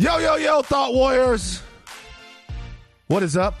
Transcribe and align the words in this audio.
Yo, 0.00 0.16
yo, 0.18 0.36
yo, 0.36 0.62
Thought 0.62 0.94
Warriors. 0.94 1.60
What 3.08 3.24
is 3.24 3.36
up? 3.36 3.60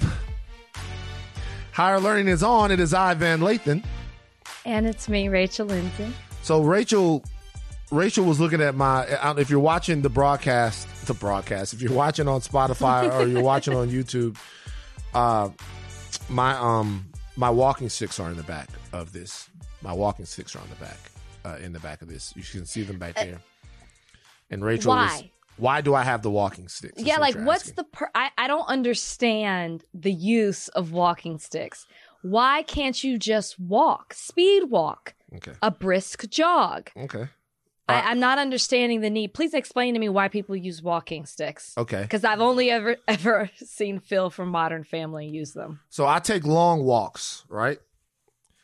Higher 1.72 1.98
Learning 1.98 2.28
is 2.28 2.44
on. 2.44 2.70
It 2.70 2.78
is 2.78 2.94
I, 2.94 3.14
Van 3.14 3.40
Lathan. 3.40 3.84
And 4.64 4.86
it's 4.86 5.08
me, 5.08 5.28
Rachel 5.28 5.66
Lindsay. 5.66 6.12
So 6.42 6.62
Rachel, 6.62 7.24
Rachel 7.90 8.24
was 8.24 8.38
looking 8.38 8.60
at 8.60 8.76
my. 8.76 9.04
If 9.36 9.50
you're 9.50 9.58
watching 9.58 10.00
the 10.00 10.10
broadcast, 10.10 10.86
the 11.08 11.14
broadcast. 11.14 11.72
If 11.74 11.82
you're 11.82 11.92
watching 11.92 12.28
on 12.28 12.40
Spotify 12.40 13.12
or 13.12 13.26
you're 13.26 13.42
watching 13.42 13.74
on 13.74 13.90
YouTube, 13.90 14.36
uh, 15.14 15.48
my 16.28 16.52
um 16.56 17.10
my 17.34 17.50
walking 17.50 17.88
sticks 17.88 18.20
are 18.20 18.30
in 18.30 18.36
the 18.36 18.44
back 18.44 18.68
of 18.92 19.12
this. 19.12 19.50
My 19.82 19.92
walking 19.92 20.24
sticks 20.24 20.54
are 20.54 20.60
on 20.60 20.68
the 20.68 20.76
back, 20.76 20.98
uh, 21.44 21.58
in 21.60 21.72
the 21.72 21.80
back 21.80 22.00
of 22.00 22.06
this. 22.06 22.32
You 22.36 22.44
can 22.44 22.64
see 22.64 22.82
them 22.82 23.00
back 23.00 23.16
there. 23.16 23.40
And 24.52 24.64
Rachel, 24.64 24.90
Why? 24.90 25.32
Why 25.58 25.80
do 25.80 25.94
I 25.94 26.02
have 26.04 26.22
the 26.22 26.30
walking 26.30 26.68
sticks? 26.68 27.00
is 27.00 27.06
yeah, 27.06 27.18
what 27.18 27.34
like 27.34 27.44
what's 27.44 27.62
asking. 27.64 27.74
the 27.76 27.84
per- 27.84 28.10
I 28.14 28.30
I 28.38 28.48
don't 28.48 28.68
understand 28.68 29.84
the 29.92 30.12
use 30.12 30.68
of 30.68 30.92
walking 30.92 31.38
sticks. 31.38 31.86
Why 32.22 32.62
can't 32.62 33.02
you 33.02 33.18
just 33.18 33.58
walk? 33.60 34.14
Speed 34.14 34.70
walk, 34.70 35.14
okay? 35.36 35.52
a 35.62 35.70
brisk 35.70 36.28
jog. 36.28 36.90
Okay. 36.96 37.28
I, 37.88 38.00
uh, 38.00 38.02
I'm 38.04 38.20
not 38.20 38.38
understanding 38.38 39.00
the 39.00 39.08
need. 39.08 39.32
Please 39.32 39.54
explain 39.54 39.94
to 39.94 40.00
me 40.00 40.08
why 40.08 40.28
people 40.28 40.54
use 40.54 40.82
walking 40.82 41.24
sticks. 41.24 41.74
Okay. 41.78 42.02
Because 42.02 42.24
I've 42.24 42.40
only 42.40 42.70
ever 42.70 42.96
ever 43.08 43.50
seen 43.56 44.00
Phil 44.00 44.30
from 44.30 44.48
Modern 44.48 44.84
Family 44.84 45.26
use 45.26 45.52
them. 45.52 45.80
So 45.88 46.06
I 46.06 46.18
take 46.18 46.44
long 46.44 46.84
walks, 46.84 47.44
right? 47.48 47.78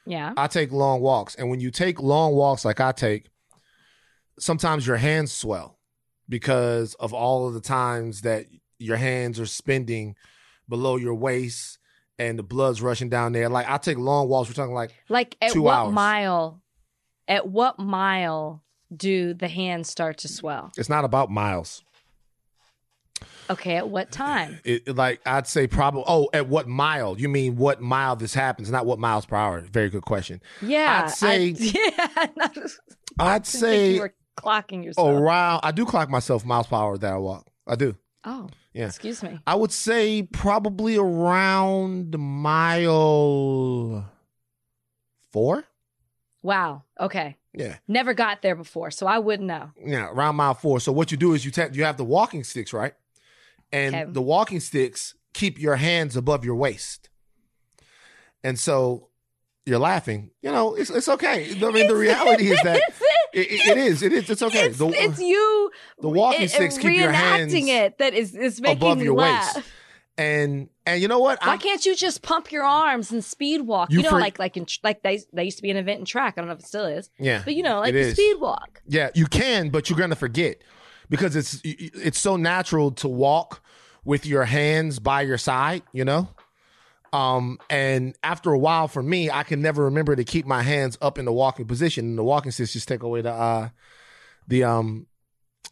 Yeah. 0.06 0.34
I 0.36 0.46
take 0.48 0.72
long 0.72 1.00
walks. 1.00 1.34
And 1.34 1.48
when 1.48 1.60
you 1.60 1.70
take 1.70 2.00
long 2.00 2.34
walks 2.34 2.64
like 2.64 2.80
I 2.80 2.92
take, 2.92 3.30
sometimes 4.38 4.86
your 4.86 4.96
hands 4.96 5.32
swell 5.32 5.78
because 6.28 6.94
of 6.94 7.12
all 7.12 7.46
of 7.48 7.54
the 7.54 7.60
times 7.60 8.22
that 8.22 8.46
your 8.78 8.96
hands 8.96 9.38
are 9.40 9.46
spending 9.46 10.16
below 10.68 10.96
your 10.96 11.14
waist 11.14 11.78
and 12.18 12.38
the 12.38 12.42
blood's 12.42 12.80
rushing 12.82 13.08
down 13.08 13.32
there. 13.32 13.48
Like 13.48 13.68
I 13.68 13.76
take 13.78 13.98
long 13.98 14.28
walks. 14.28 14.48
We're 14.48 14.54
talking 14.54 14.74
like 14.74 14.92
Like 15.08 15.36
at 15.42 15.52
Two 15.52 15.62
what 15.62 15.74
hours. 15.74 15.92
mile? 15.92 16.62
At 17.28 17.48
what 17.48 17.78
mile 17.78 18.62
do 18.94 19.34
the 19.34 19.48
hands 19.48 19.88
start 19.90 20.18
to 20.18 20.28
swell? 20.28 20.72
it's 20.76 20.88
not 20.88 21.04
about 21.04 21.30
miles. 21.30 21.82
Okay, 23.50 23.76
at 23.76 23.88
what 23.88 24.10
time? 24.10 24.58
It, 24.64 24.84
it- 24.86 24.96
like 24.96 25.20
I'd 25.26 25.46
say 25.46 25.66
probably 25.66 26.04
oh, 26.06 26.28
at 26.32 26.48
what 26.48 26.66
mile? 26.66 27.18
You 27.20 27.28
mean 27.28 27.56
what 27.56 27.80
mile 27.80 28.16
this 28.16 28.32
happens, 28.34 28.70
not 28.70 28.86
what 28.86 28.98
miles 28.98 29.26
per 29.26 29.36
hour. 29.36 29.60
Very 29.60 29.90
good 29.90 30.02
question. 30.02 30.40
Yeah, 30.62 31.02
I'd 31.04 31.10
say- 31.10 31.50
I, 31.50 31.56
yeah. 31.58 32.26
I 33.18 33.34
I'd 33.34 33.46
say 33.46 34.00
clocking 34.36 34.80
oh, 34.80 34.84
yourself. 34.84 35.08
around 35.20 35.60
I 35.62 35.72
do 35.72 35.84
clock 35.84 36.08
myself 36.10 36.44
miles 36.44 36.66
per 36.66 36.76
hour 36.76 36.98
that 36.98 37.12
I 37.12 37.16
walk. 37.16 37.46
I 37.66 37.76
do. 37.76 37.96
oh, 38.24 38.48
Yeah. 38.72 38.86
Excuse 38.86 39.22
me. 39.22 39.38
I 39.46 39.54
would 39.54 39.72
say 39.72 40.22
probably 40.22 40.96
around 40.96 42.18
mile 42.18 44.10
four. 45.32 45.64
Wow. 46.42 46.82
Okay. 47.00 47.36
Yeah, 47.56 47.76
Never 47.86 48.14
got 48.14 48.42
there 48.42 48.56
before, 48.56 48.90
so 48.90 49.06
I 49.06 49.20
wouldn't 49.20 49.46
know. 49.46 49.70
yeah, 49.80 50.08
around 50.10 50.34
mile 50.34 50.54
four. 50.54 50.80
So 50.80 50.90
what 50.90 51.12
you 51.12 51.16
do 51.16 51.34
is 51.34 51.44
you 51.44 51.52
ta- 51.52 51.68
you 51.72 51.84
have 51.84 51.96
the 51.96 52.04
walking 52.04 52.42
sticks, 52.42 52.72
right? 52.72 52.94
And 53.70 53.94
Okay. 53.94 54.10
the 54.10 54.20
walking 54.22 54.58
sticks 54.58 55.14
keep 55.34 55.60
your 55.60 55.76
hands 55.76 56.16
above 56.16 56.44
your 56.44 56.56
waist. 56.56 57.10
And 58.42 58.58
so 58.58 59.08
you're 59.66 59.78
laughing. 59.78 60.30
You 60.42 60.50
know, 60.50 60.74
it's 60.74 60.90
it's 60.90 61.08
okay. 61.08 61.50
I 61.52 61.70
mean, 61.70 61.86
the 61.86 61.94
reality 62.08 62.50
is 62.50 62.60
that 62.64 62.82
it? 63.34 63.68
it, 63.68 63.78
is. 63.78 64.02
It 64.02 64.12
is. 64.12 64.30
It's 64.30 64.42
okay. 64.42 64.66
It's, 64.66 64.78
the, 64.78 64.88
it's 64.88 65.18
you. 65.20 65.70
the 66.00 66.08
walking 66.08 66.42
it- 66.42 66.50
sticks 66.50 66.78
keep 66.78 66.94
your 66.94 67.12
hands 67.12 67.52
it. 67.54 67.98
That 67.98 68.14
is 68.14 68.34
is 68.34 68.60
making 68.60 68.78
above 68.78 69.02
your 69.02 69.14
laugh. 69.14 69.56
waist. 69.56 69.68
And 70.16 70.68
and 70.86 71.02
you 71.02 71.08
know 71.08 71.18
what? 71.18 71.44
Why 71.44 71.54
I- 71.54 71.56
can't 71.56 71.84
you 71.84 71.96
just 71.96 72.22
pump 72.22 72.52
your 72.52 72.62
arms 72.64 73.10
and 73.10 73.24
speed 73.24 73.62
walk? 73.62 73.90
You 73.90 73.98
You, 73.98 74.02
know, 74.04 74.10
for- 74.10 74.20
like 74.20 74.38
like 74.38 74.56
in 74.56 74.66
like 74.82 75.02
they 75.02 75.20
they 75.32 75.44
used 75.44 75.56
to 75.58 75.62
be 75.62 75.70
an 75.70 75.76
event 75.76 75.98
in 76.00 76.04
track. 76.04 76.34
I 76.36 76.40
don't 76.40 76.46
know 76.48 76.54
if 76.54 76.60
it 76.60 76.66
still 76.66 76.86
is, 76.86 77.10
yeah. 77.18 77.42
but 77.44 77.54
you 77.54 77.62
know, 77.64 77.80
like 77.80 77.90
It 77.90 77.92
the 77.94 77.98
is. 78.00 78.12
speed 78.14 78.36
walk. 78.40 78.82
Yeah, 78.86 79.10
you 79.14 79.26
can, 79.26 79.70
but 79.70 79.90
you're 79.90 79.98
gonna 79.98 80.14
forget 80.14 80.58
because 81.10 81.34
it's 81.34 81.60
it's 81.64 82.18
so 82.20 82.36
natural 82.36 82.92
to 82.92 83.08
walk 83.08 83.60
with 84.04 84.24
your 84.26 84.44
hands 84.44 84.98
by 85.00 85.22
your 85.22 85.38
side, 85.38 85.82
you 85.92 86.04
know. 86.04 86.28
Um, 87.14 87.58
and 87.70 88.16
after 88.22 88.52
a 88.52 88.58
while, 88.58 88.88
for 88.88 89.02
me, 89.02 89.30
I 89.30 89.44
can 89.44 89.62
never 89.62 89.84
remember 89.84 90.16
to 90.16 90.24
keep 90.24 90.46
my 90.46 90.62
hands 90.62 90.98
up 91.00 91.16
in 91.18 91.24
the 91.24 91.32
walking 91.32 91.66
position. 91.66 92.06
And 92.06 92.18
the 92.18 92.24
walking 92.24 92.50
sticks 92.50 92.72
just 92.72 92.88
take 92.88 93.02
away 93.02 93.20
the 93.20 93.30
uh, 93.32 93.68
the 94.48 94.64
um, 94.64 95.06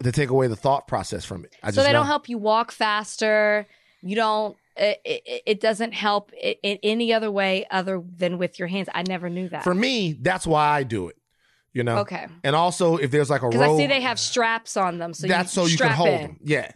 to 0.02 0.12
take 0.12 0.30
away 0.30 0.46
the 0.46 0.56
thought 0.56 0.86
process 0.86 1.24
from 1.24 1.44
it. 1.44 1.54
I 1.62 1.72
So 1.72 1.82
they 1.82 1.88
know. 1.88 1.98
don't 1.98 2.06
help 2.06 2.28
you 2.28 2.38
walk 2.38 2.70
faster. 2.70 3.66
You 4.02 4.14
don't. 4.16 4.56
It, 4.76 5.00
it, 5.04 5.42
it 5.46 5.60
doesn't 5.60 5.92
help 5.92 6.32
in 6.32 6.78
any 6.82 7.12
other 7.12 7.30
way 7.30 7.66
other 7.70 8.02
than 8.16 8.38
with 8.38 8.58
your 8.58 8.68
hands. 8.68 8.88
I 8.94 9.02
never 9.02 9.28
knew 9.28 9.48
that. 9.50 9.64
For 9.64 9.74
me, 9.74 10.14
that's 10.14 10.46
why 10.46 10.66
I 10.68 10.82
do 10.82 11.08
it. 11.08 11.16
You 11.74 11.84
know. 11.84 11.98
okay, 11.98 12.26
And 12.44 12.54
also, 12.54 12.96
if 12.98 13.10
there's 13.10 13.30
like 13.30 13.42
a 13.42 13.48
because 13.48 13.62
I 13.62 13.76
see 13.76 13.86
they 13.86 14.00
have 14.02 14.18
straps 14.20 14.76
on 14.76 14.98
them, 14.98 15.12
so 15.12 15.26
that's 15.26 15.56
you 15.56 15.62
so 15.62 15.66
you 15.68 15.76
can 15.78 15.90
hold 15.90 16.08
in. 16.08 16.20
them. 16.22 16.36
Yeah, 16.44 16.70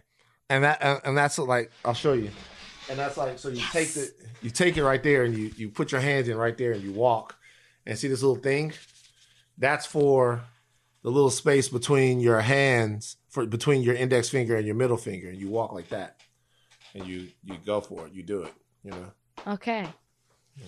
and 0.49 0.63
that 0.63 1.01
and 1.05 1.15
that's 1.17 1.37
like 1.39 1.71
I'll 1.85 1.93
show 1.93 2.13
you. 2.13 2.31
And 2.89 2.97
that's 2.97 3.17
like 3.17 3.37
so 3.39 3.49
you 3.49 3.61
take 3.71 3.89
the 3.93 4.11
you 4.41 4.49
take 4.49 4.77
it 4.77 4.83
right 4.83 5.01
there 5.03 5.23
and 5.23 5.35
you 5.37 5.51
you 5.57 5.69
put 5.69 5.91
your 5.91 6.01
hands 6.01 6.27
in 6.29 6.37
right 6.37 6.57
there 6.57 6.71
and 6.71 6.81
you 6.81 6.91
walk 6.91 7.35
and 7.85 7.97
see 7.97 8.07
this 8.07 8.21
little 8.21 8.41
thing. 8.41 8.73
That's 9.57 9.85
for 9.85 10.41
the 11.03 11.09
little 11.11 11.29
space 11.29 11.69
between 11.69 12.19
your 12.19 12.39
hands 12.41 13.17
for 13.29 13.45
between 13.45 13.81
your 13.81 13.95
index 13.95 14.29
finger 14.29 14.55
and 14.55 14.65
your 14.65 14.75
middle 14.75 14.97
finger 14.97 15.29
and 15.29 15.37
you 15.37 15.49
walk 15.49 15.71
like 15.73 15.89
that 15.89 16.21
and 16.93 17.05
you 17.05 17.27
you 17.43 17.55
go 17.65 17.79
for 17.81 18.07
it 18.07 18.13
you 18.13 18.23
do 18.23 18.43
it 18.43 18.53
you 18.83 18.91
know 18.91 19.11
Okay. 19.45 19.87
Yeah. 20.57 20.65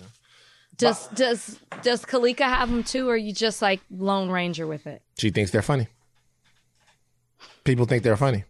Does 0.76 1.08
does 1.08 1.58
does 1.82 2.04
Kalika 2.04 2.44
have 2.44 2.70
them 2.70 2.84
too, 2.84 3.08
or 3.08 3.14
are 3.14 3.16
you 3.16 3.32
just 3.32 3.60
like 3.60 3.80
Lone 3.90 4.30
Ranger 4.30 4.66
with 4.66 4.86
it? 4.86 5.02
she 5.18 5.30
thinks 5.30 5.50
they're 5.50 5.62
funny 5.62 5.88
people 7.64 7.84
think 7.84 8.02
they're 8.02 8.16
funny 8.16 8.44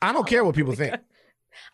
i 0.00 0.12
don't 0.12 0.26
care 0.26 0.42
what 0.44 0.54
people 0.54 0.74
think 0.74 0.94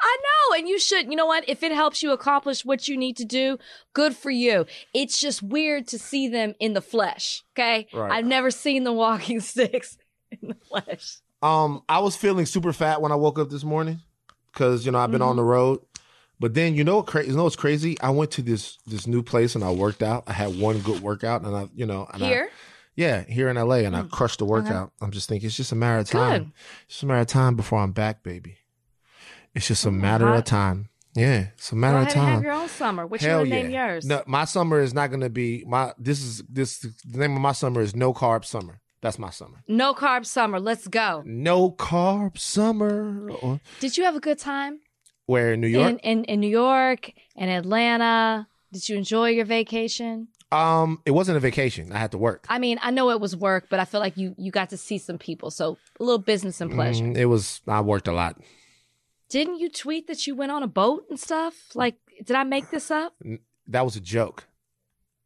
I 0.00 0.16
know, 0.22 0.59
and 0.59 0.69
you 0.69 0.78
should. 0.78 1.10
You 1.10 1.16
know 1.16 1.26
what? 1.26 1.48
If 1.48 1.62
it 1.62 1.72
helps 1.72 2.03
you 2.03 2.12
accomplish 2.12 2.64
what 2.64 2.88
you 2.88 2.97
need 2.97 3.16
to 3.19 3.25
do, 3.25 3.59
good 3.92 4.16
for 4.16 4.31
you. 4.31 4.66
It's 4.94 5.20
just 5.20 5.42
weird 5.42 5.88
to 5.88 5.98
see 5.98 6.28
them 6.28 6.54
in 6.60 6.72
the 6.72 6.81
flesh. 6.81 7.42
Okay, 7.54 7.87
Right. 7.92 8.12
I've 8.12 8.26
never 8.26 8.50
seen 8.50 8.84
the 8.84 8.92
walking 8.92 9.41
sticks 9.53 9.98
in 10.31 10.48
the 10.48 10.54
flesh. 10.54 11.19
Um, 11.42 11.82
I 11.88 12.00
was 12.00 12.16
feeling 12.16 12.47
super 12.47 12.72
fat 12.72 13.00
when 13.00 13.12
I 13.12 13.16
woke 13.16 13.38
up 13.38 13.50
this 13.50 13.64
morning 13.64 14.00
because 14.53 14.87
you 14.87 14.92
know 14.92 14.98
I've 14.98 15.10
been 15.10 15.22
on 15.22 15.37
the 15.37 15.42
mm-hmm. 15.42 15.50
road. 15.50 15.81
But 16.38 16.53
then 16.53 16.75
you 16.75 16.84
know 16.84 16.97
what 16.97 17.06
crazy? 17.06 17.31
You 17.31 17.37
know 17.37 17.44
what's 17.44 17.56
crazy? 17.56 17.98
I 18.00 18.10
went 18.10 18.31
to 18.32 18.43
this 18.43 18.78
this 18.87 19.06
new 19.06 19.22
place 19.22 19.54
and 19.54 19.64
I 19.64 19.70
worked 19.70 20.03
out. 20.03 20.25
I 20.26 20.32
had 20.32 20.58
one 20.58 20.78
good 20.81 21.00
workout 21.00 21.43
and 21.43 21.56
I, 21.56 21.69
you 21.75 21.87
know, 21.87 22.06
and 22.12 22.22
I- 22.22 22.26
Here, 22.26 22.50
yeah, 22.94 23.25
here 23.25 23.48
in 23.48 23.56
LA, 23.56 23.76
and 23.76 23.94
I 23.94 24.03
mm. 24.03 24.10
crushed 24.10 24.38
the 24.38 24.47
uh-huh. 24.47 24.53
workout. 24.53 24.93
I'm 25.00 25.10
just 25.10 25.28
thinking 25.28 25.47
it's 25.47 25.56
just 25.56 25.72
a 25.72 25.76
matter 25.76 25.98
of 25.98 26.08
time. 26.08 26.44
Good. 26.44 26.53
It's 26.87 26.94
just 26.94 27.03
a 27.03 27.06
matter 27.06 27.20
of 27.20 27.26
time 27.26 27.54
before 27.54 27.78
I'm 27.78 27.93
back, 27.93 28.22
baby. 28.22 28.56
It's 29.56 29.69
just 29.69 29.87
a 29.87 29.91
matter 29.91 30.27
hot. 30.27 30.39
of 30.39 30.44
time. 30.44 30.91
Yeah, 31.15 31.47
it's 31.55 31.72
a 31.72 31.77
matter 31.77 31.97
of 31.97 32.11
time. 32.11 32.34
have 32.34 32.43
your 32.43 32.53
own 32.53 32.69
summer. 32.69 33.06
Which 33.06 33.22
Hell 33.22 33.47
you 33.47 33.55
yeah. 33.55 33.62
name 33.62 33.71
yours? 33.71 34.05
No, 34.05 34.22
my 34.27 34.44
summer 34.44 34.81
is 34.81 34.93
not 34.93 35.11
gonna 35.11 35.31
be 35.31 35.65
my. 35.67 35.94
This 35.99 36.22
is 36.22 36.43
this. 36.47 36.81
The 36.81 37.19
name 37.19 37.34
of 37.34 37.41
my 37.41 37.53
summer 37.53 37.81
is 37.81 37.97
no 37.97 38.12
carb 38.12 38.44
summer. 38.44 38.83
That's 39.00 39.19
my 39.19 39.31
summer. 39.31 39.62
No 39.67 39.94
carb 39.94 40.27
summer. 40.27 40.61
Let's 40.61 40.87
go. 40.89 41.22
No 41.25 41.71
carb 41.71 42.37
summer. 42.37 43.31
Did 43.81 43.97
you 43.97 44.05
have 44.05 44.15
a 44.15 44.21
good 44.21 44.39
time 44.39 44.81
where 45.25 45.55
in 45.55 45.62
New 45.62 45.69
York? 45.69 45.88
in, 45.91 45.99
in 46.00 46.25
in 46.25 46.41
New 46.41 46.50
York 46.50 47.12
and 47.34 47.50
Atlanta? 47.50 48.47
Did 48.75 48.87
you 48.87 48.97
enjoy 48.99 49.31
your 49.31 49.47
vacation? 49.47 50.28
Um, 50.53 51.00
it 51.06 51.12
wasn't 51.12 51.38
a 51.38 51.41
vacation. 51.41 51.93
I 51.93 51.99
had 51.99 52.12
to 52.12 52.19
work. 52.19 52.44
I 52.50 52.59
mean, 52.59 52.78
I 52.83 52.91
know 52.91 53.09
it 53.11 53.21
was 53.21 53.34
work, 53.34 53.69
but 53.71 53.81
I 53.81 53.87
feel 53.87 54.00
like 54.00 54.19
you 54.19 54.34
you 54.37 54.50
got 54.50 54.69
to 54.71 54.77
see 54.77 54.99
some 54.99 55.17
people, 55.17 55.50
so 55.50 55.78
a 55.99 56.05
little 56.05 56.19
business 56.19 56.61
and 56.61 56.71
pleasure. 56.71 57.05
Mm, 57.05 57.17
it 57.17 57.25
was. 57.25 57.62
I 57.67 57.81
worked 57.81 58.06
a 58.06 58.12
lot. 58.12 58.38
Didn't 59.28 59.58
you 59.58 59.69
tweet 59.70 60.06
that 60.06 60.26
you 60.26 60.34
went 60.34 60.52
on 60.52 60.62
a 60.62 60.69
boat 60.69 61.05
and 61.11 61.19
stuff? 61.19 61.55
Like, 61.75 61.96
did 62.25 62.37
I 62.37 62.44
make 62.44 62.70
this 62.70 62.90
up? 62.90 63.14
That 63.69 63.84
was 63.84 63.96
a 63.96 64.00
joke. 64.00 64.44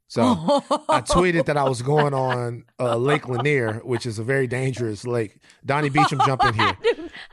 So 0.08 0.22
I 0.22 1.00
tweeted 1.06 1.44
that 1.46 1.56
I 1.56 1.64
was 1.68 1.82
going 1.82 2.14
on 2.14 2.64
uh, 2.80 2.96
Lake 2.96 3.28
Lanier, 3.28 3.74
which 3.84 4.06
is 4.06 4.18
a 4.18 4.24
very 4.24 4.46
dangerous 4.48 5.06
lake. 5.06 5.38
Donnie 5.64 5.88
Beecham, 5.96 6.18
jump 6.26 6.44
in 6.44 6.54
here. 6.54 6.76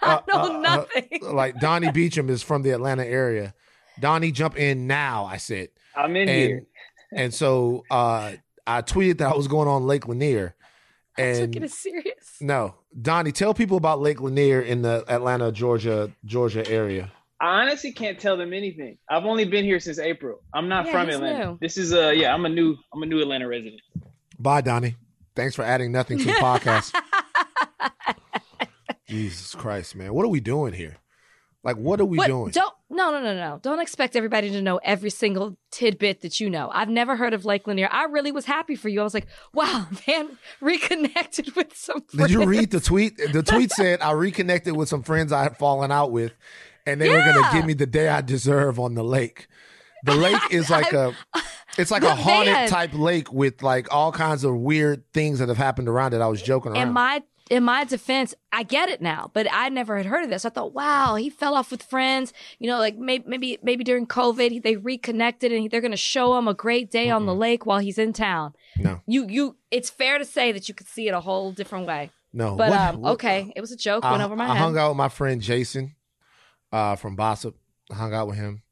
I 0.02 0.14
Uh, 0.16 0.22
know 0.28 0.34
uh, 0.36 0.50
uh, 0.58 0.60
nothing. 0.60 1.20
Like 1.24 1.60
Donnie 1.60 1.92
Beecham 1.92 2.30
is 2.30 2.44
from 2.44 2.62
the 2.62 2.72
Atlanta 2.72 3.04
area. 3.06 3.56
Donnie, 4.00 4.32
jump 4.32 4.58
in 4.60 4.86
now. 4.86 5.26
I 5.26 5.38
said, 5.38 5.70
I'm 5.96 6.16
in 6.16 6.30
and 6.30 6.38
here. 6.38 6.64
and 7.12 7.34
so 7.34 7.84
uh, 7.90 8.34
I 8.68 8.82
tweeted 8.84 9.18
that 9.20 9.32
I 9.34 9.36
was 9.36 9.48
going 9.48 9.68
on 9.68 9.88
Lake 9.88 10.08
Lanier, 10.08 10.54
I 11.18 11.34
took 11.34 11.56
it 11.56 11.64
as 11.64 11.74
serious. 11.74 12.36
no, 12.42 12.76
Donnie, 13.00 13.32
tell 13.32 13.54
people 13.54 13.78
about 13.78 14.00
Lake 14.02 14.22
Lanier 14.22 14.62
in 14.62 14.82
the 14.82 15.04
Atlanta, 15.08 15.52
Georgia, 15.52 16.12
Georgia 16.26 16.68
area. 16.70 17.12
I 17.40 17.62
honestly 17.62 17.92
can't 17.92 18.20
tell 18.20 18.36
them 18.36 18.52
anything. 18.54 18.98
I've 19.10 19.26
only 19.26 19.46
been 19.46 19.64
here 19.64 19.80
since 19.80 20.00
April. 20.00 20.42
I'm 20.54 20.68
not 20.70 20.86
Yeah, 20.88 20.92
from 20.92 21.10
Atlanta. 21.10 21.46
new. 21.52 21.58
This 21.62 21.78
is 21.78 21.94
uh 21.94 22.10
yeah, 22.16 22.34
I'm 22.34 22.46
a 22.46 22.50
new 22.50 22.76
I'm 22.94 23.04
a 23.04 23.06
new 23.06 23.22
Atlanta 23.22 23.48
resident. 23.48 23.82
Bye, 24.40 24.62
Donnie. 24.62 24.96
Thanks 25.36 25.56
for 25.56 25.64
adding 25.64 25.92
nothing 25.92 26.18
to 26.18 26.26
the 26.26 26.32
podcast. 26.40 26.94
Jesus 29.08 29.56
Christ, 29.56 29.96
man. 29.96 30.14
What 30.14 30.26
are 30.26 30.30
we 30.30 30.40
doing 30.40 30.74
here? 30.74 30.98
Like, 31.68 31.76
what 31.76 32.00
are 32.00 32.06
we 32.06 32.18
What- 32.18 32.28
doing? 32.28 32.52
Don't 32.52 32.74
no 32.90 33.12
no 33.12 33.22
no 33.22 33.36
no. 33.36 33.60
Don't 33.62 33.82
expect 33.82 34.16
everybody 34.16 34.50
to 34.52 34.62
know 34.62 34.78
every 34.86 35.10
single 35.10 35.58
tidbit 35.70 36.22
that 36.22 36.40
you 36.40 36.50
know. 36.50 36.70
I've 36.74 36.88
never 36.88 37.18
heard 37.18 37.34
of 37.34 37.44
Lake 37.44 37.68
Lanier. 37.68 37.90
I 37.92 38.06
really 38.06 38.32
was 38.32 38.46
happy 38.46 38.78
for 38.78 38.88
you. 38.88 39.02
I 39.02 39.04
was 39.04 39.14
like, 39.14 39.28
wow, 39.54 39.86
man, 40.08 40.30
reconnected 40.62 41.54
with 41.58 41.76
some. 41.76 42.04
Did 42.16 42.30
you 42.32 42.46
read 42.46 42.72
the 42.72 42.80
tweet? 42.80 43.18
The 43.18 43.44
tweet 43.44 43.72
said, 43.74 44.00
I 44.02 44.12
reconnected 44.12 44.78
with 44.78 44.88
some 44.88 45.04
friends 45.04 45.34
I 45.34 45.44
had 45.44 45.58
fallen 45.58 45.92
out 45.92 46.12
with, 46.14 46.32
and 46.86 47.02
they 47.02 47.10
were 47.10 47.20
going 47.20 47.44
to 47.44 47.50
give 47.52 47.66
me 47.66 47.74
the 47.74 47.86
day 47.86 48.08
I 48.08 48.22
deserve 48.22 48.80
on 48.80 48.96
the 48.96 49.04
lake. 49.04 49.48
The 50.06 50.16
lake 50.16 50.42
is 50.52 50.70
like 50.70 50.94
a. 50.94 51.14
It's 51.78 51.92
like 51.92 52.04
a 52.04 52.16
haunted 52.16 52.70
type 52.70 52.94
lake 52.94 53.32
with 53.32 53.62
like 53.62 53.94
all 53.94 54.14
kinds 54.14 54.44
of 54.46 54.56
weird 54.56 55.04
things 55.14 55.40
that 55.40 55.50
have 55.50 55.58
happened 55.58 55.90
around 55.90 56.14
it. 56.14 56.22
I 56.22 56.28
was 56.28 56.42
joking 56.42 56.72
around. 56.72 56.88
In 56.88 56.94
my 56.94 57.22
in 57.50 57.64
my 57.64 57.84
defense, 57.86 58.34
I 58.52 58.64
get 58.64 58.90
it 58.90 59.02
now, 59.02 59.32
but 59.34 59.48
I 59.52 59.70
never 59.70 59.96
had 59.98 60.06
heard 60.06 60.24
of 60.24 60.30
this. 60.30 60.44
I 60.44 60.50
thought, 60.50 60.74
wow, 60.74 61.16
he 61.16 61.30
fell 61.30 61.54
off 61.56 61.72
with 61.72 61.82
friends. 61.84 62.34
You 62.60 62.68
know, 62.68 62.78
like 62.80 62.98
maybe 62.98 63.24
maybe 63.28 63.58
maybe 63.64 63.84
during 63.84 64.06
COVID, 64.08 64.64
they 64.64 64.76
reconnected 64.76 65.52
and 65.52 65.70
they're 65.72 65.82
going 65.82 65.92
to 65.92 65.98
show 65.98 66.38
him 66.38 66.48
a 66.48 66.54
great 66.54 66.92
day 66.92 67.10
on 67.10 67.26
the 67.26 67.34
lake 67.36 67.66
while 67.66 67.80
he's 67.80 67.98
in 67.98 68.12
town. 68.14 68.54
no, 68.78 69.02
You 69.08 69.28
you, 69.30 69.56
it's 69.72 69.90
fair 69.90 70.18
to 70.18 70.26
say 70.26 70.52
that 70.52 70.68
you 70.68 70.76
could 70.76 70.88
see 70.88 71.08
it 71.08 71.14
a 71.14 71.20
whole 71.22 71.52
different 71.52 71.88
way. 71.88 72.12
no. 72.34 72.56
But 72.56 72.70
What- 72.70 72.80
um, 72.80 73.02
what- 73.02 73.12
okay, 73.14 73.52
it 73.56 73.62
was 73.62 73.72
a 73.72 73.78
joke. 73.78 74.04
I, 74.04 74.12
Went 74.12 74.24
over 74.24 74.36
my 74.36 74.46
I 74.46 74.54
head. 74.54 74.58
hung 74.58 74.78
out 74.78 74.90
with 74.90 74.98
my 74.98 75.10
friend 75.10 75.42
Jason 75.42 75.96
uh, 76.72 76.96
from 76.98 77.16
Bossip. 77.16 77.54
I 77.92 77.96
hung 77.96 78.14
out 78.14 78.28
with 78.28 78.36
him. 78.38 78.64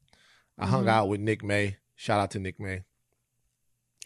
I 0.58 0.66
hung 0.66 0.84
Mhm. 0.84 0.88
out 0.90 1.08
with 1.08 1.20
Nick 1.20 1.42
May. 1.42 1.76
Shout 1.94 2.20
out 2.20 2.30
to 2.32 2.38
Nick 2.38 2.60
May. 2.60 2.82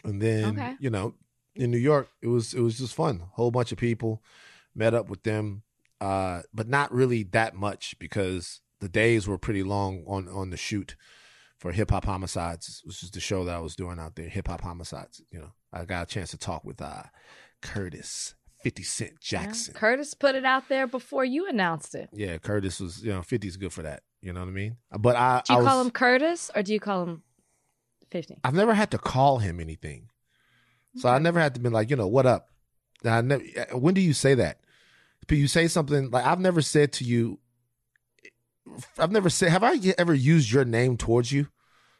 And 0.03 0.21
then 0.21 0.57
Okay. 0.57 0.75
you 0.79 0.89
know, 0.89 1.15
in 1.55 1.69
New 1.71 1.77
York, 1.77 2.09
it 2.21 2.27
was 2.27 2.53
it 2.53 2.61
was 2.61 2.77
just 2.77 2.95
fun. 2.95 3.21
A 3.21 3.35
whole 3.35 3.51
bunch 3.51 3.71
of 3.71 3.77
people 3.77 4.23
met 4.75 4.93
up 4.93 5.09
with 5.09 5.23
them, 5.23 5.63
uh, 5.99 6.41
but 6.53 6.67
not 6.67 6.91
really 6.93 7.23
that 7.23 7.55
much 7.55 7.95
because 7.99 8.61
the 8.79 8.89
days 8.89 9.27
were 9.27 9.37
pretty 9.37 9.63
long 9.63 10.03
on 10.07 10.27
on 10.27 10.49
the 10.49 10.57
shoot 10.57 10.95
for 11.57 11.71
Hip 11.71 11.91
Hop 11.91 12.05
Homicides, 12.05 12.81
which 12.85 13.03
is 13.03 13.11
the 13.11 13.19
show 13.19 13.43
that 13.45 13.55
I 13.55 13.59
was 13.59 13.75
doing 13.75 13.99
out 13.99 14.15
there. 14.15 14.27
Hip 14.29 14.47
Hop 14.47 14.61
Homicides. 14.61 15.21
You 15.31 15.39
know, 15.39 15.51
I 15.71 15.85
got 15.85 16.09
a 16.09 16.11
chance 16.11 16.31
to 16.31 16.37
talk 16.37 16.63
with 16.65 16.81
uh, 16.81 17.03
Curtis, 17.61 18.33
Fifty 18.63 18.83
Cent 18.83 19.11
Yeah. 19.11 19.17
Jackson. 19.43 19.73
Curtis 19.73 20.13
put 20.13 20.35
it 20.35 20.45
out 20.45 20.67
there 20.69 20.87
before 20.87 21.23
you 21.25 21.47
announced 21.47 21.93
it. 21.95 22.09
Yeah, 22.13 22.37
Curtis 22.39 22.79
was, 22.79 23.03
you 23.03 23.11
know, 23.11 23.19
50's 23.21 23.57
good 23.57 23.71
for 23.73 23.83
that. 23.83 24.03
You 24.21 24.33
know 24.33 24.39
what 24.41 24.49
I 24.49 24.51
mean? 24.51 24.77
But 24.99 25.15
I, 25.15 25.41
Do 25.45 25.53
you 25.53 25.59
I 25.59 25.63
call 25.63 25.77
was, 25.79 25.87
him 25.87 25.91
Curtis 25.91 26.51
or 26.55 26.61
do 26.63 26.73
you 26.73 26.79
call 26.79 27.03
him 27.03 27.23
50? 28.11 28.37
I've 28.43 28.53
never 28.53 28.73
had 28.73 28.91
to 28.91 28.97
call 28.97 29.39
him 29.39 29.59
anything. 29.59 30.09
So 30.97 31.09
I 31.09 31.17
never 31.19 31.39
had 31.39 31.53
to 31.55 31.59
be 31.61 31.69
like, 31.69 31.89
you 31.89 31.95
know, 31.95 32.07
what 32.07 32.25
up? 32.25 32.49
And 33.03 33.13
I 33.13 33.21
never, 33.21 33.43
when 33.77 33.93
do 33.93 34.01
you 34.01 34.13
say 34.13 34.33
that? 34.35 34.59
But 35.27 35.37
you 35.37 35.47
say 35.47 35.67
something 35.67 36.09
like, 36.11 36.25
I've 36.25 36.39
never 36.39 36.61
said 36.61 36.93
to 36.93 37.03
you, 37.03 37.39
I've 38.97 39.11
never 39.11 39.29
said, 39.29 39.49
have 39.49 39.63
I 39.63 39.77
ever 39.97 40.13
used 40.13 40.51
your 40.51 40.65
name 40.65 40.97
towards 40.97 41.31
you? 41.31 41.47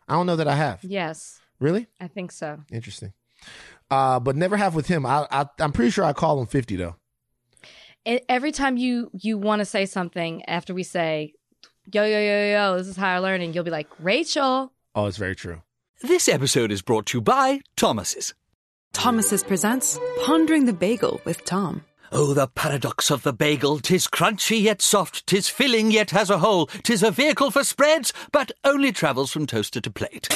I 0.07 0.13
don't 0.13 0.25
know 0.25 0.35
that 0.35 0.47
I 0.47 0.55
have. 0.55 0.83
Yes, 0.83 1.39
Really? 1.59 1.85
I 1.99 2.07
think 2.07 2.31
so. 2.31 2.59
Interesting. 2.71 3.13
Uh, 3.91 4.19
but 4.19 4.35
never 4.35 4.57
have 4.57 4.73
with 4.73 4.87
him. 4.87 5.05
I, 5.05 5.27
I, 5.31 5.45
I'm 5.59 5.71
pretty 5.71 5.91
sure 5.91 6.03
I 6.03 6.11
call 6.13 6.39
him 6.39 6.47
50 6.47 6.75
though. 6.75 6.95
E- 8.03 8.19
every 8.27 8.51
time 8.51 8.77
you 8.77 9.11
you 9.13 9.37
want 9.37 9.59
to 9.59 9.65
say 9.65 9.85
something 9.85 10.43
after 10.45 10.73
we 10.73 10.81
say 10.81 11.33
yo 11.93 12.03
yo 12.03 12.19
yo 12.19 12.51
yo 12.51 12.77
this 12.79 12.87
is 12.87 12.97
higher 12.97 13.21
learning 13.21 13.53
you'll 13.53 13.63
be 13.63 13.69
like 13.69 13.87
rachel 13.99 14.73
Oh, 14.95 15.05
it's 15.05 15.17
very 15.17 15.35
true. 15.35 15.61
This 16.01 16.27
episode 16.27 16.71
is 16.71 16.81
brought 16.81 17.05
to 17.07 17.19
you 17.19 17.21
by 17.21 17.61
Thomas's. 17.75 18.33
Thomas's 18.93 19.43
presents 19.43 19.99
Pondering 20.23 20.65
the 20.65 20.73
Bagel 20.73 21.21
with 21.25 21.43
Tom. 21.45 21.83
Oh, 22.11 22.33
the 22.33 22.47
paradox 22.47 23.09
of 23.09 23.23
the 23.23 23.31
bagel! 23.31 23.79
Tis 23.79 24.05
crunchy 24.05 24.61
yet 24.61 24.81
soft, 24.81 25.25
tis 25.25 25.47
filling 25.47 25.91
yet 25.91 26.11
has 26.11 26.29
a 26.29 26.39
hole, 26.39 26.65
tis 26.83 27.03
a 27.03 27.09
vehicle 27.09 27.51
for 27.51 27.63
spreads, 27.63 28.11
but 28.33 28.51
only 28.65 28.91
travels 28.91 29.31
from 29.31 29.45
toaster 29.45 29.79
to 29.79 29.89
plate. 29.89 30.27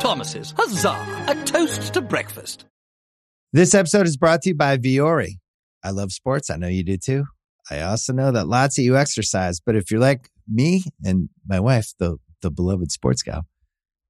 Thomas's, 0.00 0.54
huzzah! 0.56 1.24
A 1.28 1.34
toast 1.44 1.92
to 1.92 2.00
breakfast. 2.00 2.64
This 3.52 3.74
episode 3.74 4.06
is 4.06 4.16
brought 4.16 4.42
to 4.42 4.50
you 4.50 4.54
by 4.54 4.78
Vuori. 4.78 5.38
I 5.84 5.90
love 5.90 6.10
sports. 6.10 6.48
I 6.48 6.56
know 6.56 6.68
you 6.68 6.82
do 6.82 6.96
too. 6.96 7.24
I 7.70 7.82
also 7.82 8.14
know 8.14 8.32
that 8.32 8.48
lots 8.48 8.78
of 8.78 8.84
you 8.84 8.96
exercise, 8.96 9.60
but 9.60 9.76
if 9.76 9.90
you're 9.90 10.00
like 10.00 10.30
me 10.50 10.84
and 11.04 11.28
my 11.46 11.60
wife, 11.60 11.92
the, 11.98 12.16
the 12.40 12.50
beloved 12.50 12.90
sports 12.90 13.22
gal, 13.22 13.44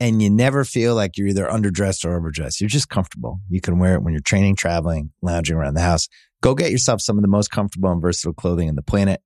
and 0.00 0.22
you 0.22 0.30
never 0.30 0.64
feel 0.64 0.94
like 0.94 1.16
you're 1.16 1.28
either 1.28 1.46
underdressed 1.46 2.04
or 2.04 2.16
overdressed. 2.16 2.60
You're 2.60 2.68
just 2.68 2.88
comfortable. 2.88 3.40
You 3.48 3.60
can 3.60 3.78
wear 3.78 3.94
it 3.94 4.02
when 4.02 4.12
you're 4.12 4.20
training, 4.22 4.56
traveling, 4.56 5.12
lounging 5.22 5.56
around 5.56 5.74
the 5.74 5.80
house. 5.82 6.08
Go 6.42 6.54
get 6.54 6.70
yourself 6.70 7.00
some 7.00 7.16
of 7.16 7.22
the 7.22 7.28
most 7.28 7.50
comfortable 7.50 7.90
and 7.90 8.02
versatile 8.02 8.34
clothing 8.34 8.68
in 8.68 8.74
the 8.74 8.82
planet. 8.82 9.20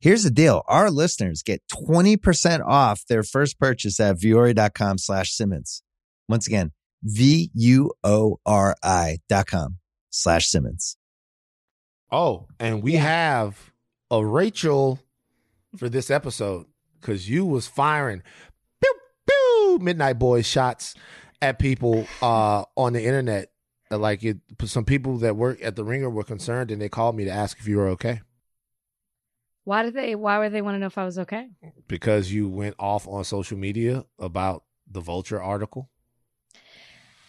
Here's 0.00 0.22
the 0.24 0.30
deal. 0.30 0.62
Our 0.66 0.90
listeners 0.90 1.42
get 1.42 1.62
20% 1.72 2.60
off 2.66 3.06
their 3.08 3.22
first 3.22 3.58
purchase 3.58 3.98
at 4.00 4.16
vuori.com 4.16 4.98
slash 4.98 5.32
Simmons. 5.32 5.82
Once 6.28 6.46
again, 6.46 6.72
V-U-O-R-I 7.02 7.88
dot 9.28 9.46
com 9.46 9.78
slash 10.10 10.48
Simmons. 10.48 10.96
Oh, 12.10 12.46
and 12.58 12.82
we 12.82 12.94
have 12.94 13.72
a 14.10 14.24
Rachel 14.24 14.98
for 15.76 15.88
this 15.88 16.10
episode 16.10 16.66
because 17.00 17.28
you 17.28 17.44
was 17.44 17.66
firing 17.66 18.22
midnight 19.78 20.18
boys 20.18 20.46
shots 20.46 20.94
at 21.42 21.58
people 21.58 22.06
uh, 22.22 22.64
on 22.76 22.92
the 22.92 23.04
internet. 23.04 23.50
Like 23.90 24.24
it, 24.24 24.38
some 24.64 24.84
people 24.84 25.18
that 25.18 25.36
work 25.36 25.58
at 25.62 25.76
the 25.76 25.84
Ringer 25.84 26.10
were 26.10 26.24
concerned, 26.24 26.70
and 26.70 26.80
they 26.80 26.88
called 26.88 27.16
me 27.16 27.24
to 27.24 27.30
ask 27.30 27.58
if 27.58 27.68
you 27.68 27.76
were 27.76 27.88
okay 27.88 28.20
why 29.66 29.82
did 29.82 29.94
they 29.94 30.14
why 30.14 30.38
would 30.38 30.52
they 30.52 30.60
want 30.60 30.74
to 30.74 30.78
know 30.78 30.84
if 30.84 30.98
i 30.98 31.04
was 31.06 31.18
okay 31.18 31.48
because 31.88 32.30
you 32.30 32.46
went 32.46 32.74
off 32.78 33.08
on 33.08 33.24
social 33.24 33.56
media 33.56 34.04
about 34.18 34.62
the 34.90 35.00
Vulture 35.00 35.42
article. 35.42 35.88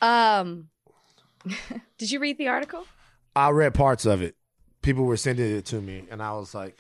um 0.02 0.68
did 1.98 2.12
you 2.12 2.20
read 2.20 2.38
the 2.38 2.50
article 2.50 2.86
I 3.36 3.50
read 3.50 3.74
parts 3.74 4.06
of 4.06 4.22
it. 4.22 4.36
People 4.82 5.04
were 5.04 5.18
sending 5.18 5.58
it 5.58 5.66
to 5.66 5.82
me, 5.82 6.06
and 6.10 6.24
I 6.24 6.34
was 6.34 6.56
like, 6.56 6.78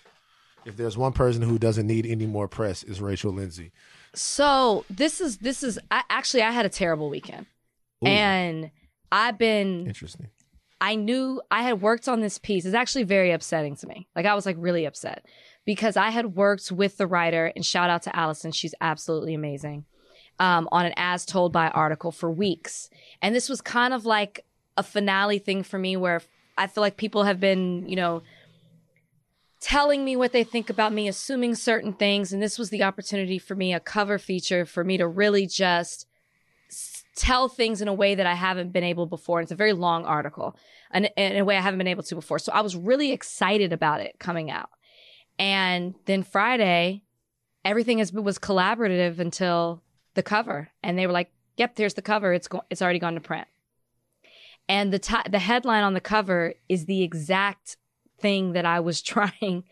if 0.64 0.78
there's 0.78 0.98
one 0.98 1.12
person 1.12 1.42
who 1.42 1.60
doesn't 1.60 1.86
need 1.86 2.06
any 2.06 2.26
more 2.26 2.48
press, 2.48 2.82
is 2.84 3.02
Rachel 3.02 3.34
Lindsay. 3.34 3.72
So 4.16 4.86
this 4.90 5.22
is 5.22 5.38
this 5.38 5.64
is 5.64 5.80
I, 5.92 6.04
actually 6.10 6.44
i 6.44 6.52
had 6.52 6.66
a 6.66 6.70
terrible 6.70 7.10
weekend 7.10 7.46
Ooh, 8.04 8.08
and 8.08 8.72
i've 9.12 9.38
been 9.38 9.88
interesting. 9.88 10.28
I 10.82 10.96
knew 10.96 11.42
I 11.50 11.64
had 11.64 11.82
worked 11.82 12.08
on 12.08 12.22
this 12.22 12.38
piece. 12.38 12.66
It's 12.66 12.76
actually 12.76 13.04
very 13.04 13.32
upsetting 13.32 13.76
to 13.78 13.88
me. 13.88 14.08
Like 14.16 14.26
I 14.26 14.36
was 14.36 14.46
like 14.46 14.58
really 14.60 14.86
upset 14.86 15.26
because 15.66 15.98
I 15.98 16.10
had 16.10 16.36
worked 16.36 16.72
with 16.72 16.98
the 16.98 17.08
writer 17.08 17.52
and 17.56 17.66
shout 17.66 17.90
out 17.90 18.04
to 18.04 18.16
Allison. 18.16 18.52
She's 18.52 18.76
absolutely 18.82 19.34
amazing. 19.34 19.86
Um, 20.38 20.68
on 20.72 20.86
an 20.86 20.94
as 20.98 21.26
told 21.26 21.54
by 21.54 21.70
article 21.70 22.12
for 22.12 22.30
weeks. 22.30 22.90
And 23.22 23.34
this 23.34 23.48
was 23.48 23.62
kind 23.62 23.94
of 23.94 24.06
like 24.06 24.46
a 24.76 24.84
finale 24.84 25.40
thing 25.40 25.64
for 25.64 25.80
me 25.80 25.96
where 25.96 26.22
I 26.58 26.68
feel 26.68 26.82
like 26.82 26.98
people 26.98 27.24
have 27.24 27.40
been, 27.40 27.88
you 27.88 27.96
know, 27.96 28.22
telling 29.66 30.06
me 30.06 30.16
what 30.16 30.32
they 30.32 30.44
think 30.44 30.70
about 30.70 30.94
me, 30.94 31.08
assuming 31.08 31.56
certain 31.56 31.92
things. 31.92 32.32
And 32.32 32.40
this 32.40 32.60
was 32.60 32.70
the 32.70 32.84
opportunity 32.84 33.40
for 33.40 33.56
me, 33.56 33.74
a 33.74 33.80
cover 33.80 34.20
feature 34.20 34.64
for 34.64 34.84
me 34.84 34.96
to 34.98 35.08
really 35.08 35.48
just 35.48 36.06
tell 37.16 37.50
things 37.50 37.82
in 37.82 37.88
a 37.88 37.94
way 37.94 38.14
that 38.14 38.28
I 38.28 38.36
haven't 38.36 38.72
been 38.72 38.84
able 38.84 39.08
before. 39.08 39.40
And 39.40 39.46
it's 39.46 39.52
a 39.52 39.56
very 39.56 39.74
long 39.74 40.06
article 40.06 40.56
and 40.92 41.10
in 41.18 41.38
a 41.38 41.44
way 41.44 41.58
I 41.58 41.62
haven't 41.62 41.80
been 41.80 41.88
able 41.88 42.04
to 42.04 42.14
before. 42.14 42.38
So 42.38 42.52
I 42.52 42.62
was 42.62 42.76
really 42.76 43.12
excited 43.12 43.74
about 43.74 44.02
it 44.02 44.20
coming 44.20 44.52
out. 44.52 44.70
And 45.40 45.96
then 46.06 46.22
Friday, 46.22 47.02
everything 47.64 47.98
has 47.98 48.14
was 48.14 48.38
collaborative 48.38 49.18
until 49.18 49.82
the 50.14 50.22
cover, 50.22 50.70
and 50.84 50.96
they 50.96 51.08
were 51.08 51.12
like, 51.12 51.32
"Yep, 51.58 51.76
there's 51.76 51.96
the 51.96 52.04
cover. 52.04 52.34
It's 52.34 52.48
go- 52.48 52.64
it's 52.70 52.84
already 52.84 53.00
gone 53.00 53.16
to 53.16 53.20
print." 53.20 53.48
And 54.70 54.94
the 54.94 55.00
ti 55.00 55.18
the 55.28 55.40
headline 55.40 55.84
on 55.84 55.96
the 55.96 56.02
cover 56.02 56.54
is 56.70 56.86
the 56.86 57.02
exact 57.02 57.78
thing 58.20 58.54
that 58.54 58.66
I 58.66 58.80
was 58.80 59.02
trying 59.14 59.64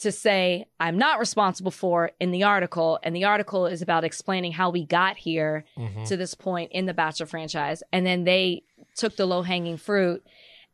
to 0.00 0.12
say 0.12 0.64
I'm 0.78 0.96
not 0.96 1.18
responsible 1.18 1.72
for 1.72 2.12
in 2.20 2.30
the 2.30 2.44
article. 2.44 3.00
And 3.02 3.16
the 3.16 3.24
article 3.24 3.66
is 3.66 3.82
about 3.82 4.04
explaining 4.04 4.52
how 4.52 4.70
we 4.70 4.84
got 4.84 5.16
here 5.16 5.64
Mhm. 5.76 6.06
to 6.06 6.16
this 6.16 6.34
point 6.34 6.70
in 6.72 6.86
the 6.86 6.94
Bachelor 6.94 7.26
franchise. 7.26 7.82
And 7.92 8.06
then 8.06 8.24
they 8.24 8.62
took 8.96 9.16
the 9.16 9.26
low 9.26 9.42
hanging 9.42 9.76
fruit 9.76 10.24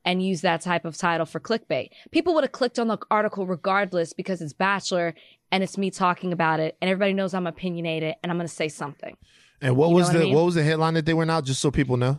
and 0.04 0.22
used 0.22 0.42
that 0.42 0.60
type 0.60 0.84
of 0.84 0.96
title 0.98 1.24
for 1.24 1.40
clickbait. 1.40 1.88
People 2.10 2.34
would 2.34 2.44
have 2.44 2.52
clicked 2.52 2.78
on 2.78 2.88
the 2.88 2.98
article 3.10 3.46
regardless 3.46 4.12
because 4.12 4.42
it's 4.42 4.52
Bachelor 4.52 5.14
and 5.50 5.62
it's 5.62 5.78
me 5.78 5.90
talking 5.90 6.32
about 6.32 6.60
it, 6.60 6.76
and 6.82 6.90
everybody 6.90 7.12
knows 7.14 7.32
I'm 7.32 7.46
opinionated, 7.46 8.16
and 8.22 8.30
I'm 8.32 8.36
going 8.36 8.48
to 8.48 8.52
say 8.54 8.68
something. 8.68 9.16
And 9.62 9.76
what 9.76 9.88
You 9.90 9.94
was 9.94 10.08
what 10.08 10.16
I 10.16 10.18
the 10.18 10.24
mean? 10.26 10.34
what 10.34 10.44
was 10.44 10.56
the 10.56 10.64
headline 10.64 10.94
that 10.94 11.06
they 11.06 11.14
went 11.14 11.30
out 11.30 11.44
just 11.44 11.60
so 11.62 11.70
people 11.70 11.96
know? 11.96 12.18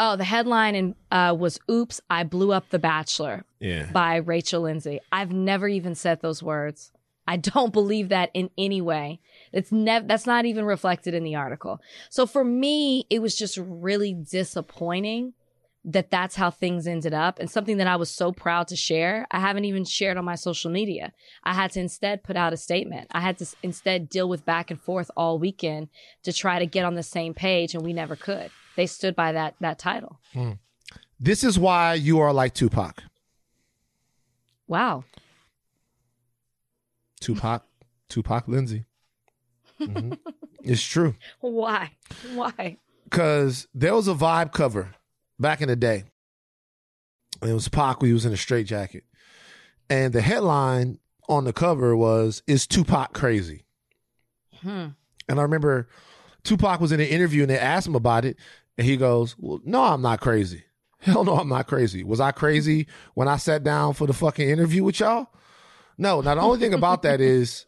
Oh, 0.00 0.16
the 0.16 0.24
headline 0.24 0.74
in, 0.74 0.94
uh, 1.10 1.34
was 1.38 1.58
"Oops, 1.70 2.00
I 2.08 2.22
blew 2.24 2.52
up 2.52 2.70
The 2.70 2.78
Bachelor" 2.78 3.44
Yeah. 3.60 3.90
by 3.92 4.16
Rachel 4.16 4.62
Lindsay. 4.62 5.00
I've 5.10 5.32
never 5.32 5.66
even 5.68 5.94
said 5.94 6.20
those 6.20 6.42
words. 6.42 6.92
I 7.26 7.36
don't 7.36 7.72
believe 7.72 8.08
that 8.08 8.30
in 8.32 8.48
any 8.56 8.80
way. 8.80 9.20
It's 9.52 9.70
never 9.70 10.06
that's 10.06 10.26
not 10.26 10.46
even 10.46 10.64
reflected 10.64 11.14
in 11.14 11.24
the 11.24 11.34
article. 11.34 11.80
So 12.10 12.26
for 12.26 12.42
me, 12.44 13.06
it 13.10 13.20
was 13.20 13.36
just 13.36 13.58
really 13.58 14.14
disappointing 14.14 15.34
that 15.90 16.10
that's 16.10 16.36
how 16.36 16.50
things 16.50 16.86
ended 16.86 17.14
up 17.14 17.38
and 17.38 17.50
something 17.50 17.78
that 17.78 17.86
I 17.86 17.96
was 17.96 18.10
so 18.10 18.30
proud 18.30 18.68
to 18.68 18.76
share. 18.76 19.26
I 19.30 19.40
haven't 19.40 19.64
even 19.64 19.86
shared 19.86 20.18
on 20.18 20.24
my 20.26 20.34
social 20.34 20.70
media. 20.70 21.14
I 21.44 21.54
had 21.54 21.70
to 21.72 21.80
instead 21.80 22.22
put 22.22 22.36
out 22.36 22.52
a 22.52 22.58
statement. 22.58 23.08
I 23.10 23.20
had 23.20 23.38
to 23.38 23.46
instead 23.62 24.10
deal 24.10 24.28
with 24.28 24.44
back 24.44 24.70
and 24.70 24.78
forth 24.78 25.10
all 25.16 25.38
weekend 25.38 25.88
to 26.24 26.32
try 26.32 26.58
to 26.58 26.66
get 26.66 26.84
on 26.84 26.94
the 26.94 27.02
same 27.02 27.32
page 27.32 27.74
and 27.74 27.82
we 27.82 27.94
never 27.94 28.16
could. 28.16 28.50
They 28.76 28.86
stood 28.86 29.16
by 29.16 29.32
that 29.32 29.54
that 29.60 29.78
title. 29.78 30.20
This 31.18 31.42
is 31.42 31.58
why 31.58 31.94
you 31.94 32.20
are 32.20 32.34
like 32.34 32.52
Tupac. 32.52 33.02
Wow. 34.66 35.04
Tupac, 37.20 37.64
Tupac 38.10 38.46
Lindsay. 38.46 38.84
Mhm. 39.80 40.18
It's 40.60 40.82
true. 40.82 41.14
Why? 41.40 41.92
Why? 42.34 42.76
because 43.04 43.66
there 43.72 43.94
was 43.94 44.06
a 44.06 44.12
vibe 44.12 44.52
cover 44.52 44.90
back 45.38 45.60
in 45.60 45.68
the 45.68 45.76
day. 45.76 46.04
It 47.42 47.52
was 47.52 47.68
Pac. 47.68 48.02
We 48.02 48.12
was 48.12 48.24
in 48.24 48.32
a 48.32 48.36
straight 48.36 48.66
jacket, 48.66 49.04
and 49.88 50.12
the 50.12 50.20
headline 50.20 50.98
on 51.28 51.44
the 51.44 51.52
cover 51.52 51.96
was 51.96 52.42
"Is 52.46 52.66
Tupac 52.66 53.12
crazy?" 53.12 53.64
Hmm. 54.62 54.88
And 55.28 55.38
I 55.38 55.42
remember 55.42 55.88
Tupac 56.42 56.80
was 56.80 56.90
in 56.90 57.00
an 57.00 57.06
interview, 57.06 57.42
and 57.42 57.50
they 57.50 57.58
asked 57.58 57.86
him 57.86 57.94
about 57.94 58.24
it, 58.24 58.36
and 58.76 58.86
he 58.86 58.96
goes, 58.96 59.36
"Well, 59.38 59.60
no, 59.64 59.82
I'm 59.82 60.02
not 60.02 60.20
crazy. 60.20 60.64
Hell 61.00 61.24
no, 61.24 61.36
I'm 61.36 61.48
not 61.48 61.68
crazy. 61.68 62.02
Was 62.02 62.20
I 62.20 62.32
crazy 62.32 62.88
when 63.14 63.28
I 63.28 63.36
sat 63.36 63.62
down 63.62 63.94
for 63.94 64.06
the 64.06 64.12
fucking 64.12 64.48
interview 64.48 64.82
with 64.82 64.98
y'all? 64.98 65.28
No. 65.96 66.20
Now 66.20 66.34
the 66.34 66.40
only 66.40 66.58
thing 66.58 66.74
about 66.74 67.02
that 67.02 67.20
is 67.20 67.66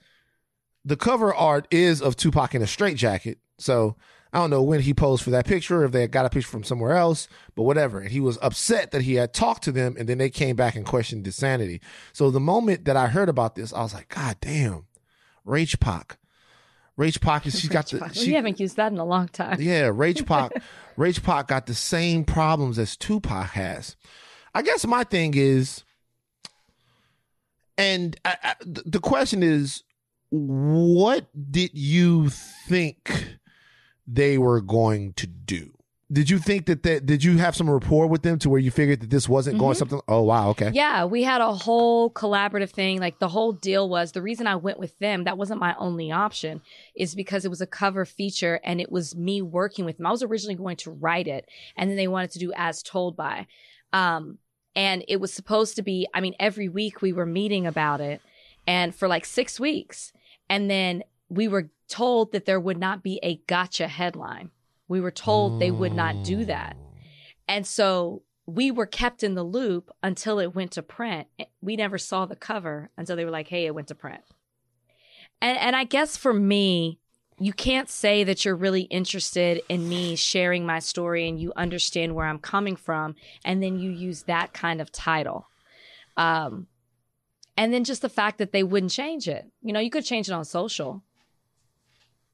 the 0.85 0.97
cover 0.97 1.33
art 1.33 1.69
is 1.71 2.03
of 2.03 2.17
Tupac 2.17 2.55
in 2.55 2.63
a 2.63 2.67
straight 2.67 2.97
jacket. 2.97 3.39
So 3.59 3.97
I 4.33 4.39
don't 4.39 4.51
know 4.51 4.63
when 4.63 4.81
he 4.81 4.95
posed 4.95 5.25
for 5.25 5.31
that 5.31 5.47
picture, 5.47 5.85
if 5.85 5.93
they 5.93 6.07
got 6.07 6.27
a 6.27 6.31
picture 6.31 6.51
from 6.51 6.63
somewhere 6.63 6.97
else, 6.97 7.27
but 7.57 7.65
whatever. 7.65 7.99
And 8.01 8.11
he 8.11 8.21
was 8.21 8.39
upset 8.41 8.93
that 8.93 9.03
he 9.03 9.15
had 9.15 9.35
talked 9.35 9.65
to 9.65 9.73
them 9.73 9.97
and 9.99 10.09
then 10.09 10.19
they 10.19 10.31
came 10.31 10.55
back 10.55 10.77
and 10.77 10.87
questioned 10.87 11.27
his 11.27 11.37
sanity. 11.37 11.81
So 12.13 12.31
the 12.31 12.41
moment 12.41 12.85
that 12.85 12.97
I 12.97 13.09
heard 13.09 13.29
about 13.29 13.57
this, 13.57 13.73
I 13.73 13.83
was 13.83 13.93
like, 13.93 14.09
God 14.09 14.37
damn, 14.41 14.87
Rage 15.45 15.81
Pac. 15.81 16.19
Rage 16.97 17.21
Pac 17.21 17.47
is 17.47 17.59
she's 17.61 17.71
got 17.71 17.89
the 17.89 17.99
Well, 17.99 18.11
she, 18.11 18.27
you 18.31 18.37
haven't 18.37 18.61
used 18.61 18.77
that 18.77 18.93
in 18.93 18.99
a 18.99 19.05
long 19.05 19.29
time. 19.29 19.61
yeah, 19.61 19.91
Rage 19.93 20.25
Pac, 20.27 20.53
Rage 20.97 21.23
Pac 21.23 21.49
got 21.49 21.67
the 21.67 21.75
same 21.75 22.25
problems 22.25 22.79
as 22.79 22.97
Tupac 22.97 23.51
has. 23.51 23.97
I 24.55 24.63
guess 24.63 24.87
my 24.87 25.05
thing 25.05 25.35
is, 25.35 25.83
and 27.79 28.17
I, 28.25 28.37
I, 28.43 28.55
the 28.65 29.01
question 29.01 29.43
is, 29.43 29.83
what 30.31 31.27
did 31.51 31.71
you 31.73 32.29
think 32.29 33.39
they 34.13 34.39
were 34.39 34.61
going 34.61 35.13
to 35.15 35.27
do? 35.27 35.73
Did 36.13 36.29
you 36.29 36.39
think 36.41 36.67
that 36.67 36.83
that 36.83 37.07
did 37.07 37.23
you 37.23 37.39
have 37.39 37.55
some 37.55 37.71
rapport 37.71 38.09
with 38.09 38.23
them 38.23 38.37
to 38.41 38.51
where 38.51 38.59
you 38.59 38.73
figured 38.73 38.99
that 39.01 39.11
this 39.11 39.29
wasn't 39.29 39.59
going 39.59 39.75
Mhm. 39.75 39.79
something? 39.79 40.01
Oh 40.09 40.23
wow, 40.23 40.49
okay. 40.51 40.73
Yeah, 40.75 41.05
we 41.05 41.23
had 41.23 41.41
a 41.41 41.55
whole 41.55 42.11
collaborative 42.11 42.71
thing. 42.71 42.99
Like 42.99 43.21
the 43.21 43.29
whole 43.29 43.53
deal 43.53 43.89
was 43.89 44.11
the 44.11 44.21
reason 44.21 44.49
I 44.49 44.57
went 44.57 44.81
with 44.81 44.99
them, 44.99 45.23
that 45.23 45.39
wasn't 45.39 45.61
my 45.61 45.77
only 45.79 46.11
option, 46.11 46.63
is 46.97 47.15
because 47.15 47.45
it 47.45 47.49
was 47.49 47.61
a 47.61 47.67
cover 47.67 48.05
feature 48.05 48.59
and 48.65 48.81
it 48.81 48.91
was 48.91 49.15
me 49.15 49.41
working 49.41 49.85
with 49.85 49.99
them. 49.99 50.07
I 50.07 50.11
was 50.11 50.25
originally 50.25 50.57
going 50.57 50.77
to 50.79 50.91
write 50.91 51.29
it 51.29 51.49
and 51.77 51.89
then 51.89 51.97
they 51.97 52.09
wanted 52.09 52.33
to 52.33 52.41
do 52.41 52.53
as 52.57 52.83
told 52.83 53.17
by. 53.17 53.47
Um, 53.93 54.39
and 54.75 55.05
it 55.07 55.21
was 55.21 55.33
supposed 55.33 55.77
to 55.77 55.83
be, 55.83 56.09
I 56.13 56.21
mean, 56.21 56.35
every 56.41 56.69
week 56.69 57.03
we 57.03 57.13
were 57.13 57.27
meeting 57.27 57.67
about 57.69 58.01
it 58.01 58.21
and 58.67 58.93
for 58.93 59.07
like 59.07 59.25
six 59.25 59.61
weeks. 59.61 60.13
And 60.49 60.69
then 60.69 61.05
we 61.29 61.47
were 61.47 61.71
told 61.91 62.33
that 62.33 62.47
there 62.47 62.61
would 62.61 62.79
not 62.79 63.03
be 63.03 63.21
a 63.23 63.43
gotcha 63.47 63.89
headline. 63.89 64.51
We 64.89 65.01
were 65.01 65.11
told 65.11 65.61
they 65.61 65.71
would 65.71 65.95
not 65.95 66.25
do 66.25 66.45
that. 66.47 66.77
And 67.47 67.67
so 67.67 68.23
we 68.47 68.71
were 68.71 68.87
kept 68.87 69.23
in 69.23 69.35
the 69.35 69.43
loop 69.43 69.91
until 70.03 70.39
it 70.39 70.55
went 70.55 70.73
to 70.73 70.83
print. 70.83 71.29
We 71.61 71.77
never 71.77 71.99
saw 71.99 72.27
the 72.27 72.37
cover 72.37 72.91
until 72.97 73.17
they 73.17 73.25
were 73.25 73.31
like, 73.31 73.49
hey, 73.49 73.67
it 73.67 73.75
went 73.75 73.89
to 73.89 73.95
print. 73.95 74.23
And 75.41 75.59
and 75.59 75.77
I 75.77 75.85
guess 75.85 76.17
for 76.17 76.33
me, 76.33 76.99
you 77.39 77.53
can't 77.53 77.89
say 77.89 78.25
that 78.25 78.45
you're 78.45 78.57
really 78.57 78.83
interested 78.83 79.63
in 79.69 79.89
me 79.89 80.17
sharing 80.17 80.67
my 80.67 80.79
story 80.79 81.29
and 81.29 81.41
you 81.41 81.53
understand 81.57 82.15
where 82.15 82.27
I'm 82.27 82.39
coming 82.39 82.77
from, 82.77 83.15
and 83.45 83.63
then 83.63 83.79
you 83.79 83.91
use 83.91 84.25
that 84.25 84.53
kind 84.53 84.81
of 84.81 84.93
title. 84.93 85.47
Um 86.17 86.67
and 87.57 87.73
then 87.73 87.85
just 87.85 88.03
the 88.03 88.09
fact 88.09 88.39
that 88.39 88.53
they 88.53 88.63
wouldn't 88.63 88.93
change 88.93 89.29
it. 89.29 89.51
You 89.63 89.73
know, 89.73 89.81
you 89.81 89.91
could 89.91 90.05
change 90.05 90.29
it 90.29 90.33
on 90.33 90.45
social. 90.45 91.03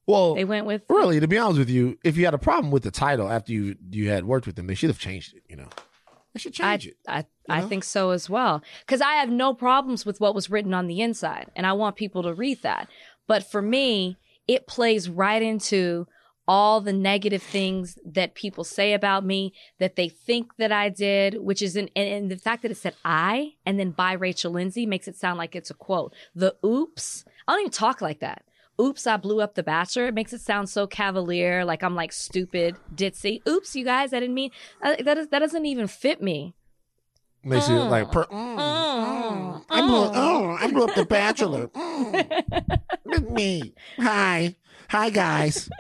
Well, 0.07 0.35
They 0.35 0.45
went 0.45 0.67
with 0.67 0.83
really, 0.89 1.19
to 1.19 1.27
be 1.27 1.39
honest 1.39 1.59
with 1.59 1.71
you, 1.71 1.99
if 2.05 2.17
you 2.17 2.25
had 2.25 2.35
a 2.35 2.39
problem 2.39 2.71
with 2.71 2.85
the 2.85 2.91
title 2.91 3.29
after 3.29 3.53
you 3.53 3.77
you 3.91 4.09
had 4.09 4.25
worked 4.25 4.47
with 4.47 4.57
them, 4.57 4.67
they 4.67 4.75
should 4.75 4.91
have 4.91 4.99
changed 4.99 5.35
it. 5.35 5.43
You 5.49 5.57
know, 5.57 5.69
they 6.33 6.41
should 6.41 6.61
I, 6.61 6.77
change 6.77 6.87
it. 6.87 6.97
I, 7.09 7.27
I 7.49 7.61
know? 7.61 7.69
think 7.69 7.85
so 7.85 8.11
as 8.11 8.31
well. 8.31 8.63
Because 8.81 9.01
I 9.01 9.15
have 9.15 9.31
no 9.31 9.53
problems 9.53 10.07
with 10.07 10.21
what 10.21 10.35
was 10.35 10.49
written 10.49 10.75
on 10.75 10.87
the 10.87 11.01
inside, 11.01 11.51
and 11.57 11.67
I 11.67 11.73
want 11.73 11.97
people 11.97 12.23
to 12.23 12.35
read 12.35 12.63
that. 12.63 12.89
But 13.27 13.51
for 13.51 13.61
me, 13.61 14.17
it 14.47 14.69
plays 14.69 15.11
right 15.11 15.43
into 15.43 16.07
all 16.49 16.81
the 16.81 16.93
negative 16.93 17.43
things 17.43 17.99
that 18.05 18.35
people 18.35 18.63
say 18.63 18.93
about 18.93 19.25
me 19.25 19.53
that 19.81 19.97
they 19.97 20.09
think 20.09 20.57
that 20.59 20.71
I 20.71 20.89
did, 20.89 21.39
which 21.41 21.61
is 21.61 21.75
in, 21.75 21.91
and, 21.97 22.09
and 22.09 22.31
the 22.31 22.37
fact 22.37 22.63
that 22.63 22.71
it 22.71 22.77
said 22.77 22.95
I 23.05 23.55
and 23.65 23.81
then 23.81 23.91
by 23.91 24.13
Rachel 24.13 24.53
Lindsay 24.53 24.87
makes 24.87 25.09
it 25.09 25.17
sound 25.17 25.39
like 25.39 25.57
it's 25.57 25.71
a 25.71 25.75
quote. 25.75 26.15
The 26.35 26.55
oops, 26.65 27.25
I 27.49 27.53
don't 27.53 27.63
even 27.63 27.73
talk 27.73 28.01
like 28.01 28.21
that. 28.21 28.45
Oops, 28.81 29.07
I 29.07 29.17
blew 29.17 29.41
up 29.41 29.55
the 29.55 29.63
bachelor. 29.63 30.07
It 30.07 30.15
makes 30.15 30.33
it 30.33 30.41
sound 30.43 30.69
so 30.69 30.87
cavalier, 30.87 31.65
like 31.65 31.83
I'm 31.83 31.95
like 31.95 32.13
stupid, 32.13 32.77
ditzy. 32.95 33.41
Oops, 33.49 33.75
you 33.75 33.85
guys, 33.85 34.13
I 34.13 34.21
didn't 34.21 34.35
mean 34.35 34.51
uh, 34.83 34.97
that. 35.03 35.17
Is, 35.17 35.29
that 35.29 35.39
doesn't 35.39 35.65
even 35.67 35.87
fit 35.87 36.21
me. 36.23 36.55
Makes 37.43 37.69
you 37.69 37.77
Mm. 37.77 37.91
like, 37.91 38.11
per- 38.11 38.25
Mm. 38.25 39.63
I 39.71 39.81
blew, 39.81 40.11
oh, 40.15 40.57
I 40.61 40.71
blew 40.71 40.85
up 40.85 40.95
the 40.95 41.07
Bachelor. 41.07 41.69
Mm. 41.69 43.31
Me. 43.31 43.73
Hi, 43.99 44.57
hi 44.91 45.11
guys. 45.11 45.71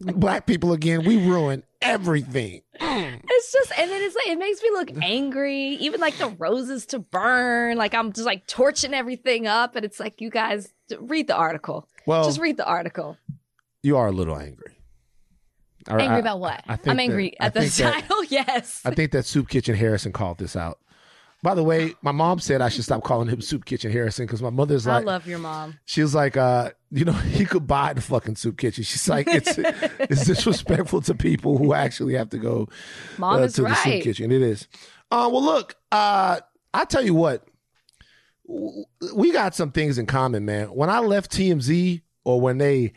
Black 0.00 0.46
people 0.46 0.72
again. 0.72 1.04
We 1.04 1.16
ruin 1.18 1.64
everything. 1.82 2.62
Mm. 2.80 3.20
It's 3.28 3.52
just, 3.52 3.72
and 3.76 3.90
then 3.90 4.00
it's 4.02 4.14
like 4.14 4.28
it 4.28 4.38
makes 4.38 4.62
me 4.62 4.70
look 4.70 4.90
angry. 5.02 5.70
Even 5.80 6.00
like 6.00 6.16
the 6.16 6.28
roses 6.28 6.86
to 6.86 7.00
burn, 7.00 7.76
like 7.76 7.92
I'm 7.94 8.12
just 8.12 8.26
like 8.26 8.46
torching 8.46 8.94
everything 8.94 9.46
up, 9.48 9.74
and 9.74 9.84
it's 9.84 9.98
like 9.98 10.20
you 10.20 10.30
guys 10.30 10.72
read 11.00 11.26
the 11.26 11.34
article. 11.34 11.88
Well, 12.08 12.24
just 12.24 12.40
read 12.40 12.56
the 12.56 12.66
article. 12.66 13.16
you 13.82 13.96
are 13.98 14.08
a 14.08 14.12
little 14.12 14.36
angry. 14.38 14.74
I- 15.86 15.92
Angry 16.00 16.16
I- 16.16 16.18
about 16.18 16.40
what? 16.40 16.62
I 16.66 16.76
think 16.76 16.88
I'm 16.88 17.00
angry 17.00 17.34
that- 17.38 17.42
I 17.42 17.46
at 17.46 17.54
the 17.54 17.60
think 17.60 17.72
that- 17.74 17.94
title. 18.02 18.24
yes. 18.28 18.80
I 18.84 18.90
think 18.94 19.12
that 19.12 19.24
Soup 19.26 19.48
Kitchen 19.48 19.74
Harrison 19.74 20.12
called 20.12 20.38
this 20.38 20.56
out. 20.56 20.78
By 21.42 21.54
the 21.54 21.62
way, 21.62 21.94
my 22.02 22.10
mom 22.10 22.40
said 22.40 22.60
I 22.60 22.68
should 22.68 22.82
stop 22.82 23.04
calling 23.04 23.28
him 23.28 23.40
Soup 23.40 23.64
Kitchen 23.64 23.92
Harrison 23.92 24.26
because 24.26 24.42
my 24.42 24.50
mother's 24.50 24.86
like, 24.86 25.02
I 25.02 25.06
love 25.06 25.26
your 25.26 25.38
mom. 25.38 25.78
she 25.84 26.02
was 26.02 26.12
like, 26.14 26.36
uh, 26.36 26.70
you 26.90 27.04
know, 27.04 27.12
he 27.38 27.44
could 27.44 27.66
buy 27.66 27.92
the 27.92 28.00
fucking 28.00 28.34
Soup 28.36 28.56
Kitchen. 28.58 28.82
She's 28.84 29.08
like, 29.08 29.28
it's 29.28 29.56
it's 29.58 30.24
disrespectful 30.24 31.00
to 31.02 31.14
people 31.14 31.56
who 31.58 31.74
actually 31.74 32.14
have 32.14 32.30
to 32.30 32.38
go 32.38 32.68
Mom 33.18 33.36
uh, 33.36 33.38
is 33.44 33.52
to 33.54 33.62
the 33.62 33.74
soup 33.74 34.02
kitchen. 34.02 34.32
It 34.32 34.42
is. 34.42 34.66
Uh, 35.12 35.28
well, 35.32 35.42
look, 35.44 35.76
uh, 35.92 36.40
I 36.74 36.84
tell 36.86 37.04
you 37.04 37.14
what, 37.14 37.46
w- 37.46 37.47
we 38.48 39.30
got 39.32 39.54
some 39.54 39.70
things 39.72 39.98
in 39.98 40.06
common, 40.06 40.44
man. 40.44 40.68
When 40.68 40.88
I 40.90 41.00
left 41.00 41.30
TMZ, 41.30 42.00
or 42.24 42.40
when 42.40 42.58
they 42.58 42.92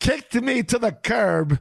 kicked 0.00 0.34
me 0.34 0.62
to 0.62 0.78
the 0.78 0.92
curb, 0.92 1.60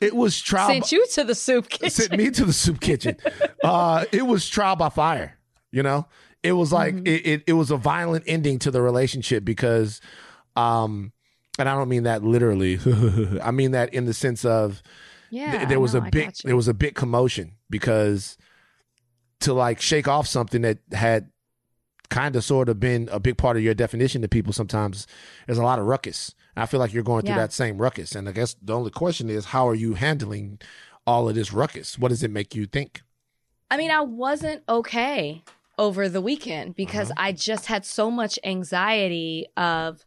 it 0.00 0.14
was 0.14 0.40
trial. 0.40 0.68
Sent 0.68 0.92
you 0.92 1.06
to 1.12 1.24
the 1.24 1.34
soup 1.34 1.68
kitchen. 1.68 1.90
sent 1.90 2.12
me 2.16 2.30
to 2.30 2.44
the 2.44 2.52
soup 2.52 2.80
kitchen. 2.80 3.16
Uh, 3.62 4.04
it 4.12 4.26
was 4.26 4.48
trial 4.48 4.76
by 4.76 4.88
fire. 4.90 5.38
You 5.72 5.82
know, 5.82 6.06
it 6.42 6.52
was 6.52 6.72
like 6.72 6.94
Mm-hmm. 6.94 7.06
it, 7.06 7.26
it. 7.26 7.44
It 7.48 7.52
was 7.54 7.70
a 7.70 7.76
violent 7.76 8.24
ending 8.26 8.58
to 8.60 8.70
the 8.70 8.80
relationship 8.82 9.44
because, 9.44 10.00
um, 10.54 11.12
and 11.58 11.68
I 11.68 11.74
don't 11.74 11.88
mean 11.88 12.02
that 12.04 12.22
literally. 12.22 12.78
I 13.42 13.50
mean 13.50 13.70
that 13.72 13.92
in 13.94 14.04
the 14.06 14.14
sense 14.14 14.44
of 14.44 14.82
yeah, 15.30 15.56
th- 15.58 15.68
there 15.68 15.80
was 15.80 15.94
no, 15.94 16.00
a 16.00 16.10
big 16.10 16.34
there 16.44 16.56
was 16.56 16.68
a 16.68 16.74
big 16.74 16.94
commotion 16.94 17.56
because 17.70 18.36
to 19.40 19.52
like 19.52 19.80
shake 19.80 20.06
off 20.08 20.26
something 20.26 20.62
that 20.62 20.78
had 20.92 21.30
kind 22.14 22.36
of 22.36 22.42
sort 22.44 22.68
of 22.68 22.76
been 22.78 23.08
a 23.10 23.18
big 23.18 23.36
part 23.36 23.56
of 23.58 23.62
your 23.66 23.74
definition 23.84 24.22
to 24.22 24.28
people 24.28 24.52
sometimes 24.52 24.96
there's 25.46 25.58
a 25.58 25.68
lot 25.70 25.78
of 25.80 25.84
ruckus 25.86 26.18
i 26.56 26.64
feel 26.66 26.78
like 26.82 26.92
you're 26.94 27.02
going 27.12 27.22
through 27.24 27.34
Yeah. 27.34 27.46
that 27.46 27.52
same 27.52 27.76
ruckus 27.86 28.10
and 28.16 28.28
i 28.28 28.32
guess 28.32 28.54
the 28.68 28.74
only 28.78 28.90
question 29.02 29.26
is 29.36 29.46
how 29.46 29.64
are 29.70 29.74
you 29.84 29.94
handling 29.94 30.58
all 31.10 31.28
of 31.28 31.34
this 31.34 31.52
ruckus 31.52 31.98
what 31.98 32.10
does 32.12 32.22
it 32.22 32.30
make 32.30 32.54
you 32.58 32.66
think 32.66 33.02
I 33.70 33.76
mean, 33.76 33.90
I 33.90 34.02
wasn't 34.02 34.62
okay. 34.68 35.42
over 35.86 36.08
the 36.08 36.20
weekend 36.30 36.76
because 36.76 37.10
Uh-huh. 37.10 37.26
I 37.28 37.32
just 37.32 37.64
had 37.66 37.84
so 37.84 38.08
much 38.20 38.38
anxiety 38.44 39.46
of 39.56 40.04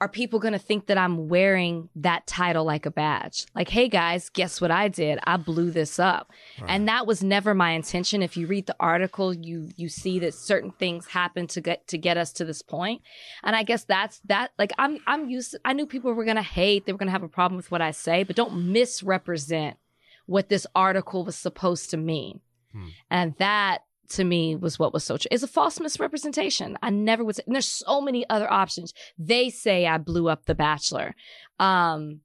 are 0.00 0.08
people 0.08 0.38
going 0.38 0.52
to 0.52 0.58
think 0.58 0.86
that 0.86 0.96
I'm 0.96 1.28
wearing 1.28 1.88
that 1.96 2.26
title 2.26 2.64
like 2.64 2.86
a 2.86 2.90
badge? 2.90 3.46
Like, 3.54 3.68
hey 3.68 3.88
guys, 3.88 4.28
guess 4.28 4.60
what 4.60 4.70
I 4.70 4.88
did? 4.88 5.18
I 5.24 5.36
blew 5.36 5.70
this 5.70 5.98
up. 5.98 6.30
And 6.66 6.86
that 6.86 7.06
was 7.06 7.22
never 7.22 7.52
my 7.54 7.72
intention. 7.72 8.22
If 8.22 8.36
you 8.36 8.46
read 8.46 8.66
the 8.66 8.76
article, 8.78 9.34
you 9.34 9.70
you 9.76 9.88
see 9.88 10.20
that 10.20 10.34
certain 10.34 10.70
things 10.70 11.08
happen 11.08 11.46
to 11.48 11.60
get 11.60 11.88
to 11.88 11.98
get 11.98 12.16
us 12.16 12.32
to 12.34 12.44
this 12.44 12.62
point. 12.62 13.02
And 13.42 13.56
I 13.56 13.64
guess 13.64 13.84
that's 13.84 14.20
that 14.26 14.52
like 14.58 14.72
I'm 14.78 14.98
I'm 15.06 15.28
used 15.28 15.52
to, 15.52 15.60
I 15.64 15.72
knew 15.72 15.86
people 15.86 16.12
were 16.12 16.24
going 16.24 16.36
to 16.36 16.42
hate, 16.42 16.86
they 16.86 16.92
were 16.92 16.98
going 16.98 17.08
to 17.08 17.12
have 17.12 17.22
a 17.24 17.28
problem 17.28 17.56
with 17.56 17.70
what 17.70 17.82
I 17.82 17.90
say, 17.90 18.22
but 18.22 18.36
don't 18.36 18.72
misrepresent 18.72 19.78
what 20.26 20.48
this 20.48 20.66
article 20.74 21.24
was 21.24 21.36
supposed 21.36 21.90
to 21.90 21.96
mean. 21.96 22.40
Hmm. 22.72 22.88
And 23.10 23.34
that 23.38 23.82
to 24.10 24.24
me 24.24 24.56
was 24.56 24.78
what 24.78 24.92
was 24.92 25.04
so 25.04 25.16
true. 25.16 25.28
It's 25.30 25.42
a 25.42 25.48
false 25.48 25.78
misrepresentation. 25.80 26.78
I 26.82 26.90
never 26.90 27.24
would 27.24 27.36
say, 27.36 27.42
and 27.46 27.54
there's 27.54 27.66
so 27.66 28.00
many 28.00 28.28
other 28.30 28.50
options. 28.50 28.94
They 29.18 29.50
say 29.50 29.86
I 29.86 29.98
blew 29.98 30.28
up 30.28 30.46
The 30.46 30.54
Bachelor. 30.54 31.14
Um, 31.58 32.20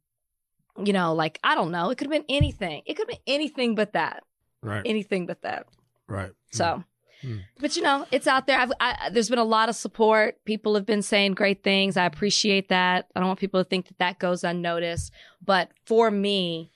you 0.84 0.94
know, 0.94 1.14
like, 1.14 1.40
I 1.44 1.56
don't 1.56 1.72
know. 1.72 1.90
It 1.90 1.98
could 1.98 2.08
have 2.08 2.12
been 2.26 2.36
anything. 2.36 2.82
It 2.86 2.96
could 2.96 3.10
have 3.10 3.18
been 3.20 3.34
anything 3.36 3.76
but 3.76 3.94
that. 3.94 4.24
Right. 4.62 4.82
Anything 4.86 5.26
but 5.26 5.42
that. 5.42 5.68
Right. 6.08 6.32
So, 6.52 6.84
Hmm. 7.22 7.38
but 7.60 7.78
you 7.78 7.82
know, 7.84 8.06
it's 8.12 8.28
out 8.28 8.48
there. 8.48 8.60
I've, 8.60 8.74
I, 8.82 9.10
there's 9.10 9.30
been 9.30 9.40
a 9.40 9.46
lot 9.46 9.70
of 9.70 9.76
support. 9.76 10.44
People 10.44 10.76
have 10.76 10.86
been 10.86 11.02
saying 11.02 11.36
great 11.36 11.64
things. 11.64 11.96
I 11.96 12.06
appreciate 12.06 12.68
that. 12.68 13.08
I 13.16 13.20
don't 13.22 13.28
want 13.28 13.40
people 13.40 13.64
to 13.64 13.70
think 13.70 13.88
that 13.88 13.98
that 14.00 14.20
goes 14.20 14.44
unnoticed. 14.44 15.12
But 15.42 15.72
for 15.86 16.12
me, 16.12 16.70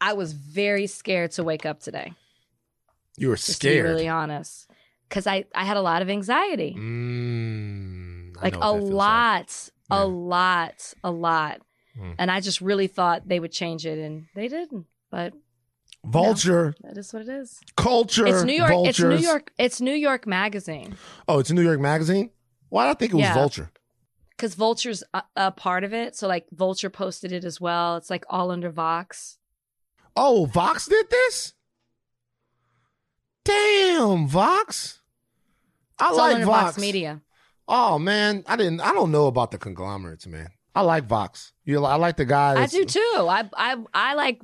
I 0.00 0.14
was 0.14 0.32
very 0.32 0.86
scared 0.86 1.32
to 1.32 1.44
wake 1.44 1.66
up 1.66 1.80
today. 1.80 2.14
You 3.16 3.28
were 3.28 3.36
Just 3.36 3.46
to 3.46 3.66
be 3.68 3.72
scared. 3.72 3.84
really 3.86 4.08
honest, 4.08 4.68
because 5.08 5.26
I 5.26 5.44
I 5.54 5.64
had 5.64 5.76
a 5.76 5.82
lot 5.82 6.02
of 6.02 6.10
anxiety, 6.10 6.74
Mm, 6.76 8.36
like 8.42 8.54
a 8.56 8.58
what 8.58 8.72
that 8.74 8.78
feels 8.80 8.90
lot, 8.90 9.70
Yeah. 9.90 10.02
a 10.02 10.04
lot, 10.06 10.94
a 11.04 11.10
lot, 11.10 11.60
Mm. 11.98 12.14
and 12.18 12.30
I 12.30 12.40
just 12.40 12.60
really 12.60 12.86
thought 12.88 13.28
they 13.28 13.38
would 13.40 13.52
change 13.52 13.86
it, 13.86 13.98
and 13.98 14.26
they 14.34 14.48
didn't. 14.48 14.86
But 15.10 15.32
Vulture 16.04 16.74
that 16.82 16.98
is 16.98 17.12
what 17.12 17.22
it 17.22 17.28
is. 17.28 17.60
culture. 17.76 18.26
It's 18.26 18.42
New 18.42 18.52
York. 18.54 18.72
It's 18.88 19.00
New. 19.00 19.16
York. 19.16 19.52
It's 19.58 19.80
New 19.80 19.94
York 19.94 20.26
Magazine. 20.26 20.96
Oh, 21.28 21.38
it's 21.38 21.50
a 21.50 21.54
New 21.54 21.62
York 21.62 21.80
Magazine. 21.80 22.30
Why 22.68 22.84
did 22.86 22.90
I 22.90 22.94
think 22.94 23.12
it 23.12 23.16
was 23.16 23.22
Yeah. 23.22 23.34
Vulture? 23.34 23.70
because 24.36 24.56
Vulture's 24.56 25.04
a, 25.14 25.22
a 25.36 25.50
part 25.52 25.84
of 25.84 25.94
it. 25.94 26.16
So 26.16 26.26
like 26.26 26.46
Vulture 26.50 26.90
posted 26.90 27.30
it 27.30 27.44
as 27.44 27.60
well. 27.60 27.96
It's 27.96 28.10
like 28.10 28.24
all 28.28 28.50
under 28.50 28.68
Vox. 28.68 29.38
Oh, 30.16 30.44
Vox 30.46 30.86
did 30.86 31.08
this. 31.08 31.53
Damn, 33.44 34.26
Vox. 34.26 35.00
I 35.98 36.08
It's 36.08 36.18
like 36.18 36.44
Vox. 36.44 36.46
Vox 36.46 36.78
Media. 36.78 37.20
Oh 37.68 37.98
man, 37.98 38.44
I 38.46 38.56
didn't. 38.56 38.80
I 38.80 38.92
don't 38.92 39.10
know 39.10 39.26
about 39.26 39.50
the 39.50 39.58
conglomerates, 39.58 40.26
man. 40.26 40.48
I 40.74 40.82
like 40.82 41.04
Vox. 41.04 41.52
You, 41.64 41.84
I 41.84 41.96
like 41.96 42.16
the 42.16 42.24
guy. 42.24 42.60
I 42.60 42.66
do 42.66 42.84
too. 42.84 42.98
I 43.16 43.48
I 43.56 43.76
I 43.94 44.14
like 44.14 44.40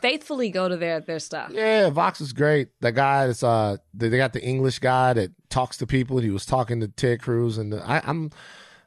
faithfully 0.00 0.50
go 0.50 0.68
to 0.68 0.76
their 0.76 1.00
their 1.00 1.18
stuff. 1.18 1.50
Yeah, 1.52 1.90
Vox 1.90 2.20
is 2.20 2.32
great. 2.32 2.68
The 2.80 2.92
guy 2.92 3.26
that's 3.26 3.42
uh, 3.42 3.78
they 3.92 4.08
they 4.08 4.16
got 4.16 4.32
the 4.32 4.42
English 4.42 4.78
guy 4.78 5.12
that 5.14 5.32
talks 5.50 5.76
to 5.78 5.86
people. 5.86 6.18
He 6.18 6.30
was 6.30 6.46
talking 6.46 6.80
to 6.80 6.88
Ted 6.88 7.20
Cruz, 7.20 7.58
and 7.58 7.74
I, 7.74 8.00
I'm, 8.04 8.30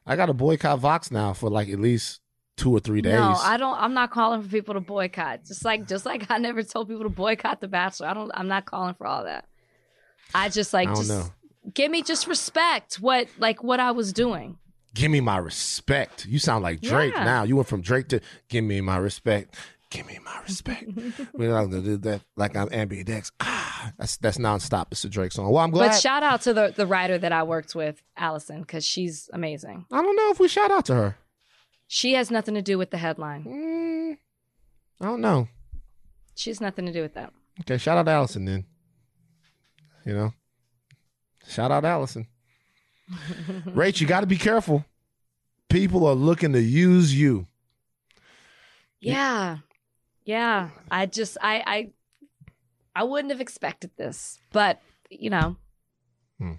I 0.05 0.15
got 0.15 0.27
to 0.27 0.33
boycott 0.33 0.79
Vox 0.79 1.11
now 1.11 1.33
for 1.33 1.49
like 1.49 1.69
at 1.69 1.79
least 1.79 2.21
two 2.59 2.71
or 2.71 2.79
three 2.79 3.01
days. 3.01 3.13
No, 3.13 3.35
I 3.41 3.57
don't. 3.57 3.77
I'm 3.79 3.93
not 3.93 4.11
calling 4.11 4.41
for 4.43 4.49
people 4.49 4.73
to 4.75 4.79
boycott. 4.81 5.45
Just 5.45 5.63
like 5.65 5.87
just 5.87 6.05
like 6.05 6.29
I 6.29 6.37
never 6.37 6.61
told 6.63 6.87
people 6.89 7.03
to 7.03 7.09
boycott 7.09 7.61
The 7.61 7.67
Bachelor. 7.67 8.07
I 8.07 8.13
don't. 8.13 8.31
I'm 8.33 8.47
not 8.47 8.65
calling 8.65 8.93
for 8.95 9.07
all 9.07 9.23
that. 9.23 9.45
I 10.35 10.49
just 10.49 10.73
like 10.73 10.87
I 10.89 10.93
don't 10.93 11.03
just 11.05 11.09
know. 11.09 11.25
give 11.73 11.89
me 11.89 12.03
just 12.03 12.27
respect 12.27 12.95
what 12.95 13.27
like 13.39 13.63
what 13.63 13.79
I 13.79 13.91
was 13.91 14.13
doing. 14.13 14.57
Give 14.93 15.09
me 15.11 15.21
my 15.21 15.37
respect. 15.37 16.25
You 16.25 16.39
sound 16.39 16.63
like 16.63 16.81
Drake 16.81 17.13
Yeah. 17.15 17.23
now. 17.23 17.43
You 17.43 17.55
went 17.55 17.67
from 17.67 17.81
Drake 17.81 18.07
to 18.09 18.21
give 18.49 18.63
me 18.63 18.81
my 18.81 18.97
respect. 18.97 19.55
Give 19.91 20.05
me 20.05 20.19
my 20.23 20.39
respect. 20.43 20.85
We're 21.33 21.49
not 21.51 21.65
gonna 21.65 21.81
do 21.81 21.97
that 21.97 22.21
like 22.35 22.55
I'm 22.55 22.69
ambidex. 22.69 23.31
Ah, 23.39 23.91
that's 23.97 24.17
that's 24.17 24.37
nonstop. 24.37 24.87
It's 24.91 25.03
a 25.03 25.09
Drake 25.09 25.31
song. 25.31 25.51
Well, 25.51 25.63
I'm 25.63 25.71
glad. 25.71 25.89
But 25.89 25.99
shout 25.99 26.21
out 26.21 26.41
to 26.41 26.53
the 26.53 26.73
the 26.75 26.85
writer 26.85 27.17
that 27.17 27.31
I 27.31 27.41
worked 27.43 27.73
with, 27.73 28.01
Allison, 28.17 28.61
because 28.61 28.85
she's 28.85 29.29
amazing. 29.33 29.85
I 29.91 30.01
don't 30.01 30.15
know 30.15 30.29
if 30.31 30.39
we 30.39 30.47
shout 30.47 30.69
out 30.69 30.85
to 30.85 30.95
her. 30.95 31.17
She 31.91 32.13
has 32.13 32.29
nothing 32.29 32.53
to 32.53 32.61
do 32.61 32.77
with 32.77 32.91
the 32.91 32.97
headline. 32.97 33.43
Mm, 33.45 34.17
I 35.01 35.05
don't 35.05 35.21
know. 35.21 35.47
She 36.35 36.51
has 36.51 36.61
nothing 36.61 36.85
to 36.85 36.93
do 36.93 37.01
with 37.01 37.15
that. 37.15 37.33
Okay, 37.61 37.79
shout 37.79 37.97
out 37.97 38.03
to 38.05 38.11
Allison 38.11 38.45
then. 38.45 38.65
You 40.05 40.13
know, 40.13 40.33
shout 41.47 41.71
out 41.71 41.83
Allison. 41.85 42.27
Rach, 43.65 43.99
you 43.99 44.05
got 44.05 44.19
to 44.21 44.27
be 44.27 44.37
careful. 44.37 44.85
People 45.67 46.05
are 46.05 46.13
looking 46.13 46.53
to 46.53 46.61
use 46.61 47.13
you. 47.19 47.47
Yeah. 48.99 49.57
Yeah. 50.25 50.69
I 50.91 51.07
just 51.07 51.37
I 51.41 51.63
I 51.65 51.89
I 52.95 53.03
wouldn't 53.03 53.31
have 53.31 53.41
expected 53.41 53.89
this. 53.97 54.39
But, 54.51 54.79
you 55.09 55.31
know. 55.31 55.55
Hmm. 56.37 56.53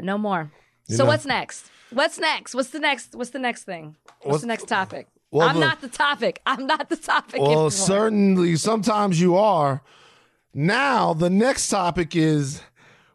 No 0.00 0.18
more. 0.18 0.52
You 0.86 0.96
so 0.96 1.02
know- 1.02 1.08
what's 1.08 1.26
next? 1.26 1.68
What's 1.90 2.18
next? 2.18 2.54
What's 2.54 2.70
the 2.70 2.78
next 2.80 3.14
what's 3.14 3.30
the 3.30 3.38
next 3.38 3.64
thing? 3.64 3.96
What's, 4.04 4.26
What's- 4.26 4.40
the 4.42 4.46
next 4.48 4.68
topic? 4.68 5.08
well, 5.30 5.48
I'm 5.48 5.54
the- 5.56 5.60
not 5.60 5.80
the 5.80 5.88
topic. 5.88 6.40
I'm 6.46 6.66
not 6.66 6.88
the 6.88 6.96
topic. 6.96 7.40
Well, 7.40 7.50
anymore. 7.50 7.70
certainly, 7.70 8.56
sometimes 8.56 9.20
you 9.20 9.36
are. 9.36 9.82
Now, 10.54 11.12
the 11.14 11.30
next 11.30 11.68
topic 11.68 12.16
is 12.16 12.62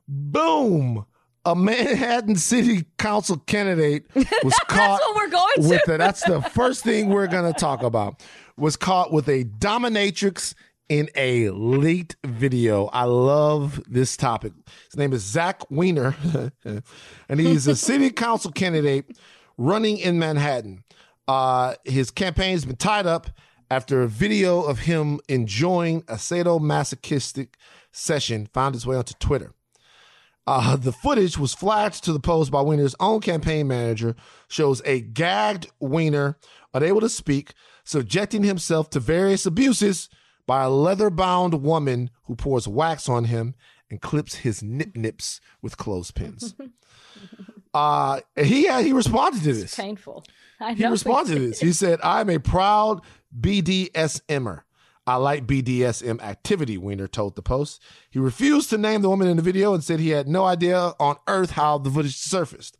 boom. 0.07 1.05
A 1.45 1.55
Manhattan 1.55 2.37
City 2.37 2.85
Council 2.97 3.37
candidate 3.37 4.05
was 4.15 4.53
caught 4.67 4.69
That's 4.69 5.01
what 5.01 5.15
we're 5.17 5.29
going 5.29 5.53
to. 5.63 5.67
with 5.69 5.89
it. 5.89 5.97
That's 5.97 6.23
the 6.23 6.41
first 6.41 6.85
thing 6.85 7.09
we're 7.09 7.27
going 7.27 7.51
to 7.51 7.59
talk 7.59 7.83
about. 7.83 8.23
Was 8.55 8.77
caught 8.77 9.11
with 9.11 9.27
a 9.27 9.43
dominatrix 9.43 10.53
in 10.89 11.09
a 11.15 11.49
leaked 11.49 12.15
video. 12.25 12.85
I 12.87 13.03
love 13.05 13.81
this 13.87 14.17
topic. 14.17 14.53
His 14.89 14.97
name 14.97 15.13
is 15.13 15.21
Zach 15.21 15.69
Weiner, 15.69 16.15
and 17.29 17.39
he's 17.39 17.67
a 17.67 17.75
city 17.75 18.09
council 18.09 18.51
candidate 18.51 19.17
running 19.57 19.97
in 19.97 20.19
Manhattan. 20.19 20.83
Uh, 21.27 21.75
his 21.85 22.11
campaign 22.11 22.51
has 22.51 22.65
been 22.65 22.75
tied 22.75 23.07
up 23.07 23.27
after 23.71 24.01
a 24.01 24.07
video 24.07 24.61
of 24.61 24.79
him 24.79 25.19
enjoying 25.29 26.03
a 26.07 26.15
sadomasochistic 26.15 27.55
session 27.91 28.47
found 28.53 28.75
its 28.75 28.85
way 28.85 28.95
onto 28.95 29.13
Twitter. 29.15 29.53
Uh, 30.45 30.75
the 30.75 30.91
footage 30.91 31.37
was 31.37 31.53
flashed 31.53 32.03
to 32.03 32.11
the 32.11 32.19
post 32.19 32.51
by 32.51 32.61
Weiner's 32.61 32.95
own 32.99 33.21
campaign 33.21 33.67
manager, 33.67 34.15
shows 34.49 34.81
a 34.83 34.99
gagged 34.99 35.67
Weiner 35.79 36.37
unable 36.73 36.99
to 36.99 37.09
speak, 37.09 37.53
subjecting 37.85 38.43
himself 38.43 38.89
to 38.89 38.99
various 38.99 39.45
abuses 39.45 40.09
by 40.45 40.63
a 40.63 40.69
leather 40.69 41.09
bound 41.09 41.61
woman 41.61 42.09
who 42.23 42.35
pours 42.35 42.67
wax 42.67 43.07
on 43.07 43.25
him 43.25 43.55
and 43.89 44.01
clips 44.01 44.35
his 44.35 44.63
nip 44.63 44.95
nips 44.95 45.39
with 45.61 45.77
clothespins. 45.77 46.55
uh, 47.73 48.19
he, 48.35 48.67
he 48.83 48.93
responded 48.93 49.43
to 49.43 49.53
this. 49.53 49.75
painful. 49.75 50.23
I 50.59 50.73
He 50.73 50.85
responded 50.85 51.33
to 51.33 51.39
this. 51.39 51.59
He 51.59 51.73
said, 51.73 51.99
I'm 52.03 52.29
a 52.29 52.39
proud 52.39 53.01
BDSMer. 53.37 54.61
I 55.05 55.17
like 55.17 55.45
BDSM 55.45 56.21
activity, 56.21 56.77
Weiner 56.77 57.07
told 57.07 57.35
the 57.35 57.41
Post. 57.41 57.81
He 58.09 58.19
refused 58.19 58.69
to 58.69 58.77
name 58.77 59.01
the 59.01 59.09
woman 59.09 59.27
in 59.27 59.35
the 59.35 59.43
video 59.43 59.73
and 59.73 59.83
said 59.83 59.99
he 59.99 60.11
had 60.11 60.29
no 60.29 60.45
idea 60.45 60.93
on 60.97 61.17
earth 61.27 61.51
how 61.51 61.77
the 61.77 61.91
footage 61.91 62.15
surfaced. 62.15 62.77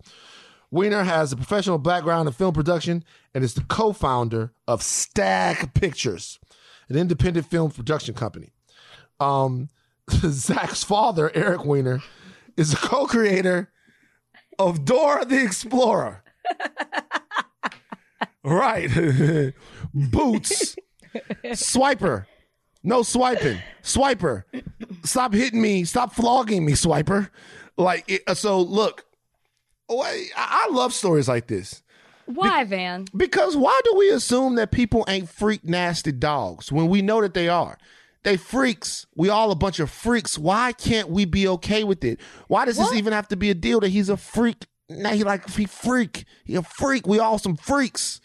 Wiener 0.74 1.04
has 1.04 1.32
a 1.32 1.36
professional 1.36 1.78
background 1.78 2.28
in 2.28 2.34
film 2.34 2.54
production 2.54 3.04
and 3.36 3.44
is 3.44 3.54
the 3.54 3.62
co 3.62 3.94
founder 3.94 4.54
of 4.68 4.82
Stag 4.82 5.74
Pictures, 5.76 6.40
an 6.94 7.00
independent 7.00 7.48
film 7.48 7.72
production 7.72 8.14
company. 8.14 8.52
Um, 9.20 9.70
Zach's 10.12 10.84
father, 10.84 11.32
Eric 11.34 11.66
Weiner, 11.66 12.02
is 12.58 12.74
a 12.74 12.78
co 12.78 13.06
creator 13.06 13.72
of 14.60 14.86
Dora 14.86 15.26
the 15.26 15.44
Explorer. 15.44 16.24
Right. 18.44 18.90
Boots. 19.94 20.76
Swiper. 21.46 22.26
No 22.84 23.02
swiping. 23.04 23.60
Swiper. 23.82 24.44
Stop 25.04 25.34
hitting 25.34 25.62
me. 25.62 25.86
Stop 25.86 26.14
flogging 26.14 26.66
me, 26.66 26.74
swiper. 26.74 27.30
Like, 27.78 28.04
it, 28.08 28.38
so 28.38 28.60
look, 28.60 29.06
oh, 29.88 30.04
I 30.36 30.68
love 30.72 30.94
stories 30.94 31.30
like 31.30 31.48
this 31.48 31.83
Why, 32.26 32.64
Van? 32.64 33.06
because 33.16 33.56
why 33.56 33.80
do 33.84 33.96
we 33.98 34.10
assume 34.10 34.56
that 34.56 34.72
people 34.72 35.06
ain't 35.08 35.30
freak 35.30 35.64
nasty 35.64 36.12
dogs 36.12 36.72
when 36.72 36.88
we 36.88 37.02
know 37.02 37.22
that 37.22 37.34
they 37.34 37.50
are? 37.50 37.78
They 38.24 38.38
freaks. 38.38 39.06
We 39.16 39.30
all 39.30 39.52
a 39.52 39.56
bunch 39.56 39.80
of 39.80 39.90
freaks. 39.90 40.38
Why 40.38 40.72
can't 40.72 41.10
we 41.10 41.26
be 41.26 41.48
okay 41.50 41.84
with 41.84 42.04
it? 42.06 42.20
Why 42.48 42.64
does 42.66 42.78
this 42.78 42.94
even 42.94 43.12
have 43.12 43.28
to 43.30 43.36
be 43.36 43.50
a 43.50 43.54
deal 43.54 43.82
that 43.82 43.90
he's 43.90 44.08
a 44.08 44.16
freak? 44.16 44.66
Now 44.90 45.12
he 45.12 45.24
like 45.24 45.50
he 45.50 45.66
freak. 45.66 46.24
He 46.46 46.56
a 46.56 46.64
freak. 46.64 47.06
We 47.06 47.20
all 47.20 47.38
some 47.38 47.58
freaks. 47.58 48.22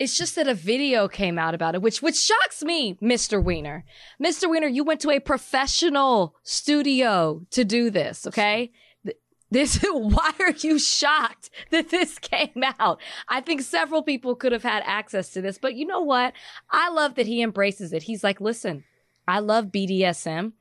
It's 0.00 0.16
just 0.16 0.36
that 0.36 0.46
a 0.46 0.54
video 0.54 1.08
came 1.08 1.38
out 1.38 1.54
about 1.54 1.74
it, 1.74 1.82
which 1.82 2.02
which 2.02 2.16
shocks 2.16 2.62
me, 2.62 2.98
Mr. 3.02 3.42
Weiner. 3.42 3.84
Mr. 4.22 4.48
Weiner, 4.48 4.68
you 4.68 4.84
went 4.84 5.00
to 5.00 5.10
a 5.10 5.20
professional 5.20 6.36
studio 6.42 7.42
to 7.50 7.64
do 7.64 7.90
this, 7.90 8.26
okay? 8.26 8.72
Th- 9.52 9.72
This 9.72 9.82
why 9.92 10.32
are 10.40 10.52
you 10.52 10.78
shocked 10.78 11.50
that 11.70 11.90
this 11.90 12.18
came 12.18 12.62
out? 12.78 13.00
I 13.28 13.40
think 13.40 13.62
several 13.62 14.02
people 14.02 14.34
could 14.34 14.52
have 14.52 14.62
had 14.62 14.82
access 14.86 15.30
to 15.30 15.40
this, 15.42 15.58
but 15.58 15.74
you 15.74 15.86
know 15.86 16.00
what? 16.00 16.32
I 16.70 16.90
love 16.90 17.14
that 17.16 17.26
he 17.26 17.42
embraces 17.42 17.92
it. 17.92 18.04
He's 18.04 18.22
like, 18.24 18.40
"Listen, 18.40 18.84
I 19.26 19.38
love 19.40 19.66
BDSM. 19.66 20.52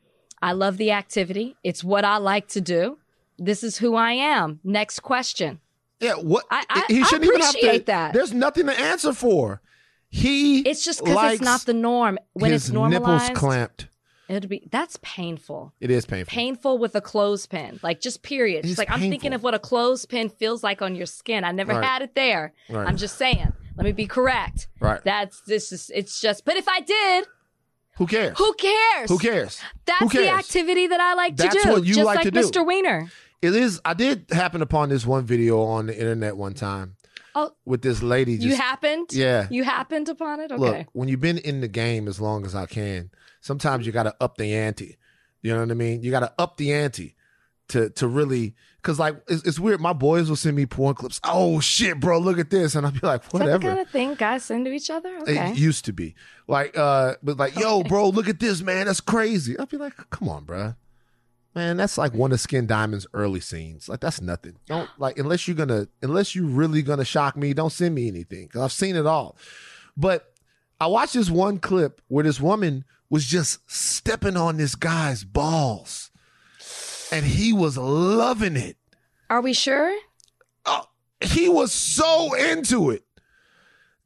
I 0.41 0.51
love 0.51 0.77
the 0.77 0.91
activity. 0.91 1.55
It's 1.63 1.83
what 1.83 2.05
I 2.05 2.17
like 2.17 2.47
to 2.49 2.61
do. 2.61 2.97
This 3.37 3.63
is 3.63 3.77
who 3.77 3.95
I 3.95 4.11
am." 4.13 4.59
Next 4.63 4.99
question. 5.01 5.59
Yeah, 5.99 6.13
what 6.13 6.45
I- 6.51 6.65
I- 6.69 6.85
he 6.87 7.03
shouldn't 7.03 7.25
even 7.25 7.41
have 7.41 7.51
to. 7.53 7.57
appreciate 7.57 7.85
that. 7.87 8.13
There's 8.13 8.33
nothing 8.33 8.67
to 8.67 8.79
answer 8.79 9.13
for. 9.13 9.61
He 10.09 10.59
It's 10.61 10.85
just 10.85 11.03
because 11.03 11.33
it's 11.33 11.41
not 11.41 11.61
the 11.65 11.73
norm. 11.73 12.17
When 12.33 12.51
his 12.51 12.65
it's 12.65 12.73
normalized, 12.73 13.29
nipples 13.29 13.39
clamped. 13.39 13.87
It'll 14.29 14.49
be 14.49 14.67
that's 14.69 14.97
painful. 15.01 15.73
It 15.79 15.89
is 15.89 16.05
painful. 16.05 16.31
Painful 16.31 16.77
with 16.77 16.95
a 16.95 17.01
clothespin, 17.01 17.79
like 17.81 18.01
just 18.01 18.23
period. 18.23 18.59
It's 18.59 18.67
Just 18.69 18.77
like 18.77 18.91
I'm 18.91 18.99
thinking 18.99 19.33
of 19.33 19.41
what 19.43 19.53
a 19.53 19.59
clothespin 19.59 20.29
feels 20.29 20.63
like 20.63 20.81
on 20.81 20.95
your 20.95 21.05
skin. 21.05 21.43
I 21.45 21.51
never 21.51 21.73
Right. 21.73 21.83
had 21.83 22.01
it 22.01 22.13
there. 22.15 22.53
Right. 22.69 22.87
I'm 22.87 22.97
just 22.97 23.17
saying. 23.17 23.53
Let 23.77 23.85
me 23.85 23.91
be 23.93 24.05
correct. 24.07 24.67
Right. 24.79 25.01
That's 25.03 25.39
this 25.41 25.71
is 25.71 25.91
it's 25.93 26.19
just. 26.19 26.43
But 26.43 26.57
if 26.57 26.67
I 26.67 26.81
did, 26.81 27.25
Who 27.97 28.07
cares? 28.07 28.37
who 28.37 28.53
cares? 28.55 29.09
Who 29.09 29.17
cares? 29.17 29.61
That's 29.85 30.11
Who 30.11 30.19
the 30.21 30.29
activity 30.29 30.87
that 30.87 30.99
I 30.99 31.13
like 31.13 31.37
That's 31.37 31.53
to 31.55 31.59
do. 31.61 31.63
That's 31.63 31.79
what 31.79 31.87
you 31.87 31.93
just 31.93 32.05
like 32.05 32.15
like 32.17 32.25
to 32.25 32.31
do. 32.31 32.41
Mr. 32.41 32.65
Weiner. 32.65 33.09
It 33.41 33.55
is. 33.55 33.79
I 33.85 33.93
did 33.93 34.25
happen 34.31 34.61
upon 34.61 34.89
this 34.89 35.05
one 35.05 35.23
video 35.25 35.61
on 35.61 35.85
the 35.85 35.97
internet 35.97 36.35
one 36.35 36.53
time 36.53 36.96
Oh, 37.39 37.51
with 37.65 37.83
this 37.83 38.01
lady. 38.01 38.37
Just, 38.37 38.47
you 38.47 38.55
happened? 38.55 39.13
Yeah. 39.13 39.47
You 39.51 39.63
happened 39.63 40.09
upon 40.09 40.39
it? 40.39 40.51
Okay. 40.51 40.59
Look, 40.59 40.87
when 40.93 41.07
you've 41.07 41.21
been 41.21 41.37
in 41.37 41.61
the 41.61 41.67
game 41.67 42.07
as 42.07 42.19
long 42.19 42.47
as 42.47 42.55
I 42.55 42.65
can, 42.65 43.11
sometimes 43.41 43.85
you 43.85 43.91
got 43.91 44.03
to 44.03 44.15
up 44.19 44.37
the 44.37 44.55
ante. 44.55 44.97
You 45.43 45.53
know 45.53 45.59
what 45.59 45.69
I 45.69 45.75
mean? 45.75 46.01
You 46.01 46.09
got 46.09 46.21
to 46.21 46.33
up 46.39 46.57
the 46.57 46.73
ante 46.73 47.15
to 47.69 47.89
to 47.91 48.07
really 48.07 48.55
because 48.81 48.97
like 48.97 49.21
it's, 49.27 49.43
it's 49.43 49.59
weird. 49.59 49.79
My 49.79 49.93
boys 49.93 50.29
will 50.29 50.35
send 50.35 50.55
me 50.55 50.65
porn 50.65 50.95
clips. 50.95 51.19
Oh 51.23 51.59
shit, 51.59 51.99
bro, 51.99 52.17
look 52.17 52.39
at 52.39 52.49
this, 52.49 52.73
and 52.73 52.87
I'll 52.87 52.91
be 52.91 52.99
like, 53.03 53.21
is 53.21 53.27
that 53.27 53.33
whatever. 53.33 53.67
kind 53.67 53.79
of 53.79 53.89
thing 53.89 54.15
guys 54.15 54.43
send 54.43 54.65
to 54.65 54.71
each 54.71 54.89
other? 54.89 55.15
Okay. 55.19 55.51
It 55.51 55.57
used 55.57 55.85
to 55.85 55.93
be 55.93 56.15
like, 56.47 56.75
uh, 56.75 57.15
but 57.21 57.37
like, 57.37 57.55
yo, 57.55 57.83
bro, 57.83 58.09
look 58.09 58.27
at 58.27 58.39
this, 58.39 58.63
man. 58.63 58.87
That's 58.87 59.01
crazy. 59.01 59.59
I'll 59.59 59.67
be 59.67 59.77
like, 59.77 59.93
come 60.09 60.27
on, 60.27 60.43
bro. 60.43 60.73
Man, 61.57 61.75
that's 61.75 61.97
like 61.97 62.13
one 62.13 62.31
of 62.31 62.39
Skin 62.39 62.67
Diamond's 62.67 63.07
early 63.15 63.39
scenes. 63.39 63.89
Like, 63.89 63.99
that's 63.99 64.21
nothing. 64.21 64.57
Don't 64.67 64.87
like 64.99 65.17
unless 65.17 65.47
you're 65.47 65.57
gonna, 65.57 65.87
unless 66.03 66.35
you're 66.35 66.45
really 66.45 66.83
gonna 66.83 67.03
shock 67.03 67.35
me. 67.35 67.51
Don't 67.55 67.71
send 67.71 67.95
me 67.95 68.07
anything 68.07 68.45
because 68.45 68.61
I've 68.61 68.71
seen 68.71 68.95
it 68.95 69.07
all. 69.07 69.35
But 69.97 70.31
I 70.79 70.85
watched 70.85 71.15
this 71.15 71.31
one 71.31 71.57
clip 71.57 71.99
where 72.09 72.23
this 72.23 72.39
woman 72.39 72.85
was 73.09 73.25
just 73.25 73.59
stepping 73.65 74.37
on 74.37 74.57
this 74.57 74.75
guy's 74.75 75.23
balls, 75.23 76.11
and 77.11 77.25
he 77.25 77.53
was 77.53 77.75
loving 77.75 78.55
it. 78.55 78.77
Are 79.27 79.41
we 79.41 79.53
sure? 79.53 79.97
Oh, 80.63 80.85
he 81.21 81.49
was 81.49 81.73
so 81.73 82.35
into 82.35 82.91
it. 82.91 83.03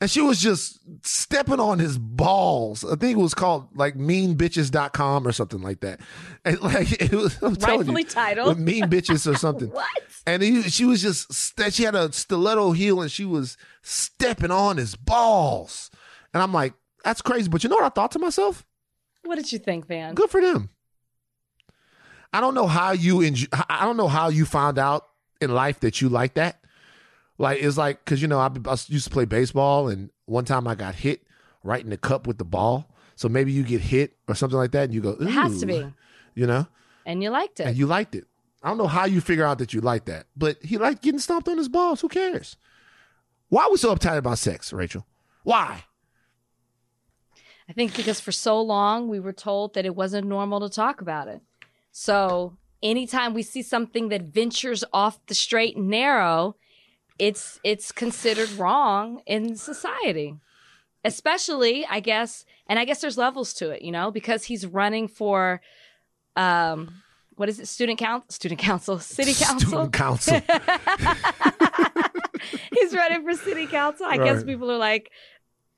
And 0.01 0.09
she 0.09 0.19
was 0.19 0.41
just 0.41 0.79
stepping 1.05 1.59
on 1.59 1.77
his 1.77 1.99
balls. 1.99 2.83
I 2.83 2.95
think 2.95 3.17
it 3.19 3.21
was 3.21 3.35
called 3.35 3.67
like 3.75 3.93
meanbitches.com 3.95 5.27
or 5.27 5.31
something 5.31 5.61
like 5.61 5.81
that. 5.81 5.99
And 6.43 6.59
like 6.59 6.91
it 7.01 7.11
was 7.13 7.41
I'm 7.43 7.55
telling 7.55 7.77
Rightfully 7.81 8.01
you, 8.01 8.07
titled. 8.09 8.59
mean 8.59 8.85
bitches 8.85 9.31
or 9.31 9.37
something. 9.37 9.69
What? 9.71 9.85
And 10.25 10.41
he, 10.43 10.63
she 10.63 10.85
was 10.85 11.01
just 11.01 11.31
st- 11.33 11.73
she 11.73 11.83
had 11.83 11.95
a 11.95 12.11
stiletto 12.11 12.71
heel 12.71 13.01
and 13.01 13.11
she 13.11 13.25
was 13.25 13.57
stepping 13.83 14.51
on 14.51 14.77
his 14.77 14.95
balls. 14.95 15.89
And 16.33 16.41
I'm 16.43 16.53
like, 16.53 16.73
that's 17.03 17.21
crazy. 17.21 17.47
But 17.49 17.63
you 17.63 17.69
know 17.69 17.75
what 17.77 17.85
I 17.85 17.89
thought 17.89 18.11
to 18.11 18.19
myself? 18.19 18.65
What 19.23 19.35
did 19.35 19.51
you 19.51 19.59
think, 19.59 19.87
Van? 19.87 20.13
Good 20.15 20.29
for 20.29 20.41
them. 20.41 20.69
I 22.33 22.39
don't 22.41 22.53
know 22.55 22.67
how 22.67 22.91
you 22.91 23.21
enjoy, 23.21 23.47
I 23.69 23.85
don't 23.85 23.97
know 23.97 24.07
how 24.07 24.29
you 24.29 24.45
found 24.45 24.79
out 24.79 25.05
in 25.41 25.53
life 25.53 25.79
that 25.81 26.01
you 26.01 26.09
like 26.09 26.35
that. 26.35 26.60
Like 27.41 27.61
it's 27.61 27.77
like 27.77 28.05
because 28.05 28.21
you 28.21 28.27
know 28.27 28.39
I, 28.39 28.49
I 28.65 28.77
used 28.87 29.05
to 29.05 29.09
play 29.09 29.25
baseball 29.25 29.89
and 29.89 30.09
one 30.25 30.45
time 30.45 30.67
I 30.67 30.75
got 30.75 30.95
hit 30.95 31.23
right 31.63 31.83
in 31.83 31.89
the 31.89 31.97
cup 31.97 32.27
with 32.27 32.37
the 32.37 32.45
ball. 32.45 32.87
So 33.15 33.27
maybe 33.29 33.51
you 33.51 33.63
get 33.63 33.81
hit 33.81 34.15
or 34.27 34.35
something 34.35 34.57
like 34.57 34.71
that 34.71 34.85
and 34.85 34.93
you 34.93 35.01
go, 35.01 35.11
It 35.19 35.27
has 35.29 35.59
to 35.59 35.65
be. 35.65 35.85
you 36.35 36.47
know, 36.47 36.67
And 37.05 37.21
you 37.21 37.29
liked 37.29 37.59
it. 37.59 37.63
and 37.67 37.75
you 37.77 37.85
liked 37.87 38.15
it. 38.15 38.25
I 38.63 38.69
don't 38.69 38.77
know 38.77 38.87
how 38.87 39.05
you 39.05 39.21
figure 39.21 39.43
out 39.45 39.57
that 39.59 39.73
you 39.73 39.81
like 39.81 40.05
that, 40.05 40.27
but 40.37 40.57
he 40.63 40.77
liked 40.77 41.01
getting 41.01 41.19
stomped 41.19 41.47
on 41.49 41.57
his 41.57 41.67
balls. 41.69 42.01
Who 42.01 42.07
cares? 42.09 42.57
Why 43.49 43.63
are 43.63 43.71
we 43.71 43.77
so 43.77 43.93
uptight 43.93 44.17
about 44.17 44.37
sex, 44.37 44.71
Rachel? 44.71 45.05
Why? 45.43 45.83
I 47.69 47.73
think 47.73 47.95
because 47.95 48.19
for 48.19 48.31
so 48.31 48.61
long 48.61 49.07
we 49.07 49.19
were 49.19 49.33
told 49.33 49.73
that 49.73 49.85
it 49.85 49.95
wasn't 49.95 50.27
normal 50.27 50.59
to 50.61 50.69
talk 50.69 51.01
about 51.01 51.27
it. 51.27 51.41
So 51.91 52.57
anytime 52.83 53.33
we 53.33 53.43
see 53.43 53.61
something 53.61 54.09
that 54.09 54.23
ventures 54.23 54.83
off 54.93 55.19
the 55.27 55.35
straight 55.35 55.75
and 55.77 55.87
narrow, 55.89 56.55
it's 57.21 57.59
it's 57.63 57.91
considered 57.91 58.49
wrong 58.53 59.21
in 59.27 59.55
society. 59.55 60.33
Especially, 61.03 61.85
I 61.85 61.99
guess, 61.99 62.45
and 62.67 62.79
I 62.79 62.85
guess 62.85 63.01
there's 63.01 63.17
levels 63.17 63.53
to 63.55 63.69
it, 63.69 63.83
you 63.83 63.91
know, 63.91 64.11
because 64.11 64.45
he's 64.45 64.65
running 64.65 65.07
for 65.07 65.61
um 66.35 67.03
what 67.35 67.47
is 67.47 67.59
it, 67.59 67.67
student 67.67 67.99
council 67.99 68.25
student 68.29 68.59
council, 68.59 68.97
city 68.97 69.35
council? 69.35 69.69
Student 69.69 69.93
council. 69.93 70.33
he's 72.73 72.95
running 72.95 73.23
for 73.23 73.35
city 73.35 73.67
council. 73.67 74.07
I 74.09 74.17
guess 74.17 74.43
people 74.43 74.71
are 74.71 74.79
like, 74.79 75.11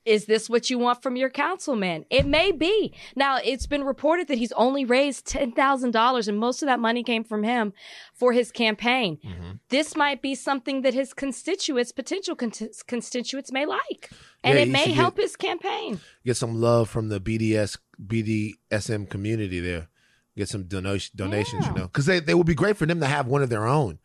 is 0.05 0.25
this 0.25 0.49
what 0.49 0.69
you 0.69 0.77
want 0.77 1.01
from 1.01 1.15
your 1.15 1.29
councilman? 1.29 2.05
It 2.09 2.25
may 2.25 2.51
be. 2.51 2.93
Now, 3.15 3.37
it's 3.43 3.67
been 3.67 3.83
reported 3.83 4.27
that 4.27 4.37
he's 4.37 4.51
only 4.53 4.83
raised 4.85 5.25
$10,000 5.27 6.27
and 6.27 6.37
most 6.37 6.61
of 6.61 6.67
that 6.67 6.79
money 6.79 7.03
came 7.03 7.23
from 7.23 7.43
him 7.43 7.73
for 8.13 8.33
his 8.33 8.51
campaign. 8.51 9.17
Mm-hmm. 9.25 9.51
This 9.69 9.95
might 9.95 10.21
be 10.21 10.35
something 10.35 10.81
that 10.81 10.93
his 10.93 11.13
constituents, 11.13 11.91
potential 11.91 12.35
con- 12.35 12.51
constituents 12.87 13.51
may 13.51 13.65
like. 13.65 14.09
And 14.43 14.57
Yeah, 14.57 14.63
it 14.65 14.69
may 14.69 14.91
help 14.91 15.15
get- 15.15 15.23
his 15.23 15.35
campaign. 15.35 15.99
get 16.25 16.35
some 16.37 16.59
love 16.59 16.89
from 16.89 17.09
the 17.09 17.19
BDS 17.21 17.77
BDSM 18.05 19.09
community 19.09 19.59
there. 19.59 19.87
Get 20.35 20.49
some 20.49 20.63
donation 20.63 21.11
donations, 21.15 21.65
Yeah. 21.65 21.71
you 21.73 21.77
know, 21.79 21.83
because 21.87 22.07
they, 22.07 22.19
they 22.19 22.33
would 22.33 22.47
be 22.47 22.55
great 22.55 22.75
for 22.75 22.85
them 22.87 22.99
to 23.01 23.05
have 23.05 23.27
one 23.27 23.43
of 23.43 23.49
their 23.49 23.67
own. 23.67 23.99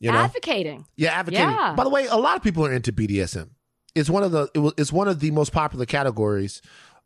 You 0.00 0.10
know, 0.10 0.18
Advocating. 0.18 0.86
yeah, 0.96 1.12
advocating. 1.12 1.48
Yeah. 1.50 1.74
By 1.76 1.84
the 1.84 1.90
way, 1.90 2.06
a 2.06 2.16
lot 2.16 2.36
of 2.36 2.42
people 2.42 2.66
are 2.66 2.72
into 2.72 2.92
BDSM. 2.92 3.50
It's 3.94 4.08
one 4.10 4.22
of 4.22 4.32
the 4.32 4.48
it 4.54 4.58
was, 4.58 4.72
it's 4.78 4.92
one 4.92 5.08
of 5.08 5.20
the 5.20 5.30
most 5.30 5.52
popular 5.52 5.84
categories 5.86 6.62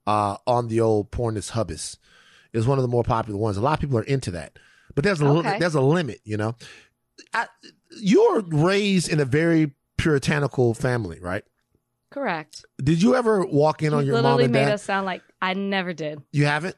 uh, 0.06 0.36
on 0.46 0.68
the 0.68 0.80
old 0.80 1.10
Pornus 1.10 1.52
Hubis. 1.52 1.96
It's 2.52 2.66
one 2.66 2.78
of 2.78 2.82
the 2.82 2.88
more 2.88 3.02
popular 3.02 3.38
ones. 3.38 3.56
A 3.56 3.60
lot 3.60 3.74
of 3.74 3.80
people 3.80 3.98
are 3.98 4.02
into 4.04 4.30
that, 4.32 4.58
but 4.94 5.04
there's 5.04 5.20
a 5.20 5.26
Okay. 5.26 5.58
there's 5.58 5.74
a 5.74 5.80
limit, 5.80 6.20
you 6.24 6.36
know. 6.36 6.54
I, 7.34 7.46
you're 7.98 8.40
raised 8.42 9.08
in 9.10 9.20
a 9.20 9.24
very 9.24 9.72
puritanical 9.98 10.74
family, 10.74 11.18
right? 11.20 11.42
Correct. 12.10 12.64
Did 12.82 13.02
you 13.02 13.16
ever 13.16 13.44
walk 13.44 13.82
in 13.82 13.90
You 13.92 13.98
on 13.98 14.06
your 14.06 14.14
mom 14.16 14.24
literally 14.24 14.44
and 14.44 14.52
made 14.52 14.58
dad? 14.66 14.72
us 14.74 14.82
sound 14.82 15.06
like 15.06 15.22
I 15.42 15.54
never 15.54 15.92
did. 15.92 16.22
You 16.32 16.44
haven't? 16.46 16.76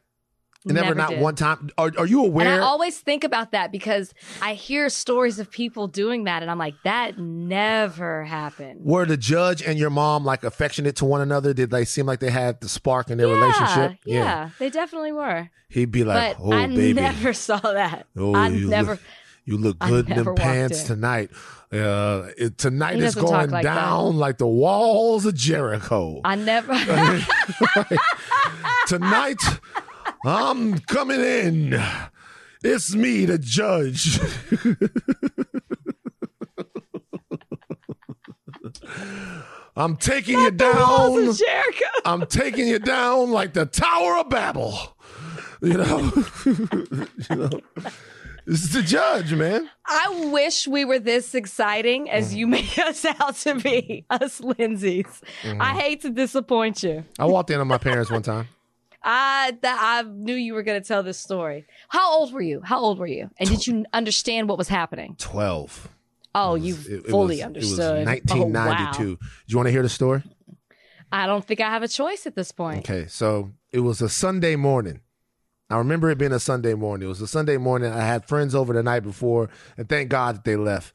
Never, 0.64 0.94
not 0.94 1.11
did. 1.11 1.21
one 1.21 1.35
time. 1.37 1.71
Are, 1.79 1.92
are 1.97 2.07
you 2.07 2.21
And 2.25 2.33
aware? 2.33 2.61
I 2.61 2.64
always 2.64 2.99
think 2.99 3.25
about 3.25 3.53
that 3.53 3.71
because 3.73 4.12
I 4.42 4.55
hear 4.55 4.88
stories 4.88 5.38
of 5.38 5.51
people 5.51 5.87
doing 5.87 6.25
that, 6.25 6.42
and 6.42 6.51
I'm 6.51 6.59
like, 6.59 6.75
that 6.85 7.18
never 7.18 8.25
happened. 8.25 8.81
were 8.83 9.07
the 9.07 9.16
judge 9.16 9.62
and 9.62 9.79
your 9.79 9.90
mom 9.90 10.25
like 10.25 10.44
affectionate 10.44 10.97
to 10.97 11.05
one 11.05 11.21
another? 11.21 11.55
Did 11.55 11.71
they 11.71 11.85
seem 11.85 12.07
like 12.07 12.21
they 12.21 12.31
had 12.31 12.61
the 12.61 12.68
spark 12.68 13.11
in 13.11 13.18
their 13.18 13.29
relationship? 13.29 13.99
Yeah, 14.05 14.51
they 14.59 14.68
definitely 14.68 15.12
were. 15.12 15.49
He'd 15.68 15.92
be 15.92 16.05
like, 16.05 16.37
but 16.37 16.42
"Oh, 16.44 16.53
I 16.53 16.66
baby, 16.66 16.99
I 16.99 17.03
never 17.03 17.33
saw 17.33 17.59
that. 17.59 18.07
oh, 18.16 18.35
I 18.35 18.49
you 18.49 18.68
never. 18.68 18.92
look, 18.92 19.01
you 19.44 19.57
look 19.59 19.79
good 19.79 20.09
in 20.11 20.16
never 20.16 20.35
them 20.35 20.37
pants 20.37 20.83
in. 20.83 20.87
tonight. 20.97 21.31
Uh, 21.71 22.29
it, 22.38 22.57
tonight 22.59 22.97
He 22.97 23.03
is 23.03 23.14
going 23.14 23.51
like 23.51 23.64
that. 23.64 23.75
down 23.75 24.16
like 24.16 24.38
the 24.38 24.47
walls 24.47 25.27
of 25.27 25.35
Jericho. 25.35 26.21
I 26.25 26.35
never. 26.35 26.73
tonight, 28.87 29.37
I'm 30.24 30.78
coming 30.81 31.20
in. 31.20 31.83
It's 32.62 32.94
me, 32.94 33.24
the 33.24 33.38
judge. 33.38 34.18
I'm 39.76 39.96
taking 39.96 40.40
you 40.40 40.50
down. 40.50 41.35
I'm 42.04 42.26
taking 42.26 42.66
you 42.66 42.81
down 42.81 43.31
like 43.31 43.52
the 43.52 43.64
Tower 43.64 44.18
of 44.18 44.28
Babel. 44.28 44.76
You 45.62 45.74
know, 45.74 46.12
you 47.31 47.37
know, 47.37 47.50
this 48.46 48.62
is 48.62 48.72
the 48.72 48.83
judge, 48.83 49.35
man. 49.35 49.68
I 49.87 50.31
wish 50.33 50.66
we 50.66 50.85
were 50.85 50.98
this 50.98 51.35
exciting 51.35 52.11
as 52.11 52.35
you 52.35 52.46
make 52.46 52.78
us 52.81 53.04
out 53.04 53.37
to 53.37 53.57
be, 53.57 54.04
us 54.11 54.40
Lindsays. 54.40 55.20
Mm-hmm. 55.42 55.62
I 55.62 55.74
hate 55.74 56.00
to 56.02 56.11
disappoint 56.11 56.83
you. 56.83 57.04
I 57.18 57.26
walked 57.26 57.50
in 57.50 57.61
on 57.61 57.68
my 57.68 57.78
parents 57.78 58.11
one 58.11 58.22
time. 58.22 58.48
I 59.03 59.57
that 59.63 59.79
I 59.81 60.09
knew 60.09 60.35
you 60.35 60.55
were 60.55 60.63
going 60.63 60.81
to 60.83 60.87
tell 60.87 61.03
this 61.03 61.19
story. 61.19 61.65
How 61.89 62.13
old 62.13 62.33
were 62.33 62.41
you? 62.43 62.61
How 62.63 62.79
old 62.81 62.99
were 62.99 63.07
you? 63.07 63.31
And 63.39 63.49
did 63.49 63.67
you 63.67 63.85
understand 63.93 64.49
what 64.49 64.59
was 64.59 64.69
happening? 64.69 65.15
Twelve. 65.19 65.89
Oh, 66.35 66.55
you 66.57 66.75
It- 66.75 67.07
it 67.07 67.07
fully 67.09 67.37
was- 67.37 67.45
understood. 67.45 68.07
It 68.09 68.09
was 68.25 68.33
Oh, 68.33 68.37
wow. 68.45 68.67
1992. 68.67 69.17
Do 69.17 69.19
you 69.47 69.57
want 69.57 69.67
to 69.69 69.73
hear 69.73 69.83
the 69.83 69.89
story? 69.89 70.23
I 71.11 71.27
don't 71.27 71.45
think 71.45 71.61
I 71.61 71.71
have 71.71 71.83
a 71.83 71.89
choice 71.89 72.27
at 72.27 72.35
this 72.35 72.53
point. 72.53 72.81
Okay, 72.81 73.07
so 73.09 73.53
it 73.73 73.81
was 73.81 74.03
a 74.03 74.09
Sunday 74.11 74.57
morning. 74.57 75.01
I 75.71 75.79
remember 75.79 76.11
it 76.11 76.19
being 76.19 76.33
a 76.33 76.39
Sunday 76.41 76.75
morning. 76.75 77.07
It 77.07 77.09
was 77.09 77.21
a 77.23 77.27
Sunday 77.27 77.57
morning. 77.57 77.91
I 77.93 78.01
had 78.05 78.25
friends 78.27 78.55
over 78.55 78.73
the 78.75 78.83
night 78.83 79.01
before, 79.05 79.49
and 79.77 79.89
thank 79.89 80.11
God 80.11 80.37
that 80.37 80.45
they 80.45 80.57
left. 80.57 80.95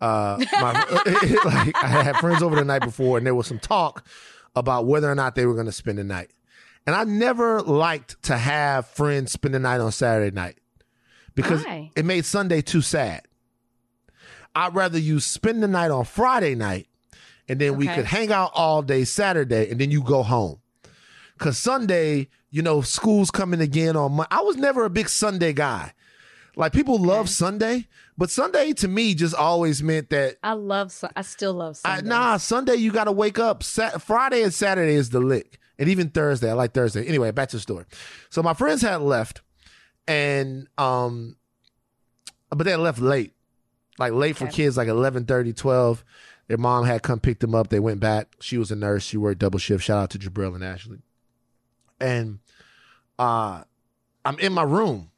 Uh, 0.00 0.42
my, 0.60 0.72
like, 1.44 1.84
I 1.84 2.02
had 2.02 2.16
friends 2.16 2.42
over 2.42 2.56
the 2.56 2.64
night 2.64 2.82
before, 2.82 3.18
and 3.18 3.26
there 3.26 3.34
was 3.34 3.46
some 3.46 3.58
talk 3.58 4.04
about 4.56 4.86
whether 4.86 5.10
or 5.10 5.14
not 5.14 5.34
they 5.34 5.44
were 5.46 5.54
going 5.54 5.66
to 5.66 5.72
spend 5.72 5.98
the 5.98 6.04
night. 6.04 6.30
And 6.86 6.96
I 6.96 7.04
never 7.04 7.60
liked 7.60 8.22
to 8.24 8.36
have 8.36 8.86
friends 8.86 9.32
spend 9.32 9.54
the 9.54 9.58
night 9.58 9.80
on 9.80 9.92
Saturday 9.92 10.34
night 10.34 10.58
because 11.34 11.64
Why? 11.64 11.90
it 11.94 12.04
made 12.04 12.24
Sunday 12.24 12.62
too 12.62 12.80
sad. 12.80 13.22
I'd 14.54 14.74
rather 14.74 14.98
you 14.98 15.20
spend 15.20 15.62
the 15.62 15.68
night 15.68 15.90
on 15.90 16.04
Friday 16.04 16.54
night 16.54 16.88
and 17.48 17.60
then 17.60 17.76
we 17.76 17.86
could 17.86 18.06
hang 18.06 18.32
out 18.32 18.50
all 18.54 18.82
day 18.82 19.04
Saturday 19.04 19.70
and 19.70 19.80
then 19.80 19.90
you 19.90 20.02
go 20.02 20.22
home. 20.22 20.58
Cause 21.38 21.56
Sunday, 21.58 22.28
you 22.50 22.60
know, 22.62 22.80
school's 22.80 23.30
coming 23.30 23.60
again 23.60 23.96
on 23.96 24.12
Mon- 24.12 24.26
I 24.30 24.40
was 24.40 24.56
never 24.56 24.84
a 24.84 24.90
big 24.90 25.08
Sunday 25.08 25.52
guy. 25.52 25.92
Like 26.56 26.72
people 26.72 26.98
love 26.98 27.28
Sunday, 27.30 27.86
but 28.18 28.28
Sunday 28.28 28.72
to 28.74 28.88
me 28.88 29.14
just 29.14 29.34
always 29.34 29.82
meant 29.82 30.10
that 30.10 30.36
I 30.42 30.52
love. 30.54 30.92
I 31.14 31.22
still 31.22 31.54
love 31.54 31.78
I, 31.84 31.96
Sunday. 31.96 32.08
nah, 32.08 32.36
Sunday 32.38 32.74
you 32.74 32.90
got 32.90 33.04
to 33.04 33.12
wake 33.12 33.38
up. 33.38 33.62
Sa- 33.62 33.98
Friday 33.98 34.42
and 34.42 34.52
Saturday 34.52 34.94
is 34.94 35.10
the 35.10 35.20
lick, 35.20 35.59
and 35.80 35.88
even 35.88 36.10
Thursday. 36.10 36.50
I 36.50 36.52
like 36.52 36.74
Thursday. 36.74 37.04
Anyway, 37.06 37.30
back 37.32 37.48
to 37.48 37.56
the 37.56 37.60
story. 37.60 37.86
So 38.28 38.42
my 38.42 38.54
friends 38.54 38.82
had 38.82 39.00
left, 39.00 39.40
and 40.06 40.68
um, 40.78 41.36
but 42.50 42.64
they 42.64 42.70
had 42.72 42.80
left 42.80 43.00
late, 43.00 43.32
like 43.98 44.12
late 44.12 44.36
for 44.36 44.46
kids, 44.46 44.76
like 44.76 44.88
11, 44.88 45.24
30, 45.24 45.54
12. 45.54 46.04
Their 46.48 46.58
mom 46.58 46.84
had 46.84 47.02
come 47.02 47.18
pick 47.18 47.38
them 47.38 47.54
up. 47.54 47.68
They 47.68 47.80
went 47.80 48.00
back. 48.00 48.28
She 48.40 48.58
was 48.58 48.70
a 48.70 48.76
nurse. 48.76 49.04
She 49.04 49.16
worked 49.16 49.38
double 49.38 49.58
shift. 49.58 49.84
Shout 49.84 50.02
out 50.02 50.10
to 50.10 50.18
Jabril 50.18 50.54
and 50.54 50.64
Ashley. 50.64 50.98
And 52.00 52.40
uh, 53.18 53.62
I'm 54.24 54.38
in 54.38 54.52
my 54.52 54.64
room. 54.64 55.10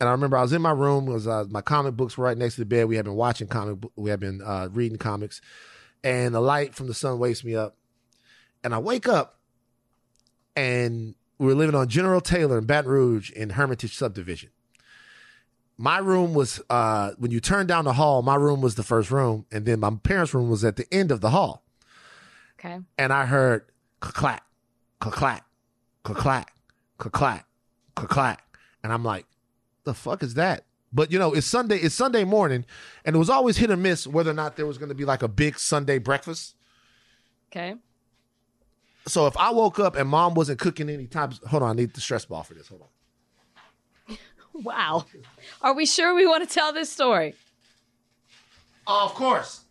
And 0.00 0.08
I 0.08 0.12
remember 0.12 0.36
I 0.36 0.42
was 0.42 0.52
in 0.52 0.62
my 0.62 0.70
room. 0.70 1.06
Was 1.06 1.26
uh, 1.26 1.44
my 1.50 1.60
comic 1.60 1.94
books 1.94 2.16
were 2.16 2.24
right 2.24 2.38
next 2.38 2.54
to 2.54 2.62
the 2.62 2.66
bed. 2.66 2.86
We 2.86 2.96
had 2.96 3.04
been 3.04 3.14
watching 3.14 3.48
comic. 3.48 3.78
We 3.96 4.10
had 4.10 4.20
been 4.20 4.40
uh, 4.42 4.68
reading 4.72 4.98
comics, 4.98 5.40
and 6.02 6.34
the 6.34 6.40
light 6.40 6.74
from 6.74 6.86
the 6.86 6.94
sun 6.94 7.18
wakes 7.18 7.44
me 7.44 7.54
up. 7.54 7.76
And 8.64 8.74
I 8.74 8.78
wake 8.78 9.08
up, 9.08 9.40
and 10.56 11.14
we 11.38 11.46
were 11.46 11.54
living 11.54 11.74
on 11.74 11.88
General 11.88 12.20
Taylor 12.20 12.58
in 12.58 12.64
Baton 12.64 12.90
Rouge 12.90 13.30
in 13.30 13.50
Hermitage 13.50 13.96
subdivision. 13.96 14.50
My 15.78 15.98
room 15.98 16.34
was 16.34 16.60
uh, 16.70 17.12
when 17.18 17.30
you 17.30 17.40
turn 17.40 17.66
down 17.66 17.84
the 17.84 17.94
hall. 17.94 18.22
My 18.22 18.36
room 18.36 18.60
was 18.60 18.76
the 18.76 18.82
first 18.82 19.10
room, 19.10 19.46
and 19.50 19.66
then 19.66 19.80
my 19.80 19.90
parents' 19.90 20.34
room 20.34 20.48
was 20.48 20.64
at 20.64 20.76
the 20.76 20.86
end 20.94 21.10
of 21.10 21.20
the 21.20 21.30
hall. 21.30 21.64
Okay. 22.58 22.78
And 22.96 23.12
I 23.12 23.26
heard 23.26 23.64
clack, 24.00 24.44
clack, 25.00 25.44
clack, 26.04 26.52
clack, 26.96 27.46
clack, 27.94 28.56
and 28.84 28.92
I'm 28.92 29.04
like, 29.04 29.26
the 29.84 29.94
fuck 29.94 30.22
is 30.22 30.34
that? 30.34 30.64
But 30.92 31.10
you 31.10 31.18
know, 31.18 31.32
it's 31.32 31.46
Sunday. 31.46 31.78
It's 31.78 31.94
Sunday 31.94 32.24
morning, 32.24 32.64
and 33.04 33.16
it 33.16 33.18
was 33.18 33.30
always 33.30 33.56
hit 33.56 33.70
or 33.70 33.76
miss 33.76 34.06
whether 34.06 34.30
or 34.30 34.34
not 34.34 34.56
there 34.56 34.66
was 34.66 34.78
going 34.78 34.90
to 34.90 34.94
be 34.94 35.04
like 35.04 35.22
a 35.22 35.28
big 35.28 35.58
Sunday 35.58 35.98
breakfast. 35.98 36.54
Okay. 37.50 37.74
So 39.06 39.26
if 39.26 39.36
I 39.36 39.50
woke 39.50 39.78
up 39.78 39.96
and 39.96 40.08
mom 40.08 40.34
wasn't 40.34 40.58
cooking 40.58 40.88
any 40.88 41.06
times, 41.06 41.40
hold 41.48 41.62
on, 41.62 41.70
I 41.70 41.72
need 41.74 41.94
the 41.94 42.00
stress 42.00 42.24
ball 42.24 42.42
for 42.42 42.54
this. 42.54 42.68
Hold 42.68 42.82
on. 42.82 42.88
Wow. 44.54 45.06
Are 45.62 45.72
we 45.72 45.86
sure 45.86 46.14
we 46.14 46.26
want 46.26 46.46
to 46.46 46.54
tell 46.54 46.74
this 46.74 46.92
story? 46.92 47.34
Oh, 48.86 49.06
of 49.06 49.14
course. 49.14 49.64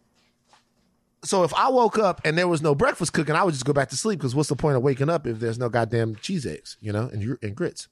So 1.24 1.44
if 1.44 1.54
I 1.54 1.70
woke 1.70 2.00
up 2.00 2.20
and 2.26 2.36
there 2.36 2.48
was 2.48 2.64
no 2.64 2.74
breakfast 2.74 3.14
cooking, 3.14 3.36
I 3.36 3.44
would 3.44 3.54
just 3.54 3.66
go 3.66 3.74
back 3.74 3.90
to 3.90 3.96
sleep 3.96 4.18
because 4.18 4.34
what's 4.34 4.50
the 4.50 4.56
point 4.56 4.76
of 4.76 4.82
waking 4.82 5.10
up 5.10 5.28
if 5.28 5.40
there's 5.40 5.60
no 5.60 5.70
goddamn 5.70 6.16
cheese 6.16 6.48
eggs, 6.48 6.78
you 6.82 6.92
know, 6.92 7.10
and 7.14 7.38
and 7.44 7.56
grits. 7.56 7.88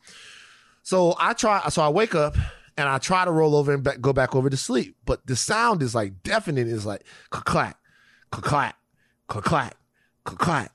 So 0.82 1.16
I 1.20 1.34
try. 1.34 1.62
So 1.70 1.84
I 1.84 1.90
wake 1.90 2.16
up 2.16 2.36
and 2.76 2.90
I 2.90 2.98
try 2.98 3.26
to 3.26 3.32
roll 3.32 3.56
over 3.56 3.72
and 3.74 3.84
back, 3.84 4.02
go 4.02 4.14
back 4.14 4.36
over 4.36 4.50
to 4.50 4.58
sleep, 4.58 4.96
but 5.06 5.26
the 5.28 5.36
sound 5.36 5.84
is 5.84 5.94
like 5.94 6.24
deafening. 6.24 6.68
Is 6.68 6.86
like 6.86 7.04
clack, 7.30 7.46
clack, 7.46 7.78
clack, 8.32 8.76
clack, 9.28 9.44
clack, 10.24 10.38
clack, 10.38 10.72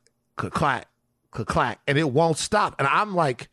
and 1.87 1.99
it 1.99 2.11
won't 2.11 2.39
stop. 2.39 2.75
And 2.79 2.89
I'm 2.89 3.15
like, 3.15 3.49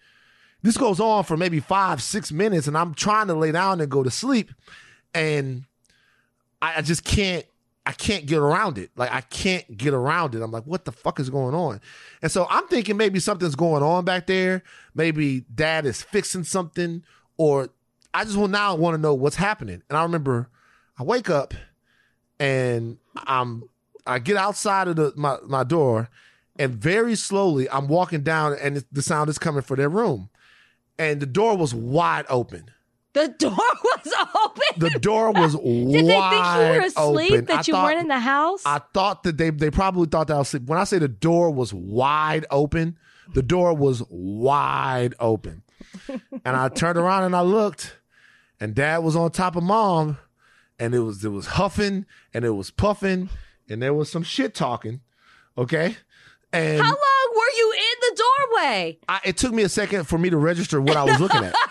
this 0.61 0.77
goes 0.77 0.99
on 0.99 1.23
for 1.23 1.37
maybe 1.37 1.59
five, 1.59 2.01
six 2.01 2.31
minutes, 2.31 2.67
and 2.67 2.77
I'm 2.77 2.93
trying 2.93 3.27
to 3.27 3.33
lay 3.33 3.51
down 3.51 3.81
and 3.81 3.89
go 3.89 4.03
to 4.03 4.11
sleep, 4.11 4.51
and 5.13 5.65
I, 6.61 6.77
I 6.77 6.81
just 6.81 7.03
can't. 7.03 7.45
I 7.83 7.93
can't 7.93 8.27
get 8.27 8.37
around 8.37 8.77
it. 8.77 8.91
Like 8.95 9.11
I 9.11 9.21
can't 9.21 9.75
get 9.75 9.95
around 9.95 10.35
it. 10.35 10.43
I'm 10.43 10.51
like, 10.51 10.65
what 10.65 10.85
the 10.85 10.91
fuck 10.91 11.19
is 11.19 11.31
going 11.31 11.55
on? 11.55 11.81
And 12.21 12.31
so 12.31 12.45
I'm 12.47 12.67
thinking 12.67 12.95
maybe 12.95 13.19
something's 13.19 13.55
going 13.55 13.81
on 13.81 14.05
back 14.05 14.27
there. 14.27 14.61
Maybe 14.93 15.45
dad 15.55 15.87
is 15.87 16.03
fixing 16.03 16.43
something, 16.43 17.03
or 17.37 17.69
I 18.13 18.23
just 18.23 18.37
will 18.37 18.47
now 18.47 18.75
want 18.75 18.93
to 18.93 19.01
know 19.01 19.15
what's 19.15 19.35
happening. 19.35 19.81
And 19.89 19.97
I 19.97 20.03
remember 20.03 20.47
I 20.99 21.03
wake 21.03 21.31
up 21.31 21.55
and 22.39 22.97
I'm 23.15 23.63
I 24.05 24.19
get 24.19 24.37
outside 24.37 24.87
of 24.87 24.95
the 24.95 25.13
my, 25.15 25.37
my 25.47 25.63
door 25.63 26.09
and 26.61 26.75
very 26.75 27.15
slowly 27.15 27.69
I'm 27.69 27.87
walking 27.87 28.21
down 28.21 28.55
and 28.61 28.83
the 28.91 29.01
sound 29.01 29.29
is 29.29 29.37
coming 29.39 29.61
for 29.63 29.75
their 29.75 29.89
room. 29.89 30.29
And 30.99 31.19
the 31.19 31.25
door 31.25 31.57
was 31.57 31.73
wide 31.73 32.25
open. 32.29 32.65
The 33.13 33.27
door 33.29 33.51
was 33.83 34.13
open. 34.45 34.79
The 34.91 34.99
door 34.99 35.31
was 35.31 35.55
wide 35.55 35.63
open. 35.65 35.91
Did 35.91 36.05
they 36.05 36.19
think 36.29 36.45
you 36.45 36.79
were 36.81 36.85
asleep? 36.85 37.31
open. 37.33 37.45
That 37.45 37.57
I 37.57 37.63
you 37.67 37.73
thought- 37.73 37.83
weren't 37.85 37.99
in 37.99 38.07
the 38.07 38.19
house? 38.19 38.61
I 38.65 38.79
thought 38.93 39.23
that 39.23 39.37
they 39.37 39.49
they 39.49 39.71
probably 39.71 40.07
thought 40.07 40.27
that 40.27 40.35
I 40.35 40.37
was 40.37 40.47
asleep. 40.49 40.63
When 40.67 40.77
I 40.79 40.83
say 40.85 40.99
the 40.99 41.07
door 41.07 41.51
was 41.51 41.73
wide 41.73 42.45
open, 42.51 42.97
the 43.33 43.41
door 43.43 43.73
was 43.73 44.03
wide 44.09 45.15
open. 45.19 45.63
and 46.07 46.55
I 46.55 46.69
turned 46.69 46.97
around 46.97 47.23
and 47.23 47.35
I 47.35 47.41
looked, 47.41 47.95
and 48.59 48.75
dad 48.75 48.99
was 48.99 49.15
on 49.15 49.31
top 49.31 49.55
of 49.55 49.63
mom, 49.63 50.17
and 50.79 50.93
it 50.93 50.99
was 50.99 51.25
it 51.25 51.29
was 51.29 51.47
huffing 51.47 52.05
and 52.33 52.45
it 52.45 52.51
was 52.51 52.69
puffing, 52.71 53.29
and 53.69 53.81
there 53.81 53.93
was 53.93 54.11
some 54.11 54.23
shit 54.23 54.53
talking. 54.53 55.01
Okay. 55.57 55.97
And 56.53 56.79
How 56.81 56.89
long 56.89 57.35
were 57.35 57.57
you 57.57 57.73
in 57.77 57.99
the 58.15 58.23
doorway? 58.23 58.97
I, 59.07 59.19
it 59.23 59.37
took 59.37 59.53
me 59.53 59.63
a 59.63 59.69
second 59.69 60.05
for 60.05 60.17
me 60.17 60.29
to 60.29 60.37
register 60.37 60.81
what 60.81 60.97
I 60.97 61.03
was 61.05 61.19
looking 61.19 61.43
at. 61.43 61.55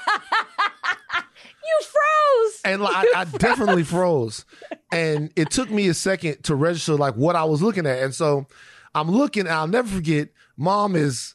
You 1.63 1.87
froze. 1.87 2.61
and 2.65 2.83
like, 2.83 3.07
I, 3.15 3.21
I 3.21 3.25
definitely 3.27 3.85
froze 3.85 4.45
and 4.91 5.31
it 5.37 5.51
took 5.51 5.71
me 5.71 5.87
a 5.89 5.95
second 5.95 6.43
to 6.45 6.55
register 6.57 6.95
like 6.97 7.15
what 7.15 7.37
i 7.37 7.45
was 7.45 7.63
looking 7.63 7.87
at 7.87 8.03
and 8.03 8.13
so 8.13 8.47
i'm 8.95 9.09
looking 9.09 9.43
and 9.43 9.51
i'll 9.51 9.69
never 9.69 9.87
forget 9.87 10.31
mom 10.57 10.97
is 10.97 11.35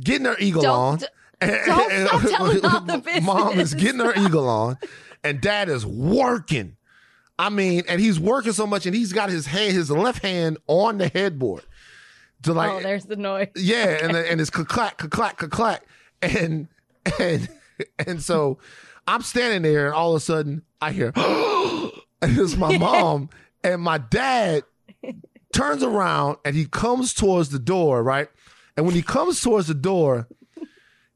getting 0.00 0.24
her 0.26 0.36
eagle 0.38 0.62
Don't- 0.62 0.78
on 0.80 0.98
d- 0.98 1.06
don't 1.66 2.08
stop 2.08 2.22
telling 2.22 2.64
all 2.64 2.80
the 2.80 3.20
mom 3.22 3.60
is 3.60 3.74
getting 3.74 4.00
her 4.00 4.14
eagle 4.16 4.48
on 4.48 4.78
and 5.22 5.42
dad 5.42 5.68
is 5.68 5.84
working 5.84 6.76
i 7.38 7.50
mean 7.50 7.82
and 7.86 8.00
he's 8.00 8.18
working 8.18 8.52
so 8.52 8.66
much 8.66 8.86
and 8.86 8.94
he's 8.96 9.12
got 9.12 9.28
his 9.28 9.44
hand 9.46 9.74
his 9.74 9.90
left 9.90 10.22
hand 10.22 10.56
on 10.68 10.96
the 10.96 11.08
headboard 11.08 11.64
to 12.44 12.52
like 12.52 12.70
oh, 12.70 12.80
there's 12.80 13.04
the 13.04 13.16
noise. 13.16 13.48
yeah, 13.56 13.98
and 14.02 14.16
and 14.16 14.40
it's 14.40 14.50
clack, 14.50 14.98
clack, 14.98 15.08
clack, 15.10 15.38
clack, 15.50 15.84
and 16.22 16.68
and 17.18 17.48
and 18.06 18.22
so 18.22 18.58
I'm 19.06 19.22
standing 19.22 19.62
there, 19.62 19.86
and 19.86 19.94
all 19.94 20.10
of 20.10 20.16
a 20.16 20.20
sudden 20.20 20.62
I 20.80 20.92
hear, 20.92 21.12
and 21.16 21.92
it's 22.38 22.56
my 22.56 22.78
mom, 22.78 23.30
and 23.62 23.82
my 23.82 23.98
dad 23.98 24.64
turns 25.52 25.82
around 25.82 26.36
and 26.44 26.56
he 26.56 26.66
comes 26.66 27.14
towards 27.14 27.50
the 27.50 27.58
door, 27.58 28.02
right? 28.02 28.28
And 28.76 28.84
when 28.84 28.94
he 28.94 29.02
comes 29.02 29.40
towards 29.40 29.68
the 29.68 29.74
door, 29.74 30.28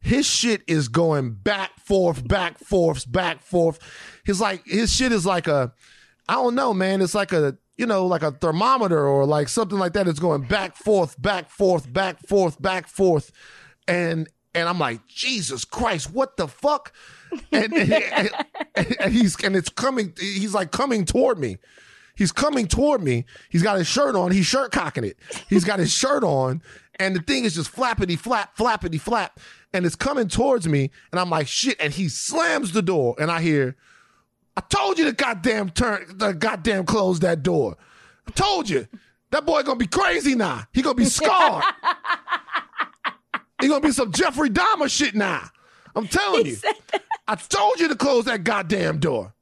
his 0.01 0.27
shit 0.27 0.63
is 0.67 0.89
going 0.89 1.33
back, 1.33 1.79
forth, 1.81 2.27
back, 2.27 2.59
forth, 2.59 3.11
back, 3.11 3.43
forth. 3.43 3.79
He's 4.25 4.41
like 4.41 4.65
his 4.65 4.93
shit 4.95 5.13
is 5.13 5.27
like 5.27 5.49
a, 5.49 5.73
I 6.29 6.35
don't 6.35 6.55
know, 6.55 6.73
man. 6.73 7.03
It's 7.03 7.15
like 7.15 7.33
a 7.33 7.59
you 7.79 7.87
know 7.87 8.07
like 8.07 8.23
a 8.23 8.33
thermometer 8.33 9.07
or 9.09 9.25
like 9.25 9.49
something 9.49 9.79
like 9.79 9.95
that. 9.95 10.07
It's 10.07 10.19
going 10.19 10.43
back, 10.43 10.77
forth, 10.77 11.21
back, 11.21 11.49
forth, 11.49 11.91
back, 11.91 12.21
forth, 12.27 12.61
back, 12.61 12.87
forth, 12.89 13.33
and 13.87 14.29
and 14.55 14.69
I'm 14.69 14.79
like 14.79 15.07
Jesus 15.07 15.65
Christ, 15.65 16.11
what 16.13 16.37
the 16.37 16.49
fuck? 16.49 16.93
And, 17.53 17.73
and, 17.75 17.93
and- 18.75 18.97
and 19.01 19.13
he's 19.13 19.43
and 19.43 19.57
it's 19.57 19.69
coming. 19.71 20.13
He's 20.21 20.55
like 20.55 20.71
coming 20.71 21.05
toward 21.05 21.39
me. 21.39 21.57
He's 22.17 22.33
coming 22.33 22.67
toward 22.67 23.03
me. 23.03 23.25
He's 23.49 23.63
got 23.63 23.79
his 23.79 23.87
shirt 23.87 24.15
on. 24.17 24.31
He's 24.33 24.47
shirt 24.47 24.73
cocking 24.73 25.05
it. 25.05 25.17
He's 25.49 25.65
got 25.65 25.79
his 25.79 25.93
shirt 25.93 26.25
on, 26.25 26.63
and 26.99 27.15
the 27.17 27.21
thing 27.21 27.45
is 27.45 27.55
just 27.55 27.73
flappity 27.75 28.19
flap, 28.19 28.57
flappity 28.57 29.01
flap, 29.01 29.39
and 29.73 29.85
it's 29.87 29.95
coming 29.97 30.27
towards 30.29 30.67
me. 30.69 30.91
And 31.13 31.21
I'm 31.21 31.31
like, 31.31 31.47
shit. 31.49 31.77
And 31.81 31.93
he 31.93 32.09
slams 32.09 32.73
the 32.73 32.83
door, 32.83 33.15
and 33.21 33.31
I 33.31 33.41
hear, 33.41 33.77
I 34.59 34.61
told 34.61 34.99
you 34.99 35.05
to 35.05 35.13
goddamn 35.13 35.71
turn, 35.71 36.05
the 36.17 36.33
goddamn 36.33 36.85
close 36.85 37.21
that 37.21 37.45
door. 37.45 37.77
I 38.27 38.33
told 38.33 38.69
you. 38.69 38.89
That 39.31 39.47
boy 39.47 39.63
gonna 39.63 39.79
be 39.79 39.87
crazy 39.87 40.35
now. 40.35 40.65
He 40.73 40.83
gonna 40.83 40.97
be 40.97 41.05
scarred. 41.21 41.63
he 43.61 43.69
gonna 43.69 43.81
be 43.81 43.93
some 43.93 44.11
Jeffrey 44.11 44.51
Dahmer 44.51 44.91
shit 44.91 45.15
now. 45.15 45.49
I'm 45.95 46.09
telling 46.09 46.47
you. 46.47 46.57
I 47.29 47.37
told 47.37 47.79
you 47.79 47.87
to 47.87 47.95
close 47.95 48.25
that 48.25 48.43
goddamn 48.43 48.99
door. 48.99 49.33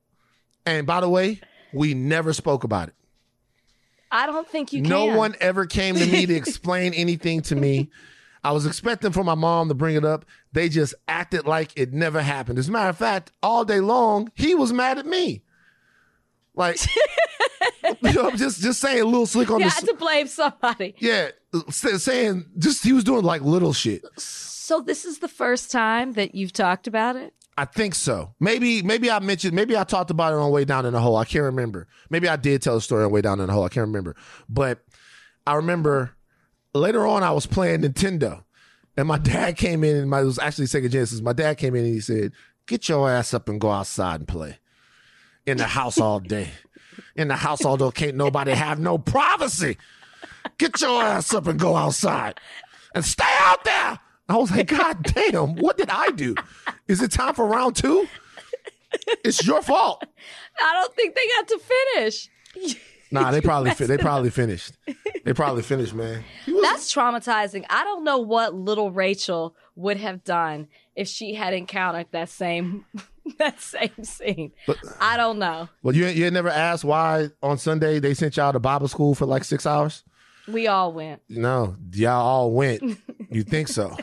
And 0.67 0.87
by 0.87 1.01
the 1.01 1.09
way, 1.09 1.41
we 1.73 1.95
never 1.95 2.35
spoke 2.35 2.63
about 2.65 2.89
it. 2.89 2.95
I 4.13 4.27
don't 4.27 4.47
think 4.47 4.75
you 4.75 4.83
can. 4.83 4.91
no 4.91 5.07
can. 5.07 5.17
one 5.17 5.35
ever 5.41 5.65
came 5.65 5.95
to 5.95 6.05
me 6.05 6.27
to 6.27 6.35
explain 6.43 6.93
anything 6.93 7.41
to 7.43 7.57
me. 7.57 7.89
I 8.47 8.53
was 8.53 8.65
expecting 8.65 9.11
for 9.11 9.25
my 9.25 9.35
mom 9.35 9.67
to 9.67 9.75
bring 9.75 9.97
it 9.97 10.05
up. 10.05 10.25
They 10.53 10.69
just 10.69 10.95
acted 11.09 11.49
like 11.49 11.73
it 11.75 11.93
never 11.93 12.23
happened. 12.23 12.61
As 12.61 12.69
a 12.69 12.71
matter 12.71 12.89
of 12.89 12.97
fact, 12.97 13.33
all 13.43 13.65
day 13.65 13.81
long, 13.81 14.31
he 14.35 14.55
was 14.55 14.73
mad 14.73 14.99
at 14.99 15.05
me. 15.05 15.43
Like, 16.55 16.79
you 18.03 18.13
know, 18.13 18.29
I'm 18.29 18.37
just 18.37 18.61
just 18.61 18.81
saying, 18.81 19.01
a 19.01 19.05
little 19.05 19.27
slick 19.27 19.51
on 19.51 19.59
the. 19.59 19.65
You 19.65 19.71
the. 19.71 19.75
had 19.75 19.87
to 19.87 19.95
blame 19.95 20.29
somebody. 20.29 20.95
yeah, 21.01 21.31
saying 21.71 22.47
just 22.57 22.85
he 22.85 22.93
was 22.93 23.03
doing 23.03 23.25
like 23.25 23.43
little 23.43 23.73
shit. 23.73 24.05
So 24.17 24.81
this 24.81 25.05
is 25.05 25.19
the 25.19 25.29
first 25.29 25.73
time 25.73 26.13
that 26.13 26.37
you've 26.37 26.53
talked 26.53 26.87
about 26.87 27.17
it. 27.17 27.35
I 27.59 27.65
think 27.65 27.97
so. 27.97 28.33
Maybe 28.39 28.81
maybe 28.81 29.11
I 29.11 29.19
mentioned 29.19 29.57
maybe 29.57 29.77
I 29.77 29.83
talked 29.83 30.13
about 30.13 30.33
it 30.33 30.37
on 30.37 30.45
the 30.45 30.51
way 30.51 30.65
down 30.65 30.87
in 30.87 30.93
the 30.93 31.01
hole. 31.01 31.17
I 31.17 31.25
can't 31.25 31.43
remember. 31.43 31.89
Maybe 32.11 32.29
I 32.29 32.37
did 32.37 32.63
tell 32.63 32.77
the 32.77 32.81
story 32.81 33.05
on 33.05 33.11
way 33.11 33.23
down 33.23 33.41
in 33.41 33.49
the 33.49 33.53
hole. 33.53 33.65
I 33.65 33.71
can't 33.71 33.89
remember. 33.89 34.15
But 34.49 34.85
I 35.49 35.55
remember 35.55 36.16
later 36.77 37.07
on 37.07 37.23
I 37.23 37.33
was 37.33 37.47
playing 37.47 37.83
Nintendo 37.83 38.43
and 38.97 39.09
my 39.09 39.19
dad 39.35 39.57
came 39.57 39.85
in 39.85 39.97
and 39.97 40.11
my, 40.11 40.21
it 40.21 40.25
was 40.25 40.39
actually 40.39 40.67
Sega 40.67 40.91
Genesis. 40.91 41.21
My 41.21 41.33
dad 41.33 41.59
came 41.59 41.75
in 41.75 41.85
and 41.85 41.95
he 41.95 42.01
said, 42.01 42.33
"Get 42.67 42.89
your 42.89 43.11
ass 43.11 43.35
up 43.35 43.49
and 43.49 43.61
go 43.61 43.71
outside 43.71 44.21
and 44.21 44.29
play 44.29 44.59
in 45.47 45.59
the 45.59 45.67
house 45.67 45.99
all 45.99 46.21
day. 46.21 46.51
In 47.15 47.29
the 47.29 47.37
house 47.37 47.65
all 47.65 47.77
day, 47.77 47.91
can't 47.93 48.17
nobody 48.17 48.53
have 48.53 48.79
no 48.79 48.99
privacy. 48.99 49.77
Get 50.59 50.81
your 50.81 51.03
ass 51.03 51.35
up 51.35 51.47
and 51.47 51.59
go 51.59 51.77
outside 51.77 52.41
and 52.95 53.05
stay 53.05 53.25
out 53.41 53.65
there." 53.65 54.01
I 54.29 54.37
was 54.37 54.51
like, 54.51 54.67
God 54.67 55.05
damn, 55.05 55.55
what 55.55 55.77
did 55.77 55.89
I 55.89 56.11
do? 56.11 56.35
Is 56.89 57.01
it 57.01 57.13
time 57.13 57.35
for 57.35 57.47
round 57.47 57.77
two? 57.77 58.09
It's 59.25 59.47
your 59.47 59.63
fault. 59.63 60.05
I 60.61 60.73
don't 60.75 60.95
think 60.95 61.15
they 61.15 61.29
got 61.37 61.49
to 61.49 61.61
finish. 61.95 62.29
Nah, 63.21 63.31
they 63.31 63.41
probably 63.51 63.71
fi- 63.73 63.87
they 63.87 63.99
probably 63.99 64.31
finished. 64.31 64.73
They 65.25 65.33
probably 65.33 65.63
finished, 65.63 65.95
man. 65.95 66.23
That's 66.63 66.93
traumatizing. 66.95 67.65
I 67.69 67.83
don't 67.85 68.05
know 68.05 68.19
what 68.19 68.55
little 68.55 68.91
Rachel 68.91 69.57
would 69.75 69.97
have 69.97 70.23
done 70.25 70.69
if 70.95 71.09
she 71.09 71.35
had 71.35 71.53
encountered 71.55 72.07
that 72.13 72.29
same 72.29 72.85
that 73.39 73.61
same 73.61 74.05
scene. 74.05 74.53
But- 74.67 74.79
I 75.01 75.17
don't 75.17 75.39
know. 75.39 75.69
well, 75.83 75.95
you 75.97 76.07
you 76.07 76.25
had 76.25 76.33
never 76.33 76.49
asked 76.49 76.85
why 76.85 77.29
on 77.43 77.59
Sunday 77.59 77.99
they 77.99 78.15
sent 78.15 78.37
y'all 78.37 78.53
to 78.53 78.61
Bible 78.61 78.89
school 78.89 79.15
for 79.15 79.27
like 79.27 79.45
six 79.45 79.67
hours? 79.67 80.05
We 80.49 80.69
all 80.69 80.93
went. 80.93 81.23
No, 81.29 81.77
y'all 81.93 82.25
all 82.25 82.53
went. 82.53 82.83
You 83.29 83.43
think 83.43 83.67
so? 83.67 83.97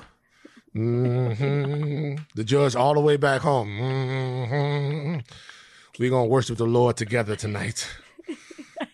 hmm 0.73 2.15
The 2.35 2.43
judge 2.43 2.75
all 2.75 2.93
the 2.93 2.99
way 2.99 3.15
back 3.17 3.41
home. 3.41 3.69
hmm 3.77 5.17
We're 5.99 6.09
gonna 6.09 6.25
worship 6.27 6.57
the 6.57 6.65
Lord 6.65 6.97
together 6.97 7.35
tonight. 7.37 7.87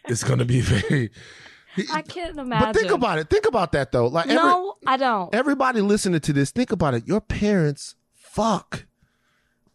It's 0.10 0.24
gonna 0.24 0.46
be 0.46 0.62
very. 0.62 1.12
I 1.94 2.02
can't 2.02 2.38
imagine. 2.38 2.68
But 2.72 2.76
think 2.76 2.92
about 2.92 3.20
it. 3.20 3.30
Think 3.30 3.48
about 3.48 3.72
that 3.74 3.92
though. 3.92 4.08
Like 4.08 4.26
every, 4.26 4.36
no, 4.36 4.76
I 4.86 4.98
don't. 4.98 5.34
everybody 5.34 5.82
listening 5.82 6.20
to 6.22 6.34
this, 6.34 6.52
think 6.52 6.72
about 6.72 6.94
it. 6.96 7.08
Your 7.08 7.22
parents 7.22 7.96
fuck. 8.14 8.86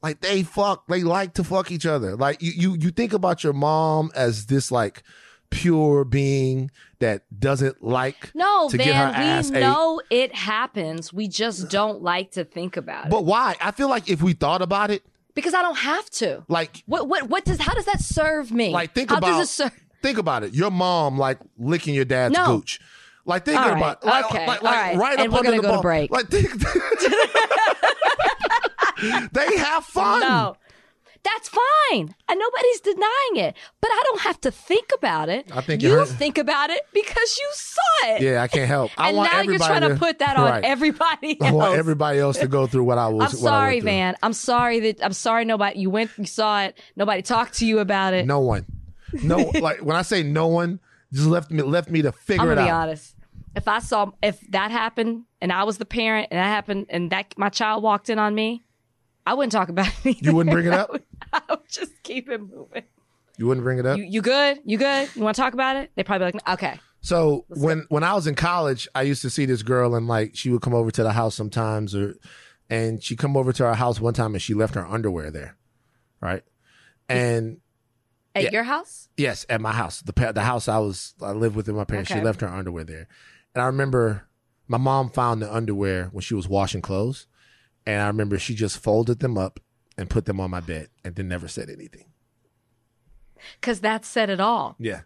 Like 0.02 0.20
they 0.20 0.42
fuck. 0.42 0.86
They 0.88 1.02
like 1.02 1.34
to 1.34 1.44
fuck 1.44 1.70
each 1.70 1.86
other. 1.86 2.14
Like 2.16 2.42
you, 2.42 2.52
you, 2.54 2.76
you 2.78 2.90
think 2.90 3.12
about 3.14 3.42
your 3.42 3.54
mom 3.54 4.10
as 4.14 4.46
this 4.46 4.70
like 4.70 5.02
pure 5.50 6.04
being 6.04 6.70
that 6.98 7.22
doesn't 7.38 7.82
like 7.82 8.32
No, 8.34 8.68
to 8.68 8.76
get 8.76 8.88
her 8.94 9.12
man, 9.12 9.14
ass 9.38 9.50
we 9.50 9.58
ate. 9.58 9.60
know 9.60 10.02
it 10.10 10.34
happens. 10.34 11.12
We 11.12 11.28
just 11.28 11.70
don't 11.70 12.02
like 12.02 12.32
to 12.32 12.44
think 12.44 12.76
about 12.76 13.06
it. 13.06 13.10
But 13.10 13.24
why? 13.24 13.56
I 13.62 13.70
feel 13.70 13.88
like 13.88 14.10
if 14.10 14.20
we 14.20 14.32
thought 14.34 14.60
about 14.62 14.90
it, 14.90 15.04
because 15.34 15.54
I 15.54 15.62
don't 15.62 15.78
have 15.78 16.10
to. 16.10 16.44
like 16.48 16.82
What 16.86 17.08
what 17.08 17.28
what 17.30 17.44
does 17.44 17.58
how 17.60 17.72
does 17.74 17.86
that 17.86 18.00
serve 18.00 18.50
me? 18.52 18.70
like 18.70 18.94
think 18.94 19.10
how 19.10 19.18
about 19.18 19.38
does 19.38 19.48
it 19.48 19.52
serve 19.52 19.83
think 20.04 20.18
about 20.18 20.44
it. 20.44 20.54
Your 20.54 20.70
mom 20.70 21.18
like 21.18 21.38
licking 21.58 21.94
your 21.94 22.04
dad's 22.04 22.34
No. 22.34 22.58
gooch. 22.58 22.78
Like 23.26 23.46
think 23.46 23.58
All 23.58 23.70
right, 23.70 23.78
about 23.78 24.04
like, 24.04 24.26
okay, 24.26 24.46
like, 24.46 24.62
like 24.62 24.74
right. 24.74 24.96
right 24.98 25.18
And 25.18 25.32
up 25.32 25.34
we're 25.34 25.42
gonna 25.44 25.56
the 25.56 25.62
go 25.62 25.76
to 25.76 25.82
break. 25.82 26.10
Like 26.10 26.28
think, 26.28 26.52
they 29.32 29.56
have 29.56 29.82
fun. 29.84 30.20
No. 30.20 30.56
That's 31.24 31.48
fine. 31.48 32.14
And 32.28 32.38
nobody's 32.38 32.80
denying 32.80 33.48
it. 33.48 33.56
But 33.80 33.90
I 33.90 34.02
don't 34.04 34.20
have 34.20 34.38
to 34.42 34.50
think 34.50 34.90
about 34.94 35.30
it. 35.30 35.50
I 35.54 35.62
think 35.62 35.82
you 35.82 36.04
think 36.04 36.36
about 36.36 36.68
it 36.68 36.82
because 36.92 37.38
you 37.38 37.50
saw 37.54 38.08
it. 38.08 38.20
Yeah, 38.20 38.42
I 38.42 38.48
can't 38.48 38.68
help. 38.68 38.90
I 38.98 39.08
and 39.08 39.16
now 39.16 39.40
you're 39.40 39.56
trying 39.56 39.88
to, 39.88 39.96
put 39.96 40.18
that 40.18 40.36
on 40.36 40.44
Right. 40.44 40.64
everybody 40.64 41.40
I 41.40 41.52
want 41.52 41.78
everybody 41.78 42.18
else 42.18 42.38
to 42.40 42.46
go 42.46 42.66
through 42.66 42.84
what 42.84 42.98
I 42.98 43.08
was. 43.08 43.32
I'm 43.32 43.40
sorry, 43.40 43.80
man. 43.80 44.16
I'm 44.22 44.34
sorry 44.34 44.80
that 44.80 45.02
I'm 45.02 45.14
sorry 45.14 45.46
nobody 45.46 45.80
you 45.80 45.88
went 45.88 46.10
you 46.18 46.26
saw 46.26 46.64
it. 46.64 46.78
Nobody 46.94 47.22
talked 47.22 47.54
to 47.54 47.66
you 47.66 47.78
about 47.78 48.12
it. 48.12 48.26
No 48.26 48.40
one. 48.40 48.66
No, 49.22 49.36
like 49.60 49.78
when 49.80 49.96
I 49.96 50.02
say 50.02 50.22
no 50.22 50.48
one, 50.48 50.80
just 51.12 51.26
left 51.26 51.50
me 51.50 51.62
left 51.62 51.90
me 51.90 52.02
to 52.02 52.12
figure 52.12 52.42
I'm 52.42 52.50
it 52.50 52.54
gonna 52.56 52.66
be 52.66 52.70
out. 52.70 52.82
honest. 52.88 53.14
If 53.56 53.68
I 53.68 53.78
saw 53.78 54.10
if 54.22 54.40
that 54.50 54.70
happened 54.70 55.24
and 55.40 55.52
I 55.52 55.62
was 55.64 55.78
the 55.78 55.84
parent 55.84 56.28
and 56.30 56.38
that 56.38 56.46
happened 56.46 56.86
and 56.88 57.10
that 57.10 57.34
my 57.36 57.48
child 57.48 57.82
walked 57.82 58.10
in 58.10 58.18
on 58.18 58.34
me, 58.34 58.62
I 59.26 59.34
wouldn't 59.34 59.52
talk 59.52 59.68
about 59.68 59.86
it. 59.86 59.94
Either. 60.06 60.18
You 60.30 60.34
wouldn't 60.34 60.52
bring 60.52 60.66
it 60.66 60.72
I 60.74 60.76
up? 60.78 60.90
would, 60.92 61.02
I 61.32 61.42
would 61.50 61.68
just 61.70 62.02
keep 62.02 62.28
it 62.28 62.40
moving. 62.40 62.82
You 63.36 63.46
wouldn't 63.46 63.64
bring 63.64 63.78
it 63.78 63.86
up. 63.86 63.98
You 63.98 64.04
you 64.04 64.22
good? 64.22 64.60
You 64.64 64.76
good? 64.78 65.08
You 65.14 65.22
want 65.22 65.36
to 65.36 65.42
talk 65.42 65.54
about 65.54 65.76
it? 65.76 65.90
They 65.94 66.02
probably 66.02 66.32
be 66.32 66.38
like, 66.38 66.48
okay. 66.54 66.80
So 67.00 67.44
when 67.48 67.84
when 67.90 68.02
I 68.02 68.14
was 68.14 68.26
in 68.26 68.34
college, 68.34 68.88
I 68.94 69.02
used 69.02 69.22
to 69.22 69.30
see 69.30 69.44
this 69.46 69.62
girl 69.62 69.94
and 69.94 70.08
like 70.08 70.34
she 70.34 70.50
would 70.50 70.62
come 70.62 70.74
over 70.74 70.90
to 70.90 71.02
the 71.02 71.12
house 71.12 71.34
sometimes, 71.34 71.94
or 71.94 72.16
and 72.70 73.02
she 73.02 73.14
come 73.14 73.36
over 73.36 73.52
to 73.52 73.64
our 73.66 73.74
house 73.74 74.00
one 74.00 74.14
time 74.14 74.34
and 74.34 74.42
she 74.42 74.54
left 74.54 74.74
her 74.74 74.86
underwear 74.86 75.30
there, 75.30 75.56
right? 76.20 76.42
And 77.08 77.58
At 78.34 78.44
Yeah. 78.44 78.50
your 78.52 78.64
house? 78.64 79.08
yes, 79.16 79.46
at 79.48 79.60
my 79.60 79.72
house, 79.72 80.00
the 80.00 80.12
pa- 80.12 80.32
the 80.32 80.42
house 80.42 80.66
I 80.68 80.78
was 80.78 81.14
I 81.22 81.30
lived 81.32 81.54
with 81.56 81.68
my 81.68 81.84
parents, 81.84 82.10
she 82.10 82.20
left 82.20 82.40
her 82.40 82.48
underwear 82.48 82.84
there, 82.84 83.06
and 83.54 83.62
I 83.62 83.66
remember 83.66 84.26
my 84.66 84.78
mom 84.78 85.10
found 85.10 85.40
the 85.42 85.54
underwear 85.54 86.06
when 86.12 86.22
she 86.22 86.34
was 86.34 86.48
washing 86.48 86.82
clothes, 86.82 87.26
and 87.86 88.00
I 88.02 88.06
remember 88.08 88.38
she 88.38 88.54
just 88.54 88.78
folded 88.78 89.20
them 89.20 89.38
up 89.38 89.60
and 89.96 90.10
put 90.10 90.24
them 90.24 90.40
on 90.40 90.50
my 90.50 90.60
bed 90.60 90.88
and 91.04 91.14
then 91.14 91.28
never 91.28 91.46
said 91.46 91.70
anything. 91.70 92.06
Because 93.60 93.80
that 93.80 94.04
said 94.04 94.30
it 94.30 94.40
all. 94.40 94.74
Yeah, 94.78 95.02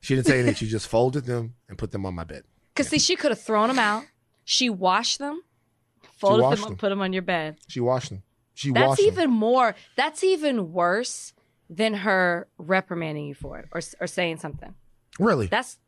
she 0.00 0.14
didn't 0.14 0.28
say 0.28 0.38
anything. 0.38 0.54
she 0.54 0.66
just 0.68 0.86
folded 0.88 1.26
them 1.26 1.54
and 1.68 1.76
put 1.76 1.90
them 1.90 2.06
on 2.06 2.14
my 2.14 2.24
bed. 2.24 2.44
Because 2.74 2.88
see, 2.88 2.98
she 2.98 3.16
could 3.16 3.30
have 3.30 3.40
thrown 3.42 3.68
them 3.68 3.78
out. 3.78 4.04
She 4.44 4.70
washed 4.70 5.18
them, 5.18 5.42
folded 6.16 6.42
washed 6.42 6.56
them 6.58 6.64
up, 6.64 6.68
them. 6.70 6.78
put 6.78 6.88
them 6.88 7.00
on 7.02 7.12
your 7.12 7.22
bed. 7.22 7.56
She 7.68 7.80
washed 7.80 8.10
them. 8.10 8.22
She 8.54 8.70
That's 8.72 8.88
washed 8.88 9.02
even 9.02 9.30
them. 9.30 9.38
more. 9.38 9.74
That's 9.96 10.22
even 10.24 10.72
worse 10.72 11.32
than 11.72 11.94
her 11.94 12.48
reprimanding 12.58 13.26
you 13.26 13.34
for 13.34 13.58
it 13.60 13.68
or 13.72 13.80
or 14.00 14.06
saying 14.06 14.38
something. 14.38 14.74
Really? 15.18 15.46
That's, 15.46 15.78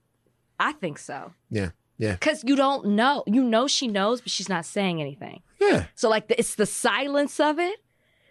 I 0.61 0.73
think 0.73 0.99
so. 0.99 1.33
yeah, 1.51 1.71
yeah, 1.99 2.13
Because 2.13 2.45
you 2.45 2.55
don't 2.57 2.87
know. 2.97 3.25
You 3.27 3.43
know 3.43 3.67
she 3.67 3.89
knows, 3.89 4.21
but 4.21 4.31
she's 4.31 4.49
not 4.49 4.65
saying 4.65 5.01
anything. 5.01 5.43
yeah. 5.61 5.87
So 5.97 6.09
like 6.09 6.29
the, 6.29 6.39
it's 6.39 6.55
the 6.55 6.67
silence 6.67 7.41
of 7.41 7.59
it. 7.59 7.79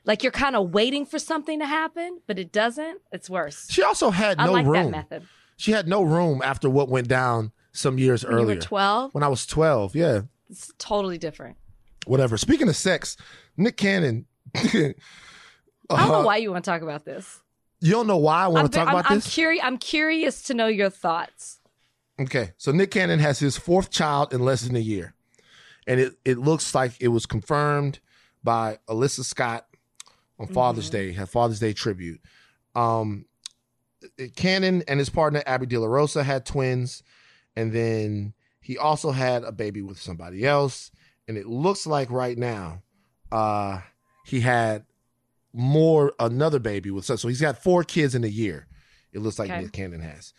Like 0.05 0.23
you're 0.23 0.31
kind 0.31 0.55
of 0.55 0.71
waiting 0.73 1.05
for 1.05 1.19
something 1.19 1.59
to 1.59 1.65
happen, 1.65 2.21
but 2.25 2.39
it 2.39 2.51
doesn't. 2.51 3.01
It's 3.11 3.29
worse. 3.29 3.67
She 3.69 3.83
also 3.83 4.09
had 4.11 4.39
I 4.39 4.45
no 4.47 4.53
like 4.53 4.65
that 4.65 4.71
room. 4.71 4.91
method. 4.91 5.27
She 5.57 5.71
had 5.73 5.87
no 5.87 6.01
room 6.03 6.41
after 6.43 6.69
what 6.69 6.89
went 6.89 7.07
down 7.07 7.51
some 7.73 7.99
years 7.99 8.23
When 8.23 8.33
earlier. 8.33 8.49
you 8.49 8.55
were 8.55 8.61
12, 8.61 9.13
when 9.13 9.23
I 9.23 9.27
was 9.27 9.45
twelve, 9.45 9.93
yeah, 9.95 10.21
it's 10.49 10.71
totally 10.79 11.17
different. 11.19 11.57
whatever. 12.07 12.37
Speaking 12.37 12.67
of 12.69 12.75
sex, 12.75 13.15
Nick 13.57 13.77
Cannon. 13.77 14.25
I 14.55 14.93
don't 15.89 16.07
know 16.07 16.21
uh, 16.21 16.23
why 16.23 16.37
you 16.37 16.51
want 16.51 16.63
to 16.65 16.71
talk 16.71 16.81
about 16.81 17.05
this. 17.05 17.40
You 17.81 17.91
don't 17.91 18.07
know 18.07 18.17
why 18.17 18.43
I 18.43 18.47
want 18.47 18.71
to 18.71 18.77
talk 18.77 18.87
I'm, 18.87 18.95
about 18.95 19.11
I'm 19.11 19.17
this? 19.17 19.33
curious. 19.33 19.63
I'm 19.63 19.77
curious 19.77 20.43
to 20.43 20.53
know 20.53 20.67
your 20.67 20.91
thoughts. 20.91 21.59
Okay, 22.19 22.51
so 22.57 22.71
Nick 22.71 22.91
Cannon 22.91 23.19
has 23.19 23.39
his 23.39 23.57
fourth 23.57 23.89
child 23.89 24.33
in 24.33 24.41
less 24.41 24.61
than 24.61 24.75
a 24.75 24.79
year, 24.79 25.15
and 25.87 25.99
it 25.99 26.13
it 26.23 26.37
looks 26.37 26.75
like 26.75 26.93
it 26.99 27.07
was 27.07 27.25
confirmed 27.25 27.99
by 28.43 28.77
Alyssa 28.87 29.23
Scott 29.23 29.65
on 30.37 30.47
Father's 30.47 30.91
Day, 30.91 31.11
had 31.11 31.29
Father's 31.29 31.59
Day 31.59 31.73
tribute. 31.73 32.21
Um, 32.75 33.25
Cannon 34.35 34.83
and 34.87 34.99
his 34.99 35.09
partner 35.09 35.41
Abby 35.47 35.65
De 35.65 35.77
La 35.77 35.87
Rosa 35.87 36.23
had 36.23 36.45
twins, 36.45 37.01
and 37.55 37.71
then 37.71 38.33
he 38.61 38.77
also 38.77 39.09
had 39.11 39.43
a 39.43 39.51
baby 39.51 39.81
with 39.81 39.99
somebody 39.99 40.45
else, 40.45 40.91
and 41.27 41.35
it 41.37 41.47
looks 41.47 41.87
like 41.87 42.11
right 42.11 42.37
now, 42.37 42.83
uh, 43.31 43.81
he 44.25 44.41
had 44.41 44.85
more 45.53 46.13
another 46.19 46.59
baby 46.59 46.91
with 46.91 47.05
such 47.05 47.19
so 47.19 47.27
he's 47.27 47.41
got 47.41 47.61
four 47.61 47.83
kids 47.83 48.15
in 48.15 48.23
a 48.23 48.27
year. 48.27 48.67
It 49.11 49.19
looks 49.19 49.37
like 49.37 49.49
Okay. 49.49 49.61
Nick 49.61 49.73
Cannon 49.73 50.01
has. 50.01 50.33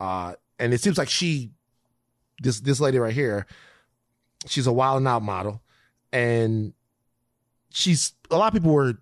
Uh, 0.00 0.34
and 0.58 0.74
it 0.74 0.80
seems 0.80 0.98
like 0.98 1.08
she, 1.08 1.52
this 2.42 2.60
this 2.60 2.80
lady 2.80 2.98
right 2.98 3.14
here, 3.14 3.46
she's 4.46 4.66
a 4.66 4.72
wild 4.72 4.98
and 4.98 5.08
out 5.08 5.22
model, 5.22 5.62
and 6.12 6.72
she's 7.70 8.12
a 8.30 8.36
lot 8.36 8.48
of 8.48 8.52
people 8.54 8.72
were, 8.72 8.94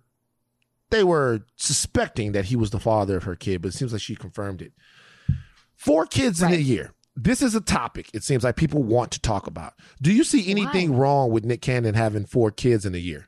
they 0.91 1.03
were 1.03 1.41
suspecting 1.55 2.33
that 2.33 2.45
he 2.45 2.55
was 2.55 2.69
the 2.69 2.79
father 2.79 3.17
of 3.17 3.23
her 3.23 3.35
kid, 3.35 3.61
but 3.61 3.69
it 3.69 3.73
seems 3.77 3.91
like 3.91 4.01
she 4.01 4.15
confirmed 4.15 4.61
it. 4.61 4.73
Four 5.75 6.05
kids 6.05 6.41
in 6.41 6.51
a 6.53 6.57
year. 6.57 6.93
This 7.15 7.41
is 7.41 7.55
a 7.55 7.61
topic. 7.61 8.09
It 8.13 8.23
seems 8.23 8.43
like 8.43 8.55
people 8.57 8.83
want 8.83 9.11
to 9.11 9.21
talk 9.21 9.47
about. 9.47 9.73
Do 10.01 10.11
you 10.11 10.23
see 10.23 10.49
anything 10.51 10.95
wrong 10.95 11.31
with 11.31 11.45
Nick 11.45 11.61
Cannon 11.61 11.95
having 11.95 12.25
four 12.25 12.51
kids 12.51 12.85
in 12.85 12.93
a 12.93 12.99
year? 12.99 13.27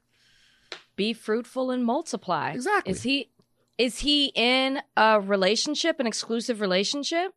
Be 0.97 1.13
fruitful 1.13 1.71
and 1.71 1.85
multiply. 1.85 2.51
Exactly. 2.51 2.91
Is 2.91 3.03
he 3.03 3.29
is 3.77 3.99
he 3.99 4.33
in 4.35 4.81
a 4.97 5.21
relationship, 5.21 5.99
an 6.01 6.07
exclusive 6.07 6.59
relationship? 6.59 7.31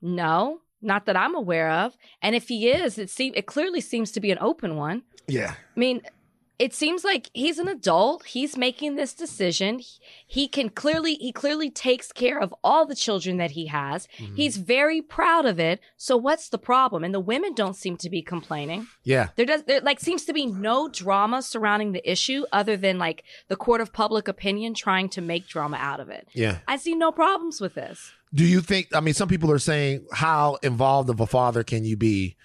No, 0.00 0.60
not 0.80 1.06
that 1.06 1.16
I'm 1.16 1.36
aware 1.36 1.70
of. 1.70 1.96
And 2.20 2.34
if 2.34 2.48
he 2.48 2.68
is, 2.68 2.98
it 2.98 3.10
seems 3.10 3.36
it 3.36 3.46
clearly 3.46 3.80
seems 3.80 4.10
to 4.12 4.20
be 4.20 4.32
an 4.32 4.38
open 4.40 4.76
one. 4.76 5.02
Yeah. 5.28 5.54
I 5.54 5.78
mean, 5.78 6.02
it 6.62 6.72
seems 6.72 7.02
like 7.02 7.28
he's 7.34 7.58
an 7.58 7.66
adult. 7.66 8.24
He's 8.24 8.56
making 8.56 8.94
this 8.94 9.14
decision. 9.14 9.80
He, 10.24 10.46
can 10.46 10.68
clearly 10.68 11.14
he 11.16 11.32
clearly 11.32 11.70
takes 11.70 12.12
care 12.12 12.40
of 12.40 12.54
all 12.62 12.86
the 12.86 12.94
children 12.94 13.36
that 13.38 13.50
he 13.50 13.66
has. 13.66 14.06
Mm-hmm. 14.16 14.36
He's 14.36 14.58
very 14.58 15.02
proud 15.02 15.44
of 15.44 15.58
it. 15.58 15.80
So 15.96 16.16
what's 16.16 16.48
the 16.48 16.58
problem? 16.58 17.02
And 17.02 17.12
the 17.12 17.18
women 17.18 17.52
don't 17.52 17.74
seem 17.74 17.96
to 17.96 18.08
be 18.08 18.22
complaining. 18.22 18.86
Yeah. 19.02 19.30
There 19.34 19.44
does 19.44 19.64
there 19.64 19.80
like 19.80 19.98
seems 19.98 20.24
to 20.26 20.32
be 20.32 20.46
no 20.46 20.88
drama 20.88 21.42
surrounding 21.42 21.90
the 21.90 22.08
issue 22.08 22.44
other 22.52 22.76
than 22.76 22.96
like 22.96 23.24
the 23.48 23.56
court 23.56 23.80
of 23.80 23.92
public 23.92 24.28
opinion 24.28 24.74
trying 24.74 25.08
to 25.08 25.20
make 25.20 25.48
drama 25.48 25.78
out 25.80 25.98
of 25.98 26.10
it. 26.10 26.28
Yeah. 26.32 26.58
I 26.68 26.76
see 26.76 26.94
no 26.94 27.10
problems 27.10 27.60
with 27.60 27.74
this. 27.74 28.12
Do 28.32 28.44
you 28.44 28.60
think? 28.60 28.86
I 28.94 29.00
mean, 29.00 29.14
some 29.14 29.26
people 29.26 29.50
are 29.50 29.58
saying, 29.58 30.06
how 30.12 30.58
involved 30.62 31.10
of 31.10 31.18
a 31.18 31.26
father 31.26 31.64
can 31.64 31.84
you 31.84 31.96
be 31.96 32.36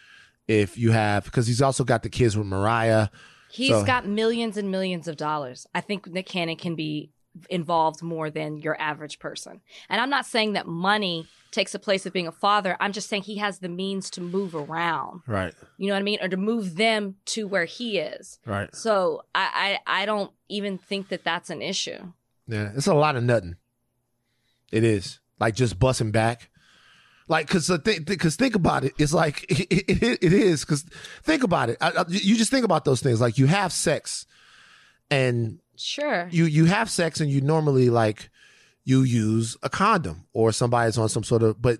if 0.48 0.76
you 0.76 0.90
have? 0.90 1.26
Because 1.26 1.46
he's 1.46 1.62
also 1.62 1.84
got 1.84 2.02
the 2.02 2.10
kids 2.10 2.36
with 2.36 2.48
Mariah. 2.48 3.10
He's 3.58 3.70
So- 3.72 3.84
got 3.84 4.06
millions 4.06 4.56
and 4.56 4.70
millions 4.70 5.08
of 5.08 5.18
dollars. 5.18 5.66
I 5.74 5.82
think 5.82 6.06
Nick 6.06 6.28
Cannon 6.28 6.58
can 6.58 6.76
be 6.76 7.10
involved 7.50 8.02
more 8.04 8.30
than 8.30 8.58
your 8.58 8.80
average 8.80 9.18
person. 9.20 9.62
And 9.90 10.00
I'm 10.00 10.10
not 10.12 10.26
saying 10.28 10.54
that 10.54 10.68
money 10.68 11.28
takes 11.52 11.72
the 11.72 11.80
place 11.80 12.06
of 12.06 12.14
being 12.14 12.28
a 12.28 12.32
father. 12.32 12.78
I'm 12.80 12.92
just 12.92 13.10
saying 13.10 13.24
he 13.24 13.38
has 13.38 13.60
the 13.60 13.70
means 13.70 14.10
to 14.12 14.22
move 14.22 14.54
around. 14.54 15.22
Right. 15.26 15.54
You 15.78 15.88
know 15.88 15.94
what 15.94 16.00
I 16.00 16.04
mean? 16.04 16.20
Or 16.22 16.28
to 16.30 16.38
move 16.38 16.76
them 16.76 17.16
to 17.28 17.48
where 17.48 17.66
he 17.66 17.98
is. 18.00 18.40
Right. 18.46 18.74
So 18.76 19.24
I, 19.34 19.80
I, 19.88 20.02
I 20.02 20.06
don't 20.06 20.32
even 20.50 20.78
think 20.78 21.10
that 21.10 21.24
that's 21.24 21.50
an 21.50 21.62
issue. 21.62 22.12
Yeah. 22.48 22.72
It's 22.76 22.88
a 22.88 22.94
lot 22.94 23.16
of 23.16 23.24
nothing. 23.24 23.56
It 24.72 24.84
is 24.84 25.20
like 25.40 25.56
just 25.56 25.80
busting 25.80 26.12
back. 26.12 26.50
Like, 27.30 27.50
cause 27.50 27.68
the 27.68 27.78
thing, 27.78 28.06
cause 28.18 28.36
think 28.38 28.56
about 28.56 28.84
it. 28.86 28.94
It's 28.98 29.14
like 29.14 29.44
it, 29.50 29.68
it, 30.04 30.20
it 30.24 30.34
is. 30.34 30.64
Cause 30.64 30.86
think 31.24 31.44
about 31.44 31.70
it. 31.70 31.78
I, 31.82 31.90
I- 31.92 32.06
you 32.08 32.36
just 32.38 32.52
think 32.52 32.64
about 32.66 32.86
those 32.86 33.02
things. 33.02 33.20
Like 33.20 33.38
you 33.38 33.48
have 33.48 33.72
sex, 33.74 34.26
and 35.12 35.60
Sure. 35.76 36.28
you 36.32 36.46
you 36.46 36.66
have 36.66 36.90
sex, 36.90 37.20
and 37.20 37.30
you 37.30 37.42
normally 37.42 37.90
like 37.90 38.30
you 38.86 39.02
use 39.04 39.58
a 39.62 39.70
condom 39.70 40.26
or 40.34 40.52
somebody's 40.52 40.98
on 40.98 41.10
some 41.10 41.24
sort 41.24 41.44
of, 41.44 41.62
but 41.62 41.80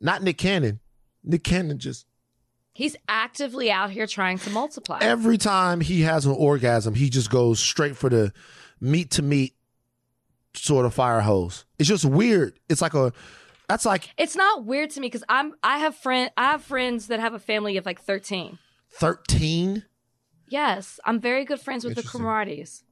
not 0.00 0.22
Nick 0.22 0.38
Cannon. 0.38 0.78
Nick 1.24 1.42
Cannon 1.44 1.78
just 1.78 2.06
He's 2.72 2.94
actively 3.08 3.72
out 3.72 3.90
here 3.90 4.06
trying 4.06 4.38
to 4.38 4.50
multiply. 4.50 4.98
every 5.00 5.36
time 5.36 5.80
he 5.80 6.02
has 6.02 6.24
an 6.26 6.32
orgasm, 6.32 6.94
he 6.94 7.10
just 7.10 7.28
goes 7.28 7.58
straight 7.58 7.96
for 7.96 8.08
the 8.08 8.32
meat 8.80 9.10
to 9.12 9.22
meat 9.22 9.54
sort 10.54 10.86
of 10.86 10.94
fire 10.94 11.20
hose. 11.20 11.64
It's 11.80 11.88
just 11.88 12.04
weird. 12.04 12.60
It's 12.68 12.80
like 12.80 12.94
a 12.94 13.12
that's 13.68 13.84
like 13.84 14.10
it's 14.16 14.34
not 14.36 14.64
weird 14.64 14.90
to 14.90 15.00
me 15.00 15.06
because 15.06 15.24
I'm 15.28 15.54
I 15.62 15.78
have 15.78 15.94
friend 15.94 16.30
I 16.36 16.44
have 16.52 16.62
friends 16.64 17.06
that 17.08 17.20
have 17.20 17.34
a 17.34 17.38
family 17.38 17.76
of 17.76 17.86
like 17.86 18.00
13. 18.00 18.58
13. 18.92 19.84
Yes, 20.48 20.98
I'm 21.04 21.20
very 21.20 21.44
good 21.44 21.60
friends 21.60 21.84
with 21.84 21.94
the. 21.94 22.02
Cromarties. 22.02 22.82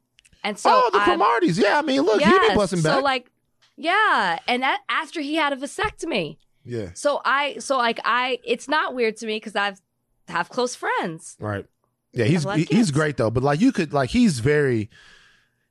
And 0.45 0.59
so 0.59 0.70
oh, 0.72 0.91
the 0.93 0.99
Cromarties. 1.01 1.59
Yeah, 1.59 1.79
I 1.79 1.83
mean, 1.83 2.03
look, 2.03 2.20
he 2.20 2.29
Yes, 2.29 2.49
been 2.49 2.57
busting 2.57 2.83
back. 2.83 2.99
So 2.99 3.03
like 3.03 3.31
yeah, 3.77 4.39
and 4.47 4.62
that 4.62 4.83
after 4.89 5.20
he 5.20 5.35
had 5.37 5.53
a 5.53 5.57
vasectomy. 5.57 6.37
yeah. 6.64 6.91
So 6.95 7.20
I 7.24 7.59
so 7.59 7.77
like 7.79 7.99
I 8.05 8.39
it's 8.45 8.68
not 8.68 8.95
weird 8.95 9.16
to 9.18 9.27
me 9.27 9.41
cuz 9.41 9.57
I've 9.57 9.81
have 10.29 10.49
close 10.49 10.74
friends. 10.74 11.37
Right. 11.41 11.66
Yeah, 12.12 12.24
he's 12.24 12.45
he- 12.55 12.64
he's 12.64 12.91
great 12.91 13.16
though. 13.16 13.31
But 13.31 13.43
like 13.43 13.61
you 13.61 13.72
could 13.72 13.93
like 13.93 14.11
he's 14.11 14.41
very 14.41 14.91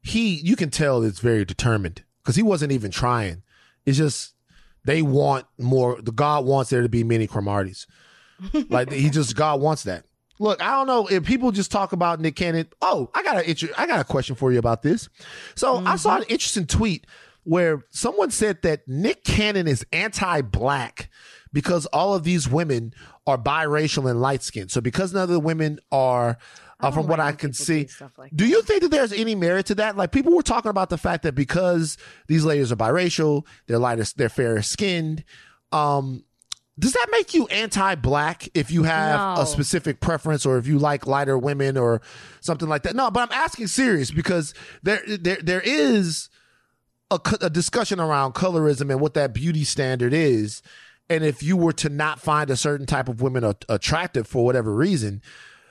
he 0.02 0.36
you 0.36 0.56
can 0.56 0.70
tell 0.70 1.04
it's 1.04 1.20
very 1.20 1.46
determined 1.46 2.04
because 2.24 2.36
he 2.36 2.44
wasn't 2.44 2.72
even 2.72 2.92
trying. 2.92 3.44
It's 3.86 3.98
just 3.98 4.34
they 4.86 5.02
want 5.02 5.46
more. 5.58 6.02
The 6.02 6.12
God 6.12 6.46
wants 6.46 6.70
there 6.70 6.82
to 6.82 6.90
be 6.90 7.04
many 7.04 7.28
Cromarties. 7.28 7.88
like 8.70 8.92
he 8.92 9.10
just 9.10 9.36
God 9.36 9.62
wants 9.62 9.84
that. 9.84 10.06
Look, 10.40 10.62
I 10.62 10.72
don't 10.72 10.88
know 10.88 11.08
if 11.08 11.24
people 11.24 11.52
just 11.52 11.72
talk 11.72 11.94
about 11.94 12.20
Nick 12.20 12.36
Cannon. 12.36 12.68
Oh, 12.82 13.10
I 13.14 13.24
got 13.24 13.38
a 13.38 13.74
I 13.78 13.88
got 13.88 14.00
a 14.00 14.04
question 14.04 14.36
for 14.36 14.52
you 14.52 14.60
about 14.60 14.82
this. 14.82 15.10
So 15.56 15.78
I 15.86 15.96
saw 15.96 16.12
mm-hmm. 16.12 16.24
an 16.24 16.28
interesting 16.30 16.68
tweet 16.68 17.06
where 17.44 17.86
someone 17.92 18.32
said 18.32 18.62
that 18.64 18.88
Nick 18.88 19.24
Cannon 19.24 19.68
is 19.68 19.86
anti-black 19.94 21.10
because 21.54 21.86
all 21.88 22.14
of 22.14 22.24
these 22.24 22.50
women 22.50 22.94
are 23.26 23.38
biracial 23.38 24.10
and 24.10 24.20
light 24.20 24.44
skinned. 24.44 24.72
So 24.72 24.82
because 24.82 25.14
none 25.14 25.24
of 25.24 25.30
the 25.30 25.40
women 25.40 25.80
are, 25.92 26.38
uh, 26.80 26.92
from 26.92 27.08
what 27.08 27.20
I 27.20 27.32
can 27.32 27.54
see, 27.54 27.86
do 27.86 28.10
like 28.18 28.32
do 28.36 28.46
you 28.46 28.62
think 28.64 28.82
that 28.82 28.92
there's 28.92 29.14
any 29.14 29.36
merit 29.36 29.66
to 29.68 29.76
that? 29.76 29.96
Like 29.98 30.12
people 30.12 30.36
were 30.36 30.42
talking 30.44 30.70
about 30.70 30.90
the 30.90 30.98
fact 30.98 31.24
that 31.24 31.34
because 31.36 31.98
these 32.28 32.44
ladies 32.46 32.72
are 32.72 32.76
biracial, 32.76 33.46
they're 33.68 33.80
lighter, 33.80 34.06
they're 34.16 34.30
fairer 34.30 34.62
skinned. 34.62 35.24
Um, 35.72 36.24
does 36.78 36.92
that 36.92 37.08
make 37.12 37.34
you 37.34 37.48
anti-black 37.48 38.50
if 38.54 38.70
you 38.70 38.84
have 38.84 39.38
No. 39.38 39.44
a 39.44 39.46
specific 39.46 40.02
preference 40.02 40.46
or 40.46 40.58
if 40.58 40.68
you 40.68 40.78
like 40.78 41.08
lighter 41.08 41.38
women 41.38 41.78
or 41.78 42.02
something 42.42 42.68
like 42.68 42.84
that? 42.84 42.96
No, 42.96 43.10
but 43.10 43.22
I'm 43.30 43.38
asking 43.38 43.68
serious 43.68 44.12
because 44.12 44.54
there 44.84 45.02
there 45.08 45.38
there 45.42 45.62
is 45.62 46.28
a, 47.10 47.20
a 47.40 47.50
discussion 47.50 48.00
around 48.02 48.34
colorism 48.34 48.92
and 48.92 49.00
what 49.00 49.14
that 49.14 49.34
beauty 49.34 49.64
standard 49.64 50.14
is. 50.14 50.62
And 51.10 51.24
if 51.24 51.42
you 51.44 51.56
were 51.56 51.72
to 51.74 51.88
not 51.88 52.20
find 52.20 52.50
a 52.50 52.58
certain 52.58 52.86
type 52.88 53.08
of 53.08 53.22
women 53.22 53.44
a- 53.44 53.56
attractive 53.70 54.28
for 54.28 54.44
whatever 54.44 54.74
reason, 54.76 55.22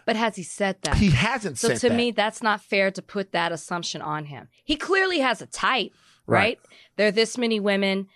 But 0.06 0.16
has 0.16 0.36
he 0.36 0.42
said 0.42 0.76
that? 0.82 0.96
he 0.96 1.10
hasn't 1.10 1.58
So 1.58 1.74
to 1.74 1.88
that. 1.88 1.94
me, 1.94 2.10
that's 2.10 2.42
not 2.42 2.60
fair 2.62 2.90
to 2.90 3.02
put 3.02 3.32
that 3.32 3.52
assumption 3.52 4.02
on 4.02 4.26
him. 4.26 4.48
He 4.64 4.76
clearly 4.76 5.20
has 5.20 5.40
a 5.42 5.46
type, 5.46 5.92
Right. 6.26 6.38
right? 6.38 6.58
There 6.96 7.08
are 7.08 7.12
this 7.12 7.36
many 7.38 7.58
women, 7.60 8.08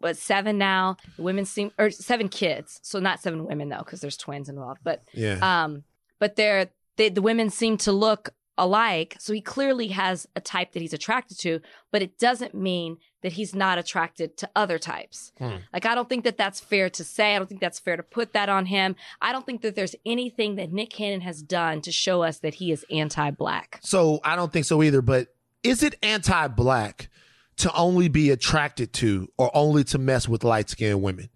but 0.00 0.16
seven 0.16 0.58
now. 0.58 0.96
The 1.16 1.22
women 1.22 1.44
seem 1.44 1.70
or 1.78 1.90
seven 1.90 2.28
kids, 2.28 2.80
so 2.82 2.98
not 3.00 3.20
seven 3.20 3.46
women 3.46 3.68
though, 3.70 3.78
because 3.78 4.00
there's 4.00 4.16
twins 4.16 4.48
involved. 4.48 4.80
But 4.84 5.02
yeah. 5.12 5.38
um, 5.64 5.84
but 6.18 6.36
they're 6.36 6.68
they, 6.96 7.08
the 7.08 7.22
women 7.22 7.50
seem 7.50 7.76
to 7.78 7.92
look 7.92 8.30
alike. 8.56 9.16
So 9.18 9.32
he 9.32 9.40
clearly 9.40 9.88
has 9.88 10.28
a 10.36 10.40
type 10.40 10.72
that 10.72 10.80
he's 10.80 10.92
attracted 10.92 11.38
to, 11.40 11.60
but 11.90 12.02
it 12.02 12.18
doesn't 12.18 12.54
mean 12.54 12.98
that 13.24 13.32
he's 13.32 13.54
not 13.54 13.78
attracted 13.78 14.36
to 14.36 14.50
other 14.54 14.78
types. 14.78 15.32
Hmm. 15.38 15.56
Like, 15.72 15.86
I 15.86 15.94
don't 15.94 16.10
think 16.10 16.24
that 16.24 16.36
that's 16.36 16.60
fair 16.60 16.90
to 16.90 17.02
say. 17.02 17.34
I 17.34 17.38
don't 17.38 17.48
think 17.48 17.62
that's 17.62 17.78
fair 17.78 17.96
to 17.96 18.02
put 18.02 18.34
that 18.34 18.50
on 18.50 18.66
him. 18.66 18.96
I 19.22 19.32
don't 19.32 19.46
think 19.46 19.62
that 19.62 19.74
there's 19.74 19.96
anything 20.04 20.56
that 20.56 20.70
Nick 20.70 20.90
Cannon 20.90 21.22
has 21.22 21.42
done 21.42 21.80
to 21.80 21.90
show 21.90 22.22
us 22.22 22.40
that 22.40 22.54
he 22.56 22.70
is 22.70 22.84
anti 22.90 23.30
black. 23.30 23.80
So 23.82 24.20
I 24.22 24.36
don't 24.36 24.52
think 24.52 24.66
so 24.66 24.82
either. 24.82 25.00
But 25.00 25.28
is 25.62 25.82
it 25.82 25.94
anti-black 26.02 27.08
to 27.56 27.74
only 27.74 28.08
be 28.08 28.30
attracted 28.30 28.92
to 28.92 29.28
or 29.38 29.50
only 29.56 29.84
to 29.84 29.98
mess 29.98 30.28
with 30.28 30.44
light-skinned 30.44 31.00
women? 31.00 31.30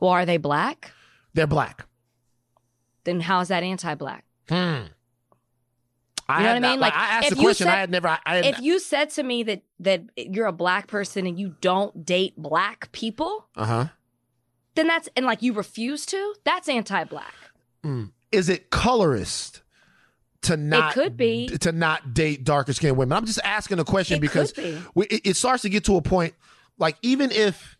Well, 0.00 0.12
are 0.12 0.24
they 0.24 0.38
black? 0.38 0.92
They're 1.34 1.46
black. 1.46 1.86
Then 3.04 3.20
how 3.20 3.40
is 3.40 3.48
that 3.48 3.62
anti 3.62 3.94
black? 3.96 4.24
Hmm. 4.48 4.84
I 6.28 6.38
You 6.38 6.46
know 6.46 6.52
what 6.54 6.64
I 6.64 6.70
mean? 6.70 6.80
Like, 6.80 6.92
Like, 6.94 7.00
I 7.02 7.06
asked 7.18 7.30
the 7.30 7.36
question. 7.36 7.64
said- 7.66 7.74
I 7.74 7.80
had 7.80 7.90
never. 7.90 8.08
I 8.08 8.20
had, 8.36 8.44
If 8.46 8.60
you 8.60 8.78
said 8.78 9.10
to 9.10 9.22
me 9.22 9.42
that, 9.44 9.62
that 9.80 10.02
you're 10.16 10.46
a 10.46 10.52
black 10.52 10.86
person 10.86 11.26
and 11.26 11.38
you 11.38 11.56
don't 11.60 12.04
date 12.06 12.34
black 12.36 12.90
people, 12.92 13.46
uh 13.56 13.64
huh. 13.66 13.86
then 14.74 14.86
that's, 14.86 15.08
and 15.16 15.26
like 15.26 15.42
you 15.42 15.52
refuse 15.52 16.06
to, 16.06 16.34
that's 16.44 16.68
anti 16.68 17.04
black. 17.04 17.34
Is 18.30 18.48
it 18.48 18.70
colorist 18.70 19.62
to 20.42 20.56
not? 20.56 20.92
it 20.92 20.94
could 20.94 21.16
be. 21.16 21.48
to 21.48 21.72
not 21.72 22.14
date 22.14 22.44
darker 22.44 22.72
skinned 22.72 22.96
women. 22.96 23.16
I'm 23.16 23.26
just 23.26 23.40
asking 23.44 23.78
a 23.78 23.84
question 23.84 24.18
It 24.18 24.20
because 24.20 24.52
be. 24.52 24.78
we, 24.94 25.06
it, 25.06 25.20
it 25.24 25.36
starts 25.36 25.62
to 25.62 25.68
get 25.68 25.84
to 25.84 25.96
a 25.96 26.02
point. 26.02 26.34
Like 26.78 26.96
even 27.02 27.30
if. 27.30 27.76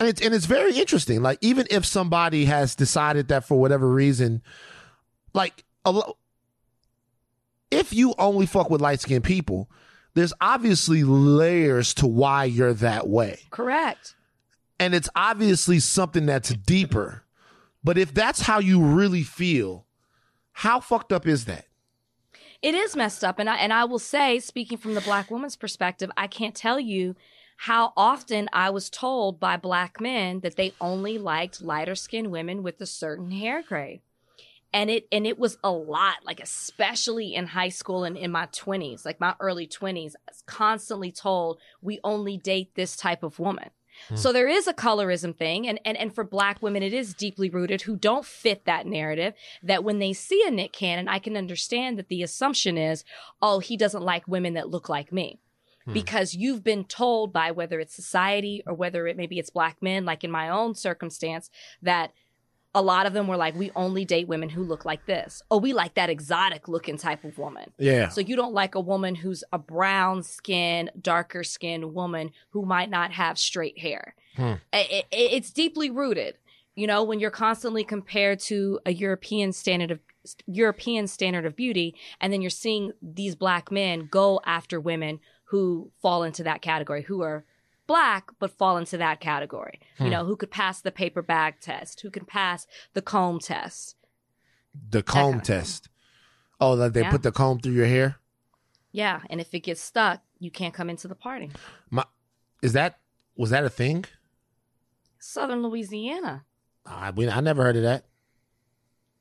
And 0.00 0.08
it's, 0.08 0.20
and 0.20 0.34
it's 0.34 0.46
very 0.46 0.76
interesting. 0.76 1.22
Like 1.22 1.38
even 1.42 1.66
if 1.70 1.86
somebody 1.86 2.46
has 2.46 2.74
decided 2.74 3.28
that 3.28 3.44
for 3.46 3.60
whatever 3.60 3.88
reason, 3.88 4.42
like 5.32 5.64
a, 5.84 6.00
if 7.72 7.92
you 7.92 8.14
only 8.18 8.46
fuck 8.46 8.70
with 8.70 8.80
light 8.80 9.00
skinned 9.00 9.24
people, 9.24 9.70
there's 10.14 10.34
obviously 10.40 11.02
layers 11.02 11.94
to 11.94 12.06
why 12.06 12.44
you're 12.44 12.74
that 12.74 13.08
way. 13.08 13.40
Correct. 13.50 14.14
And 14.78 14.94
it's 14.94 15.08
obviously 15.16 15.78
something 15.80 16.26
that's 16.26 16.50
deeper. 16.50 17.24
But 17.82 17.98
if 17.98 18.12
that's 18.12 18.42
how 18.42 18.58
you 18.58 18.80
really 18.80 19.22
feel, 19.22 19.86
how 20.52 20.80
fucked 20.80 21.12
up 21.12 21.26
is 21.26 21.46
that? 21.46 21.66
It 22.60 22.74
is 22.76 22.94
messed 22.94 23.24
up, 23.24 23.40
and 23.40 23.50
I 23.50 23.56
and 23.56 23.72
I 23.72 23.84
will 23.86 23.98
say, 23.98 24.38
speaking 24.38 24.78
from 24.78 24.94
the 24.94 25.00
black 25.00 25.32
woman's 25.32 25.56
perspective, 25.56 26.12
I 26.16 26.28
can't 26.28 26.54
tell 26.54 26.78
you 26.78 27.16
how 27.56 27.92
often 27.96 28.48
I 28.52 28.70
was 28.70 28.88
told 28.88 29.40
by 29.40 29.56
black 29.56 30.00
men 30.00 30.40
that 30.40 30.54
they 30.54 30.72
only 30.80 31.18
liked 31.18 31.62
lighter 31.62 31.96
skinned 31.96 32.30
women 32.30 32.62
with 32.62 32.80
a 32.80 32.86
certain 32.86 33.32
hair 33.32 33.62
grade. 33.62 34.00
And 34.72 34.90
it 34.90 35.06
and 35.12 35.26
it 35.26 35.38
was 35.38 35.58
a 35.62 35.70
lot, 35.70 36.16
like 36.24 36.40
especially 36.40 37.34
in 37.34 37.48
high 37.48 37.68
school 37.68 38.04
and 38.04 38.16
in 38.16 38.30
my 38.30 38.48
twenties, 38.52 39.04
like 39.04 39.20
my 39.20 39.34
early 39.38 39.66
twenties, 39.66 40.16
I 40.28 40.30
was 40.30 40.42
constantly 40.46 41.12
told 41.12 41.58
we 41.82 42.00
only 42.02 42.38
date 42.38 42.74
this 42.74 42.96
type 42.96 43.22
of 43.22 43.38
woman. 43.38 43.70
So 44.14 44.32
there 44.32 44.48
is 44.48 44.66
a 44.66 44.74
colorism 44.74 45.36
thing, 45.36 45.68
and, 45.68 45.78
and 45.84 45.96
and 45.96 46.14
for 46.14 46.24
black 46.24 46.62
women, 46.62 46.82
it 46.82 46.94
is 46.94 47.14
deeply 47.14 47.50
rooted 47.50 47.82
who 47.82 47.94
don't 47.94 48.24
fit 48.24 48.64
that 48.64 48.86
narrative. 48.86 49.34
That 49.62 49.84
when 49.84 49.98
they 49.98 50.12
see 50.12 50.42
a 50.46 50.50
Nick 50.50 50.72
Cannon, 50.72 51.08
I 51.08 51.18
can 51.18 51.36
understand 51.36 51.98
that 51.98 52.08
the 52.08 52.22
assumption 52.22 52.78
is, 52.78 53.04
oh, 53.40 53.58
he 53.58 53.76
doesn't 53.76 54.02
like 54.02 54.26
women 54.26 54.54
that 54.54 54.70
look 54.70 54.88
like 54.88 55.12
me. 55.12 55.38
Hmm. 55.84 55.94
because 55.94 56.34
you've 56.34 56.62
been 56.62 56.84
told 56.84 57.32
by 57.32 57.50
whether 57.50 57.80
it's 57.80 57.94
society 57.94 58.62
or 58.66 58.74
whether 58.74 59.06
it 59.08 59.16
maybe 59.16 59.38
it's 59.38 59.50
black 59.50 59.82
men, 59.82 60.04
like 60.04 60.22
in 60.22 60.30
my 60.30 60.48
own 60.48 60.74
circumstance, 60.74 61.50
that 61.82 62.12
a 62.74 62.80
lot 62.82 63.06
of 63.06 63.12
them 63.12 63.26
were 63.26 63.36
like, 63.36 63.54
we 63.54 63.70
only 63.76 64.04
date 64.04 64.28
women 64.28 64.48
who 64.48 64.62
look 64.64 64.84
like 64.84 65.04
this. 65.06 65.42
Oh, 65.50 65.58
we 65.58 65.72
like 65.74 65.94
that 65.94 66.08
exotic 66.08 66.68
looking 66.68 66.96
type 66.96 67.22
of 67.24 67.36
woman. 67.36 67.70
Yeah. 67.78 68.08
So 68.08 68.20
you 68.22 68.34
don't 68.34 68.54
like 68.54 68.74
a 68.74 68.80
woman 68.80 69.14
who's 69.14 69.44
a 69.52 69.58
brown 69.58 70.22
skin, 70.22 70.90
darker 71.00 71.44
skinned 71.44 71.92
woman 71.94 72.30
who 72.50 72.64
might 72.64 72.88
not 72.88 73.12
have 73.12 73.38
straight 73.38 73.78
hair. 73.78 74.14
Hmm. 74.36 74.54
It- 74.72 75.06
it- 75.10 75.32
it's 75.32 75.50
deeply 75.50 75.90
rooted. 75.90 76.38
You 76.74 76.86
know, 76.86 77.04
when 77.04 77.20
you're 77.20 77.30
constantly 77.30 77.84
compared 77.84 78.40
to 78.40 78.80
a 78.86 78.92
European 78.92 79.52
standard 79.52 79.90
of 79.90 80.00
European 80.46 81.06
standard 81.08 81.44
of 81.44 81.56
beauty, 81.56 81.94
and 82.20 82.32
then 82.32 82.40
you're 82.40 82.48
seeing 82.50 82.92
these 83.02 83.34
black 83.34 83.70
men 83.70 84.06
go 84.10 84.40
after 84.46 84.80
women 84.80 85.18
who 85.46 85.90
fall 86.00 86.22
into 86.22 86.42
that 86.44 86.62
category, 86.62 87.02
who 87.02 87.20
are 87.22 87.44
black 87.86 88.30
but 88.38 88.50
fall 88.50 88.76
into 88.76 88.96
that 88.96 89.20
category. 89.20 89.80
You 89.98 90.06
Hmm. 90.06 90.10
know, 90.10 90.24
who 90.24 90.36
could 90.36 90.50
pass 90.50 90.80
the 90.80 90.92
paper 90.92 91.22
bag 91.22 91.60
test, 91.60 92.00
who 92.00 92.10
can 92.10 92.24
pass 92.24 92.66
the 92.94 93.02
comb 93.02 93.38
test. 93.40 93.96
the 94.90 95.02
comb 95.02 95.32
kind 95.32 95.40
of 95.42 95.46
thing. 95.46 95.56
test. 95.58 95.88
Oh, 96.60 96.76
that 96.76 96.94
they 96.94 97.02
Yeah. 97.02 97.10
put 97.10 97.22
the 97.22 97.32
comb 97.32 97.58
through 97.58 97.74
your 97.74 97.86
hair. 97.86 98.16
Yeah, 98.90 99.20
and 99.28 99.40
if 99.40 99.52
it 99.54 99.60
gets 99.60 99.80
stuck, 99.82 100.22
you 100.38 100.50
can't 100.50 100.72
come 100.74 100.88
into 100.88 101.08
the 101.08 101.14
party. 101.14 101.50
My, 101.90 102.04
is 102.62 102.72
that 102.72 102.98
was 103.36 103.50
that 103.50 103.64
a 103.64 103.70
thing? 103.70 104.04
Southern 105.18 105.62
Louisiana. 105.62 106.44
I 106.86 107.10
we, 107.10 107.28
I 107.28 107.40
never 107.40 107.62
heard 107.62 107.76
of 107.76 107.82
that. 107.82 108.04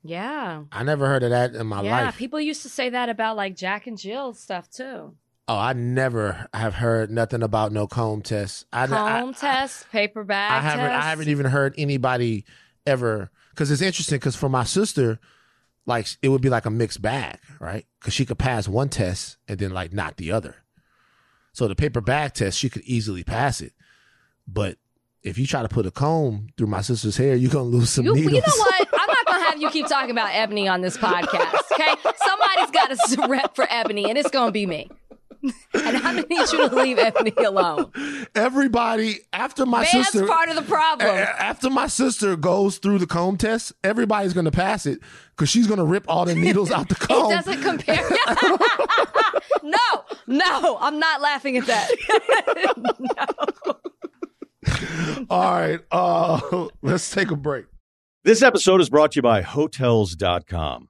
Yeah. 0.04 0.64
I 0.72 0.84
never 0.84 1.08
heard 1.08 1.24
of 1.24 1.30
that 1.30 1.54
in 1.54 1.68
my 1.68 1.84
yeah, 1.84 2.06
life. 2.06 2.18
people 2.18 2.40
used 2.40 2.64
to 2.64 2.70
say 2.70 2.90
that 2.90 3.10
about 3.10 3.36
like 3.38 3.56
Jack 3.56 3.86
and 3.88 3.98
Jill 3.98 4.34
stuff 4.34 4.70
too. 4.70 5.16
Oh, 5.52 5.58
I 5.60 5.74
never 5.74 6.48
have 6.54 6.74
heard 6.76 7.12
nothing 7.12 7.44
about 7.44 7.72
no 7.72 7.88
comb 7.88 8.22
test. 8.22 8.66
I, 8.72 8.84
I- 8.84 8.88
Comb 8.88 9.34
test, 9.34 9.90
paper 9.92 10.24
bag 10.24 10.52
I 10.52 10.60
haven't. 10.62 10.86
test. 10.90 11.04
I 11.06 11.10
haven't 11.10 11.28
even 11.30 11.46
heard 11.46 11.74
anybody 11.78 12.46
ever. 12.86 13.30
Because 13.52 13.70
it's 13.72 13.82
interesting. 13.82 14.18
Because 14.18 14.36
for 14.36 14.50
my 14.50 14.64
sister, 14.64 15.20
like 15.86 16.08
it 16.22 16.30
would 16.30 16.42
be 16.42 16.50
like 16.50 16.66
a 16.66 16.70
mixed 16.70 17.02
bag, 17.02 17.38
right? 17.60 17.86
Because 18.00 18.14
she 18.14 18.26
could 18.26 18.40
pass 18.40 18.68
one 18.68 18.90
test 18.90 19.38
and 19.48 19.60
then 19.60 19.72
like 19.72 19.92
not 19.94 20.18
the 20.18 20.32
other. 20.32 20.56
So 21.54 21.68
the 21.68 21.76
paper 21.76 22.00
bag 22.02 22.34
test, 22.34 22.58
she 22.58 22.70
could 22.70 22.84
easily 22.84 23.24
pass 23.24 23.60
it. 23.62 23.74
But 24.48 24.78
if 25.22 25.38
you 25.38 25.46
try 25.46 25.62
to 25.62 25.68
put 25.70 25.86
a 25.86 25.92
comb 25.92 26.48
through 26.58 26.68
my 26.68 26.82
sister's 26.82 27.18
hair, 27.18 27.36
you're 27.36 27.52
gonna 27.52 27.66
lose 27.66 27.90
some 27.90 28.06
You, 28.06 28.16
you 28.16 28.26
needles. 28.32 28.46
know 28.48 28.64
what? 28.64 28.88
I'm 28.94 29.08
not 29.08 29.26
gonna 29.26 29.44
have 29.46 29.62
you 29.62 29.70
keep 29.70 29.88
talking 29.88 30.12
about 30.12 30.30
Ebony 30.34 30.68
on 30.68 30.82
this 30.82 30.98
podcast. 30.98 31.56
Okay, 31.74 31.94
somebody's 32.26 32.72
got 32.72 32.90
to 32.90 33.28
rep 33.30 33.56
for 33.56 33.68
Ebony, 33.70 34.10
and 34.10 34.18
it's 34.18 34.32
gonna 34.32 34.52
be 34.52 34.66
me. 34.66 34.90
and 35.74 35.98
I'm 35.98 36.02
gonna 36.16 36.26
need 36.30 36.52
you 36.52 36.70
to 36.70 36.76
leave 36.76 36.98
Ebony 37.00 37.34
alone. 37.38 37.92
Everybody 38.36 39.20
after 39.34 39.66
my 39.66 39.80
Man's 39.82 40.10
sister, 40.10 40.28
part 40.28 40.50
of 40.50 40.56
the 40.56 40.62
problem. 40.62 41.10
a- 41.10 41.14
a- 41.14 41.42
after 41.42 41.70
my 41.70 41.88
sister 41.88 42.36
goes 42.36 42.78
through 42.78 43.00
the 43.00 43.08
comb 43.08 43.38
test, 43.38 43.74
everybody's 43.84 44.34
gonna 44.34 44.52
pass 44.52 44.86
it 44.86 45.00
because 45.36 45.50
she's 45.50 45.68
gonna 45.68 45.86
rip 45.86 46.06
all 46.08 46.26
the 46.26 46.36
needles 46.36 46.70
out 46.72 46.90
the 46.90 46.96
comb. 47.00 47.32
It 47.32 47.36
doesn't 47.36 47.62
compare. 47.62 48.04
no, 49.64 50.04
no, 50.28 50.78
I'm 50.80 51.00
not 51.00 51.22
laughing 51.22 51.58
at 51.58 51.66
that. 51.66 51.90
All 55.30 55.52
right, 55.52 55.80
uh, 55.92 56.68
let's 56.82 57.10
take 57.12 57.32
a 57.32 57.36
break. 57.36 57.66
This 58.24 58.44
episode 58.44 58.82
is 58.82 58.90
brought 58.90 59.14
to 59.14 59.18
you 59.18 59.22
by 59.24 59.42
Hotels.com. 59.42 60.90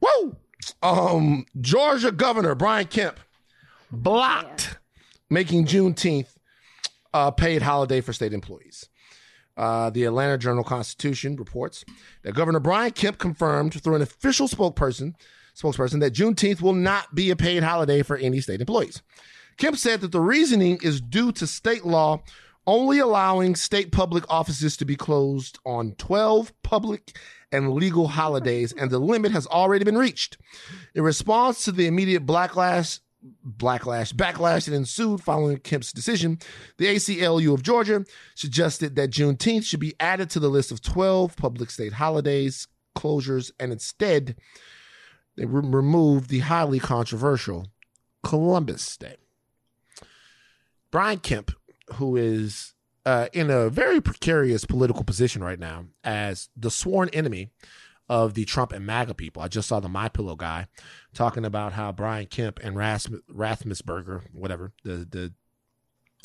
Woo! 0.00 0.36
Um, 0.82 1.46
Georgia 1.60 2.12
Governor 2.12 2.54
Brian 2.54 2.86
Kemp 2.86 3.18
blocked 3.90 4.78
making 5.30 5.66
Juneteenth 5.66 6.36
a 7.14 7.32
paid 7.32 7.62
holiday 7.62 8.00
for 8.00 8.12
state 8.12 8.32
employees. 8.32 8.88
Uh, 9.56 9.90
the 9.90 10.04
Atlanta 10.04 10.38
Journal 10.38 10.62
Constitution 10.62 11.34
reports 11.36 11.84
that 12.22 12.34
Governor 12.34 12.60
Brian 12.60 12.92
Kemp 12.92 13.18
confirmed 13.18 13.74
through 13.82 13.96
an 13.96 14.02
official 14.02 14.46
spokesperson 14.46 15.14
spokesperson 15.56 16.00
that 16.00 16.14
Juneteenth 16.14 16.62
will 16.62 16.74
not 16.74 17.14
be 17.14 17.30
a 17.30 17.36
paid 17.36 17.64
holiday 17.64 18.02
for 18.02 18.16
any 18.16 18.40
state 18.40 18.60
employees. 18.60 19.02
Kemp 19.56 19.76
said 19.76 20.00
that 20.00 20.12
the 20.12 20.20
reasoning 20.20 20.78
is 20.82 21.00
due 21.00 21.32
to 21.32 21.46
state 21.46 21.84
law 21.84 22.22
only 22.68 22.98
allowing 22.98 23.56
state 23.56 23.90
public 23.92 24.24
offices 24.28 24.76
to 24.76 24.84
be 24.84 24.94
closed 24.94 25.58
on 25.64 25.92
12 25.92 26.52
public 26.62 27.16
and 27.50 27.72
legal 27.72 28.08
holidays, 28.08 28.74
and 28.74 28.90
the 28.90 28.98
limit 28.98 29.32
has 29.32 29.46
already 29.46 29.86
been 29.86 29.96
reached. 29.96 30.36
In 30.94 31.02
response 31.02 31.64
to 31.64 31.72
the 31.72 31.86
immediate 31.86 32.26
backlash, 32.26 33.00
backlash, 33.56 34.12
backlash 34.12 34.66
that 34.66 34.74
ensued 34.74 35.22
following 35.22 35.56
Kemp's 35.56 35.94
decision, 35.94 36.40
the 36.76 36.88
ACLU 36.88 37.54
of 37.54 37.62
Georgia 37.62 38.04
suggested 38.34 38.96
that 38.96 39.12
Juneteenth 39.12 39.64
should 39.64 39.80
be 39.80 39.94
added 39.98 40.28
to 40.30 40.38
the 40.38 40.50
list 40.50 40.70
of 40.70 40.82
12 40.82 41.36
public 41.36 41.70
state 41.70 41.94
holidays 41.94 42.68
closures, 42.94 43.50
and 43.58 43.72
instead 43.72 44.36
they 45.38 45.46
re- 45.46 45.62
removed 45.64 46.28
the 46.28 46.40
highly 46.40 46.80
controversial 46.80 47.68
Columbus 48.22 48.98
Day. 48.98 49.16
Brian 50.90 51.18
Kemp, 51.18 51.52
who 51.94 52.16
is 52.16 52.74
uh, 53.06 53.28
in 53.32 53.50
a 53.50 53.68
very 53.70 54.00
precarious 54.00 54.64
political 54.64 55.04
position 55.04 55.42
right 55.42 55.58
now 55.58 55.86
as 56.04 56.48
the 56.56 56.70
sworn 56.70 57.08
enemy 57.10 57.50
of 58.08 58.34
the 58.34 58.44
Trump 58.44 58.72
and 58.72 58.86
MAGA 58.86 59.14
people. 59.14 59.42
I 59.42 59.48
just 59.48 59.68
saw 59.68 59.80
the 59.80 59.88
My 59.88 60.08
Pillow 60.08 60.34
guy 60.34 60.66
talking 61.14 61.44
about 61.44 61.74
how 61.74 61.92
Brian 61.92 62.26
Kemp 62.26 62.60
and 62.62 62.76
Rasmus, 62.76 63.20
Rathmusberger, 63.30 64.22
whatever 64.32 64.72
the 64.84 65.06
the 65.10 65.32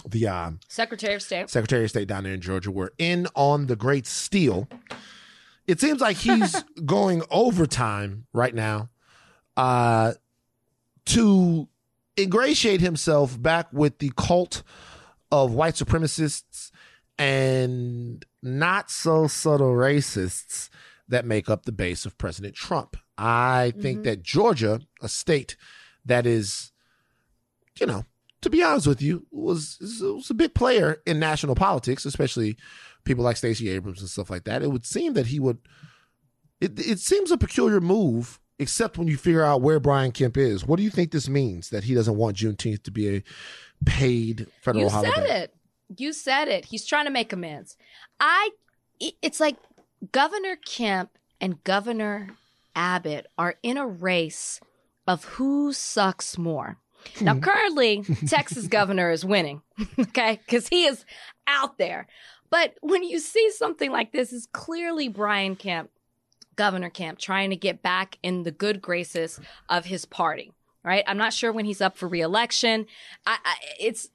the 0.05 0.27
um, 0.27 0.59
Secretary 0.67 1.13
of 1.13 1.21
State. 1.21 1.49
Secretary 1.49 1.83
of 1.83 1.89
State 1.89 2.07
down 2.07 2.23
there 2.23 2.33
in 2.33 2.41
Georgia 2.41 2.71
were 2.71 2.93
in 2.97 3.27
on 3.35 3.67
the 3.67 3.75
great 3.75 4.05
steal 4.05 4.67
it 5.67 5.79
seems 5.79 6.01
like 6.01 6.17
he's 6.17 6.63
going 6.85 7.23
overtime 7.29 8.25
right 8.33 8.53
now 8.53 8.89
uh, 9.55 10.13
to 11.05 11.67
ingratiate 12.17 12.81
himself 12.81 13.41
back 13.41 13.71
with 13.71 13.99
the 13.99 14.11
cult 14.15 14.63
of 15.33 15.53
white 15.53 15.73
supremacists 15.73 16.71
and 17.17 18.25
not 18.41 18.89
so 18.91 19.27
subtle 19.27 19.71
racists 19.73 20.69
that 21.07 21.25
make 21.25 21.49
up 21.49 21.65
the 21.65 21.71
base 21.71 22.05
of 22.05 22.17
President 22.17 22.55
Trump. 22.55 22.97
I 23.17 23.73
think 23.79 23.99
Mhm. 23.99 24.03
that 24.03 24.23
Georgia, 24.23 24.81
a 25.01 25.09
state 25.09 25.55
that 26.05 26.25
is, 26.25 26.71
you 27.79 27.85
know, 27.85 28.05
to 28.41 28.49
be 28.49 28.63
honest 28.63 28.87
with 28.87 29.01
you, 29.01 29.25
was 29.31 29.77
was 30.01 30.29
a 30.29 30.33
big 30.33 30.53
player 30.53 31.01
in 31.05 31.19
national 31.19 31.55
politics, 31.55 32.05
especially 32.05 32.57
people 33.03 33.23
like 33.23 33.37
Stacey 33.37 33.69
Abrams 33.69 34.01
and 34.01 34.09
stuff 34.09 34.29
like 34.29 34.43
that. 34.45 34.61
It 34.61 34.71
would 34.71 34.85
seem 34.85 35.13
that 35.13 35.27
he 35.27 35.39
would. 35.39 35.59
It 36.61 36.79
it 36.79 36.99
seems 36.99 37.31
a 37.31 37.37
peculiar 37.37 37.79
move, 37.81 38.39
except 38.59 38.97
when 38.97 39.07
you 39.07 39.17
figure 39.17 39.43
out 39.43 39.61
where 39.61 39.79
Brian 39.79 40.11
Kemp 40.11 40.37
is. 40.37 40.65
What 40.65 40.77
do 40.77 40.83
you 40.83 40.89
think 40.89 41.11
this 41.11 41.29
means 41.29 41.69
that 41.69 41.83
he 41.85 41.93
doesn't 41.93 42.17
want 42.17 42.37
Juneteenth 42.37 42.83
to 42.83 42.91
be 42.91 43.17
a 43.17 43.23
paid 43.85 44.47
federal 44.61 44.89
holiday. 44.89 45.09
you 45.09 45.13
holiday? 45.13 45.27
said 45.27 45.43
it. 45.43 45.55
You 45.97 46.13
said 46.13 46.47
it. 46.47 46.65
He's 46.65 46.85
trying 46.85 47.05
to 47.05 47.11
make 47.11 47.33
amends. 47.33 47.77
I. 48.19 48.49
It's 49.21 49.39
like 49.39 49.57
Governor 50.11 50.55
Kemp 50.55 51.17
and 51.41 51.63
Governor 51.63 52.29
Abbott 52.75 53.27
are 53.37 53.55
in 53.63 53.77
a 53.77 53.87
race 53.87 54.59
of 55.07 55.25
who 55.25 55.73
sucks 55.73 56.37
more. 56.37 56.77
Now, 57.21 57.33
hmm. 57.33 57.41
currently, 57.41 58.03
Texas 58.27 58.67
governor 58.67 59.11
is 59.11 59.25
winning, 59.25 59.61
okay, 59.99 60.39
because 60.45 60.67
he 60.67 60.85
is 60.85 61.05
out 61.47 61.77
there. 61.77 62.07
But 62.49 62.75
when 62.81 63.03
you 63.03 63.19
see 63.19 63.51
something 63.51 63.91
like 63.91 64.11
this, 64.11 64.31
is 64.31 64.47
clearly 64.53 65.07
Brian 65.07 65.55
Kemp, 65.55 65.89
Governor 66.55 66.89
Kemp, 66.89 67.19
trying 67.19 67.49
to 67.49 67.55
get 67.55 67.81
back 67.81 68.17
in 68.23 68.43
the 68.43 68.51
good 68.51 68.81
graces 68.81 69.39
of 69.69 69.85
his 69.85 70.05
party. 70.05 70.53
Right? 70.83 71.03
I'm 71.07 71.17
not 71.17 71.33
sure 71.33 71.51
when 71.51 71.65
he's 71.65 71.81
up 71.81 71.97
for 71.97 72.07
reelection. 72.07 72.85
I, 73.25 73.37
I 73.43 73.55
it's 73.79 74.09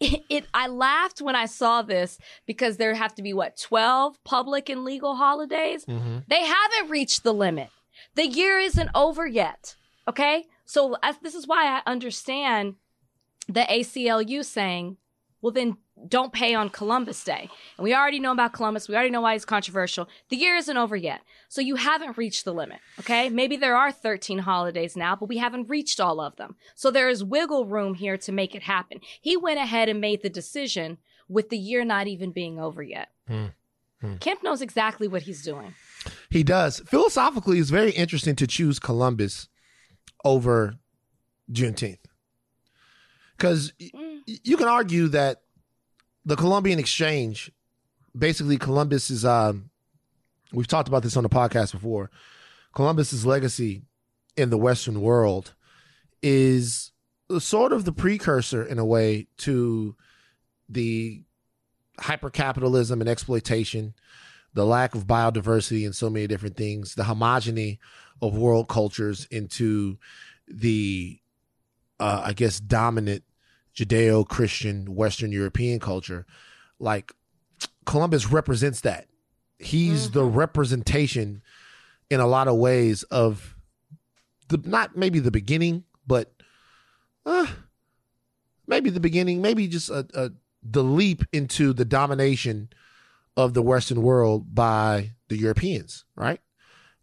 it, 0.00 0.22
it 0.28 0.44
I 0.52 0.66
laughed 0.66 1.20
when 1.22 1.36
I 1.36 1.46
saw 1.46 1.82
this 1.82 2.18
because 2.46 2.76
there 2.76 2.94
have 2.94 3.14
to 3.16 3.22
be 3.22 3.32
what 3.32 3.56
12 3.56 4.22
public 4.24 4.68
and 4.68 4.84
legal 4.84 5.14
holidays. 5.16 5.84
Mhm. 5.84 6.24
They 6.28 6.44
haven't 6.44 6.90
reached 6.90 7.22
the 7.22 7.32
limit. 7.34 7.70
The 8.14 8.26
year 8.26 8.58
isn't 8.58 8.90
over 8.94 9.26
yet. 9.26 9.76
Okay? 10.08 10.46
So 10.64 10.96
as, 11.02 11.18
this 11.18 11.34
is 11.34 11.46
why 11.46 11.66
I 11.66 11.82
understand 11.90 12.74
the 13.46 13.60
ACLU 13.62 14.44
saying, 14.44 14.96
well, 15.40 15.52
then 15.52 15.76
don't 16.08 16.32
pay 16.32 16.54
on 16.54 16.68
Columbus 16.68 17.22
Day. 17.24 17.48
And 17.76 17.84
we 17.84 17.94
already 17.94 18.18
know 18.18 18.32
about 18.32 18.52
Columbus. 18.52 18.88
We 18.88 18.94
already 18.94 19.10
know 19.10 19.20
why 19.20 19.34
he's 19.34 19.44
controversial. 19.44 20.08
The 20.28 20.36
year 20.36 20.56
isn't 20.56 20.76
over 20.76 20.96
yet. 20.96 21.20
So 21.48 21.60
you 21.60 21.76
haven't 21.76 22.16
reached 22.16 22.44
the 22.44 22.52
limit. 22.54 22.78
Okay? 23.00 23.28
Maybe 23.28 23.56
there 23.56 23.76
are 23.76 23.92
13 23.92 24.38
holidays 24.38 24.96
now, 24.96 25.14
but 25.16 25.28
we 25.28 25.38
haven't 25.38 25.68
reached 25.68 26.00
all 26.00 26.20
of 26.20 26.36
them. 26.36 26.56
So 26.74 26.90
there 26.90 27.08
is 27.08 27.22
wiggle 27.22 27.66
room 27.66 27.94
here 27.94 28.16
to 28.18 28.32
make 28.32 28.54
it 28.54 28.62
happen. 28.62 29.00
He 29.20 29.36
went 29.36 29.58
ahead 29.60 29.88
and 29.88 30.00
made 30.00 30.22
the 30.22 30.30
decision 30.30 30.98
with 31.28 31.48
the 31.50 31.58
year 31.58 31.84
not 31.84 32.06
even 32.06 32.32
being 32.32 32.58
over 32.58 32.82
yet. 32.82 33.08
Hmm. 33.28 33.46
Hmm. 34.00 34.16
Kemp 34.16 34.42
knows 34.42 34.60
exactly 34.62 35.06
what 35.06 35.22
he's 35.22 35.42
doing. 35.44 35.74
He 36.30 36.42
does. 36.42 36.80
Philosophically, 36.80 37.58
it's 37.60 37.70
very 37.70 37.92
interesting 37.92 38.34
to 38.36 38.46
choose 38.46 38.78
Columbus 38.80 39.48
over 40.24 40.74
Juneteenth. 41.50 41.98
Because 43.36 43.72
Mm. 43.80 44.22
you 44.26 44.56
can 44.56 44.68
argue 44.68 45.08
that 45.08 45.41
the 46.24 46.36
Columbian 46.36 46.78
Exchange, 46.78 47.50
basically 48.16 48.58
Columbus 48.58 49.10
is 49.10 49.24
um 49.24 49.70
we've 50.52 50.68
talked 50.68 50.88
about 50.88 51.02
this 51.02 51.16
on 51.16 51.22
the 51.22 51.28
podcast 51.28 51.72
before. 51.72 52.10
Columbus's 52.74 53.26
legacy 53.26 53.82
in 54.36 54.50
the 54.50 54.58
Western 54.58 55.00
world 55.00 55.54
is 56.22 56.92
sort 57.38 57.72
of 57.72 57.84
the 57.84 57.92
precursor 57.92 58.64
in 58.64 58.78
a 58.78 58.84
way 58.84 59.26
to 59.38 59.96
the 60.68 61.22
hypercapitalism 62.00 62.92
and 62.92 63.08
exploitation, 63.08 63.94
the 64.54 64.64
lack 64.64 64.94
of 64.94 65.06
biodiversity 65.06 65.84
and 65.84 65.94
so 65.94 66.08
many 66.08 66.26
different 66.26 66.56
things, 66.56 66.94
the 66.94 67.04
homogeny 67.04 67.78
of 68.20 68.36
world 68.36 68.68
cultures 68.68 69.26
into 69.30 69.98
the 70.46 71.18
uh, 72.00 72.22
I 72.24 72.32
guess 72.32 72.58
dominant 72.58 73.24
Judeo 73.76 74.26
Christian 74.26 74.94
Western 74.94 75.32
European 75.32 75.80
culture. 75.80 76.26
Like 76.78 77.12
Columbus 77.86 78.30
represents 78.30 78.80
that. 78.82 79.06
He's 79.58 80.10
the 80.10 80.24
representation 80.24 81.42
in 82.10 82.18
a 82.20 82.26
lot 82.26 82.48
of 82.48 82.56
ways 82.56 83.04
of 83.04 83.56
the 84.48 84.60
not 84.64 84.96
maybe 84.96 85.20
the 85.20 85.30
beginning, 85.30 85.84
but 86.06 86.32
uh, 87.24 87.46
maybe 88.66 88.90
the 88.90 89.00
beginning, 89.00 89.40
maybe 89.40 89.68
just 89.68 89.88
a, 89.88 90.06
a 90.14 90.30
the 90.62 90.82
leap 90.82 91.22
into 91.32 91.72
the 91.72 91.84
domination 91.84 92.70
of 93.36 93.54
the 93.54 93.62
Western 93.62 94.02
world 94.02 94.54
by 94.54 95.12
the 95.28 95.36
Europeans, 95.36 96.04
right? 96.16 96.40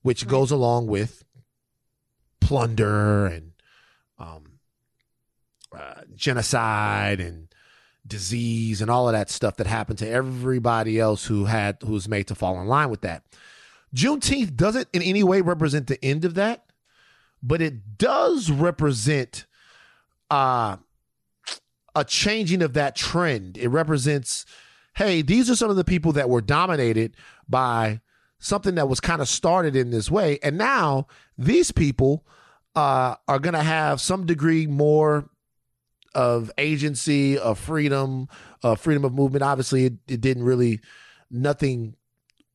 Which 0.02 0.24
Right. 0.24 0.32
goes 0.32 0.52
along 0.52 0.88
with 0.88 1.24
plunder 2.40 3.26
and 3.26 3.52
um, 4.18 4.49
uh, 5.72 6.02
genocide 6.16 7.20
and 7.20 7.48
disease 8.08 8.82
and 8.82 8.90
all 8.90 9.08
of 9.08 9.14
that 9.14 9.30
stuff 9.30 9.58
that 9.58 9.68
happened 9.68 10.00
to 10.00 10.10
everybody 10.10 11.00
else 11.00 11.26
who 11.26 11.46
had 11.46 11.78
who 11.86 11.94
was 11.94 12.08
made 12.08 12.28
to 12.28 12.36
fall 12.36 12.60
in 12.60 12.68
line 12.68 12.90
with 12.90 13.02
that. 13.02 13.24
Juneteenth 13.96 14.56
doesn't 14.56 14.88
in 14.94 15.02
any 15.02 15.24
way 15.24 15.42
represent 15.42 15.88
the 15.88 16.04
end 16.04 16.26
of 16.26 16.36
that, 16.36 16.66
but 17.44 17.62
it 17.62 17.98
does 17.98 18.50
represent 18.50 19.46
uh 20.30 20.78
a 21.96 22.04
changing 22.04 22.62
of 22.62 22.74
that 22.74 22.96
trend. 22.96 23.58
It 23.58 23.68
represents, 23.68 24.46
hey, 24.96 25.22
these 25.22 25.50
are 25.50 25.56
some 25.56 25.70
of 25.70 25.76
the 25.76 25.84
people 25.84 26.12
that 26.14 26.30
were 26.30 26.42
dominated 26.42 27.16
by 27.48 28.02
something 28.40 28.76
that 28.76 28.88
was 28.88 29.00
kind 29.00 29.22
of 29.22 29.28
started 29.28 29.76
in 29.76 29.92
this 29.92 30.10
way. 30.10 30.40
And 30.42 30.58
now 30.58 31.08
these 31.38 31.72
people 31.72 32.26
uh, 32.76 33.16
are 33.28 33.40
going 33.40 33.54
to 33.54 33.64
have 33.64 34.00
some 34.00 34.26
degree 34.26 34.68
more 34.68 35.30
of 36.16 36.51
agency, 36.57 37.38
of 37.38 37.60
freedom, 37.60 38.28
of 38.64 38.80
freedom 38.80 39.05
of 39.05 39.14
movement. 39.14 39.43
Obviously, 39.43 39.86
it, 39.86 39.93
it 40.07 40.22
didn't 40.22 40.43
really, 40.43 40.80
nothing, 41.30 41.95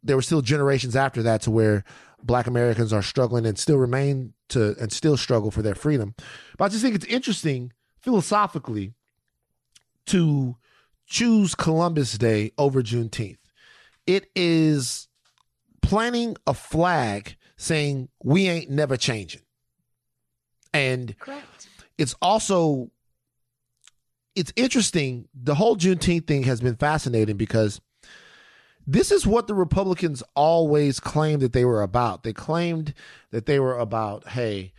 there 0.02 0.16
were 0.16 0.22
still 0.22 0.42
generations 0.42 0.96
after 0.96 1.22
that 1.22 1.42
to 1.42 1.50
where 1.50 1.84
black 2.22 2.46
Americans 2.46 2.92
are 2.92 3.02
struggling 3.02 3.46
and 3.46 3.58
still 3.58 3.76
remain 3.76 4.32
to, 4.48 4.74
and 4.80 4.92
still 4.92 5.16
struggle 5.16 5.50
for 5.50 5.62
their 5.62 5.74
freedom. 5.74 6.14
But 6.58 6.64
I 6.64 6.68
just 6.68 6.82
think 6.82 6.94
it's 6.94 7.04
interesting 7.06 7.72
philosophically 8.00 8.94
to 10.06 10.56
choose 11.06 11.54
Columbus 11.54 12.18
Day 12.18 12.52
over 12.58 12.82
Juneteenth. 12.82 13.38
It 14.06 14.30
is 14.34 15.08
planting 15.80 16.36
a 16.46 16.54
flag 16.54 17.36
saying 17.56 18.08
we 18.22 18.48
ain't 18.48 18.70
never 18.70 18.96
changing. 18.96 19.42
And 20.72 21.16
Correct. 21.18 21.68
it's 21.98 22.14
also 22.20 22.90
it's 24.34 24.52
interesting. 24.56 25.28
The 25.34 25.54
whole 25.54 25.76
Juneteenth 25.76 26.26
thing 26.26 26.44
has 26.44 26.60
been 26.60 26.76
fascinating 26.76 27.36
because 27.36 27.80
this 28.86 29.10
is 29.10 29.26
what 29.26 29.46
the 29.46 29.54
Republicans 29.54 30.22
always 30.34 31.00
claimed 31.00 31.42
that 31.42 31.52
they 31.52 31.64
were 31.64 31.82
about. 31.82 32.22
They 32.22 32.32
claimed 32.32 32.94
that 33.30 33.46
they 33.46 33.58
were 33.58 33.78
about, 33.78 34.28
hey, 34.28 34.72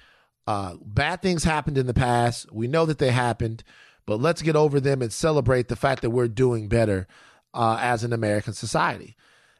uh, 0.45 0.75
bad 0.81 1.21
things 1.21 1.43
happened 1.43 1.77
in 1.77 1.87
the 1.87 1.93
past. 1.93 2.51
We 2.51 2.67
know 2.67 2.85
that 2.85 2.99
they 2.99 3.11
happened, 3.11 3.63
but 4.05 4.19
let's 4.19 4.41
get 4.41 4.55
over 4.55 4.79
them 4.79 5.01
and 5.01 5.11
celebrate 5.11 5.69
the 5.69 5.75
fact 5.75 6.01
that 6.03 6.11
we're 6.11 6.27
doing 6.27 6.67
better 6.67 7.07
uh, 7.53 7.79
as 7.81 8.03
an 8.03 8.13
American 8.13 8.53
society. 8.53 9.15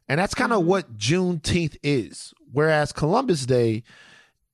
And 0.08 0.20
that's 0.20 0.36
kind 0.36 0.54
of 0.54 0.66
what 0.66 0.98
Juneteenth 0.98 1.78
is. 1.82 2.34
Whereas 2.52 2.92
Columbus 2.92 3.48
Day 3.48 3.84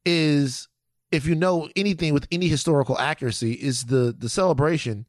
is, 0.06 0.70
if 1.12 1.26
you 1.26 1.36
know 1.36 1.68
anything 1.76 2.14
with 2.14 2.28
any 2.32 2.48
historical 2.48 2.98
accuracy, 2.98 3.54
is 3.54 3.86
the 3.86 4.16
the 4.18 4.30
celebration 4.30 5.06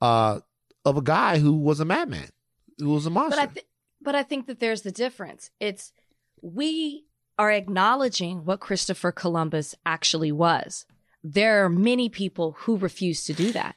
uh, 0.00 0.40
of 0.84 0.96
a 0.96 1.02
guy 1.02 1.38
who 1.38 1.52
was 1.54 1.80
a 1.80 1.84
madman, 1.84 2.28
who 2.78 2.90
was 2.90 3.06
a 3.06 3.10
monster. 3.10 3.36
But 3.36 3.42
I 3.42 3.52
th- 3.52 3.66
but 4.02 4.14
I 4.14 4.22
think 4.22 4.46
that 4.46 4.60
there's 4.60 4.82
the 4.82 4.92
difference. 4.92 5.50
It's 5.58 5.92
we 6.40 7.04
are 7.38 7.50
acknowledging 7.50 8.44
what 8.44 8.60
Christopher 8.60 9.12
Columbus 9.12 9.74
actually 9.84 10.32
was. 10.32 10.86
There 11.22 11.64
are 11.64 11.68
many 11.68 12.08
people 12.08 12.52
who 12.60 12.76
refuse 12.76 13.24
to 13.24 13.32
do 13.32 13.52
that. 13.52 13.76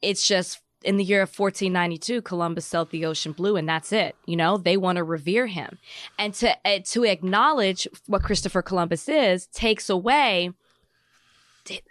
It's 0.00 0.26
just 0.26 0.60
in 0.82 0.96
the 0.98 1.04
year 1.04 1.22
of 1.22 1.36
1492, 1.36 2.22
Columbus 2.22 2.64
sailed 2.64 2.90
the 2.90 3.04
ocean 3.06 3.32
blue, 3.32 3.56
and 3.56 3.68
that's 3.68 3.92
it. 3.92 4.14
You 4.24 4.36
know, 4.36 4.56
they 4.56 4.76
want 4.76 4.96
to 4.96 5.04
revere 5.04 5.46
him, 5.46 5.78
and 6.18 6.32
to 6.34 6.56
uh, 6.64 6.80
to 6.86 7.04
acknowledge 7.04 7.88
what 8.06 8.22
Christopher 8.22 8.62
Columbus 8.62 9.08
is 9.08 9.46
takes 9.48 9.90
away 9.90 10.52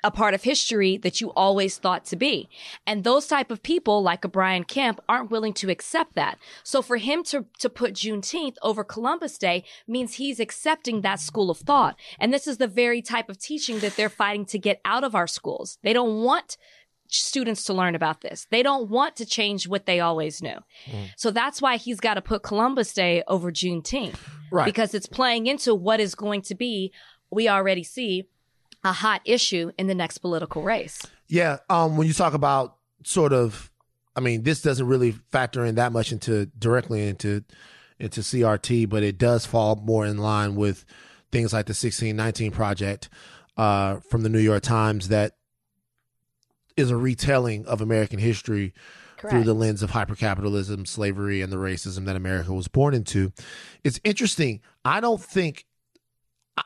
a 0.04 0.12
part 0.12 0.34
of 0.34 0.44
history 0.44 0.98
that 0.98 1.22
you 1.22 1.32
always 1.32 1.78
thought 1.78 2.06
to 2.06 2.16
be. 2.16 2.50
And 2.86 3.04
those 3.04 3.28
type 3.28 3.52
of 3.52 3.64
people, 3.64 4.02
like 4.02 4.24
a 4.26 4.30
Brian 4.30 4.64
Kemp, 4.64 5.00
aren't 5.08 5.32
willing 5.32 5.54
to 5.54 5.70
accept 5.70 6.16
that. 6.16 6.38
So 6.64 6.82
for 6.82 6.98
him 6.98 7.24
to, 7.26 7.46
to 7.60 7.70
put 7.70 7.94
Juneteenth 7.94 8.56
over 8.62 8.84
Columbus 8.84 9.38
Day 9.38 9.64
means 9.88 10.16
he's 10.16 10.40
accepting 10.40 11.02
that 11.02 11.20
school 11.20 11.50
of 11.50 11.58
thought. 11.58 11.96
And 12.20 12.34
this 12.34 12.48
is 12.48 12.58
the 12.58 12.68
very 12.68 13.02
type 13.02 13.30
of 13.30 13.38
teaching 13.38 13.80
that 13.80 13.96
they're 13.96 14.10
fighting 14.10 14.46
to 14.46 14.60
get 14.60 14.82
out 14.86 15.04
of 15.04 15.16
our 15.16 15.28
schools. 15.28 15.78
They 15.84 15.94
don't 15.94 16.24
want 16.24 16.58
students 17.08 17.64
to 17.66 17.74
learn 17.74 17.96
about 17.96 18.22
this. 18.22 18.48
They 18.50 18.64
don't 18.64 18.90
want 18.90 19.16
to 19.18 19.26
change 19.26 19.68
what 19.68 19.86
they 19.86 20.00
always 20.00 20.42
knew. 20.42 20.58
Mm. 20.86 21.10
So 21.18 21.32
that's 21.32 21.62
why 21.62 21.78
he's 21.78 22.00
got 22.00 22.16
to 22.16 22.22
put 22.22 22.44
Columbus 22.44 22.94
Day 22.94 23.24
over 23.28 23.52
Juneteenth. 23.52 24.20
Right. 24.52 24.66
Because 24.66 24.94
it's 24.94 25.08
playing 25.08 25.48
into 25.48 25.76
what 25.76 26.00
is 26.00 26.16
going 26.16 26.42
to 26.44 26.56
be, 26.56 26.92
we 27.32 27.48
already 27.48 27.84
see, 27.84 28.28
a 28.86 28.94
hot 28.94 29.22
issue 29.26 29.72
in 29.78 29.88
the 29.88 29.96
next 29.96 30.20
political 30.20 30.62
race. 30.62 31.06
Yeah. 31.28 31.58
Um, 31.70 31.98
when 31.98 32.08
you 32.08 32.14
talk 32.14 32.36
about 32.36 32.78
sort 33.04 33.34
of, 33.34 33.72
I 34.16 34.20
mean, 34.20 34.44
this 34.44 34.62
doesn't 34.62 34.88
really 34.88 35.12
factor 35.32 35.66
in 35.66 35.76
that 35.76 35.92
much 35.92 36.12
into 36.12 36.46
directly 36.58 37.08
into 37.08 37.44
into 38.00 38.22
CRT, 38.22 38.88
but 38.88 39.04
it 39.04 39.18
does 39.18 39.46
fall 39.46 39.76
more 39.76 40.06
in 40.06 40.18
line 40.18 40.56
with 40.56 40.86
things 41.32 41.52
like 41.52 41.66
the 41.66 41.72
1619 41.72 42.52
project 42.52 43.10
uh, 43.58 43.98
from 44.10 44.22
the 44.22 44.30
New 44.30 44.40
York 44.40 44.62
Times 44.62 45.08
that 45.08 45.38
is 46.78 46.92
a 46.92 46.98
retelling 46.98 47.66
of 47.66 47.82
American 47.82 48.20
history 48.20 48.74
through 49.18 49.44
the 49.44 49.56
lens 49.56 49.82
of 49.82 49.92
hypercapitalism, 49.92 50.88
slavery, 50.88 51.42
and 51.42 51.52
the 51.52 51.58
racism 51.58 52.06
that 52.06 52.16
America 52.16 52.54
was 52.54 52.68
born 52.68 52.94
into. 52.94 53.32
It's 53.84 54.00
interesting. 54.04 54.62
I 54.84 55.00
don't 55.00 55.22
think, 55.22 55.66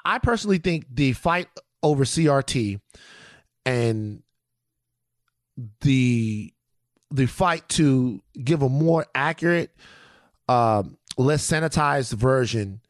I 0.03 0.17
personally 0.17 0.57
think 0.57 0.85
the 0.91 1.13
fight 1.13 1.47
over 1.81 2.03
CRT 2.03 2.79
and 3.65 4.23
the 5.81 6.53
the 7.11 7.25
fight 7.25 7.67
to 7.69 8.21
give 8.43 8.61
a 8.61 8.69
more 8.69 9.05
accurate, 9.15 9.75
um, 10.47 10.97
less 11.17 11.45
sanitized 11.45 12.13
version 12.13 12.81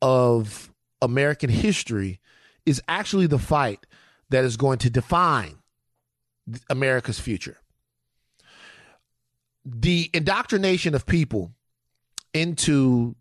of 0.00 0.72
American 1.02 1.50
history 1.50 2.20
is 2.64 2.80
actually 2.88 3.26
the 3.26 3.38
fight 3.38 3.86
that 4.30 4.44
is 4.44 4.56
going 4.56 4.78
to 4.78 4.90
define 4.90 5.56
America's 6.70 7.20
future. 7.20 7.58
The 9.64 10.10
indoctrination 10.12 10.94
of 10.94 11.06
people 11.06 11.52
into 12.32 13.14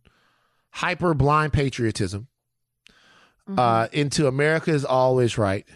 hyper 0.72 1.14
blind 1.14 1.54
patriotism, 1.54 2.28
uh, 3.58 3.88
into 3.92 4.28
America 4.28 4.72
is 4.72 4.86
always 4.86 5.38
right, 5.38 5.68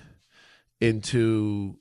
into 0.80 1.78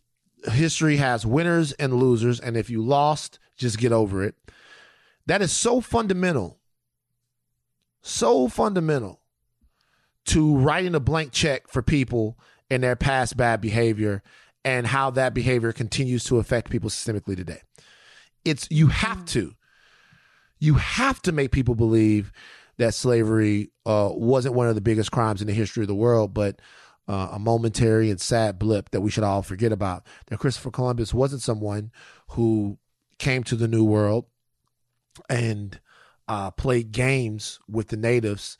history 0.50 0.96
has 0.96 1.24
winners 1.24 1.72
and 1.72 1.94
losers, 1.94 2.40
and 2.40 2.56
if 2.56 2.70
you 2.70 2.82
lost, 2.82 3.38
just 3.56 3.78
get 3.78 3.92
over 3.92 4.24
it. 4.24 4.34
That 5.26 5.42
is 5.42 5.52
so 5.52 5.80
fundamental, 5.80 6.58
so 8.02 8.48
fundamental 8.48 9.20
to 10.26 10.56
writing 10.56 10.94
a 10.94 11.00
blank 11.00 11.32
check 11.32 11.68
for 11.68 11.82
people 11.82 12.38
and 12.70 12.82
their 12.82 12.96
past 12.96 13.36
bad 13.36 13.60
behavior 13.60 14.22
and 14.64 14.86
how 14.86 15.10
that 15.10 15.34
behavior 15.34 15.72
continues 15.72 16.24
to 16.24 16.38
affect 16.38 16.70
people 16.70 16.90
systemically 16.90 17.36
today. 17.36 17.60
It's 18.44 18.66
you 18.70 18.88
have 18.88 19.24
to, 19.26 19.54
you 20.58 20.74
have 20.74 21.20
to 21.22 21.32
make 21.32 21.52
people 21.52 21.74
believe 21.74 22.32
that 22.78 22.94
slavery 22.94 23.70
uh, 23.86 24.10
wasn't 24.12 24.54
one 24.54 24.68
of 24.68 24.74
the 24.74 24.80
biggest 24.80 25.12
crimes 25.12 25.40
in 25.40 25.46
the 25.46 25.52
history 25.52 25.82
of 25.82 25.88
the 25.88 25.94
world, 25.94 26.34
but 26.34 26.60
uh, 27.06 27.28
a 27.32 27.38
momentary 27.38 28.10
and 28.10 28.20
sad 28.20 28.58
blip 28.58 28.90
that 28.90 29.00
we 29.00 29.10
should 29.10 29.24
all 29.24 29.42
forget 29.42 29.72
about. 29.72 30.06
That 30.26 30.38
Christopher 30.38 30.70
Columbus 30.70 31.12
wasn't 31.12 31.42
someone 31.42 31.90
who 32.30 32.78
came 33.18 33.44
to 33.44 33.56
the 33.56 33.68
New 33.68 33.84
World 33.84 34.26
and 35.28 35.78
uh, 36.28 36.50
played 36.52 36.92
games 36.92 37.60
with 37.68 37.88
the 37.88 37.96
natives 37.96 38.58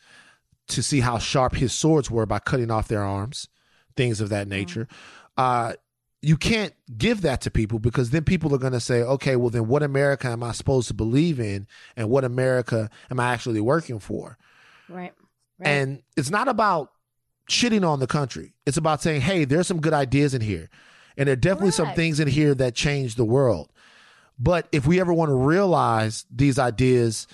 to 0.69 0.83
see 0.83 1.01
how 1.01 1.19
sharp 1.19 1.55
his 1.55 1.73
swords 1.73 2.11
were 2.11 2.27
by 2.27 2.39
cutting 2.39 2.71
off 2.71 2.89
their 2.89 3.03
arms, 3.03 3.49
things 3.97 4.21
of 4.21 4.29
that 4.31 4.49
nature. 4.49 4.89
Uh, 5.37 5.75
you 6.25 6.37
can't 6.37 6.72
give 6.97 7.20
that 7.22 7.43
to 7.43 7.51
people 7.51 7.79
because 7.79 8.11
then 8.11 8.25
people 8.25 8.55
are 8.55 8.59
going 8.59 8.72
to 8.72 8.81
say, 8.81 9.03
okay, 9.03 9.37
well, 9.37 9.51
then 9.51 9.68
what 9.68 9.83
America 9.83 10.29
am 10.29 10.43
I 10.43 10.53
supposed 10.53 10.89
to 10.89 10.95
believe 10.95 11.39
in 11.39 11.66
and 11.97 12.09
what 12.09 12.25
America 12.25 12.89
am 13.11 13.20
I 13.20 13.33
actually 13.33 13.61
working 13.61 13.99
for? 13.99 14.39
Right. 14.89 15.12
And 15.61 16.03
it's 16.16 16.31
not 16.31 16.49
about 16.49 16.93
shitting 17.49 17.87
on 17.87 18.01
the 18.01 18.07
country. 18.07 18.55
It's 18.66 18.77
about 18.77 19.03
saying, 19.03 19.20
hey, 19.20 19.45
there's 19.45 19.66
some 19.66 19.81
good 19.81 19.93
ideas 19.93 20.35
in 20.35 20.41
here. 20.41 20.70
And 21.16 21.29
there 21.29 21.35
are 21.35 21.37
definitely 21.37 21.70
some 21.70 21.93
things 21.95 22.18
in 22.18 22.27
here 22.27 22.55
that 22.55 22.75
change 22.75 23.14
the 23.14 23.25
world. 23.25 23.70
But 24.39 24.66
if 24.72 24.87
we 24.87 25.01
ever 25.01 25.12
want 25.12 25.29
to 25.29 25.37
realize 25.37 26.27
these 26.35 26.59
ideas 26.59 27.29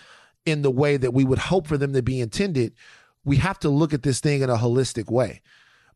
in 0.45 0.63
the 0.63 0.71
way 0.71 0.97
that 0.97 1.15
we 1.15 1.25
would 1.25 1.39
hope 1.39 1.67
for 1.67 1.79
them 1.79 1.93
to 1.95 2.03
be 2.03 2.21
intended, 2.21 2.75
we 3.25 3.37
have 3.37 3.59
to 3.61 3.69
look 3.69 3.95
at 3.95 4.03
this 4.03 4.21
thing 4.21 4.43
in 4.43 4.51
a 4.51 4.57
holistic 4.57 5.11
way. 5.11 5.41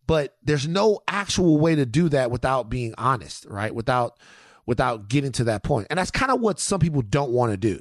But 0.07 0.37
there's 0.43 0.69
no 0.69 1.01
actual 1.09 1.59
way 1.59 1.75
to 1.75 1.87
do 1.87 2.09
that 2.11 2.31
without 2.31 2.69
being 2.69 2.95
honest, 2.99 3.47
right? 3.47 3.75
Without 3.75 4.19
without 4.67 5.09
getting 5.09 5.33
to 5.33 5.45
that 5.45 5.63
point. 5.63 5.87
And 5.91 5.99
that's 5.99 6.11
kind 6.11 6.33
of 6.33 6.41
what 6.41 6.59
some 6.59 6.81
people 6.81 7.03
don't 7.03 7.31
want 7.31 7.53
to 7.53 7.57
do. 7.59 7.81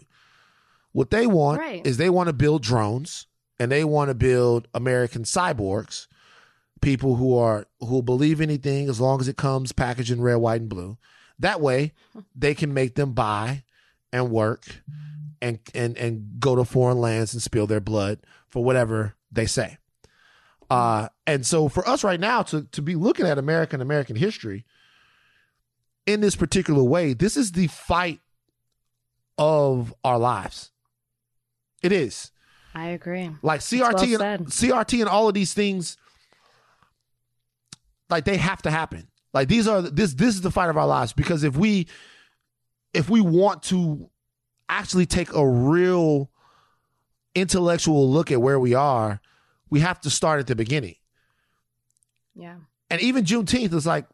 What 0.91 1.11
they 1.11 1.25
want 1.25 1.59
Right. 1.59 1.85
is 1.87 1.97
they 1.97 2.09
want 2.09 2.27
to 2.27 2.33
build 2.33 2.61
drones 2.61 3.25
and 3.57 3.71
they 3.71 3.83
want 3.85 4.09
to 4.09 4.13
build 4.13 4.67
American 4.73 5.23
cyborgs, 5.23 6.07
people 6.81 7.15
who 7.15 7.37
are 7.37 7.67
who 7.79 8.01
believe 8.01 8.41
anything 8.41 8.89
as 8.89 8.99
long 8.99 9.21
as 9.21 9.27
it 9.27 9.37
comes 9.37 9.71
packaged 9.71 10.11
in 10.11 10.21
red, 10.21 10.35
white, 10.35 10.61
and 10.61 10.69
blue. 10.69 10.97
That 11.39 11.61
way, 11.61 11.93
they 12.35 12.53
can 12.53 12.73
make 12.73 12.95
them 12.95 13.13
buy 13.13 13.63
and 14.11 14.29
work 14.29 14.81
and 15.41 15.59
and 15.73 15.97
and 15.97 16.39
go 16.39 16.55
to 16.55 16.63
foreign 16.65 16.99
lands 16.99 17.33
and 17.33 17.41
spill 17.41 17.65
their 17.67 17.81
blood 17.81 18.19
for 18.47 18.63
whatever 18.63 19.15
they 19.31 19.45
say. 19.45 19.77
Uh, 20.73 21.07
and 21.27 21.45
so 21.45 21.69
for 21.69 21.87
us 21.87 22.03
right 22.03 22.19
now 22.19 22.41
to 22.41 22.63
to 22.71 22.81
be 22.81 22.95
looking 22.95 23.27
at 23.27 23.37
American 23.37 23.79
American 23.79 24.15
history 24.15 24.65
in 26.07 26.19
this 26.19 26.35
particular 26.35 26.81
way, 26.81 27.13
this 27.13 27.37
is 27.37 27.51
the 27.51 27.67
fight 27.67 28.21
of 29.37 29.93
our 30.03 30.17
lives. 30.17 30.71
It 31.83 31.91
is 31.91 32.31
I 32.73 32.87
agree. 32.87 33.29
like 33.43 33.59
CRT 33.59 34.17
well 34.17 34.23
and 34.23 34.47
CRT 34.47 35.01
and 35.01 35.07
all 35.07 35.27
of 35.27 35.35
these 35.35 35.53
things. 35.53 35.95
Like 38.09 38.25
they 38.25 38.37
have 38.37 38.63
to 38.63 38.71
happen. 38.71 39.09
Like 39.31 39.49
these 39.49 39.67
are 39.67 39.79
this 39.83 40.15
this 40.15 40.33
is 40.33 40.41
the 40.41 40.49
fight 40.49 40.71
of 40.71 40.77
our 40.77 40.87
lives 40.87 41.13
because 41.13 41.43
if 41.43 41.55
we 41.55 41.85
if 42.95 43.11
we 43.11 43.21
want 43.21 43.61
to 43.63 44.09
actually 44.69 45.05
take 45.05 45.31
a 45.35 45.47
real 45.47 46.31
intellectual 47.35 48.09
look 48.11 48.31
at 48.31 48.41
where 48.41 48.59
we 48.59 48.73
are, 48.73 49.21
we 49.73 49.79
have 49.79 49.99
to 50.01 50.09
start 50.11 50.39
at 50.39 50.45
the 50.45 50.55
beginning. 50.55 50.93
Yeah. 52.35 52.57
And 52.91 53.01
even 53.01 53.25
Juneteenth 53.25 53.73
is 53.73 53.87
like, 53.87 54.05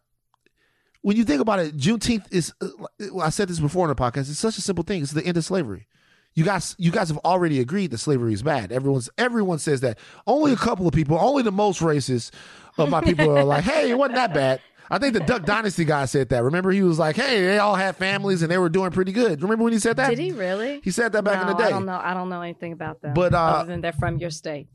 when 1.01 1.18
you 1.18 1.26
think 1.26 1.41
about 1.41 1.60
it, 1.60 1.76
Juneteenth 1.76 2.32
is. 2.32 2.53
uh, 2.62 2.70
well, 3.12 3.26
I 3.26 3.30
said 3.30 3.49
this 3.49 3.60
before 3.60 3.86
in 3.86 3.89
the 3.89 4.01
podcast. 4.01 4.30
It's 4.30 4.39
such 4.39 4.57
a 4.57 4.62
simple 4.62 4.86
thing. 4.86 5.01
It's 5.01 5.12
the 5.12 5.26
end 5.26 5.36
of 5.36 5.43
slavery. 5.43 5.88
You 6.34 6.45
guys, 6.45 6.78
you 6.80 6.91
guys 6.91 7.10
have 7.10 7.18
already 7.20 7.60
agreed 7.60 7.91
that 7.91 7.97
slavery 7.97 8.32
is 8.34 8.41
bad. 8.41 8.72
Everyone's 8.72 9.10
everyone 9.18 9.60
says 9.60 9.82
that. 9.82 9.99
Only 10.26 10.53
a 10.53 10.55
couple 10.55 10.88
of 10.88 10.93
people, 10.93 11.18
only 11.20 11.43
the 11.43 11.51
most 11.51 11.82
racist 11.82 12.32
of 12.78 12.89
my 12.89 13.01
people 13.01 13.38
are 13.38 13.43
like, 13.43 13.66
"Hey, 13.66 13.89
it 13.89 13.97
wasn't 13.97 14.16
that 14.16 14.34
bad." 14.34 14.62
I 14.91 14.97
think 14.99 15.14
the 15.14 15.20
Duck 15.20 15.43
Dynasty 15.43 15.86
guy 15.86 16.05
said 16.05 16.30
that. 16.30 16.43
Remember, 16.43 16.72
he 16.72 16.84
was 16.84 16.97
like, 16.99 17.16
"Hey, 17.16 17.41
they 17.41 17.57
all 17.60 17.76
had 17.76 17.95
families 17.97 18.41
and 18.41 18.49
they 18.51 18.57
were 18.57 18.70
doing 18.70 18.91
pretty 18.91 19.12
good." 19.12 19.41
Remember 19.41 19.66
when 19.66 19.74
he 19.74 19.80
said 19.80 19.97
that? 19.97 20.10
Did 20.12 20.20
he 20.20 20.32
really? 20.32 20.82
He 20.84 20.91
said 20.91 21.12
that 21.12 21.24
back 21.24 21.41
in 21.41 21.47
the 21.47 21.55
day. 21.55 21.66
I 21.66 21.70
don't 21.72 21.86
know. 21.86 21.99
I 22.01 22.14
don't 22.14 22.30
know 22.30 22.41
anything 22.41 22.74
about 22.74 23.01
them. 23.01 23.14
But, 23.14 23.34
uh, 23.34 23.39
other 23.39 23.68
than 23.68 23.82
they're 23.82 23.91
from 23.91 24.18
your 24.20 24.30
state, 24.32 24.68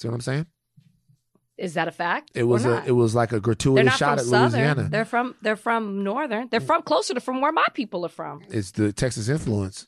See 0.00 0.08
what 0.08 0.14
I'm 0.14 0.20
saying? 0.20 0.46
is 1.60 1.74
that 1.74 1.88
a 1.88 1.92
fact? 1.92 2.30
It 2.34 2.44
was 2.44 2.64
a, 2.64 2.82
it 2.86 2.92
was 2.92 3.14
like 3.14 3.32
a 3.32 3.40
gratuitous 3.40 3.94
shot 3.94 4.18
at 4.18 4.24
southern. 4.24 4.60
Louisiana. 4.60 4.88
They're 4.88 5.04
from. 5.04 5.34
They're 5.42 5.56
from 5.56 6.02
northern. 6.02 6.48
They're 6.48 6.58
from 6.58 6.80
closer 6.82 7.12
to 7.12 7.20
from 7.20 7.42
where 7.42 7.52
my 7.52 7.66
people 7.74 8.06
are 8.06 8.10
from. 8.10 8.40
It's 8.48 8.70
the 8.70 8.94
Texas 8.94 9.28
influence 9.28 9.86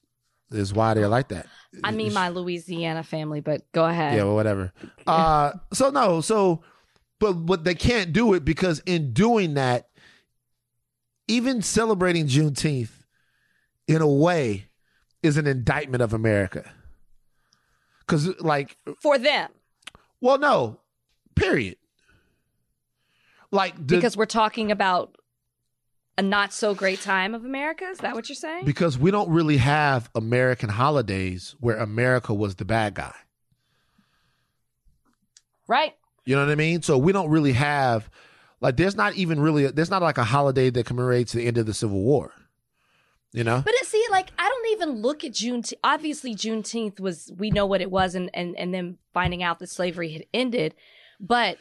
is 0.51 0.75
why 0.75 0.93
they're 0.93 1.09
like 1.09 1.29
that. 1.29 1.47
I 1.83 1.91
mean, 1.91 2.13
my 2.13 2.29
Louisiana 2.29 3.03
family, 3.03 3.41
but 3.41 3.63
go 3.73 3.87
ahead. 3.87 4.17
Yeah, 4.17 4.25
well, 4.25 4.35
whatever. 4.35 4.73
Uh, 5.07 5.53
so 5.73 5.89
no, 5.89 6.21
so 6.21 6.63
but 7.19 7.33
but 7.33 7.65
they 7.65 7.75
can't 7.75 8.13
do 8.13 8.35
it 8.35 8.45
because 8.45 8.81
in 8.85 9.15
doing 9.15 9.55
that, 9.55 9.89
even 11.27 11.63
celebrating 11.63 12.27
Juneteenth, 12.27 12.91
in 13.89 14.03
a 14.03 14.07
way, 14.07 14.67
is 15.23 15.39
an 15.39 15.47
indictment 15.47 16.03
of 16.03 16.13
America. 16.13 16.71
Because 18.01 18.39
like, 18.41 18.77
For 19.01 19.17
them, 19.17 19.49
well, 20.23 20.39
no, 20.39 20.79
period. 21.35 21.77
Like 23.51 23.75
the, 23.77 23.97
because 23.97 24.17
we're 24.17 24.25
talking 24.25 24.71
about 24.71 25.17
a 26.17 26.23
not 26.23 26.53
so 26.53 26.75
great 26.75 27.01
time 27.03 27.35
of 27.35 27.45
America. 27.45 27.85
Is 27.85 27.99
that 27.99 28.15
what 28.15 28.29
you're 28.29 28.37
saying? 28.37 28.65
because 28.65 28.99
we 28.99 29.11
don't 29.11 29.29
really 29.29 29.59
have 29.59 30.09
American 30.15 30.71
holidays 30.71 31.55
where 31.61 31.77
America 31.77 32.33
was 32.33 32.55
the 32.55 32.65
bad 32.65 32.95
guy. 32.95 33.15
right. 35.67 35.95
You 36.25 36.37
know 36.37 36.47
what 36.47 36.53
I 36.53 36.55
mean? 36.55 36.83
So 36.83 36.97
we 36.99 37.13
don't 37.13 37.31
really 37.31 37.53
have 37.53 38.09
Like 38.61 38.77
there's 38.77 38.95
not 38.95 39.17
even 39.17 39.41
really 39.41 39.67
there's 39.67 39.91
not 39.91 40.03
like 40.03 40.19
a 40.19 40.25
holiday 40.25 40.71
that 40.71 40.87
commemorates 40.87 41.33
the 41.33 41.45
end 41.47 41.59
of 41.59 41.67
the 41.67 41.75
Civil 41.75 42.01
War. 42.01 42.33
You 43.33 43.45
know? 43.45 43.63
But 43.65 43.75
it, 43.75 43.87
see, 43.87 44.05
like 44.11 44.31
I 44.39 44.49
don't 44.49 44.73
even 44.73 45.01
look 45.01 45.25
at 45.25 45.33
Juneteenth. 45.33 45.73
Obviously, 45.83 46.35
Juneteenth 46.35 47.01
was 47.01 47.33
we 47.37 47.51
know 47.51 47.67
what 47.67 47.81
it 47.81 47.91
was, 47.91 48.15
and 48.15 48.31
and 48.35 48.57
and 48.57 48.75
then 48.75 48.99
finding 49.15 49.43
out 49.43 49.59
that 49.59 49.71
slavery 49.71 50.13
had 50.13 50.25
ended. 50.35 50.75
But 51.19 51.57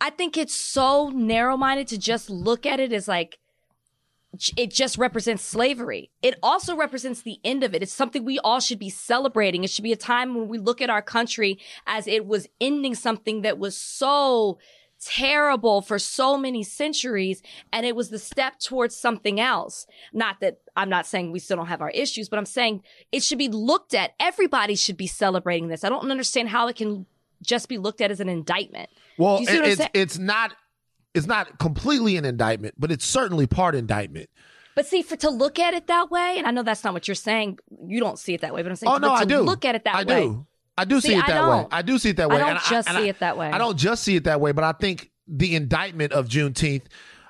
I 0.00 0.10
think 0.10 0.36
it's 0.36 0.54
so 0.54 1.08
narrow 1.08 1.56
minded 1.56 1.88
to 1.88 1.98
just 1.98 2.28
look 2.28 2.66
at 2.66 2.80
it 2.80 2.92
as 2.92 3.08
like 3.08 3.38
it 4.56 4.70
just 4.70 4.96
represents 4.96 5.42
slavery. 5.42 6.10
It 6.22 6.36
also 6.42 6.76
represents 6.76 7.22
the 7.22 7.40
end 7.42 7.64
of 7.64 7.74
it. 7.74 7.82
It's 7.82 7.92
something 7.92 8.24
we 8.24 8.38
all 8.38 8.60
should 8.60 8.78
be 8.78 8.90
celebrating. 8.90 9.64
It 9.64 9.70
should 9.70 9.82
be 9.82 9.92
a 9.92 9.96
time 9.96 10.34
when 10.34 10.48
we 10.48 10.58
look 10.58 10.80
at 10.80 10.90
our 10.90 11.02
country 11.02 11.58
as 11.86 12.06
it 12.06 12.26
was 12.26 12.48
ending 12.60 12.94
something 12.94 13.42
that 13.42 13.58
was 13.58 13.76
so 13.76 14.58
terrible 15.00 15.80
for 15.82 15.98
so 15.98 16.36
many 16.36 16.62
centuries 16.62 17.42
and 17.72 17.86
it 17.86 17.96
was 17.96 18.10
the 18.10 18.18
step 18.18 18.58
towards 18.58 18.94
something 18.94 19.40
else. 19.40 19.86
Not 20.12 20.40
that 20.40 20.58
I'm 20.76 20.88
not 20.88 21.06
saying 21.06 21.32
we 21.32 21.38
still 21.38 21.56
don't 21.56 21.66
have 21.66 21.80
our 21.80 21.90
issues, 21.90 22.28
but 22.28 22.38
I'm 22.38 22.46
saying 22.46 22.82
it 23.12 23.22
should 23.22 23.38
be 23.38 23.48
looked 23.48 23.94
at. 23.94 24.12
Everybody 24.20 24.74
should 24.74 24.96
be 24.96 25.06
celebrating 25.06 25.68
this. 25.68 25.84
I 25.84 25.88
don't 25.88 26.10
understand 26.10 26.48
how 26.50 26.68
it 26.68 26.76
can 26.76 27.06
just 27.42 27.68
be 27.68 27.78
looked 27.78 28.00
at 28.00 28.10
as 28.10 28.20
an 28.20 28.28
indictment. 28.28 28.90
Well, 29.18 29.38
Do 29.38 29.42
you 29.44 29.48
see 29.48 29.56
what 29.56 29.64
I'm 29.64 29.70
it's 29.72 29.82
it's 29.94 30.18
not 30.18 30.54
it's 31.14 31.26
not 31.26 31.58
completely 31.58 32.16
an 32.16 32.24
indictment, 32.24 32.74
but 32.78 32.92
it's 32.92 33.04
certainly 33.04 33.46
part 33.46 33.74
indictment. 33.74 34.30
But 34.76 34.86
see, 34.86 35.02
for 35.02 35.16
to 35.16 35.30
look 35.30 35.58
at 35.58 35.74
it 35.74 35.88
that 35.88 36.10
way, 36.10 36.36
and 36.38 36.46
I 36.46 36.52
know 36.52 36.62
that's 36.62 36.84
not 36.84 36.92
what 36.94 37.08
you're 37.08 37.14
saying. 37.16 37.58
You 37.86 38.00
don't 38.00 38.18
see 38.18 38.34
it 38.34 38.42
that 38.42 38.54
way, 38.54 38.62
but 38.62 38.70
I'm 38.70 38.76
saying 38.76 38.92
Oh 38.92 38.98
no, 38.98 39.10
I 39.12 39.24
do. 39.24 39.40
look 39.40 39.64
at 39.64 39.74
it 39.74 39.84
that 39.84 39.94
I 39.94 40.04
way. 40.04 40.22
do. 40.22 40.46
I 40.80 40.84
do 40.86 40.98
see, 40.98 41.08
See, 41.08 41.14
it 41.14 41.24
I 41.24 41.26
that 41.26 41.42
way. 41.42 41.56
don't. 41.58 41.74
I 41.74 41.82
do 41.82 41.98
see 41.98 42.08
it 42.08 42.16
that 42.16 42.30
way. 42.30 42.36
I 42.36 42.38
way. 42.38 42.44
don't 42.44 42.56
and 42.56 42.64
just 42.70 42.88
and 42.88 42.96
see 42.96 43.08
it 43.10 43.18
that 43.18 43.36
way. 43.36 43.50
I 43.50 43.58
don't 43.58 43.76
just 43.76 44.02
see 44.02 44.16
it 44.16 44.24
that 44.24 44.40
way, 44.40 44.52
but 44.52 44.64
I 44.64 44.72
think 44.72 45.10
the 45.28 45.54
indictment 45.54 46.14
of 46.14 46.26
Juneteenth, 46.26 46.84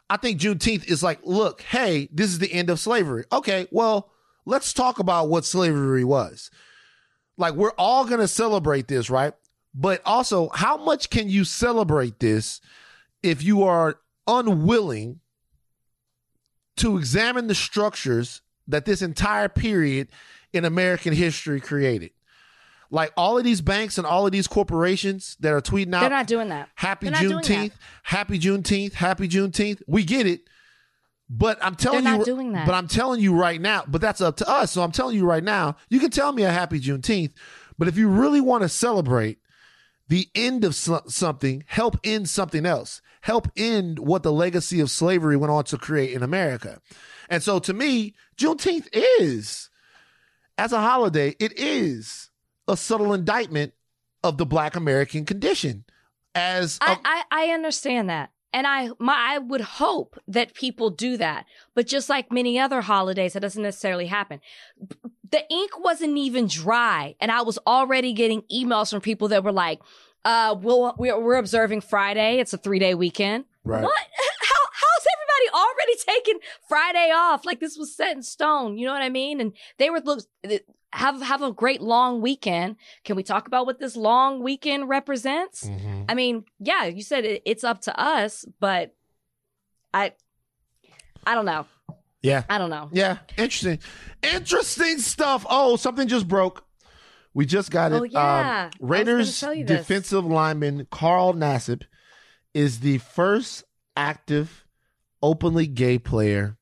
I 0.08 0.18
think 0.18 0.40
Juneteenth 0.40 0.88
is 0.88 1.02
like, 1.02 1.18
look, 1.24 1.62
hey, 1.62 2.08
this 2.12 2.30
is 2.30 2.38
the 2.38 2.52
end 2.52 2.70
of 2.70 2.78
slavery. 2.78 3.24
Okay, 3.32 3.66
well, 3.72 4.12
let's 4.46 4.72
talk 4.72 5.00
about 5.00 5.30
what 5.30 5.44
slavery 5.44 6.04
was. 6.04 6.48
Like, 7.36 7.54
we're 7.54 7.72
all 7.72 8.04
going 8.04 8.20
to 8.20 8.28
celebrate 8.28 8.86
this, 8.86 9.10
right? 9.10 9.34
But 9.74 10.00
also, 10.04 10.50
how 10.50 10.76
much 10.76 11.10
can 11.10 11.28
you 11.28 11.42
celebrate 11.42 12.20
this 12.20 12.60
if 13.20 13.42
you 13.42 13.64
are 13.64 13.98
unwilling 14.28 15.18
to 16.76 16.96
examine 16.98 17.48
the 17.48 17.54
structures 17.56 18.42
that 18.68 18.84
this 18.84 19.02
entire 19.02 19.48
period 19.48 20.06
in 20.52 20.64
American 20.64 21.12
history 21.12 21.60
created? 21.60 22.12
Like 22.90 23.12
all 23.16 23.38
of 23.38 23.44
these 23.44 23.60
banks 23.60 23.98
and 23.98 24.06
all 24.06 24.26
of 24.26 24.32
these 24.32 24.48
corporations 24.48 25.36
that 25.40 25.52
are 25.52 25.60
tweeting 25.60 25.94
out 25.94 26.00
They're 26.00 26.10
not 26.10 26.26
doing 26.26 26.48
that. 26.48 26.68
Happy 26.74 27.06
They're 27.06 27.22
not 27.22 27.22
doing 27.22 27.44
Juneteenth, 27.44 27.72
Happy 28.02 28.38
Juneteenth, 28.38 28.94
Happy 28.94 29.28
Juneteenth. 29.28 29.82
We 29.86 30.04
get 30.04 30.26
it. 30.26 30.42
But 31.28 31.58
I'm 31.62 31.76
telling 31.76 32.02
They're 32.02 32.14
you 32.14 32.18
not 32.18 32.26
doing 32.26 32.52
that. 32.52 32.66
But 32.66 32.74
I'm 32.74 32.88
telling 32.88 33.20
you 33.20 33.32
right 33.32 33.60
now, 33.60 33.84
but 33.86 34.00
that's 34.00 34.20
up 34.20 34.36
to 34.38 34.48
us. 34.48 34.72
So 34.72 34.82
I'm 34.82 34.90
telling 34.90 35.16
you 35.16 35.24
right 35.24 35.44
now, 35.44 35.76
you 35.88 36.00
can 36.00 36.10
tell 36.10 36.32
me 36.32 36.42
a 36.42 36.50
happy 36.50 36.80
Juneteenth, 36.80 37.32
but 37.78 37.86
if 37.86 37.96
you 37.96 38.08
really 38.08 38.40
want 38.40 38.62
to 38.62 38.68
celebrate 38.68 39.38
the 40.08 40.28
end 40.34 40.64
of 40.64 40.74
so- 40.74 41.02
something, 41.06 41.62
help 41.68 41.96
end 42.02 42.28
something 42.28 42.66
else. 42.66 43.00
Help 43.20 43.48
end 43.56 44.00
what 44.00 44.24
the 44.24 44.32
legacy 44.32 44.80
of 44.80 44.90
slavery 44.90 45.36
went 45.36 45.52
on 45.52 45.62
to 45.64 45.78
create 45.78 46.12
in 46.12 46.24
America. 46.24 46.80
And 47.28 47.42
so 47.42 47.60
to 47.60 47.72
me, 47.72 48.14
Juneteenth 48.36 48.88
is, 48.92 49.68
as 50.58 50.72
a 50.72 50.80
holiday, 50.80 51.36
it 51.38 51.56
is 51.56 52.29
a 52.70 52.76
subtle 52.76 53.12
indictment 53.12 53.72
of 54.22 54.38
the 54.38 54.46
black 54.46 54.76
American 54.76 55.24
condition. 55.24 55.84
As 56.34 56.78
a- 56.80 56.90
I, 56.90 56.98
I, 57.04 57.22
I 57.30 57.44
understand 57.52 58.08
that. 58.08 58.30
And 58.52 58.66
I 58.66 58.90
my 58.98 59.14
I 59.16 59.38
would 59.38 59.60
hope 59.60 60.18
that 60.26 60.54
people 60.54 60.90
do 60.90 61.16
that. 61.18 61.46
But 61.76 61.86
just 61.86 62.08
like 62.08 62.32
many 62.32 62.58
other 62.58 62.80
holidays, 62.80 63.34
that 63.34 63.40
doesn't 63.40 63.62
necessarily 63.62 64.06
happen. 64.06 64.40
The 65.30 65.48
ink 65.48 65.78
wasn't 65.78 66.16
even 66.16 66.48
dry, 66.48 67.14
and 67.20 67.30
I 67.30 67.42
was 67.42 67.60
already 67.64 68.12
getting 68.12 68.42
emails 68.52 68.90
from 68.90 69.02
people 69.02 69.28
that 69.28 69.44
were 69.44 69.52
like, 69.52 69.78
uh, 70.24 70.56
we'll, 70.60 70.94
we're, 70.98 71.16
we're 71.20 71.36
observing 71.36 71.82
Friday. 71.82 72.40
It's 72.40 72.52
a 72.52 72.58
three 72.58 72.80
day 72.80 72.94
weekend. 72.94 73.44
Right. 73.62 73.84
What? 73.84 73.92
How, 74.40 74.64
how's 74.72 75.06
everybody 75.14 75.64
already 75.64 75.98
taking 76.08 76.40
Friday 76.68 77.12
off? 77.14 77.44
Like 77.44 77.60
this 77.60 77.76
was 77.78 77.94
set 77.94 78.16
in 78.16 78.22
stone. 78.24 78.78
You 78.78 78.86
know 78.86 78.92
what 78.92 79.02
I 79.02 79.10
mean? 79.10 79.40
And 79.40 79.52
they 79.78 79.90
were 79.90 80.00
look, 80.00 80.24
have, 80.92 81.20
have 81.22 81.42
a 81.42 81.52
great 81.52 81.80
long 81.80 82.20
weekend. 82.20 82.76
Can 83.04 83.16
we 83.16 83.22
talk 83.22 83.46
about 83.46 83.66
what 83.66 83.78
this 83.78 83.96
long 83.96 84.42
weekend 84.42 84.88
represents? 84.88 85.64
Mhm. 85.64 86.06
I 86.08 86.14
mean, 86.14 86.44
yeah, 86.58 86.86
you 86.86 87.02
said 87.02 87.24
it, 87.24 87.42
it's 87.44 87.64
up 87.64 87.80
to 87.82 87.98
us, 88.00 88.44
but 88.58 88.94
I, 89.94 90.12
I 91.26 91.34
don't 91.34 91.44
know. 91.46 91.66
yeah. 92.22 92.42
I 92.48 92.58
don't 92.58 92.70
know. 92.70 92.88
Yeah, 92.92 93.18
interesting. 93.36 93.78
Interesting 94.22 94.98
stuff. 94.98 95.46
Oh, 95.48 95.76
something 95.76 96.08
just 96.08 96.26
broke. 96.28 96.64
We 97.34 97.46
just 97.46 97.70
got 97.70 97.92
it. 97.92 98.00
Oh, 98.00 98.02
yeah. 98.02 98.70
I 98.72 98.76
Raiders 98.80 99.38
tell 99.38 99.54
you 99.54 99.64
this. 99.64 99.78
defensive 99.78 100.24
lineman 100.24 100.86
Carl 100.90 101.34
Nassib 101.34 101.82
is 102.52 102.80
the 102.80 102.98
first 102.98 103.62
active 103.96 104.64
openly 105.22 105.66
gay 105.68 105.98
player 105.98 106.56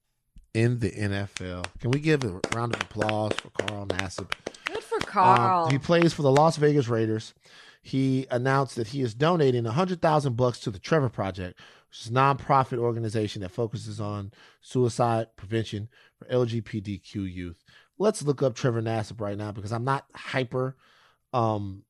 in 0.55 0.79
the 0.81 0.91
NFL. 0.91 1.67
Can 1.81 1.91
we 1.91 2.01
give 2.01 2.25
a 2.25 2.41
round 2.55 2.75
of 2.75 2.83
applause 2.83 3.33
for 3.35 3.51
Carl 3.51 3.87
Nassib? 3.87 4.33
Good 4.65 4.83
for 4.83 4.97
Um, 4.97 5.03
Carl. 5.03 5.71
he 5.71 5.79
plays 5.79 6.13
for 6.13 6.23
the 6.23 6.31
Las 6.31 6.57
Vegas 6.57 6.89
Raiders. 6.89 7.35
He 7.83 8.27
announced 8.31 8.77
that 8.77 8.89
he 8.89 9.01
is 9.03 9.15
donating 9.15 9.65
a 9.67 9.73
hundred 9.73 10.03
thousand 10.03 10.37
bucks 10.37 10.61
to 10.61 10.71
the 10.71 10.79
Trevor 10.79 11.09
Project, 11.09 11.59
which 11.89 12.01
is 12.01 12.09
a 12.09 12.13
nonprofit 12.13 12.79
organization 12.79 13.43
that 13.43 13.51
focuses 13.51 14.01
on 14.01 14.33
suicide 14.61 15.29
prevention 15.37 15.89
for 16.19 16.27
LGBTQ 16.27 17.33
youth. 17.33 17.63
Let's 17.99 18.23
look 18.23 18.43
up 18.43 18.55
Trevor 18.55 18.83
Nassib 18.83 19.21
right 19.21 19.39
now 19.39 19.53
because 19.53 19.73
I'm 19.73 19.85
not 19.85 20.07
hyper, 20.15 20.77
um, 21.33 21.83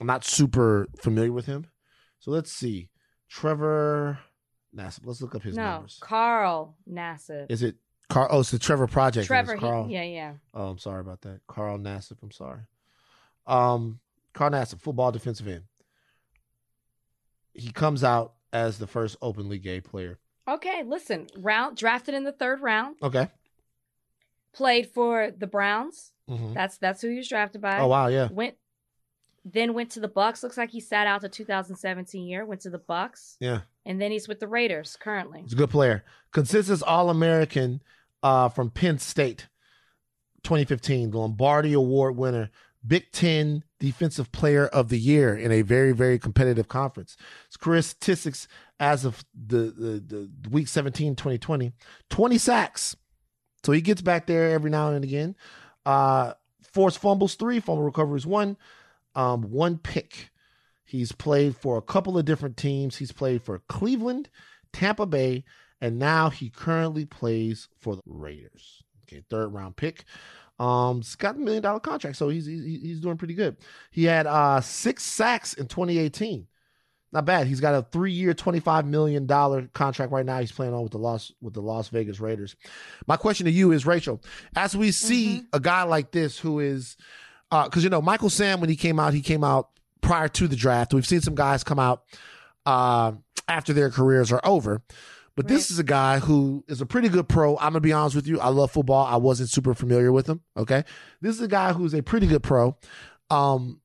I'm 0.00 0.06
not 0.06 0.24
super 0.24 0.86
familiar 1.00 1.32
with 1.32 1.46
him. 1.46 1.66
So 2.20 2.30
let's 2.30 2.52
see, 2.52 2.90
Trevor 3.28 4.18
Nassib. 4.76 5.00
Let's 5.04 5.20
look 5.20 5.34
up 5.34 5.42
his 5.42 5.56
no, 5.56 5.62
numbers. 5.64 5.98
Carl 6.00 6.76
Nassib. 6.88 7.46
Is 7.50 7.62
it 7.62 7.76
Carl? 8.12 8.28
Oh, 8.30 8.40
it's 8.40 8.50
the 8.50 8.58
Trevor 8.58 8.86
Project. 8.86 9.26
Trevor. 9.26 9.56
Carl. 9.56 9.86
He, 9.86 9.94
yeah, 9.94 10.02
yeah. 10.02 10.32
Oh, 10.54 10.68
I'm 10.68 10.78
sorry 10.78 11.00
about 11.00 11.22
that. 11.22 11.40
Carl 11.46 11.78
Nassib. 11.78 12.18
I'm 12.22 12.30
sorry. 12.30 12.60
Um, 13.46 14.00
Carl 14.34 14.50
Nassib, 14.50 14.80
football 14.80 15.12
defensive 15.12 15.48
end. 15.48 15.64
He 17.54 17.72
comes 17.72 18.04
out 18.04 18.34
as 18.52 18.78
the 18.78 18.86
first 18.86 19.16
openly 19.22 19.58
gay 19.58 19.80
player. 19.80 20.18
Okay, 20.46 20.82
listen. 20.84 21.28
Round 21.36 21.76
drafted 21.76 22.14
in 22.14 22.24
the 22.24 22.32
third 22.32 22.60
round. 22.60 22.96
Okay. 23.02 23.28
Played 24.52 24.88
for 24.88 25.30
the 25.30 25.46
Browns. 25.46 26.12
Mhm. 26.28 26.54
That's 26.54 26.78
that's 26.78 27.00
who 27.00 27.08
he 27.08 27.16
was 27.16 27.28
drafted 27.28 27.60
by. 27.60 27.78
Oh 27.78 27.86
wow, 27.88 28.08
yeah, 28.08 28.28
Went 28.30 28.56
then 29.44 29.74
went 29.74 29.90
to 29.90 30.00
the 30.00 30.08
Bucks. 30.08 30.42
Looks 30.42 30.56
like 30.56 30.70
he 30.70 30.80
sat 30.80 31.06
out 31.06 31.20
the 31.20 31.28
2017 31.28 32.26
year. 32.26 32.44
Went 32.44 32.60
to 32.62 32.70
the 32.70 32.78
Bucks, 32.78 33.36
yeah. 33.40 33.60
and 33.84 34.00
then 34.00 34.12
he's 34.12 34.28
with 34.28 34.38
the 34.40 34.46
Raiders 34.46 34.96
currently. 35.00 35.42
He's 35.42 35.52
a 35.54 35.56
good 35.56 35.70
player. 35.70 36.04
Consensus 36.32 36.82
All 36.82 37.10
American 37.10 37.82
uh, 38.22 38.48
from 38.48 38.70
Penn 38.70 38.98
State, 38.98 39.48
2015, 40.44 41.10
the 41.10 41.18
Lombardi 41.18 41.72
Award 41.72 42.16
winner, 42.16 42.50
Big 42.86 43.12
Ten 43.12 43.62
Defensive 43.78 44.32
Player 44.32 44.66
of 44.66 44.88
the 44.88 44.98
Year 44.98 45.36
in 45.36 45.52
a 45.52 45.62
very 45.62 45.92
very 45.92 46.18
competitive 46.18 46.68
conference. 46.68 47.16
His 47.48 47.56
career 47.56 47.82
statistics 47.82 48.48
as 48.80 49.04
of 49.04 49.24
the 49.34 49.56
the, 49.56 50.28
the 50.40 50.50
week 50.50 50.68
17, 50.68 51.14
2020, 51.14 51.72
20 52.10 52.38
sacks. 52.38 52.96
So 53.64 53.72
he 53.72 53.80
gets 53.80 54.02
back 54.02 54.26
there 54.26 54.50
every 54.50 54.70
now 54.70 54.90
and 54.90 55.04
again. 55.04 55.36
Uh, 55.86 56.34
forced 56.72 56.98
fumbles 56.98 57.36
three, 57.36 57.60
fumble 57.60 57.84
recoveries 57.84 58.26
one, 58.26 58.56
um, 59.14 59.42
one 59.42 59.78
pick. 59.78 60.30
He's 60.84 61.12
played 61.12 61.56
for 61.56 61.78
a 61.78 61.82
couple 61.82 62.18
of 62.18 62.24
different 62.24 62.56
teams. 62.56 62.96
He's 62.96 63.12
played 63.12 63.42
for 63.42 63.60
Cleveland, 63.68 64.28
Tampa 64.72 65.06
Bay, 65.06 65.44
and 65.82 65.98
now 65.98 66.30
he 66.30 66.48
currently 66.48 67.04
plays 67.04 67.68
for 67.76 67.96
the 67.96 68.02
Raiders. 68.06 68.84
Okay, 69.02 69.22
third 69.28 69.48
round 69.48 69.76
pick. 69.76 70.04
Um, 70.58 70.98
he's 70.98 71.16
got 71.16 71.34
a 71.34 71.38
million 71.38 71.62
dollar 71.62 71.80
contract, 71.80 72.16
so 72.16 72.28
he's 72.28 72.46
he's, 72.46 72.62
he's 72.62 73.00
doing 73.00 73.18
pretty 73.18 73.34
good. 73.34 73.56
He 73.90 74.04
had 74.04 74.26
uh 74.26 74.60
six 74.60 75.02
sacks 75.02 75.52
in 75.54 75.66
2018. 75.66 76.46
Not 77.10 77.26
bad. 77.26 77.46
He's 77.46 77.60
got 77.60 77.74
a 77.74 77.82
three 77.82 78.12
year, 78.12 78.32
twenty 78.32 78.60
five 78.60 78.86
million 78.86 79.26
dollar 79.26 79.68
contract 79.74 80.12
right 80.12 80.24
now. 80.24 80.38
He's 80.38 80.52
playing 80.52 80.72
on 80.72 80.82
with 80.84 80.92
the 80.92 80.98
Las 80.98 81.32
with 81.42 81.52
the 81.52 81.60
Las 81.60 81.88
Vegas 81.88 82.20
Raiders. 82.20 82.54
My 83.08 83.16
question 83.16 83.44
to 83.46 83.52
you 83.52 83.72
is, 83.72 83.84
Rachel, 83.84 84.22
as 84.54 84.76
we 84.76 84.92
see 84.92 85.42
a 85.52 85.58
guy 85.60 85.82
like 85.82 86.12
this 86.12 86.38
who 86.38 86.60
is, 86.60 86.96
because 87.50 87.82
you 87.82 87.90
know 87.90 88.00
Michael 88.00 88.30
Sam 88.30 88.60
when 88.60 88.70
he 88.70 88.76
came 88.76 89.00
out, 89.00 89.14
he 89.14 89.20
came 89.20 89.42
out 89.42 89.70
prior 90.00 90.28
to 90.28 90.46
the 90.46 90.56
draft. 90.56 90.94
We've 90.94 91.06
seen 91.06 91.20
some 91.20 91.34
guys 91.34 91.64
come 91.64 91.80
out 91.80 92.04
uh, 92.64 93.12
after 93.48 93.72
their 93.72 93.90
careers 93.90 94.30
are 94.30 94.40
over. 94.44 94.80
But 95.34 95.48
this 95.48 95.70
is 95.70 95.78
a 95.78 95.84
guy 95.84 96.18
who 96.18 96.62
is 96.68 96.80
a 96.80 96.86
pretty 96.86 97.08
good 97.08 97.28
pro. 97.28 97.56
I'm 97.56 97.72
gonna 97.72 97.80
be 97.80 97.92
honest 97.92 98.14
with 98.16 98.26
you. 98.26 98.38
I 98.40 98.48
love 98.48 98.70
football. 98.70 99.06
I 99.06 99.16
wasn't 99.16 99.48
super 99.48 99.72
familiar 99.74 100.12
with 100.12 100.26
him. 100.28 100.40
Okay, 100.56 100.84
this 101.20 101.34
is 101.36 101.40
a 101.42 101.48
guy 101.48 101.72
who's 101.72 101.94
a 101.94 102.02
pretty 102.02 102.26
good 102.26 102.42
pro. 102.42 102.76
Um, 103.30 103.80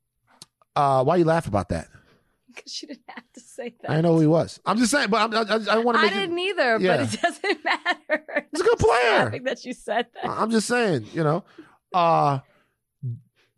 uh, 0.76 1.04
why 1.04 1.16
you 1.16 1.24
laugh 1.26 1.48
about 1.48 1.70
that? 1.70 1.88
because 2.54 2.82
you 2.82 2.90
didn't 2.90 3.02
have 3.08 3.24
to 3.34 3.40
say 3.40 3.74
that. 3.82 3.90
I 3.90 3.94
didn't 3.96 4.06
know 4.06 4.16
who 4.16 4.22
he 4.22 4.28
was. 4.28 4.60
I'm 4.66 4.78
just 4.78 4.92
saying, 4.92 5.10
but 5.10 5.34
I'm, 5.34 5.34
I, 5.50 5.76
I 5.76 5.78
want 5.80 5.96
to 5.98 6.00
I 6.00 6.04
make 6.04 6.12
it. 6.12 6.16
didn't 6.20 6.40
either, 6.40 6.78
Yeah. 6.80 6.98
but 6.98 7.14
it 7.14 7.22
doesn't 7.22 7.64
matter. 7.64 8.46
He's 8.52 8.62
a 8.62 8.64
good 8.66 8.80
player. 8.80 9.28
I 9.28 9.30
think 9.32 9.46
that 9.46 9.64
you 9.64 9.74
said 9.74 10.08
that. 10.16 10.30
I'm 10.30 10.52
just 10.52 10.68
saying, 10.68 11.06
you 11.14 11.24
know. 11.24 11.44
Uh 11.94 12.40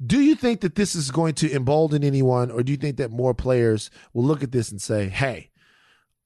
do 0.05 0.21
you 0.21 0.33
think 0.35 0.61
that 0.61 0.75
this 0.75 0.95
is 0.95 1.11
going 1.11 1.33
to 1.35 1.51
embolden 1.53 2.05
anyone, 2.05 2.51
or 2.51 2.63
do 2.63 2.71
you 2.71 2.77
think 2.77 2.95
that 2.97 3.11
more 3.11 3.33
players 3.33 3.91
will 4.13 4.23
look 4.23 4.43
at 4.43 4.51
this 4.53 4.71
and 4.71 4.81
say, 4.81 5.09
"Hey, 5.09 5.48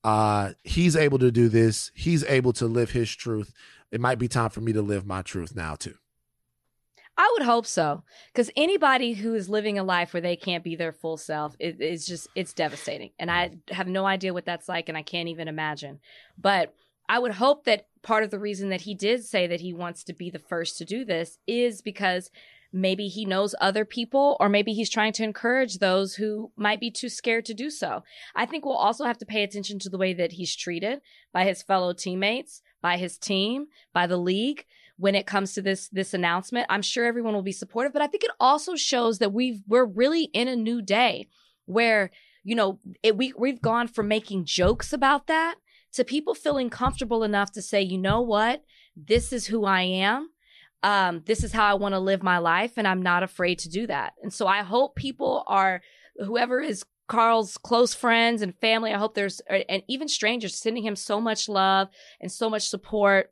uh, 0.04 0.52
he's 0.64 0.96
able 0.96 1.20
to 1.20 1.32
do 1.32 1.50
this. 1.50 1.92
He's 1.94 2.24
able 2.26 2.54
to 2.54 2.66
live 2.66 2.92
his 2.92 3.14
truth. 3.16 3.54
It 3.92 4.02
might 4.02 4.20
be 4.20 4.28
time 4.28 4.50
for 4.50 4.62
me 4.62 4.74
to 4.74 4.82
live 4.82 5.06
my 5.06 5.22
truth 5.22 5.56
now 5.56 5.76
too." 5.76 5.96
I 7.16 7.32
would 7.34 7.46
hope 7.46 7.68
so, 7.68 8.04
because 8.32 8.50
anybody 8.56 9.14
who 9.14 9.36
is 9.36 9.48
living 9.48 9.78
a 9.78 9.84
life 9.84 10.14
where 10.14 10.22
they 10.22 10.36
can't 10.36 10.64
be 10.64 10.76
their 10.76 10.92
full 10.92 11.18
self 11.18 11.56
is 11.60 11.76
it's 11.80 12.06
just 12.08 12.28
it's 12.36 12.54
devastating, 12.54 13.12
and 13.20 13.30
I 13.30 13.52
have 13.70 13.88
no 13.88 14.06
idea 14.06 14.34
what 14.34 14.46
that's 14.46 14.68
like, 14.68 14.90
and 14.90 14.98
I 14.98 15.04
can't 15.04 15.30
even 15.30 15.48
imagine. 15.48 16.00
But 16.40 16.74
I 17.08 17.20
would 17.20 17.34
hope 17.34 17.66
that 17.66 17.88
part 18.02 18.24
of 18.24 18.32
the 18.32 18.40
reason 18.40 18.70
that 18.70 18.82
he 18.82 18.96
did 18.96 19.24
say 19.24 19.46
that 19.48 19.62
he 19.62 19.74
wants 19.74 20.04
to 20.06 20.14
be 20.14 20.30
the 20.30 20.40
first 20.40 20.78
to 20.78 20.86
do 20.86 21.06
this 21.06 21.38
is 21.46 21.82
because 21.82 22.32
maybe 22.74 23.08
he 23.08 23.24
knows 23.24 23.54
other 23.62 23.86
people, 23.86 24.36
or 24.40 24.50
maybe 24.50 24.74
he's 24.74 24.90
trying 24.90 25.14
to 25.14 25.24
encourage 25.24 25.78
those 25.78 26.16
who 26.16 26.52
might 26.58 26.80
be 26.80 26.90
too 26.90 27.08
scared 27.08 27.46
to 27.46 27.54
do 27.54 27.70
so. 27.70 28.04
I 28.36 28.46
think 28.46 28.66
we'll 28.66 28.76
also 28.76 29.06
have 29.06 29.20
to 29.20 29.26
pay 29.26 29.44
attention 29.44 29.80
to 29.80 29.90
the 29.90 29.98
way 29.98 30.14
that 30.14 30.34
he's 30.34 30.56
treated 30.56 31.02
by 31.32 31.46
his 31.46 31.62
fellow 31.62 31.94
teammates, 31.94 32.62
by 32.82 32.98
his 32.98 33.18
team, 33.18 33.68
by 33.94 34.08
the 34.08 34.18
league 34.18 34.66
when 34.98 35.16
it 35.16 35.28
comes 35.28 35.54
to 35.54 35.62
this 35.62 35.88
this 35.90 36.14
announcement. 36.14 36.68
I'm 36.70 36.82
sure 36.82 37.06
everyone 37.06 37.34
will 37.34 37.44
be 37.44 37.52
supportive, 37.52 37.94
but 37.94 38.02
I 38.02 38.08
think 38.08 38.24
it 38.24 38.32
also 38.40 38.76
shows 38.76 39.20
that 39.20 39.34
we've 39.34 39.62
we're 39.68 39.86
really 39.86 40.26
in 40.34 40.48
a 40.48 40.56
new 40.56 40.82
day 40.82 41.28
where 41.66 42.12
you 42.44 42.56
know 42.56 42.80
it, 43.04 43.16
we 43.16 43.34
we've 43.38 43.62
gone 43.62 43.88
from 43.88 44.08
making 44.08 44.46
jokes 44.46 44.92
about 44.92 45.28
that 45.28 45.56
to 45.94 46.04
people 46.04 46.34
feeling 46.34 46.70
comfortable 46.70 47.24
enough 47.24 47.52
to 47.52 47.62
say, 47.62 47.82
you 47.82 47.98
know 47.98 48.20
what, 48.20 48.64
this 48.96 49.32
is 49.32 49.48
who 49.48 49.64
I 49.64 49.84
am. 49.84 50.30
Um, 50.84 51.24
this 51.26 51.44
is 51.44 51.52
how 51.54 51.66
I 51.66 51.74
want 51.76 51.94
to 51.94 52.00
live 52.00 52.22
my 52.22 52.38
life, 52.40 52.74
and 52.78 52.88
I'm 52.88 53.02
not 53.02 53.24
afraid 53.24 53.60
to 53.60 53.70
do 53.70 53.88
that. 53.88 54.14
And 54.22 54.34
so 54.34 54.46
I 54.48 54.64
hope 54.64 54.96
people 54.96 55.44
are 55.48 55.82
whoever 56.18 56.60
is 56.60 56.84
Carl's 57.08 57.58
close 57.58 57.94
friends 57.94 58.42
and 58.42 58.54
family. 58.60 58.94
I 58.94 58.98
hope 58.98 59.16
there's 59.16 59.40
and 59.50 59.84
even 59.88 60.08
strangers 60.08 60.56
sending 60.60 60.84
him 60.84 60.96
so 60.96 61.20
much 61.22 61.48
love 61.50 61.88
and 62.20 62.32
so 62.32 62.50
much 62.50 62.68
support. 62.68 63.32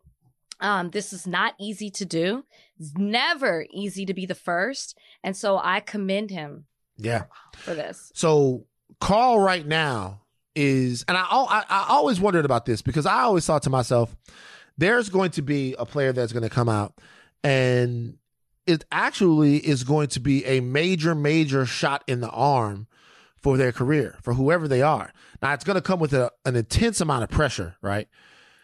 Um, 0.60 0.92
this 0.92 1.12
is 1.12 1.26
not 1.28 1.56
easy 1.60 1.90
to 1.92 2.06
do. 2.06 2.44
It's 2.80 2.94
never 2.96 3.66
easy 3.72 4.06
to 4.06 4.14
be 4.14 4.26
the 4.26 4.36
first. 4.36 4.98
And 5.24 5.36
so 5.36 5.60
I 5.62 5.80
commend 5.80 6.30
him 6.30 6.66
Yeah. 6.98 7.24
for 7.58 7.74
this. 7.74 8.12
So 8.14 8.66
Carl 9.00 9.40
right 9.40 9.66
now 9.66 10.22
is, 10.56 11.04
and 11.08 11.18
I, 11.18 11.24
I 11.24 11.66
I 11.70 11.86
always 11.90 12.20
wondered 12.22 12.46
about 12.46 12.66
this 12.66 12.82
because 12.82 13.06
I 13.08 13.22
always 13.22 13.46
thought 13.46 13.64
to 13.64 13.70
myself, 13.72 14.16
there's 14.78 15.10
going 15.10 15.32
to 15.32 15.42
be 15.42 15.76
a 15.80 15.86
player 15.86 16.14
that's 16.14 16.34
going 16.34 16.44
to 16.44 16.50
come 16.50 16.70
out, 16.70 16.94
and 17.44 18.18
it 18.68 18.86
actually 18.92 19.58
is 19.58 19.84
going 19.84 20.08
to 20.10 20.20
be 20.20 20.46
a 20.46 20.60
major, 20.60 21.16
major 21.16 21.66
shot 21.66 22.04
in 22.08 22.22
the 22.22 22.30
arm 22.30 22.88
for 23.38 23.58
their 23.58 23.72
career 23.72 24.18
for 24.22 24.34
whoever 24.34 24.68
they 24.68 24.82
are. 24.82 25.12
Now 25.42 25.54
it's 25.54 25.64
going 25.64 25.76
to 25.76 25.82
come 25.82 26.00
with 26.00 26.14
a, 26.14 26.32
an 26.46 26.56
intense 26.56 27.02
amount 27.02 27.24
of 27.24 27.30
pressure, 27.30 27.76
right? 27.82 28.08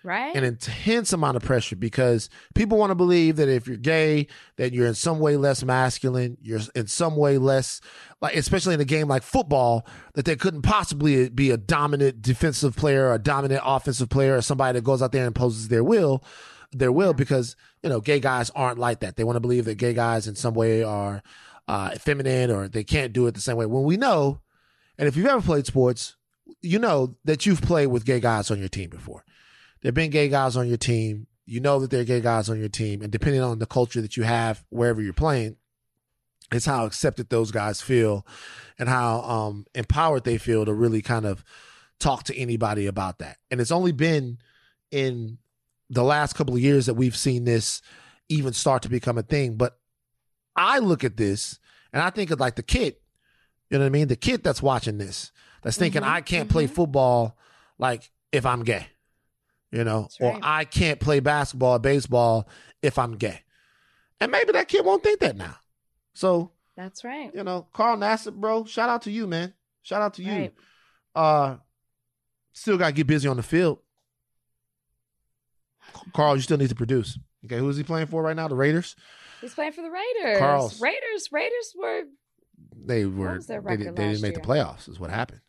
Right? 0.03 0.33
an 0.37 0.45
intense 0.45 1.11
amount 1.11 1.35
of 1.35 1.43
pressure 1.43 1.75
because 1.75 2.29
people 2.55 2.77
want 2.77 2.91
to 2.91 2.95
believe 2.95 3.35
that 3.37 3.49
if 3.49 3.67
you're 3.67 3.75
gay, 3.75 4.27
that 4.55 4.71
you're 4.71 4.87
in 4.87 4.93
some 4.93 5.19
way 5.19 5.35
less 5.35 5.65
masculine, 5.65 6.37
you're 6.41 6.61
in 6.75 6.87
some 6.87 7.17
way 7.17 7.37
less 7.37 7.81
like 8.21 8.35
especially 8.35 8.73
in 8.73 8.79
a 8.79 8.85
game 8.85 9.09
like 9.09 9.23
football, 9.23 9.85
that 10.13 10.23
there 10.23 10.37
couldn't 10.37 10.61
possibly 10.61 11.27
be 11.27 11.51
a 11.51 11.57
dominant 11.57 12.21
defensive 12.21 12.75
player, 12.75 13.07
or 13.07 13.15
a 13.15 13.19
dominant 13.19 13.61
offensive 13.65 14.07
player, 14.09 14.37
or 14.37 14.41
somebody 14.41 14.77
that 14.77 14.85
goes 14.85 15.01
out 15.01 15.11
there 15.11 15.23
and 15.23 15.35
imposes 15.35 15.67
their 15.67 15.83
will, 15.83 16.23
their 16.71 16.91
will 16.91 17.13
because, 17.13 17.57
you 17.83 17.89
know, 17.89 18.01
gay 18.01 18.19
guys 18.19 18.49
aren't 18.51 18.79
like 18.79 19.01
that. 19.01 19.15
They 19.15 19.23
want 19.23 19.35
to 19.35 19.41
believe 19.41 19.65
that 19.65 19.75
gay 19.75 19.93
guys 19.93 20.27
in 20.27 20.35
some 20.35 20.53
way 20.53 20.83
are 20.83 21.21
uh 21.67 21.91
feminine 21.91 22.49
or 22.49 22.67
they 22.67 22.83
can't 22.83 23.13
do 23.13 23.27
it 23.27 23.33
the 23.33 23.41
same 23.41 23.57
way. 23.57 23.65
When 23.65 23.83
we 23.83 23.97
know, 23.97 24.39
and 24.97 25.07
if 25.07 25.15
you've 25.15 25.25
ever 25.27 25.41
played 25.41 25.65
sports, 25.65 26.15
you 26.61 26.79
know 26.79 27.15
that 27.25 27.45
you've 27.45 27.61
played 27.61 27.87
with 27.87 28.05
gay 28.05 28.19
guys 28.19 28.49
on 28.49 28.59
your 28.59 28.69
team 28.69 28.89
before 28.89 29.23
there 29.81 29.89
have 29.89 29.95
been 29.95 30.09
gay 30.09 30.29
guys 30.29 30.57
on 30.57 30.67
your 30.67 30.77
team. 30.77 31.27
You 31.45 31.59
know 31.59 31.79
that 31.79 31.91
there 31.91 32.01
are 32.01 32.05
gay 32.05 32.21
guys 32.21 32.49
on 32.49 32.59
your 32.59 32.69
team. 32.69 33.01
And 33.01 33.11
depending 33.11 33.41
on 33.41 33.59
the 33.59 33.65
culture 33.65 34.01
that 34.01 34.17
you 34.17 34.23
have 34.23 34.63
wherever 34.69 35.01
you're 35.01 35.13
playing, 35.13 35.57
it's 36.51 36.65
how 36.65 36.85
accepted 36.85 37.29
those 37.29 37.51
guys 37.51 37.81
feel 37.81 38.25
and 38.79 38.89
how 38.89 39.21
um, 39.21 39.65
empowered 39.75 40.23
they 40.23 40.37
feel 40.37 40.65
to 40.65 40.73
really 40.73 41.01
kind 41.01 41.25
of 41.25 41.43
talk 41.99 42.23
to 42.23 42.37
anybody 42.37 42.85
about 42.85 43.19
that. 43.19 43.37
And 43.49 43.61
it's 43.61 43.71
only 43.71 43.91
been 43.91 44.39
in 44.91 45.37
the 45.89 46.03
last 46.03 46.33
couple 46.33 46.55
of 46.55 46.61
years 46.61 46.85
that 46.85 46.93
we've 46.95 47.15
seen 47.15 47.45
this 47.45 47.81
even 48.29 48.53
start 48.53 48.81
to 48.83 48.89
become 48.89 49.17
a 49.17 49.23
thing. 49.23 49.55
But 49.55 49.77
I 50.55 50.79
look 50.79 51.03
at 51.03 51.17
this 51.17 51.59
and 51.93 52.01
I 52.01 52.09
think 52.09 52.31
of 52.31 52.39
like 52.39 52.55
the 52.55 52.63
kid, 52.63 52.95
you 53.69 53.77
know 53.77 53.83
what 53.83 53.87
I 53.87 53.91
mean? 53.91 54.07
The 54.07 54.15
kid 54.15 54.43
that's 54.43 54.61
watching 54.61 54.97
this, 54.97 55.31
that's 55.61 55.77
thinking, 55.77 56.01
Mhm, 56.01 56.07
I 56.09 56.21
can't 56.21 56.49
play 56.49 56.67
mhm. 56.67 56.71
football 56.71 57.37
like 57.77 58.11
if 58.31 58.45
I'm 58.45 58.63
gay 58.63 58.87
you 59.69 59.83
know, 59.83 60.03
That's 60.03 60.21
or. 60.21 60.39
I 60.41 60.63
can't 60.63 60.99
play 60.99 61.19
basketball 61.19 61.73
or 61.75 61.79
baseball 61.79 62.47
if 62.81 62.97
I'm 62.97 63.17
gay. 63.17 63.41
And 64.19 64.31
maybe 64.31 64.53
that 64.53 64.69
kid 64.69 64.85
won't 64.85 65.03
think 65.03 65.19
that 65.19 65.35
now. 65.35 65.55
So, 66.13 66.51
That's 66.77 67.03
right. 67.03 67.31
you 67.35 67.43
know, 67.43 67.67
Carl 67.73 67.97
Nassib, 67.97 68.35
bro, 68.35 68.63
shout 68.63 68.89
out 68.89 69.01
to 69.03 69.11
you, 69.11 69.27
man. 69.27 69.53
Shout 69.83 70.01
out 70.01 70.13
to 70.15 70.23
you. 70.23 70.51
Uh 71.13 71.57
still 72.53 72.77
gotta 72.77 72.93
get 72.93 73.07
busy 73.07 73.27
on 73.27 73.37
the 73.37 73.43
field. 73.43 73.79
Carl, 76.13 76.35
you 76.35 76.41
still 76.41 76.57
need 76.57 76.69
to 76.69 76.75
produce. 76.75 77.17
Okay, 77.45 77.57
who 77.57 77.69
is 77.69 77.77
he 77.77 77.83
playing 77.83 78.07
for 78.07 78.21
right 78.23 78.35
now? 78.35 78.47
The 78.47 78.55
Raiders? 78.55 78.95
He's 79.41 79.53
playing 79.53 79.71
for 79.73 79.81
the 79.81 79.91
Raiders. 79.91 80.39
Carl's- 80.39 80.81
Raiders. 80.81 81.29
Raiders 81.31 81.73
were 81.77 82.03
They 82.75 83.05
were 83.05 83.39
they, 83.39 83.77
didn't 83.77 83.97
last 83.97 84.21
make 84.21 84.33
the 84.33 84.39
playoffs, 84.41 84.89
is 84.89 84.99
what 84.99 85.09
happened. 85.11 85.41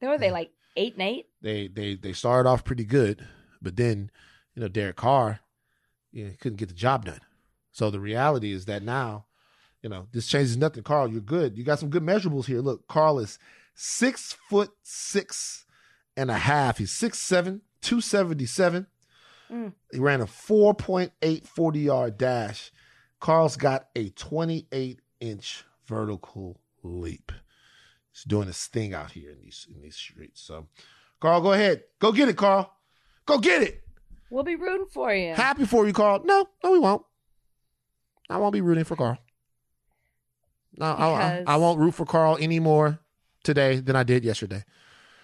they 0.00 0.08
were 0.08 0.18
they 0.18 0.30
like 0.30 0.50
eight 0.76 0.94
and 0.94 1.02
eight. 1.02 1.26
They 1.40 1.68
they 1.68 1.94
they 1.94 2.12
started 2.12 2.48
off 2.48 2.64
pretty 2.64 2.84
good, 2.84 3.26
but 3.62 3.76
then, 3.76 4.10
you 4.54 4.62
know, 4.62 4.68
Derek 4.68 4.96
Carr, 4.96 5.40
you 6.12 6.24
know, 6.26 6.30
couldn't 6.40 6.58
get 6.58 6.68
the 6.68 6.74
job 6.74 7.04
done. 7.04 7.20
So 7.72 7.90
the 7.90 8.00
reality 8.00 8.52
is 8.52 8.64
that 8.64 8.82
now, 8.82 9.26
you 9.82 9.88
know, 9.88 10.08
this 10.12 10.26
changes 10.26 10.56
nothing. 10.56 10.82
Carl, 10.82 11.08
you're 11.10 11.20
good. 11.20 11.56
You 11.56 11.62
got 11.64 11.78
some 11.78 11.88
good 11.90 12.02
measurables 12.02 12.46
here. 12.46 12.60
Look, 12.60 12.88
Carl 12.88 13.20
is 13.20 13.38
six 13.74 14.36
foot 14.48 14.70
six 14.82 15.64
and 16.16 16.30
a 16.30 16.38
half. 16.38 16.78
He's 16.78 16.92
six 16.92 17.18
seven, 17.20 17.62
two 17.80 18.00
seventy 18.00 18.46
seven. 18.46 18.88
Mm. 19.50 19.72
He 19.90 19.98
ran 19.98 20.20
a 20.20 20.26
4.8 20.26 21.46
40 21.46 21.78
yard 21.80 22.18
dash. 22.18 22.70
Carl's 23.18 23.56
got 23.56 23.88
a 23.96 24.10
28 24.10 25.00
inch 25.20 25.64
vertical 25.86 26.60
leap. 26.82 27.32
He's 28.12 28.24
doing 28.24 28.46
his 28.46 28.64
thing 28.66 28.94
out 28.94 29.10
here 29.12 29.30
in 29.30 29.40
these 29.40 29.66
in 29.74 29.82
these 29.82 29.96
streets. 29.96 30.40
So, 30.40 30.68
Carl, 31.20 31.40
go 31.40 31.52
ahead, 31.52 31.82
go 32.00 32.12
get 32.12 32.28
it, 32.28 32.36
Carl. 32.36 32.72
Go 33.26 33.38
get 33.38 33.62
it. 33.62 33.82
We'll 34.30 34.44
be 34.44 34.56
rooting 34.56 34.86
for 34.92 35.12
you. 35.12 35.34
Happy 35.34 35.66
for 35.66 35.86
you, 35.86 35.92
Carl. 35.92 36.22
No, 36.24 36.46
no, 36.62 36.70
we 36.72 36.78
won't. 36.78 37.02
I 38.28 38.38
won't 38.38 38.52
be 38.52 38.60
rooting 38.60 38.84
for 38.84 38.94
Carl. 38.96 39.18
No, 40.76 40.86
I, 40.86 40.90
I, 40.90 41.30
Because- 41.38 41.44
I 41.48 41.56
won't 41.56 41.80
root 41.80 41.94
for 41.94 42.06
Carl 42.06 42.36
anymore 42.38 43.00
today 43.42 43.80
than 43.80 43.96
I 43.96 44.04
did 44.04 44.24
yesterday. 44.24 44.64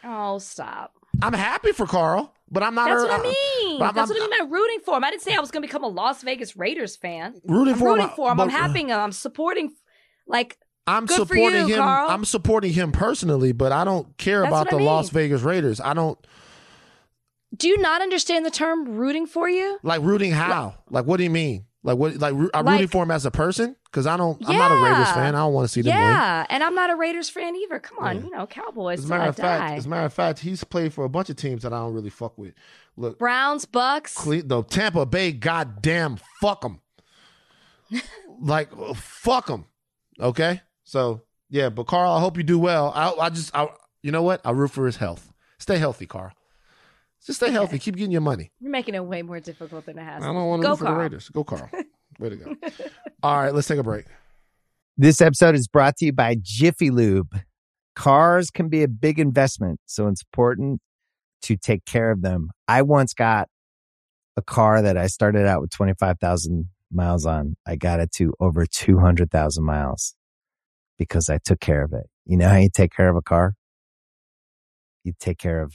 oh, 0.05 0.39
stop. 0.39 0.96
I'm 1.23 1.33
happy 1.33 1.73
for 1.73 1.87
Carl, 1.87 2.35
but 2.51 2.63
I'm 2.63 2.75
not. 2.75 2.89
That's 2.89 3.03
a- 3.03 3.07
what 3.07 3.21
I 3.21 3.23
mean. 3.23 3.79
but 3.79 3.85
I'm- 3.87 3.95
That's 3.95 4.11
what 4.11 4.19
I 4.23 4.27
mean 4.27 4.49
by 4.49 4.57
rooting 4.57 4.81
for 4.85 4.97
him. 4.97 5.05
I 5.05 5.11
didn't 5.11 5.23
say 5.23 5.35
I 5.35 5.41
was 5.41 5.51
going 5.51 5.63
to 5.63 5.69
become 5.69 5.85
a 5.85 5.89
Las 5.89 6.23
Vegas 6.23 6.57
Raiders 6.57 6.97
fan. 6.97 7.41
Rooting 7.45 7.75
I'm 7.75 7.79
for 7.79 7.89
rooting 7.91 8.05
him, 8.09 8.11
for 8.17 8.31
him. 8.31 8.37
but- 8.37 8.43
uh, 8.45 8.47
I'm 8.47 8.51
helping 8.51 8.89
him. 8.91 8.99
I'm 8.99 9.13
supporting. 9.13 9.73
Like 10.27 10.59
I'm 10.87 11.07
Good 11.07 11.17
for 11.29 11.35
supporting 11.35 11.69
you, 11.69 11.75
him. 11.75 11.81
Carl. 11.81 12.09
I'm 12.11 12.25
supporting 12.25 12.73
him 12.73 12.93
personally, 12.93 13.53
but 13.53 13.73
I 13.73 13.85
don't 13.85 14.17
care 14.19 14.41
That's 14.43 14.53
about 14.53 14.71
the 14.71 14.77
I 14.79 14.83
Las. 14.83 15.11
Vegas 15.11 15.43
Raiders. 15.43 15.81
I 15.81 15.95
don't 15.95 16.19
Do 17.57 17.69
you 17.69 17.79
not 17.79 18.03
understand 18.03 18.45
the 18.47 18.51
term 18.51 18.97
rooting 18.97 19.27
for 19.27 19.49
you? 19.49 19.79
like 19.83 20.03
rooting. 20.03 20.33
How? 20.33 20.75
Like, 20.91 21.05
what 21.07 21.17
do 21.19 21.25
you 21.25 21.31
mean? 21.31 21.66
Like, 21.87 21.99
what? 21.99 22.17
Like, 22.17 22.35
rooting 22.35 22.65
Like- 22.65 22.91
for 22.91 23.05
him 23.05 23.13
as 23.13 23.25
a 23.27 23.31
person 23.31 23.77
because 23.85 24.09
I 24.09 24.17
don't. 24.17 24.41
Yeah. 24.43 24.49
I'm 24.51 24.57
not 24.59 24.71
a 24.73 24.85
Raiders 24.85 25.11
fan. 25.13 25.35
I 25.37 25.39
don't 25.39 25.53
want 25.55 25.65
to 25.67 25.73
see 25.73 25.83
them 25.83 25.95
win. 25.95 26.03
Yeah, 26.03 26.45
and 26.51 26.65
I'm 26.65 26.75
not 26.75 26.91
a 26.91 26.97
Raiders 26.97 27.31
fan 27.31 27.55
either. 27.55 27.79
Come 27.79 27.99
on, 28.01 28.17
Yeah. 28.17 28.23
you 28.25 28.31
know, 28.31 28.47
Cowboys 28.47 28.99
As 28.99 29.05
a 29.05 29.09
matter 29.09 29.29
of 29.29 29.37
fact, 29.37 29.63
die. 29.71 29.77
as 29.77 29.87
a 29.87 29.89
matter 29.89 30.07
of 30.07 30.13
fact, 30.13 30.41
he's 30.41 30.65
played 30.65 30.93
for 30.93 31.05
a 31.05 31.09
bunch 31.09 31.31
of 31.31 31.37
teams 31.37 31.63
that 31.63 31.73
I 31.73 31.79
don't 31.79 31.95
really 31.95 32.11
fuck 32.11 32.37
with. 32.37 32.55
Look, 32.97 33.21
Browns, 33.21 33.67
Bucks. 33.67 34.15
Cle- 34.17 34.43
the 34.45 34.65
Tampa 34.65 35.07
Bay, 35.07 35.31
goddamn, 35.31 36.19
fuck 36.41 36.63
them. 36.63 36.81
like, 38.41 38.69
uh, 38.77 38.95
fuck 38.95 39.47
them. 39.47 39.67
Okay, 40.19 40.63
so 40.85 41.23
yeah, 41.51 41.69
but 41.69 41.87
Carl, 41.87 42.13
I 42.13 42.21
hope 42.21 42.37
you 42.37 42.43
do 42.43 42.59
well. 42.59 42.93
I, 42.95 43.13
I 43.13 43.31
just, 43.31 43.55
I, 43.55 43.69
you 44.03 44.11
know 44.11 44.23
what? 44.23 44.41
I 44.45 44.51
root 44.51 44.73
for 44.73 44.87
his 44.87 44.97
health. 44.97 45.33
Stay 45.59 45.79
healthy, 45.79 46.07
Carl. 46.07 46.33
Just 47.25 47.41
stay 47.41 47.51
healthy. 47.51 47.79
Keep 47.79 47.97
getting 47.97 48.13
your 48.13 48.21
money. 48.21 48.53
You're 48.61 48.71
making 48.71 48.95
it 48.95 49.05
way 49.05 49.23
more 49.23 49.41
difficult 49.41 49.87
than 49.87 49.99
it 49.99 50.03
has. 50.03 50.23
To 50.23 50.29
be. 50.29 50.31
I 50.31 50.33
don't 50.33 50.47
want 50.47 50.63
to 50.63 50.67
Go, 50.67 50.71
root 50.71 50.79
for 50.79 50.85
the 50.85 50.93
Raiders. 50.93 51.29
Go, 51.29 51.45
Carl. 51.45 51.69
Way 52.19 52.31
to 52.31 52.37
go. 52.37 52.57
All 53.23 53.37
right, 53.37 53.53
let's 53.55 53.69
take 53.69 53.79
a 53.79 53.83
break. 53.83 54.07
This 54.97 55.21
episode 55.21 55.55
is 55.55 55.69
brought 55.69 55.97
to 55.99 56.07
you 56.07 56.13
by 56.13 56.37
Jiffy 56.41 56.91
Lube. 56.91 57.39
Cars 57.95 58.51
can 58.51 58.69
be 58.69 58.83
a 58.83 58.89
big 58.89 59.19
investment, 59.19 59.81
so 59.87 60.09
it's 60.09 60.23
important 60.23 60.81
to 61.43 61.57
take 61.57 61.85
care 61.85 62.11
of 62.11 62.23
them. 62.23 62.51
I 62.67 62.83
once 62.83 63.13
got 63.13 63.49
a 64.37 64.43
car 64.43 64.81
that 64.83 64.97
I 64.97 65.07
started 65.07 65.47
out 65.47 65.61
with 65.61 65.71
25,000 65.71 66.69
miles 66.91 67.27
on. 67.27 67.57
I 67.67 67.77
got 67.77 68.01
it 68.01 68.13
to 68.13 68.33
over 68.41 68.67
200,000 68.67 69.65
miles 69.65 70.15
because 70.99 71.29
I 71.29 71.39
took 71.45 71.61
care 71.61 71.85
of 71.85 71.93
it. 71.93 72.07
You 72.25 72.37
know 72.37 72.49
how 72.49 72.57
you 72.57 72.71
take 72.73 72.93
care 72.95 73.09
of 73.09 73.17
a 73.17 73.23
car? 73.23 73.55
You 75.05 75.13
take 75.19 75.39
care 75.39 75.63
of 75.63 75.75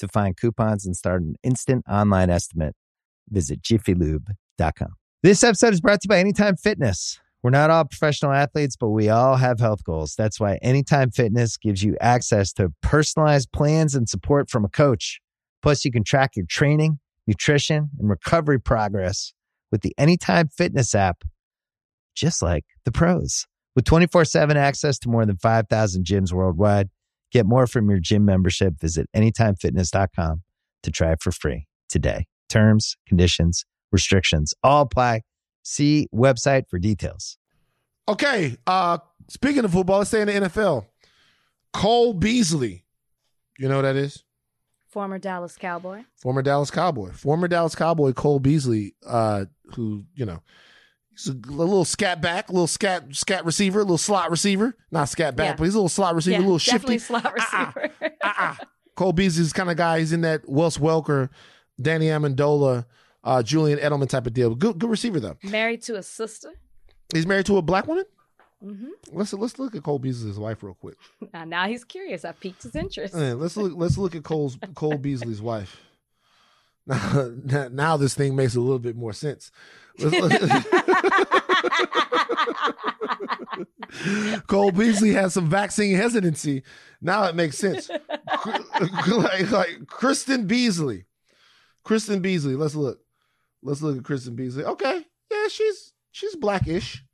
To 0.00 0.08
find 0.08 0.34
coupons 0.34 0.86
and 0.86 0.96
start 0.96 1.20
an 1.20 1.34
instant 1.42 1.84
online 1.86 2.30
estimate, 2.30 2.74
visit 3.28 3.60
jiffylube.com. 3.60 4.94
This 5.22 5.44
episode 5.44 5.74
is 5.74 5.82
brought 5.82 6.00
to 6.00 6.06
you 6.06 6.08
by 6.08 6.18
Anytime 6.18 6.56
Fitness. 6.56 7.20
We're 7.42 7.50
not 7.50 7.68
all 7.68 7.84
professional 7.84 8.32
athletes, 8.32 8.76
but 8.76 8.88
we 8.88 9.10
all 9.10 9.36
have 9.36 9.60
health 9.60 9.84
goals. 9.84 10.14
That's 10.16 10.40
why 10.40 10.58
Anytime 10.62 11.10
Fitness 11.10 11.58
gives 11.58 11.82
you 11.82 11.98
access 12.00 12.50
to 12.54 12.72
personalized 12.80 13.52
plans 13.52 13.94
and 13.94 14.08
support 14.08 14.48
from 14.48 14.64
a 14.64 14.70
coach. 14.70 15.20
Plus, 15.60 15.84
you 15.84 15.92
can 15.92 16.02
track 16.02 16.30
your 16.34 16.46
training, 16.48 16.98
nutrition, 17.26 17.90
and 17.98 18.08
recovery 18.08 18.58
progress 18.58 19.34
with 19.70 19.82
the 19.82 19.94
Anytime 19.98 20.48
Fitness 20.48 20.94
app, 20.94 21.24
just 22.14 22.40
like 22.40 22.64
the 22.86 22.92
pros. 22.92 23.46
With 23.76 23.84
24 23.84 24.24
7 24.24 24.56
access 24.56 24.98
to 25.00 25.10
more 25.10 25.26
than 25.26 25.36
5,000 25.36 26.06
gyms 26.06 26.32
worldwide, 26.32 26.88
get 27.30 27.46
more 27.46 27.66
from 27.66 27.88
your 27.90 27.98
gym 27.98 28.24
membership. 28.24 28.78
Visit 28.80 29.08
AnytimeFitness.com 29.14 30.42
to 30.82 30.90
try 30.90 31.12
it 31.12 31.22
for 31.22 31.32
free 31.32 31.66
today. 31.88 32.26
Terms, 32.48 32.96
conditions, 33.06 33.64
restrictions 33.92 34.54
all 34.62 34.82
apply. 34.82 35.22
See 35.62 36.08
website 36.14 36.68
for 36.68 36.78
details. 36.78 37.36
Okay. 38.08 38.56
Uh 38.66 38.98
speaking 39.28 39.64
of 39.64 39.72
football, 39.72 39.98
let's 39.98 40.10
stay 40.10 40.22
in 40.22 40.28
the 40.28 40.48
NFL. 40.48 40.86
Cole 41.72 42.14
Beasley. 42.14 42.84
You 43.58 43.68
know 43.68 43.76
who 43.76 43.82
that 43.82 43.96
is? 43.96 44.24
Former 44.88 45.18
Dallas 45.18 45.56
Cowboy. 45.56 46.02
Former 46.16 46.42
Dallas 46.42 46.70
Cowboy. 46.70 47.10
Former 47.12 47.46
Dallas 47.46 47.76
Cowboy 47.76 48.12
Cole 48.12 48.40
Beasley, 48.40 48.94
uh, 49.06 49.44
who, 49.76 50.04
you 50.16 50.26
know, 50.26 50.40
he's 51.24 51.34
a, 51.34 51.52
little 51.52 51.84
scat 51.84 52.20
back, 52.20 52.48
a 52.48 52.52
little 52.52 52.66
scat 52.66 53.04
scat 53.14 53.44
receiver, 53.44 53.80
a 53.80 53.82
little 53.82 53.98
slot 53.98 54.30
receiver. 54.30 54.76
Not 54.90 55.08
scat 55.08 55.36
back, 55.36 55.46
Yeah. 55.50 55.56
but 55.56 55.64
he's 55.64 55.74
a 55.74 55.78
little 55.78 55.88
slot 55.88 56.14
receiver, 56.14 56.36
a 56.38 56.40
little 56.40 56.58
shifty. 56.58 56.98
slot 56.98 57.26
Uh-uh. 57.26 57.72
receiver. 57.74 57.90
uh-uh. 58.22 58.54
Cole 58.96 59.12
Beasley's 59.12 59.52
the 59.52 59.56
kind 59.56 59.70
of 59.70 59.76
guy. 59.76 60.00
He's 60.00 60.12
in 60.12 60.20
that 60.22 60.48
Wes 60.48 60.76
Welker, 60.78 61.30
Danny 61.80 62.06
Amendola, 62.06 62.84
uh, 63.24 63.42
Julian 63.42 63.78
Edelman 63.78 64.08
type 64.08 64.26
of 64.26 64.34
deal. 64.34 64.54
Good, 64.54 64.78
good 64.78 64.90
receiver 64.90 65.20
though. 65.20 65.36
Married 65.42 65.82
to 65.82 65.96
a 65.96 66.02
sister. 66.02 66.50
He's 67.14 67.26
married 67.26 67.46
to 67.46 67.56
a 67.56 67.62
black 67.62 67.86
woman. 67.86 68.04
hmm 68.62 68.88
Let's 69.12 69.32
let's 69.32 69.58
look 69.58 69.74
at 69.74 69.82
Cole 69.82 69.98
Beasley's 69.98 70.38
wife 70.38 70.62
real 70.62 70.74
quick. 70.74 70.96
Now, 71.32 71.44
now 71.44 71.66
he's 71.68 71.84
curious. 71.84 72.24
I 72.24 72.32
piqued 72.32 72.62
his 72.62 72.74
interest. 72.76 73.14
Yeah, 73.16 73.34
let's 73.34 73.56
look. 73.56 73.72
Let's 73.74 73.96
look 73.96 74.14
at 74.14 74.22
Cole's 74.22 74.58
Cole 74.74 74.98
Beasley's 74.98 75.40
wife. 75.40 75.80
Now, 76.90 77.68
now- 77.72 77.96
this 77.96 78.14
thing 78.14 78.36
makes 78.36 78.56
a 78.56 78.60
little 78.60 78.78
bit 78.78 78.96
more 78.96 79.12
sense. 79.12 79.50
Cole 84.46 84.72
Beasley 84.72 85.12
has 85.12 85.34
some 85.34 85.50
vaccine 85.50 85.96
hesitancy. 85.96 86.62
Now 87.00 87.24
it 87.24 87.34
makes 87.34 87.58
sense. 87.58 87.88
like, 89.08 89.50
like 89.50 89.86
Kristen 89.86 90.46
Beasley. 90.46 91.04
Kristen 91.84 92.20
Beasley. 92.20 92.54
Let's 92.54 92.74
look. 92.74 93.00
Let's 93.62 93.82
look 93.82 93.98
at 93.98 94.04
Kristen 94.04 94.36
Beasley. 94.36 94.64
Okay, 94.64 95.04
yeah, 95.30 95.48
she's 95.48 95.92
she's 96.12 96.36
blackish. 96.36 97.04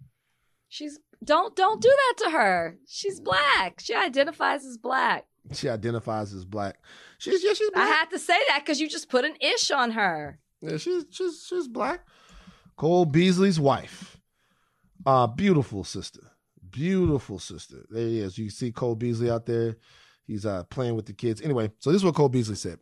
She's 0.68 0.98
don't 1.24 1.56
don't 1.56 1.80
do 1.80 1.88
that 1.88 2.24
to 2.24 2.30
her. 2.30 2.78
She's 2.86 3.20
black. 3.20 3.80
She 3.80 3.94
identifies 3.94 4.64
as 4.64 4.76
black. 4.76 5.26
She 5.52 5.68
identifies 5.68 6.32
as 6.32 6.44
black. 6.44 6.76
She's 7.18 7.42
yeah, 7.44 7.52
she's 7.54 7.70
I 7.74 7.84
black. 7.84 7.88
had 7.88 8.10
to 8.10 8.18
say 8.18 8.38
that 8.48 8.60
because 8.64 8.80
you 8.80 8.88
just 8.88 9.08
put 9.08 9.24
an 9.24 9.34
ish 9.40 9.70
on 9.70 9.92
her. 9.92 10.38
Yeah, 10.60 10.76
she's 10.76 11.04
she's 11.10 11.44
she's 11.48 11.68
black. 11.68 12.06
Cole 12.76 13.04
Beasley's 13.06 13.58
wife. 13.60 14.18
Uh 15.04 15.26
beautiful 15.26 15.84
sister. 15.84 16.20
Beautiful 16.70 17.38
sister. 17.38 17.84
There 17.90 18.06
he 18.06 18.20
is. 18.20 18.36
You 18.38 18.50
see 18.50 18.72
Cole 18.72 18.96
Beasley 18.96 19.30
out 19.30 19.46
there. 19.46 19.76
He's 20.26 20.44
uh 20.44 20.64
playing 20.64 20.96
with 20.96 21.06
the 21.06 21.12
kids. 21.12 21.40
Anyway, 21.40 21.70
so 21.78 21.90
this 21.90 22.00
is 22.00 22.04
what 22.04 22.14
Cole 22.14 22.28
Beasley 22.28 22.56
said. 22.56 22.78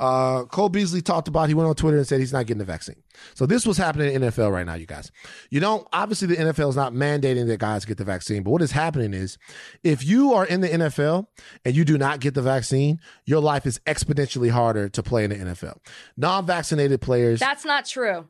Uh 0.00 0.44
Cole 0.46 0.70
Beasley 0.70 1.02
talked 1.02 1.28
about 1.28 1.48
he 1.48 1.54
went 1.54 1.68
on 1.68 1.74
Twitter 1.74 1.98
and 1.98 2.06
said 2.06 2.20
he's 2.20 2.32
not 2.32 2.46
getting 2.46 2.58
the 2.58 2.64
vaccine. 2.64 3.02
So 3.34 3.44
this 3.44 3.66
was 3.66 3.76
happening 3.76 4.14
in 4.14 4.22
NFL 4.22 4.50
right 4.50 4.64
now, 4.64 4.74
you 4.74 4.86
guys. 4.86 5.12
You 5.50 5.60
don't 5.60 5.86
obviously 5.92 6.28
the 6.28 6.36
NFL 6.36 6.70
is 6.70 6.76
not 6.76 6.94
mandating 6.94 7.46
that 7.48 7.60
guys 7.60 7.84
get 7.84 7.98
the 7.98 8.04
vaccine, 8.04 8.42
but 8.42 8.50
what 8.50 8.62
is 8.62 8.72
happening 8.72 9.12
is 9.12 9.36
if 9.84 10.02
you 10.02 10.32
are 10.32 10.46
in 10.46 10.62
the 10.62 10.68
NFL 10.68 11.26
and 11.64 11.76
you 11.76 11.84
do 11.84 11.98
not 11.98 12.20
get 12.20 12.32
the 12.32 12.42
vaccine, 12.42 12.98
your 13.26 13.40
life 13.40 13.66
is 13.66 13.78
exponentially 13.86 14.50
harder 14.50 14.88
to 14.88 15.02
play 15.02 15.24
in 15.24 15.30
the 15.30 15.36
NFL. 15.36 15.76
Non-vaccinated 16.16 17.02
players 17.02 17.38
That's 17.38 17.66
not 17.66 17.84
true. 17.84 18.26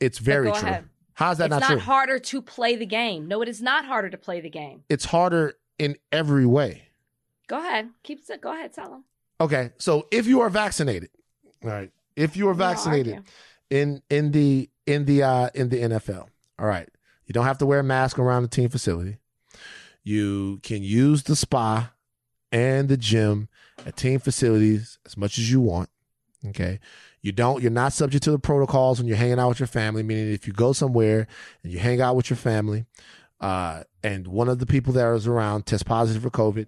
it's 0.00 0.18
very 0.18 0.50
true. 0.50 0.68
ahead. 0.68 0.88
How's 1.14 1.38
that 1.38 1.46
it's 1.46 1.50
not, 1.52 1.60
not, 1.60 1.68
true? 1.68 1.78
harder 1.78 2.18
to 2.18 2.42
play 2.42 2.74
the 2.74 2.86
game. 2.86 3.28
No, 3.28 3.42
it 3.42 3.48
is 3.48 3.62
not 3.62 3.84
harder 3.84 4.10
to 4.10 4.16
play 4.18 4.40
the 4.40 4.50
game. 4.50 4.82
It's 4.88 5.04
harder 5.04 5.54
in 5.78 5.96
every 6.10 6.46
way. 6.46 6.88
Go 7.46 7.58
ahead. 7.58 7.90
Keep 8.02 8.22
it. 8.28 8.40
go 8.40 8.52
ahead. 8.52 8.72
Tell 8.72 8.90
them. 8.90 9.04
Okay, 9.42 9.70
so 9.78 10.06
if 10.12 10.26
you 10.26 10.40
are 10.40 10.48
vaccinated, 10.48 11.10
all 11.64 11.70
right, 11.70 11.90
if 12.14 12.36
you 12.36 12.48
are 12.48 12.54
vaccinated 12.54 13.24
in 13.70 14.02
in 14.08 14.30
the 14.30 14.70
in 14.86 15.04
the 15.04 15.22
uh 15.24 15.50
in 15.54 15.68
the 15.68 15.78
NFL, 15.78 16.28
all 16.58 16.66
right, 16.66 16.88
you 17.26 17.32
don't 17.32 17.44
have 17.44 17.58
to 17.58 17.66
wear 17.66 17.80
a 17.80 17.84
mask 17.84 18.18
around 18.18 18.42
the 18.42 18.48
team 18.48 18.68
facility. 18.68 19.18
You 20.04 20.60
can 20.62 20.82
use 20.82 21.24
the 21.24 21.34
spa 21.34 21.90
and 22.52 22.88
the 22.88 22.96
gym 22.96 23.48
at 23.84 23.96
team 23.96 24.20
facilities 24.20 24.98
as 25.04 25.16
much 25.16 25.38
as 25.38 25.50
you 25.50 25.60
want. 25.60 25.88
Okay. 26.48 26.78
You 27.20 27.32
don't, 27.32 27.62
you're 27.62 27.70
not 27.70 27.92
subject 27.92 28.24
to 28.24 28.32
the 28.32 28.38
protocols 28.38 28.98
when 28.98 29.06
you're 29.06 29.16
hanging 29.16 29.38
out 29.38 29.48
with 29.48 29.60
your 29.60 29.68
family, 29.68 30.02
meaning 30.02 30.32
if 30.32 30.46
you 30.46 30.52
go 30.52 30.72
somewhere 30.72 31.28
and 31.62 31.72
you 31.72 31.78
hang 31.78 32.00
out 32.00 32.16
with 32.16 32.30
your 32.30 32.36
family, 32.36 32.84
uh, 33.40 33.84
and 34.02 34.26
one 34.26 34.48
of 34.48 34.58
the 34.58 34.66
people 34.66 34.92
that 34.94 35.08
is 35.14 35.26
around 35.26 35.66
tests 35.66 35.84
positive 35.84 36.22
for 36.22 36.30
COVID, 36.30 36.66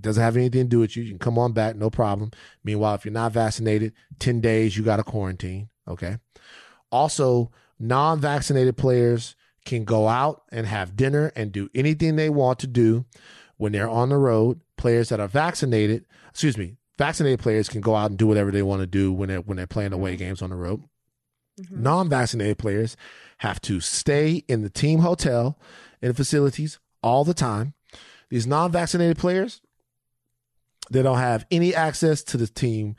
doesn't 0.00 0.22
have 0.22 0.36
anything 0.36 0.62
to 0.62 0.68
do 0.68 0.78
with 0.80 0.96
you. 0.96 1.02
You 1.02 1.10
can 1.10 1.18
come 1.18 1.38
on 1.38 1.52
back, 1.52 1.76
no 1.76 1.90
problem. 1.90 2.30
Meanwhile, 2.64 2.94
if 2.94 3.04
you're 3.04 3.12
not 3.12 3.32
vaccinated, 3.32 3.92
10 4.18 4.40
days, 4.40 4.76
you 4.76 4.82
got 4.82 4.96
to 4.96 5.04
quarantine. 5.04 5.68
Okay. 5.86 6.18
Also, 6.90 7.50
non 7.78 8.20
vaccinated 8.20 8.76
players 8.76 9.36
can 9.64 9.84
go 9.84 10.08
out 10.08 10.42
and 10.50 10.66
have 10.66 10.96
dinner 10.96 11.32
and 11.36 11.52
do 11.52 11.68
anything 11.74 12.16
they 12.16 12.30
want 12.30 12.58
to 12.60 12.66
do 12.66 13.04
when 13.56 13.72
they're 13.72 13.88
on 13.88 14.08
the 14.08 14.16
road. 14.16 14.60
Players 14.76 15.10
that 15.10 15.20
are 15.20 15.28
vaccinated, 15.28 16.04
excuse 16.30 16.58
me, 16.58 16.76
vaccinated 16.98 17.40
players 17.40 17.68
can 17.68 17.80
go 17.80 17.94
out 17.94 18.10
and 18.10 18.18
do 18.18 18.26
whatever 18.26 18.50
they 18.50 18.62
want 18.62 18.80
to 18.80 18.86
do 18.86 19.12
when 19.12 19.28
they're 19.28 19.40
when 19.40 19.56
they're 19.56 19.66
playing 19.66 19.92
away 19.92 20.12
mm-hmm. 20.12 20.24
games 20.24 20.42
on 20.42 20.50
the 20.50 20.56
road. 20.56 20.82
Mm-hmm. 21.60 21.82
Non-vaccinated 21.82 22.58
players 22.58 22.96
have 23.38 23.60
to 23.62 23.80
stay 23.80 24.44
in 24.48 24.62
the 24.62 24.70
team 24.70 25.00
hotel 25.00 25.58
and 26.00 26.16
facilities 26.16 26.78
all 27.02 27.24
the 27.24 27.34
time. 27.34 27.74
These 28.30 28.46
non-vaccinated 28.46 29.18
players, 29.18 29.60
they 30.90 31.02
don't 31.02 31.18
have 31.18 31.46
any 31.50 31.74
access 31.74 32.22
to 32.24 32.36
the 32.36 32.46
team. 32.46 32.96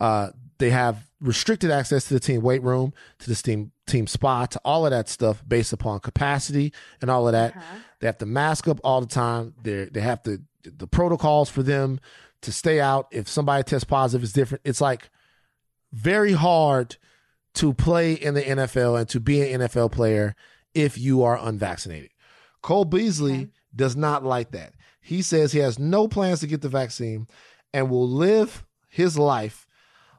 Uh, 0.00 0.30
they 0.58 0.70
have 0.70 1.06
restricted 1.20 1.70
access 1.70 2.06
to 2.08 2.14
the 2.14 2.20
team 2.20 2.42
weight 2.42 2.62
room, 2.62 2.92
to 3.18 3.28
the 3.28 3.34
team 3.34 3.72
team 3.86 4.06
spa, 4.06 4.46
to 4.46 4.60
all 4.64 4.84
of 4.84 4.90
that 4.90 5.08
stuff 5.08 5.42
based 5.46 5.72
upon 5.72 6.00
capacity 6.00 6.72
and 7.00 7.10
all 7.10 7.26
of 7.28 7.32
that. 7.32 7.54
They 8.00 8.06
have 8.06 8.18
to 8.18 8.26
mask 8.26 8.68
up 8.68 8.80
all 8.84 9.00
the 9.00 9.06
time. 9.06 9.54
They 9.62 9.84
they 9.86 10.00
have 10.00 10.22
to 10.24 10.40
the 10.64 10.86
protocols 10.86 11.48
for 11.48 11.62
them 11.62 12.00
to 12.42 12.52
stay 12.52 12.80
out. 12.80 13.08
If 13.10 13.28
somebody 13.28 13.62
tests 13.62 13.84
positive, 13.84 14.24
is 14.24 14.32
different. 14.32 14.62
It's 14.64 14.80
like 14.80 15.08
very 15.92 16.32
hard 16.32 16.96
to 17.54 17.72
play 17.72 18.12
in 18.12 18.34
the 18.34 18.42
NFL 18.42 18.98
and 18.98 19.08
to 19.08 19.20
be 19.20 19.40
an 19.50 19.62
NFL 19.62 19.92
player 19.92 20.34
if 20.74 20.98
you 20.98 21.22
are 21.22 21.38
unvaccinated. 21.38 22.10
Cole 22.60 22.84
Beasley 22.84 23.48
does 23.74 23.96
not 23.96 24.24
like 24.24 24.50
that. 24.50 24.74
He 25.06 25.22
says 25.22 25.52
he 25.52 25.60
has 25.60 25.78
no 25.78 26.08
plans 26.08 26.40
to 26.40 26.48
get 26.48 26.62
the 26.62 26.68
vaccine 26.68 27.28
and 27.72 27.88
will 27.88 28.08
live 28.08 28.64
his 28.88 29.16
life 29.16 29.68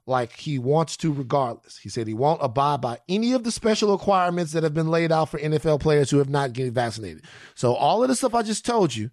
like 0.05 0.31
he 0.31 0.57
wants 0.57 0.95
to 0.95 1.11
regardless. 1.11 1.77
He 1.77 1.89
said 1.89 2.07
he 2.07 2.13
won't 2.13 2.41
abide 2.41 2.79
by 2.79 2.99
any 3.09 3.33
of 3.33 3.43
the 3.43 3.51
special 3.51 3.91
requirements 3.91 4.53
that 4.53 4.63
have 4.63 4.73
been 4.73 4.87
laid 4.87 5.11
out 5.11 5.27
for 5.27 5.39
NFL 5.39 5.81
players 5.81 6.09
who 6.09 6.19
have 6.19 6.29
not 6.29 6.53
getting 6.53 6.71
vaccinated. 6.71 7.25
So 7.53 7.73
all 7.73 8.01
of 8.01 8.07
the 8.07 8.15
stuff 8.15 8.33
I 8.33 8.43
just 8.43 8.65
told 8.65 8.95
you, 8.95 9.09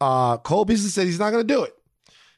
uh, 0.00 0.36
Cole 0.36 0.64
Beasley 0.64 0.90
said 0.90 1.06
he's 1.06 1.18
not 1.18 1.32
going 1.32 1.44
to 1.44 1.52
do 1.52 1.64
it. 1.64 1.74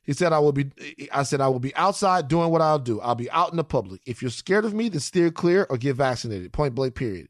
He 0.03 0.15
said, 0.15 0.33
I 0.33 0.39
will 0.39 0.53
be, 0.53 0.71
I 1.13 1.25
said, 1.25 1.43
I 1.43 1.49
will 1.49 1.61
be 1.61 1.77
outside 1.77 2.29
doing 2.29 2.49
what 2.49 2.63
I'll 2.63 2.79
do. 2.79 2.99
I'll 3.03 3.15
be 3.15 3.31
out 3.31 3.51
in 3.51 3.59
the 3.59 3.63
public. 3.63 4.01
If 4.07 4.23
you're 4.23 4.31
scared 4.31 4.65
of 4.65 4.73
me, 4.73 4.89
then 4.89 5.01
steer 5.01 5.31
clear 5.31 5.67
or 5.69 5.77
get 5.77 5.97
vaccinated. 5.97 6.51
Point 6.55 6.75
blank, 6.75 6.95
period. 6.95 7.29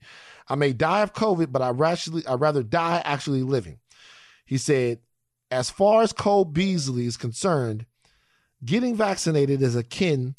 I 0.49 0.55
may 0.55 0.73
die 0.73 1.01
of 1.01 1.13
COVID, 1.13 1.51
but 1.51 1.61
I 1.61 1.71
rationally, 1.71 2.25
I'd 2.25 2.41
rather 2.41 2.63
die 2.63 3.03
actually 3.05 3.43
living. 3.43 3.81
He 4.53 4.59
said, 4.59 4.99
as 5.51 5.71
far 5.71 6.03
as 6.03 6.13
Cole 6.13 6.45
Beasley 6.45 7.07
is 7.07 7.17
concerned, 7.17 7.87
getting 8.63 8.95
vaccinated 8.95 9.63
is 9.63 9.75
akin 9.75 10.35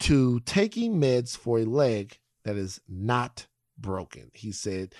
to 0.00 0.40
taking 0.46 0.94
meds 0.98 1.36
for 1.36 1.58
a 1.58 1.66
leg 1.66 2.18
that 2.44 2.56
is 2.56 2.80
not 2.88 3.46
broken. 3.76 4.30
He 4.32 4.50
said 4.50 4.94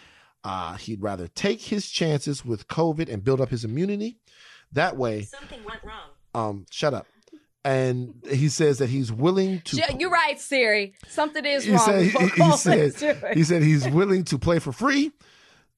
uh, 0.45 0.75
he'd 0.75 1.01
rather 1.03 1.27
take 1.27 1.63
his 1.63 1.89
chances 1.89 2.45
with 2.45 2.69
COVID 2.69 3.11
and 3.11 3.25
build 3.25 3.41
up 3.41 3.49
his 3.49 3.65
immunity. 3.65 4.19
That 4.73 4.99
way, 4.99 5.23
Something 5.23 5.65
went 5.65 5.81
wrong. 5.83 6.11
um, 6.35 6.67
shut 6.71 6.93
up. 6.93 7.07
And 7.65 8.23
he 8.31 8.51
says 8.51 8.77
that 8.77 8.91
he's 8.91 9.11
willing 9.11 9.63
to. 9.63 9.83
You're 9.99 10.11
right, 10.11 10.39
Siri. 10.39 10.93
Something 11.09 11.47
is 11.47 11.65
He 11.65 11.71
wrong. 11.73 11.81
said, 11.87 12.03
he, 12.03 12.11
what 12.19 12.31
he 12.33 12.57
said, 12.59 13.35
he 13.39 13.43
said 13.43 13.63
he's 13.63 13.89
willing 13.89 14.23
to 14.25 14.39
play 14.39 14.59
for 14.59 14.71
free 14.71 15.13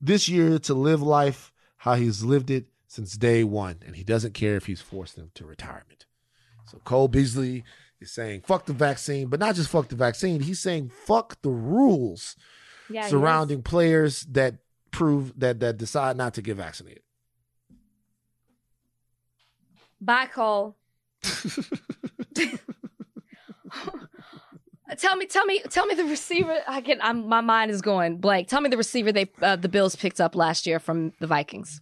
this 0.01 0.29
year 0.29 0.59
to 0.59 0.75
live 0.75 1.01
life 1.01 1.53
how 1.79 1.95
he's 1.95 2.23
lived 2.23 2.51
it 2.51 2.67
since 2.89 3.17
day 3.17 3.45
one, 3.45 3.81
and 3.87 3.97
he 3.97 4.05
doesn't 4.05 4.35
care 4.35 4.57
if 4.57 4.67
he's 4.67 4.81
forced 4.81 5.19
into 5.19 5.45
retirement. 5.45 6.07
So 6.67 6.79
Cole 6.85 7.09
Beasley 7.09 7.65
is 8.01 8.11
saying 8.11 8.43
fuck 8.43 8.67
the 8.67 8.73
vaccine, 8.73 9.29
but 9.29 9.41
not 9.41 9.55
just 9.55 9.71
fuck 9.71 9.89
the 9.89 9.97
vaccine. 9.97 10.41
He's 10.41 10.61
saying 10.61 10.91
fuck 11.05 11.41
the 11.43 11.51
rules 11.51 12.37
Yeah, 12.89 13.07
surrounding 13.09 13.63
players 13.63 14.23
that 14.31 14.57
prove 14.91 15.39
that 15.39 15.61
that 15.61 15.77
decide 15.79 16.17
not 16.17 16.35
to 16.35 16.43
get 16.43 16.57
vaccinated. 16.57 17.03
Bye, 20.01 20.27
Cole. 20.27 20.77
tell 24.99 25.17
me, 25.17 25.27
tell 25.27 25.45
me, 25.45 25.61
tell 25.71 25.87
me 25.87 25.95
the 25.95 26.05
receiver. 26.05 26.57
I 26.69 26.81
can. 26.81 27.01
I'm, 27.03 27.29
my 27.29 27.41
mind 27.41 27.71
is 27.71 27.83
going 27.83 28.19
blank. 28.19 28.49
Tell 28.49 28.61
me 28.61 28.69
the 28.69 28.77
receiver 28.77 29.13
they 29.13 29.31
uh, 29.43 29.57
the 29.57 29.69
Bills 29.69 29.97
picked 29.97 30.21
up 30.21 30.35
last 30.35 30.67
year 30.67 30.79
from 30.79 31.13
the 31.21 31.27
Vikings. 31.27 31.81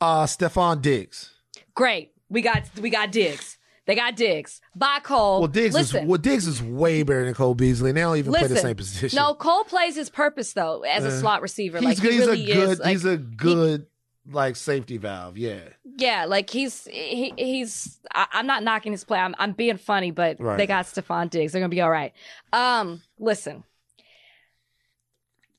Uh 0.00 0.24
Stefon 0.26 0.82
Diggs. 0.82 1.30
Great. 1.74 2.12
We 2.28 2.42
got 2.42 2.64
we 2.80 2.90
got 2.90 3.12
Diggs. 3.12 3.58
They 3.86 3.94
got 3.94 4.16
Diggs. 4.16 4.60
Bye, 4.74 4.98
Cole. 5.02 5.38
Well, 5.40 5.48
Diggs 5.48 5.74
Listen, 5.74 6.02
is 6.02 6.08
well, 6.08 6.18
Diggs 6.18 6.46
is 6.48 6.60
way 6.60 7.04
better 7.04 7.24
than 7.24 7.34
Cole 7.34 7.54
Beasley. 7.54 7.90
And 7.90 7.96
they 7.96 8.00
don't 8.02 8.16
even 8.16 8.32
play 8.32 8.46
the 8.46 8.56
same 8.56 8.74
position. 8.76 9.16
No, 9.16 9.32
Cole 9.34 9.62
plays 9.64 9.94
his 9.94 10.10
purpose 10.10 10.52
though 10.54 10.80
as 10.82 11.04
a 11.04 11.08
Uh, 11.08 11.20
slot 11.20 11.40
receiver. 11.40 11.78
he's, 11.78 11.86
like 11.86 11.98
he 11.98 12.16
he's 12.16 12.26
really 12.26 12.50
a 12.50 12.54
good 12.54 12.68
is. 12.70 12.78
Like, 12.80 12.88
he's 12.90 13.04
a 13.04 13.16
good 13.16 13.86
like 14.30 14.56
safety 14.56 14.96
valve. 14.98 15.36
Yeah. 15.38 15.60
yeah, 15.96 16.24
like 16.24 16.50
he's 16.50 16.84
he, 16.86 17.32
he's. 17.36 17.98
I, 18.14 18.26
I'm 18.32 18.46
not 18.46 18.62
knocking 18.62 18.92
his 18.92 19.04
play. 19.04 19.18
I'm 19.18 19.34
I'm 19.38 19.52
being 19.52 19.76
funny, 19.76 20.10
but 20.10 20.40
Right. 20.40 20.56
they 20.58 20.66
got 20.66 20.86
Stefon 20.86 21.30
Diggs. 21.30 21.52
They're 21.52 21.60
gonna 21.60 21.68
be 21.68 21.80
all 21.80 21.90
right. 21.90 22.12
Um, 22.52 23.02
listen. 23.18 23.64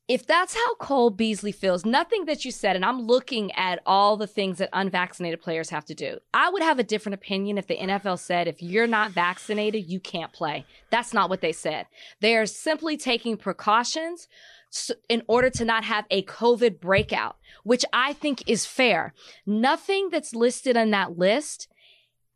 If 0.07 0.25
that's 0.25 0.55
how 0.55 0.75
Cole 0.75 1.09
Beasley 1.09 1.51
feels, 1.51 1.83
nothing 1.85 2.25
that 2.25 2.45
you 2.45 2.51
said, 2.51 2.77
and 2.77 2.85
I'm 2.85 3.01
looking 3.01 3.51
at 3.57 3.81
all 3.85 4.15
the 4.15 4.25
things 4.25 4.57
that 4.59 4.69
unvaccinated 4.71 5.41
players 5.41 5.69
have 5.69 5.83
to 5.83 5.93
do. 5.93 6.19
I 6.33 6.49
would 6.49 6.61
have 6.63 6.79
a 6.79 6.83
different 6.83 7.15
opinion 7.15 7.57
if 7.57 7.67
the 7.67 7.75
NFL 7.77 8.17
said, 8.19 8.47
if 8.47 8.63
you're 8.63 8.87
not 8.87 9.11
vaccinated, 9.11 9.89
you 9.89 9.99
can't 9.99 10.31
play. 10.31 10.65
That's 10.91 11.13
not 11.13 11.29
what 11.29 11.41
they 11.41 11.51
said. 11.51 11.87
They 12.21 12.37
are 12.37 12.45
simply 12.45 12.95
taking 12.95 13.35
precautions 13.35 14.29
in 15.09 15.23
order 15.27 15.49
to 15.49 15.65
not 15.65 15.83
have 15.83 16.05
a 16.09 16.23
COVID 16.23 16.79
breakout, 16.79 17.37
which 17.63 17.85
I 17.93 18.13
think 18.13 18.43
is 18.47 18.65
fair. 18.65 19.13
Nothing 19.45 20.09
that's 20.09 20.35
listed 20.35 20.77
on 20.77 20.91
that 20.91 21.17
list 21.17 21.67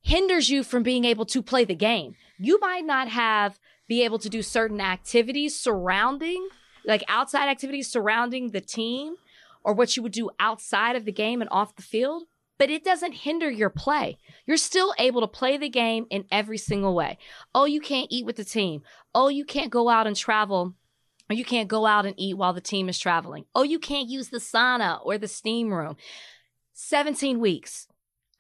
hinders 0.02 0.50
you 0.50 0.64
from 0.64 0.84
being 0.84 1.06
able 1.06 1.26
to 1.26 1.44
play 1.44 1.64
the 1.64 1.76
game. 1.76 2.16
You 2.40 2.60
might 2.60 2.86
not 2.86 3.08
have 3.10 3.60
be 3.88 4.04
able 4.04 4.20
to 4.20 4.30
do 4.30 4.42
certain 4.42 4.82
activities 4.82 5.60
surrounding 5.60 6.48
like 6.86 7.04
outside 7.08 7.50
activities 7.50 7.92
surrounding 7.92 8.50
the 8.50 8.62
team 8.62 9.16
or 9.64 9.74
what 9.74 9.96
you 9.96 10.04
would 10.04 10.12
do 10.12 10.30
outside 10.40 10.96
of 10.96 11.06
the 11.06 11.12
game 11.12 11.42
and 11.42 11.50
off 11.52 11.76
the 11.76 11.82
field, 11.82 12.24
but 12.58 12.70
it 12.70 12.84
doesn't 12.84 13.14
hinder 13.14 13.50
your 13.50 13.70
play. 13.70 14.18
You're 14.46 14.58
still 14.58 14.94
able 14.98 15.22
to 15.22 15.28
play 15.28 15.58
the 15.58 15.70
game 15.70 16.08
in 16.10 16.26
every 16.32 16.58
single 16.58 16.96
way. 16.96 17.18
Oh, 17.54 17.66
you 17.66 17.82
can't 17.82 18.08
eat 18.10 18.26
with 18.26 18.36
the 18.36 18.44
team. 18.44 18.82
Oh, 19.14 19.28
you 19.28 19.46
can't 19.46 19.72
go 19.72 19.90
out 19.90 20.08
and 20.08 20.16
travel 20.16 20.74
or 21.32 21.34
you 21.34 21.46
can't 21.46 21.70
go 21.70 21.86
out 21.86 22.06
and 22.06 22.14
eat 22.18 22.38
while 22.38 22.52
the 22.52 22.60
team 22.60 22.90
is 22.90 23.00
traveling. 23.00 23.46
Oh, 23.56 23.64
you 23.64 23.80
can't 23.80 24.10
use 24.10 24.28
the 24.28 24.40
sauna 24.40 25.00
or 25.06 25.18
the 25.18 25.30
steam 25.30 25.74
room. 25.74 25.96
17 26.74 27.40
weeks. 27.40 27.88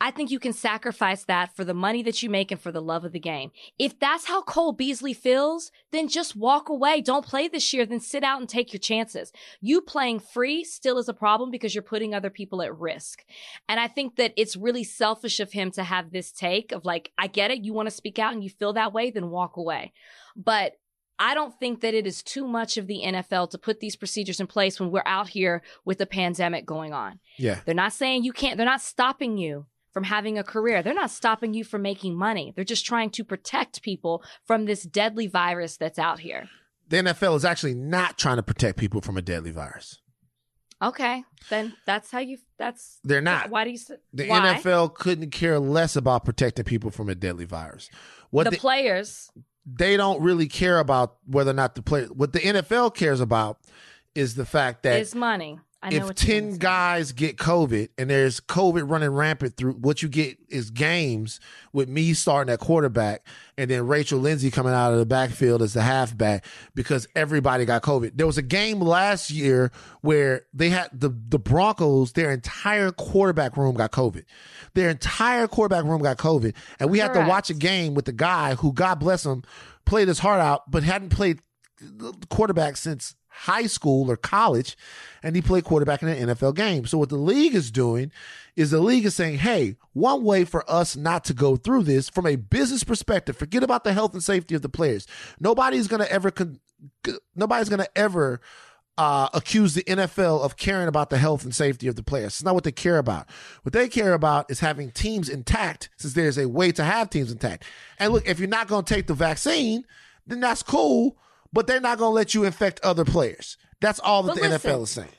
I 0.01 0.11
think 0.11 0.29
you 0.29 0.39
can 0.39 0.51
sacrifice 0.51 1.23
that 1.25 1.55
for 1.55 1.63
the 1.63 1.73
money 1.73 2.03
that 2.03 2.21
you 2.21 2.29
make 2.29 2.51
and 2.51 2.59
for 2.59 2.69
the 2.69 2.81
love 2.81 3.05
of 3.05 3.13
the 3.13 3.19
game. 3.19 3.51
If 3.79 3.97
that's 3.97 4.25
how 4.25 4.41
Cole 4.41 4.73
Beasley 4.73 5.13
feels, 5.13 5.71
then 5.93 6.09
just 6.09 6.35
walk 6.35 6.67
away. 6.67 6.99
Don't 6.99 7.25
play 7.25 7.47
this 7.47 7.71
year, 7.71 7.85
then 7.85 8.01
sit 8.01 8.25
out 8.25 8.41
and 8.41 8.49
take 8.49 8.73
your 8.73 8.81
chances. 8.81 9.31
You 9.61 9.79
playing 9.79 10.19
free 10.19 10.65
still 10.65 10.97
is 10.97 11.07
a 11.07 11.13
problem 11.13 11.49
because 11.49 11.73
you're 11.73 11.83
putting 11.83 12.13
other 12.13 12.29
people 12.29 12.61
at 12.61 12.77
risk. 12.77 13.23
And 13.69 13.79
I 13.79 13.87
think 13.87 14.17
that 14.17 14.33
it's 14.35 14.57
really 14.57 14.83
selfish 14.83 15.39
of 15.39 15.53
him 15.53 15.71
to 15.71 15.83
have 15.83 16.11
this 16.11 16.33
take 16.33 16.73
of 16.73 16.83
like, 16.83 17.13
I 17.17 17.27
get 17.27 17.51
it. 17.51 17.63
You 17.63 17.71
want 17.71 17.87
to 17.87 17.95
speak 17.95 18.19
out 18.19 18.33
and 18.33 18.43
you 18.43 18.49
feel 18.49 18.73
that 18.73 18.91
way, 18.91 19.11
then 19.11 19.29
walk 19.29 19.55
away. 19.55 19.93
But 20.35 20.73
I 21.21 21.35
don't 21.35 21.53
think 21.59 21.81
that 21.81 21.93
it 21.93 22.07
is 22.07 22.23
too 22.23 22.47
much 22.47 22.77
of 22.77 22.87
the 22.87 23.03
NFL 23.05 23.51
to 23.51 23.59
put 23.59 23.79
these 23.79 23.95
procedures 23.95 24.39
in 24.39 24.47
place 24.47 24.79
when 24.79 24.89
we're 24.89 25.03
out 25.05 25.29
here 25.29 25.61
with 25.85 26.01
a 26.01 26.07
pandemic 26.07 26.65
going 26.65 26.93
on. 26.93 27.19
Yeah. 27.37 27.59
They're 27.63 27.75
not 27.75 27.93
saying 27.93 28.23
you 28.23 28.33
can't, 28.33 28.57
they're 28.57 28.65
not 28.65 28.81
stopping 28.81 29.37
you 29.37 29.67
from 29.93 30.03
having 30.03 30.39
a 30.39 30.43
career. 30.43 30.81
They're 30.81 30.95
not 30.95 31.11
stopping 31.11 31.53
you 31.53 31.63
from 31.63 31.83
making 31.83 32.17
money. 32.17 32.53
They're 32.55 32.65
just 32.65 32.87
trying 32.87 33.11
to 33.11 33.23
protect 33.23 33.83
people 33.83 34.23
from 34.45 34.65
this 34.65 34.81
deadly 34.81 35.27
virus 35.27 35.77
that's 35.77 35.99
out 35.99 36.21
here. 36.21 36.49
The 36.89 36.97
NFL 36.97 37.35
is 37.35 37.45
actually 37.45 37.75
not 37.75 38.17
trying 38.17 38.37
to 38.37 38.43
protect 38.43 38.79
people 38.79 38.99
from 39.01 39.15
a 39.15 39.21
deadly 39.21 39.51
virus. 39.51 39.99
Okay, 40.81 41.23
then 41.51 41.75
that's 41.85 42.09
how 42.09 42.17
you. 42.17 42.39
That's 42.57 42.99
They're 43.03 43.21
not. 43.21 43.51
Why 43.51 43.65
do 43.65 43.69
you? 43.69 43.77
The 44.13 44.27
why? 44.27 44.39
NFL 44.55 44.95
couldn't 44.95 45.29
care 45.29 45.59
less 45.59 45.95
about 45.95 46.25
protecting 46.25 46.65
people 46.65 46.89
from 46.89 47.07
a 47.07 47.13
deadly 47.13 47.45
virus. 47.45 47.87
What 48.31 48.45
the 48.45 48.49
the, 48.49 48.57
players. 48.57 49.29
They 49.65 49.97
don't 49.97 50.21
really 50.21 50.47
care 50.47 50.79
about 50.79 51.17
whether 51.25 51.51
or 51.51 51.55
not 51.55 51.75
the 51.75 51.81
player. 51.81 52.07
What 52.07 52.33
the 52.33 52.39
NFL 52.39 52.95
cares 52.95 53.21
about 53.21 53.59
is 54.15 54.35
the 54.35 54.45
fact 54.45 54.83
that 54.83 54.99
it's 54.99 55.15
money. 55.15 55.59
If 55.83 56.13
10 56.13 56.57
guys 56.57 57.11
get 57.11 57.37
COVID 57.37 57.89
and 57.97 58.07
there's 58.07 58.39
COVID 58.39 58.87
running 58.87 59.09
rampant 59.09 59.57
through 59.57 59.73
what 59.73 60.03
you 60.03 60.09
get 60.09 60.37
is 60.47 60.69
games 60.69 61.39
with 61.73 61.89
me 61.89 62.13
starting 62.13 62.53
at 62.53 62.59
quarterback 62.59 63.25
and 63.57 63.71
then 63.71 63.87
Rachel 63.87 64.19
Lindsay 64.19 64.51
coming 64.51 64.73
out 64.73 64.93
of 64.93 64.99
the 64.99 65.07
backfield 65.07 65.63
as 65.63 65.73
the 65.73 65.81
halfback 65.81 66.45
because 66.75 67.07
everybody 67.15 67.65
got 67.65 67.81
COVID. 67.81 68.11
There 68.13 68.27
was 68.27 68.37
a 68.37 68.43
game 68.43 68.79
last 68.79 69.31
year 69.31 69.71
where 70.01 70.45
they 70.53 70.69
had 70.69 70.89
the, 70.93 71.09
the 71.29 71.39
Broncos, 71.39 72.11
their 72.11 72.31
entire 72.31 72.91
quarterback 72.91 73.57
room 73.57 73.75
got 73.75 73.91
COVID. 73.91 74.25
Their 74.75 74.89
entire 74.89 75.47
quarterback 75.47 75.85
room 75.85 76.03
got 76.03 76.17
COVID. 76.17 76.53
And 76.79 76.91
we 76.91 76.99
had 76.99 77.13
to 77.13 77.25
watch 77.25 77.49
a 77.49 77.55
game 77.55 77.95
with 77.95 78.05
the 78.05 78.13
guy 78.13 78.53
who, 78.53 78.71
God 78.71 78.99
bless 78.99 79.25
him, 79.25 79.43
played 79.85 80.07
his 80.07 80.19
heart 80.19 80.39
out, 80.39 80.69
but 80.69 80.83
hadn't 80.83 81.09
played 81.09 81.39
quarterback 82.29 82.77
since 82.77 83.15
high 83.31 83.65
school 83.65 84.11
or 84.11 84.17
college, 84.17 84.77
and 85.23 85.35
he 85.35 85.41
played 85.41 85.63
quarterback 85.63 86.01
in 86.03 86.09
an 86.09 86.29
NFL 86.29 86.55
game. 86.55 86.85
So 86.85 86.97
what 86.97 87.09
the 87.09 87.15
league 87.15 87.55
is 87.55 87.71
doing 87.71 88.11
is 88.55 88.71
the 88.71 88.79
league 88.79 89.05
is 89.05 89.15
saying, 89.15 89.39
hey, 89.39 89.77
one 89.93 90.23
way 90.23 90.45
for 90.45 90.69
us 90.69 90.95
not 90.95 91.23
to 91.25 91.33
go 91.33 91.55
through 91.55 91.83
this 91.83 92.09
from 92.09 92.27
a 92.27 92.35
business 92.35 92.83
perspective, 92.83 93.37
forget 93.37 93.63
about 93.63 93.83
the 93.83 93.93
health 93.93 94.13
and 94.13 94.23
safety 94.23 94.55
of 94.55 94.61
the 94.61 94.69
players. 94.69 95.07
Nobody's 95.39 95.87
gonna 95.87 96.07
ever 96.09 96.31
con- 96.31 96.59
nobody's 97.35 97.69
gonna 97.69 97.87
ever 97.95 98.41
uh, 98.97 99.29
accuse 99.33 99.73
the 99.73 99.83
NFL 99.83 100.41
of 100.41 100.57
caring 100.57 100.87
about 100.87 101.09
the 101.09 101.17
health 101.17 101.43
and 101.43 101.55
safety 101.55 101.87
of 101.87 101.95
the 101.95 102.03
players. 102.03 102.33
It's 102.33 102.43
not 102.43 102.53
what 102.53 102.63
they 102.63 102.71
care 102.71 102.97
about. 102.97 103.27
What 103.63 103.73
they 103.73 103.87
care 103.87 104.13
about 104.13 104.51
is 104.51 104.59
having 104.59 104.91
teams 104.91 105.29
intact, 105.29 105.89
since 105.97 106.13
there's 106.13 106.37
a 106.37 106.47
way 106.47 106.71
to 106.73 106.83
have 106.83 107.09
teams 107.09 107.31
intact. 107.31 107.63
And 107.97 108.13
look, 108.13 108.27
if 108.27 108.39
you're 108.39 108.49
not 108.49 108.67
going 108.67 108.83
to 108.83 108.93
take 108.93 109.07
the 109.07 109.13
vaccine, 109.13 109.85
then 110.27 110.39
that's 110.39 110.61
cool, 110.61 111.17
but 111.53 111.67
they're 111.67 111.81
not 111.81 111.97
going 111.97 112.09
to 112.09 112.15
let 112.15 112.33
you 112.33 112.43
infect 112.43 112.79
other 112.81 113.05
players. 113.05 113.57
That's 113.79 113.99
all 113.99 114.23
that 114.23 114.35
But 114.35 114.41
the 114.41 114.49
listen, 114.49 114.71
NFL 114.71 114.83
is 114.83 114.89
saying. 114.89 115.09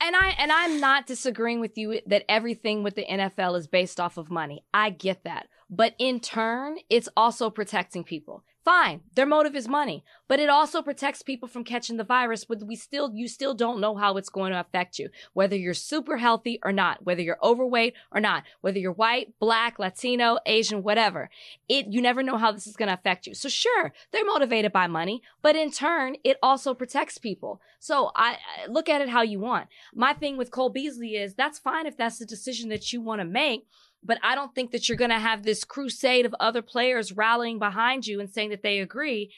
And 0.00 0.16
I 0.16 0.34
and 0.38 0.50
I'm 0.50 0.80
not 0.80 1.06
disagreeing 1.06 1.60
with 1.60 1.78
you 1.78 2.00
that 2.06 2.24
everything 2.28 2.82
with 2.82 2.96
the 2.96 3.06
NFL 3.08 3.56
is 3.56 3.68
based 3.68 4.00
off 4.00 4.16
of 4.16 4.30
money. 4.30 4.64
I 4.74 4.90
get 4.90 5.24
that. 5.24 5.46
But 5.70 5.94
in 5.98 6.20
turn, 6.20 6.76
it's 6.90 7.08
also 7.16 7.50
protecting 7.50 8.04
people. 8.04 8.44
Fine, 8.64 9.00
their 9.14 9.26
motive 9.26 9.56
is 9.56 9.66
money, 9.66 10.04
but 10.28 10.38
it 10.38 10.48
also 10.48 10.82
protects 10.82 11.20
people 11.20 11.48
from 11.48 11.64
catching 11.64 11.96
the 11.96 12.04
virus. 12.04 12.44
But 12.44 12.62
we 12.62 12.76
still, 12.76 13.10
you 13.12 13.26
still 13.26 13.54
don't 13.54 13.80
know 13.80 13.96
how 13.96 14.16
it's 14.16 14.28
going 14.28 14.52
to 14.52 14.60
affect 14.60 15.00
you, 15.00 15.08
whether 15.32 15.56
you're 15.56 15.74
super 15.74 16.18
healthy 16.18 16.60
or 16.62 16.70
not, 16.70 17.04
whether 17.04 17.22
you're 17.22 17.42
overweight 17.42 17.94
or 18.12 18.20
not, 18.20 18.44
whether 18.60 18.78
you're 18.78 18.92
white, 18.92 19.36
black, 19.40 19.80
Latino, 19.80 20.38
Asian, 20.46 20.84
whatever. 20.84 21.28
It, 21.68 21.88
you 21.88 22.00
never 22.00 22.22
know 22.22 22.36
how 22.36 22.52
this 22.52 22.68
is 22.68 22.76
going 22.76 22.86
to 22.86 22.94
affect 22.94 23.26
you. 23.26 23.34
So 23.34 23.48
sure, 23.48 23.92
they're 24.12 24.24
motivated 24.24 24.72
by 24.72 24.86
money, 24.86 25.22
but 25.42 25.56
in 25.56 25.72
turn, 25.72 26.14
it 26.22 26.38
also 26.40 26.72
protects 26.72 27.18
people. 27.18 27.60
So 27.80 28.12
I, 28.14 28.38
I 28.64 28.66
look 28.68 28.88
at 28.88 29.00
it 29.00 29.08
how 29.08 29.22
you 29.22 29.40
want. 29.40 29.66
My 29.92 30.12
thing 30.12 30.36
with 30.36 30.52
Cole 30.52 30.70
Beasley 30.70 31.16
is 31.16 31.34
that's 31.34 31.58
fine 31.58 31.86
if 31.86 31.96
that's 31.96 32.18
the 32.18 32.26
decision 32.26 32.68
that 32.68 32.92
you 32.92 33.00
want 33.00 33.20
to 33.20 33.24
make. 33.24 33.66
But 34.04 34.18
I 34.22 34.34
don't 34.34 34.54
think 34.54 34.72
that 34.72 34.88
you're 34.88 34.98
going 34.98 35.10
to 35.10 35.18
have 35.18 35.42
this 35.44 35.64
crusade 35.64 36.26
of 36.26 36.34
other 36.40 36.62
players 36.62 37.12
rallying 37.12 37.58
behind 37.58 38.06
you 38.06 38.20
and 38.20 38.28
saying 38.28 38.50
that 38.50 38.62
they 38.62 38.80
agree. 38.80 39.32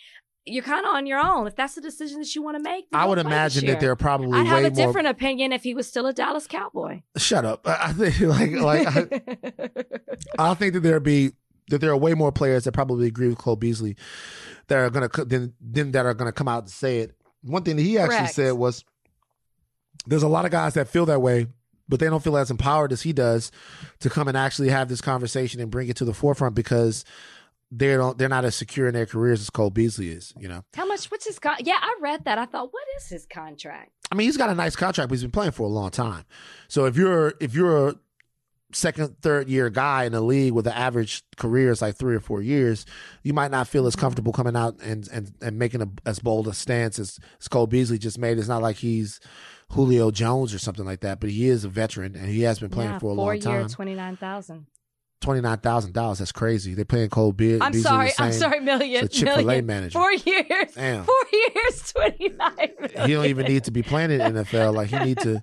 You're 0.47 0.63
kind 0.63 0.85
of 0.85 0.93
on 0.95 1.07
your 1.07 1.19
own. 1.19 1.47
If 1.47 1.57
that's 1.57 1.75
the 1.75 1.81
decision 1.81 2.19
that 2.21 2.35
you 2.35 2.43
want 2.43 2.59
to 2.59 2.63
make, 2.63 2.87
I 2.93 3.07
would 3.07 3.19
imagine 3.19 3.67
that 3.67 3.81
there 3.81 3.91
are 3.91 3.97
probably 3.97 4.39
I'd 4.39 4.47
have 4.47 4.59
a 4.59 4.63
more. 4.63 4.71
different 4.71 5.09
opinion 5.09 5.53
if 5.53 5.63
he 5.63 5.75
was 5.75 5.89
still 5.89 6.07
a 6.07 6.13
Dallas 6.13 6.47
Cowboy. 6.47 7.01
Shut 7.17 7.47
up. 7.47 7.67
I 7.67 7.93
think 7.95 8.21
like 8.21 8.53
like 8.53 8.87
I, 8.87 9.71
I 10.51 10.55
think 10.55 10.75
that 10.75 10.81
there 10.83 11.01
be 11.01 11.33
that 11.69 11.81
there 11.81 11.91
are 11.91 11.97
way 11.97 12.15
more 12.15 12.33
players 12.33 12.65
that 12.65 12.73
probably 12.73 13.07
agree 13.07 13.29
with 13.29 13.39
Cole 13.39 13.57
Beasley 13.57 13.97
that 14.67 14.77
are 14.77 14.91
gonna 14.91 15.09
than 15.09 15.55
than 15.61 15.93
that 15.93 16.07
are 16.07 16.15
gonna 16.15 16.33
come 16.33 16.49
out 16.49 16.65
and 16.65 16.71
say 16.71 16.99
it. 16.99 17.17
One 17.43 17.63
thing 17.63 17.77
that 17.77 17.83
he 17.83 17.99
actually 17.99 18.19
Correct. 18.19 18.35
said 18.35 18.53
was 18.53 18.85
there's 20.07 20.23
a 20.23 20.29
lot 20.29 20.45
of 20.45 20.51
guys 20.51 20.75
that 20.75 20.89
feel 20.89 21.07
that 21.07 21.21
way, 21.23 21.47
but 21.89 22.01
they 22.01 22.07
don't 22.07 22.23
feel 22.23 22.37
as 22.37 22.51
empowered 22.51 22.93
as 22.93 23.03
he 23.03 23.13
does 23.13 23.51
to 24.01 24.11
come 24.11 24.29
and 24.29 24.37
actually 24.37 24.69
have 24.69 24.89
this 24.89 25.01
conversation 25.01 25.61
and 25.61 25.71
bring 25.71 25.89
it 25.89 25.97
to 25.97 26.05
the 26.05 26.15
forefront 26.15 26.55
because 26.55 27.05
they 27.71 27.95
don't 27.95 28.19
they're 28.19 28.29
not 28.29 28.45
as 28.45 28.55
secure 28.55 28.87
in 28.87 28.95
their 28.95 29.07
careers 29.07 29.41
as 29.41 29.51
Cole 29.51 29.71
Beasley 29.71 30.11
is, 30.11 30.33
you 30.39 30.49
know. 30.49 30.65
How 30.75 30.87
much? 30.87 31.11
What's 31.11 31.27
his 31.27 31.39
con? 31.39 31.57
Yeah, 31.61 31.79
I 31.81 31.97
read 32.01 32.25
that. 32.25 32.39
I 32.39 32.47
thought, 32.47 32.73
what 32.73 32.85
is 32.97 33.09
his 33.09 33.27
contract? 33.27 33.91
I 34.13 34.15
mean, 34.15 34.27
he's 34.27 34.37
got 34.37 34.51
a 34.51 34.55
nice 34.55 34.77
contract, 34.77 35.09
but 35.09 35.15
he's 35.15 35.23
been 35.23 35.31
playing 35.31 35.53
for 35.53 35.65
a 35.65 35.69
long 35.69 35.91
time. 35.91 36.25
So 36.69 36.85
if 36.87 36.97
you're 36.97 37.35
if 37.41 37.55
you're 37.55 37.89
a 37.89 37.95
second, 38.75 39.17
third 39.23 39.49
year 39.49 39.71
guy 39.71 40.05
in 40.05 40.13
the 40.13 40.21
league 40.21 40.53
with 40.53 40.67
an 40.67 40.73
average 40.73 41.23
career 41.37 41.71
is 41.71 41.83
like 41.83 41.97
three 41.97 42.15
or 42.15 42.21
four 42.21 42.43
years, 42.43 42.85
you 43.23 43.33
might 43.33 43.51
not 43.51 43.69
feel 43.69 43.87
as 43.87 43.95
mm-hmm. 43.95 44.01
comfortable 44.01 44.33
coming 44.33 44.57
out 44.57 44.81
and 44.83 45.09
and, 45.09 45.33
and 45.41 45.59
making 45.59 45.83
a, 45.83 45.89
as 46.07 46.19
bold 46.19 46.49
a 46.49 46.55
stance 46.55 46.99
as, 46.99 47.19
as 47.41 47.49
Cole 47.49 47.67
Beasley 47.67 47.99
just 47.99 48.19
made. 48.19 48.39
It's 48.39 48.49
not 48.49 48.63
like 48.63 48.77
he's 48.77 49.21
Julio 49.73 50.11
Jones 50.11 50.55
or 50.55 50.59
something 50.59 50.85
like 50.85 51.01
that, 51.01 51.21
but 51.21 51.31
he 51.31 51.49
is 51.49 51.65
a 51.65 51.69
veteran 51.69 52.15
and 52.15 52.27
he 52.27 52.43
has 52.43 52.59
been 52.59 52.71
playing 52.71 52.91
yeah, 52.91 52.99
for 52.99 53.13
a 53.13 53.17
four 53.17 53.33
long 53.33 53.41
time. 53.41 53.61
year, 53.61 53.69
twenty 53.69 53.95
nine 53.95 54.17
thousand. 54.17 54.67
Twenty 55.21 55.41
nine 55.41 55.59
thousand 55.59 55.95
dollars. 55.95 56.19
That's 56.19 56.33
crazy. 56.33 56.75
They're 56.75 56.85
paying 56.85 57.09
Cole 57.09 57.33
Be- 57.33 57.61
I'm 57.61 57.73
Beasley 57.73 57.83
sorry. 57.83 58.11
I'm 58.19 58.33
sorry. 58.33 58.61
Million. 58.61 59.07
it's 59.07 59.17
a 59.17 59.21
Chick-fil-A 59.21 59.45
million. 59.45 59.67
manager. 59.67 59.99
Four 59.99 60.13
years. 60.13 60.73
Damn. 60.75 61.05
Four 61.05 61.15
years. 61.33 61.93
Twenty 61.93 62.29
nine. 62.29 63.07
He 63.07 63.15
don't 63.15 63.27
even 63.27 63.47
need 63.47 63.65
to 63.65 63.71
be 63.71 63.83
playing 63.83 64.11
in 64.11 64.21
NFL. 64.21 64.75
Like 64.75 64.91
he 64.91 64.99
need 64.99 65.19
to, 65.21 65.41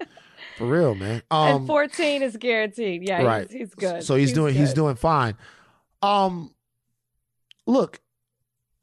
for 0.58 0.68
real, 0.68 0.96
man. 0.96 1.22
Um, 1.32 1.56
and 1.58 1.68
fourteen 1.68 2.22
is 2.22 2.38
guaranteed. 2.38 3.04
Yeah, 3.08 3.24
right. 3.24 3.50
he's, 3.50 3.60
he's 3.60 3.76
good. 3.76 4.04
So 4.04 4.16
he's, 4.16 4.34
doing 4.34 4.54
he's 4.56 4.74
doing 4.74 4.96
fine. 4.96 5.36
Um 6.02 6.54
look, 7.66 8.00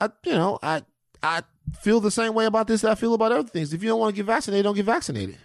I 0.00 0.10
you 0.24 0.32
know, 0.32 0.58
I 0.62 0.82
I 1.22 1.42
feel 1.80 2.00
the 2.00 2.10
same 2.10 2.34
way 2.34 2.46
about 2.46 2.66
this 2.66 2.82
that 2.82 2.90
I 2.92 2.94
feel 2.94 3.14
about 3.14 3.32
other 3.32 3.48
things. 3.48 3.72
If 3.72 3.82
you 3.82 3.88
don't 3.88 4.00
want 4.00 4.14
to 4.14 4.16
get 4.16 4.26
vaccinated, 4.26 4.64
don't 4.64 4.76
get 4.76 4.86
vaccinated. 4.86 5.36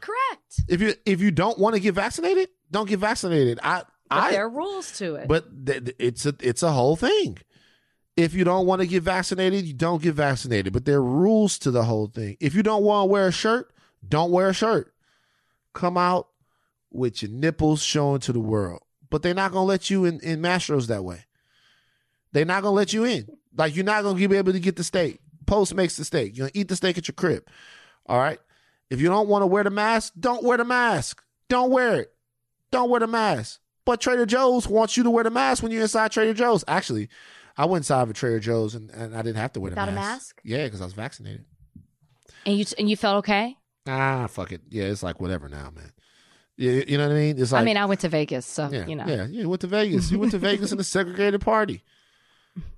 correct. 0.00 0.60
If 0.68 0.80
you 0.80 0.94
if 1.04 1.20
you 1.20 1.30
don't 1.30 1.58
want 1.58 1.74
to 1.74 1.80
get 1.80 1.94
vaccinated, 1.94 2.48
don't 2.70 2.88
get 2.88 2.98
vaccinated. 2.98 3.58
I 3.62 3.82
But 4.08 4.18
I 4.18 4.30
there 4.32 4.44
are 4.44 4.50
rules 4.50 4.92
to 4.98 5.16
it. 5.16 5.28
but 5.28 5.66
th- 5.66 5.84
th- 5.84 5.96
it's 5.98 6.26
a 6.26 6.34
it's 6.40 6.62
a 6.62 6.72
whole 6.72 6.96
thing. 6.96 7.38
If 8.16 8.32
you 8.32 8.44
don't 8.44 8.66
want 8.66 8.80
to 8.80 8.86
get 8.86 9.02
vaccinated, 9.02 9.64
you 9.64 9.74
don't 9.74 10.00
get 10.00 10.14
vaccinated. 10.14 10.72
But 10.72 10.84
there 10.84 10.98
are 10.98 11.02
rules 11.02 11.58
to 11.58 11.72
the 11.72 11.82
whole 11.82 12.06
thing. 12.06 12.36
If 12.40 12.54
you 12.54 12.62
don't 12.62 12.84
want 12.84 13.08
to 13.08 13.10
wear 13.10 13.26
a 13.26 13.32
shirt, 13.32 13.72
don't 14.08 14.30
wear 14.30 14.50
a 14.50 14.54
shirt. 14.54 14.93
Come 15.74 15.96
out 15.98 16.28
with 16.90 17.22
your 17.22 17.30
nipples 17.30 17.82
showing 17.82 18.20
to 18.20 18.32
the 18.32 18.40
world. 18.40 18.82
But 19.10 19.22
they're 19.22 19.34
not 19.34 19.52
gonna 19.52 19.64
let 19.66 19.90
you 19.90 20.04
in, 20.06 20.20
in 20.20 20.40
Mastro's 20.40 20.86
that 20.86 21.04
way. 21.04 21.24
They're 22.32 22.44
not 22.44 22.62
gonna 22.62 22.74
let 22.74 22.92
you 22.92 23.04
in. 23.04 23.26
Like 23.56 23.76
you're 23.76 23.84
not 23.84 24.02
gonna 24.02 24.28
be 24.28 24.36
able 24.36 24.52
to 24.52 24.60
get 24.60 24.76
the 24.76 24.84
steak. 24.84 25.20
Post 25.46 25.74
makes 25.74 25.96
the 25.96 26.04
steak. 26.04 26.36
You're 26.36 26.46
gonna 26.48 26.58
eat 26.60 26.68
the 26.68 26.76
steak 26.76 26.96
at 26.98 27.06
your 27.06 27.14
crib. 27.14 27.46
All 28.06 28.18
right. 28.18 28.40
If 28.90 29.00
you 29.00 29.08
don't 29.08 29.28
want 29.28 29.42
to 29.42 29.46
wear 29.46 29.64
the 29.64 29.70
mask, 29.70 30.12
don't 30.18 30.42
wear 30.44 30.56
the 30.58 30.64
mask. 30.64 31.22
Don't 31.48 31.70
wear 31.70 32.00
it. 32.00 32.12
Don't 32.70 32.90
wear 32.90 33.00
the 33.00 33.06
mask. 33.06 33.60
But 33.84 34.00
Trader 34.00 34.26
Joe's 34.26 34.66
wants 34.66 34.96
you 34.96 35.02
to 35.04 35.10
wear 35.10 35.24
the 35.24 35.30
mask 35.30 35.62
when 35.62 35.70
you're 35.72 35.82
inside 35.82 36.10
Trader 36.10 36.34
Joe's. 36.34 36.64
Actually, 36.66 37.08
I 37.56 37.66
went 37.66 37.80
inside 37.80 38.02
of 38.02 38.10
a 38.10 38.14
Trader 38.14 38.40
Joe's 38.40 38.74
and, 38.74 38.90
and 38.90 39.14
I 39.14 39.22
didn't 39.22 39.36
have 39.36 39.52
to 39.54 39.60
wear 39.60 39.70
the 39.70 39.74
Without 39.74 39.88
a 39.88 39.92
mask. 39.92 40.10
mask? 40.36 40.40
Yeah, 40.44 40.64
because 40.64 40.80
I 40.80 40.84
was 40.84 40.94
vaccinated. 40.94 41.44
and 42.46 42.58
you 42.58 42.64
and 42.78 42.88
you 42.90 42.96
felt 42.96 43.18
okay. 43.18 43.56
Ah, 43.86 44.26
fuck 44.26 44.52
it. 44.52 44.62
Yeah, 44.70 44.84
it's 44.84 45.02
like 45.02 45.20
whatever 45.20 45.48
now, 45.48 45.70
man. 45.74 45.92
You, 46.56 46.84
you 46.86 46.98
know 46.98 47.08
what 47.08 47.16
I 47.16 47.18
mean? 47.18 47.38
It's 47.38 47.52
like 47.52 47.62
I 47.62 47.64
mean, 47.64 47.76
I 47.76 47.84
went 47.86 48.00
to 48.00 48.08
Vegas, 48.08 48.46
so 48.46 48.68
yeah, 48.70 48.86
you 48.86 48.94
know. 48.94 49.06
yeah. 49.06 49.26
You 49.26 49.48
went 49.48 49.60
to 49.62 49.66
Vegas. 49.66 50.10
You 50.10 50.18
went 50.18 50.32
to 50.32 50.38
Vegas 50.38 50.72
in 50.72 50.78
a 50.78 50.84
segregated 50.84 51.40
party. 51.40 51.82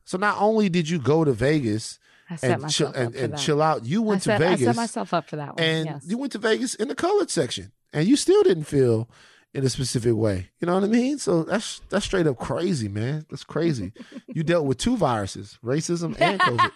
So 0.04 0.16
not 0.16 0.40
only 0.40 0.68
did 0.68 0.88
you 0.88 0.98
go 0.98 1.24
to 1.24 1.32
Vegas 1.32 1.98
and 2.42 2.68
chill 2.70 2.92
and, 2.92 3.14
and 3.14 3.38
chill 3.38 3.60
out, 3.60 3.84
you 3.84 4.02
I 4.02 4.06
went 4.06 4.22
set, 4.22 4.38
to 4.38 4.46
I 4.46 4.50
Vegas 4.50 4.66
set 4.66 4.76
myself 4.76 5.12
up 5.12 5.28
for 5.28 5.36
that 5.36 5.56
one. 5.56 5.62
and 5.62 5.86
yes. 5.86 6.04
you 6.06 6.16
went 6.16 6.32
to 6.32 6.38
Vegas 6.38 6.74
in 6.74 6.88
the 6.88 6.94
colored 6.94 7.30
section, 7.30 7.72
and 7.92 8.08
you 8.08 8.16
still 8.16 8.42
didn't 8.42 8.64
feel 8.64 9.08
in 9.56 9.64
a 9.64 9.70
specific 9.70 10.14
way. 10.14 10.50
You 10.60 10.66
know 10.66 10.74
what 10.74 10.84
I 10.84 10.88
mean? 10.88 11.18
So 11.18 11.42
that's 11.42 11.80
that's 11.88 12.04
straight 12.04 12.26
up 12.26 12.36
crazy, 12.36 12.88
man. 12.88 13.24
That's 13.30 13.42
crazy. 13.42 13.92
you 14.28 14.42
dealt 14.44 14.66
with 14.66 14.76
two 14.76 14.96
viruses, 14.98 15.58
racism 15.64 16.14
and 16.20 16.38
COVID. 16.38 16.70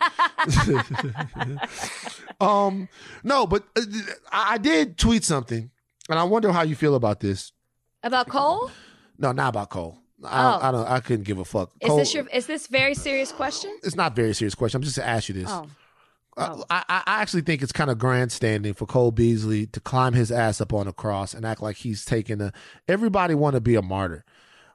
um, 2.40 2.88
no, 3.22 3.46
but 3.46 3.64
uh, 3.76 3.82
I 4.32 4.54
I 4.54 4.58
did 4.58 4.96
tweet 4.96 5.24
something, 5.24 5.70
and 6.08 6.18
I 6.18 6.24
wonder 6.24 6.50
how 6.52 6.62
you 6.62 6.74
feel 6.74 6.94
about 6.94 7.20
this. 7.20 7.52
About 8.02 8.28
Cole? 8.28 8.70
No, 9.18 9.32
not 9.32 9.50
about 9.50 9.68
Cole. 9.68 9.98
I, 10.24 10.54
Oh. 10.54 10.58
I 10.62 10.70
don't. 10.70 10.88
I 10.88 11.00
couldn't 11.00 11.24
give 11.24 11.38
a 11.38 11.44
fuck. 11.44 11.70
Is 11.80 11.94
this 11.96 12.14
your 12.14 12.26
is 12.28 12.46
this 12.46 12.66
very 12.66 12.94
serious 12.94 13.30
question? 13.30 13.78
It's 13.82 13.94
not 13.96 14.16
very 14.16 14.32
serious 14.34 14.54
question. 14.54 14.78
I'm 14.78 14.82
just 14.82 14.96
gonna 14.96 15.08
ask 15.08 15.28
you 15.28 15.34
this. 15.34 15.50
Oh. 15.50 15.66
Uh, 16.36 16.62
I, 16.70 16.84
I 16.88 17.02
I 17.06 17.22
actually 17.22 17.42
think 17.42 17.62
it's 17.62 17.72
kind 17.72 17.90
of 17.90 17.98
grandstanding 17.98 18.74
for 18.74 18.86
Cole 18.86 19.10
Beasley 19.10 19.66
to 19.68 19.80
climb 19.80 20.12
his 20.12 20.30
ass 20.30 20.60
up 20.60 20.72
on 20.72 20.86
a 20.86 20.92
cross 20.92 21.34
and 21.34 21.44
act 21.44 21.62
like 21.62 21.76
he's 21.76 22.04
taking 22.04 22.40
a. 22.40 22.52
Everybody 22.88 23.34
want 23.34 23.54
to 23.54 23.60
be 23.60 23.74
a 23.74 23.82
martyr. 23.82 24.24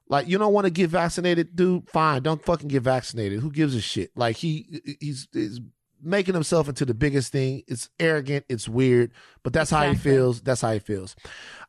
Like 0.08 0.28
you 0.28 0.38
don't 0.38 0.54
want 0.54 0.66
to 0.66 0.72
get 0.72 0.90
vaccinated, 0.90 1.56
dude. 1.56 1.90
Fine, 1.90 2.24
don't 2.24 2.44
fucking 2.44 2.68
get 2.68 2.84
vaccinated. 2.84 3.40
Who 3.40 3.52
gives 3.52 3.74
a 3.74 3.82
shit? 3.82 4.12
Like 4.16 4.36
he 4.36 4.82
he's, 5.00 5.28
he's 5.32 5.62
making 6.04 6.36
himself 6.36 6.70
into 6.70 6.86
the 6.86 6.94
biggest 6.94 7.32
thing. 7.32 7.64
It's 7.68 7.90
arrogant. 8.00 8.46
It's 8.48 8.70
weird, 8.70 9.12
but 9.42 9.54
that's 9.54 9.72
how 9.72 9.90
he 9.90 9.96
feels. 9.96 10.42
That's 10.42 10.62
how 10.62 10.74
he 10.74 10.80
feels. 10.80 11.16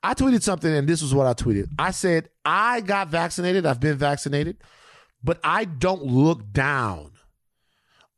I 0.02 0.14
tweeted 0.14 0.42
something, 0.42 0.70
and 0.70 0.86
this 0.86 1.00
was 1.00 1.14
what 1.14 1.26
I 1.26 1.32
tweeted. 1.32 1.70
I 1.78 1.92
said 1.92 2.28
I 2.44 2.80
got 2.82 3.08
vaccinated. 3.08 3.64
I've 3.64 3.80
been 3.80 3.96
vaccinated, 3.96 4.58
but 5.24 5.40
I 5.42 5.64
don't 5.64 6.02
look 6.02 6.52
down 6.52 7.12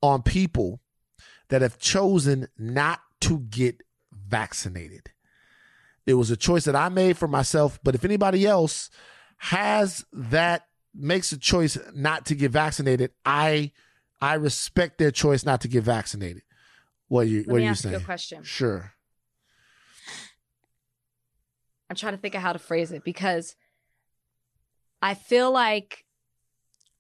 on 0.03 0.23
people 0.23 0.81
that 1.49 1.63
have 1.63 1.79
chosen 1.79 2.49
not 2.59 3.01
to 3.21 3.41
get 3.41 3.83
vaccinated. 4.13 5.11
It 6.07 6.15
was 6.15 6.31
a 6.31 6.37
choice 6.37 6.65
that 6.65 6.77
I 6.77 6.89
made 6.89 7.19
for 7.19 7.29
myself, 7.29 7.79
but 7.83 7.95
if 7.95 8.05
anybody 8.05 8.47
else 8.47 8.91
has 9.39 10.05
that 10.13 10.67
makes 10.95 11.33
a 11.33 11.39
choice 11.39 11.79
not 11.95 12.27
to 12.27 12.35
get 12.35 12.51
vaccinated, 12.51 13.13
I 13.25 13.73
I 14.21 14.35
respect 14.35 14.99
their 14.99 15.11
choice 15.11 15.45
not 15.45 15.61
to 15.63 15.69
get 15.69 15.85
vaccinated. 15.85 16.43
What 17.09 17.29
you 17.29 17.39
Let 17.41 17.49
what 17.49 17.57
me 17.57 17.63
are 17.63 17.65
you 17.65 17.71
ask 17.71 17.85
you 17.85 17.97
a 17.97 18.01
question. 18.01 18.43
Sure. 18.43 18.93
I'm 21.91 21.97
trying 21.97 22.15
to 22.15 22.19
think 22.19 22.35
of 22.35 22.43
how 22.43 22.53
to 22.53 22.59
phrase 22.59 22.93
it 22.93 23.03
because 23.05 23.55
I 25.01 25.15
feel 25.15 25.51
like 25.51 26.05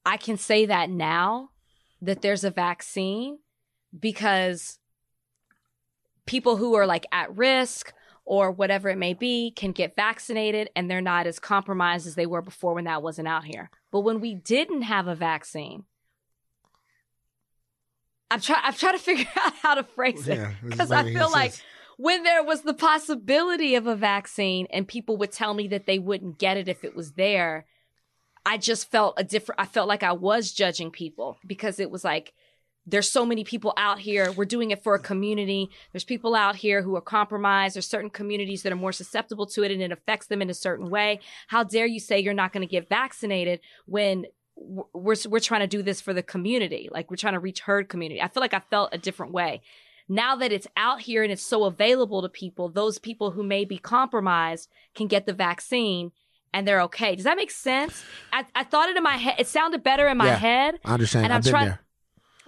I 0.07 0.16
can 0.16 0.39
say 0.39 0.66
that 0.66 0.89
now 0.89 1.51
that 2.01 2.23
there's 2.23 2.45
a 2.45 2.51
vaccine 2.51 3.39
because 3.98 4.78
people 6.27 6.56
who 6.56 6.74
are 6.74 6.86
like 6.86 7.06
at 7.12 7.36
risk 7.36 7.93
or 8.24 8.51
whatever 8.51 8.90
it 8.90 8.98
may 8.98 9.15
be 9.15 9.51
can 9.51 9.73
get 9.73 9.97
vaccinated 9.97 10.69
and 10.77 10.90
they're 10.90 11.01
not 11.01 11.27
as 11.27 11.39
compromised 11.39 12.06
as 12.06 12.15
they 12.15 12.27
were 12.27 12.43
before 12.43 12.74
when 12.74 12.85
that 12.85 13.02
wasn't 13.02 13.27
out 13.27 13.44
here. 13.44 13.70
But 13.90 14.01
when 14.01 14.20
we 14.20 14.35
didn't 14.35 14.82
have 14.82 15.09
a 15.09 15.15
vaccine, 15.15 15.85
I'm 18.31 18.40
trying 18.40 18.60
I'm 18.62 18.74
trying 18.74 18.93
to 18.93 18.98
figure 19.02 19.27
out 19.36 19.55
how 19.62 19.74
to 19.74 19.82
phrase 19.82 20.28
it 20.28 20.47
because 20.62 20.89
is 20.89 20.93
I 20.93 21.05
feel 21.05 21.31
like 21.31 21.52
sense. 21.52 21.65
when 21.97 22.23
there 22.23 22.44
was 22.44 22.62
the 22.62 22.74
possibility 22.74 23.74
of 23.74 23.86
a 23.86 23.97
vaccine 23.97 24.66
and 24.70 24.86
people 24.86 25.16
would 25.16 25.32
tell 25.32 25.55
me 25.55 25.69
that 25.69 25.86
they 25.86 25.98
wouldn't 25.98 26.39
get 26.39 26.59
it 26.59 26.69
if 26.69 26.85
it 26.85 26.94
was 26.94 27.12
there, 27.12 27.65
I 28.44 28.59
just 28.59 28.90
felt 28.90 29.15
a 29.16 29.24
different 29.24 29.60
I 29.60 29.65
felt 29.65 29.89
like 29.89 30.02
I 30.02 30.12
was 30.12 30.52
judging 30.52 30.90
people 30.90 31.39
because 31.47 31.81
it 31.81 31.90
was 31.90 32.05
like 32.05 32.35
there's 32.90 33.10
so 33.10 33.27
many 33.27 33.44
people 33.44 33.74
out 33.77 33.98
here. 33.98 34.32
We're 34.32 34.44
doing 34.47 34.70
it 34.70 34.82
for 34.82 34.94
a 34.94 34.98
community. 34.98 35.69
There's 35.93 36.05
people 36.05 36.35
out 36.35 36.56
here 36.56 36.81
who 36.82 36.97
are 36.97 37.01
compromised. 37.02 37.77
There's 37.77 37.86
certain 37.86 38.10
communities 38.10 38.62
that 38.62 38.73
are 38.73 38.77
more 38.77 38.93
susceptible 38.93 39.47
to 39.47 39.62
it 39.62 39.70
and 39.70 39.82
it 39.82 39.93
affects 39.93 40.27
them 40.28 40.40
in 40.40 40.48
a 40.51 40.55
certain 40.55 40.89
way. 40.89 41.20
How 41.48 41.65
dare 41.65 41.86
you 41.86 42.01
say 42.01 42.19
you're 42.19 42.35
not 42.35 42.52
going 42.52 42.66
to 42.66 42.70
get 42.70 42.89
vaccinated 42.89 43.60
when 43.86 44.24
we're, 44.56 45.16
we're 45.28 45.39
trying 45.40 45.60
to 45.60 45.66
do 45.66 45.82
this 45.82 46.01
for 46.01 46.15
the 46.15 46.23
community? 46.23 46.89
Like 46.90 47.10
we're 47.10 47.16
trying 47.16 47.35
to 47.35 47.40
reach 47.40 47.60
herd 47.60 47.89
community. 47.89 48.23
I 48.23 48.28
feel 48.28 48.40
like 48.40 48.55
I 48.55 48.62
felt 48.70 48.90
a 48.93 48.98
different 48.98 49.32
way. 49.32 49.60
Now 50.09 50.36
that 50.36 50.52
it's 50.52 50.66
out 50.77 51.02
here 51.02 51.23
and 51.23 51.31
it's 51.31 51.43
so 51.43 51.65
available 51.65 52.23
to 52.23 52.28
people, 52.31 52.70
those 52.70 52.98
people 52.98 53.32
who 53.32 53.43
may 53.43 53.66
be 53.66 53.77
compromised 53.77 54.70
can 54.94 55.06
get 55.06 55.27
the 55.27 55.35
vaccine 55.35 56.12
and 56.55 56.66
they're 56.66 56.81
okay. 56.82 57.15
Does 57.15 57.24
that 57.24 57.36
make 57.36 57.51
sense? 57.51 58.02
I, 58.32 58.47
I 58.55 58.65
thought 58.65 58.89
it 58.89 58.97
in 58.97 59.02
my 59.02 59.19
head. 59.19 59.35
It 59.39 59.47
sounded 59.48 59.82
better 59.82 60.09
in 60.09 60.16
my 60.16 60.28
Yeah. 60.28 60.36
head 60.36 60.81
I 60.85 60.94
understand. 60.94 61.24
And 61.27 61.32
I've 61.35 61.39
I'm 61.39 61.43
been 61.43 61.51
trying- 61.52 61.66
there. 61.66 61.81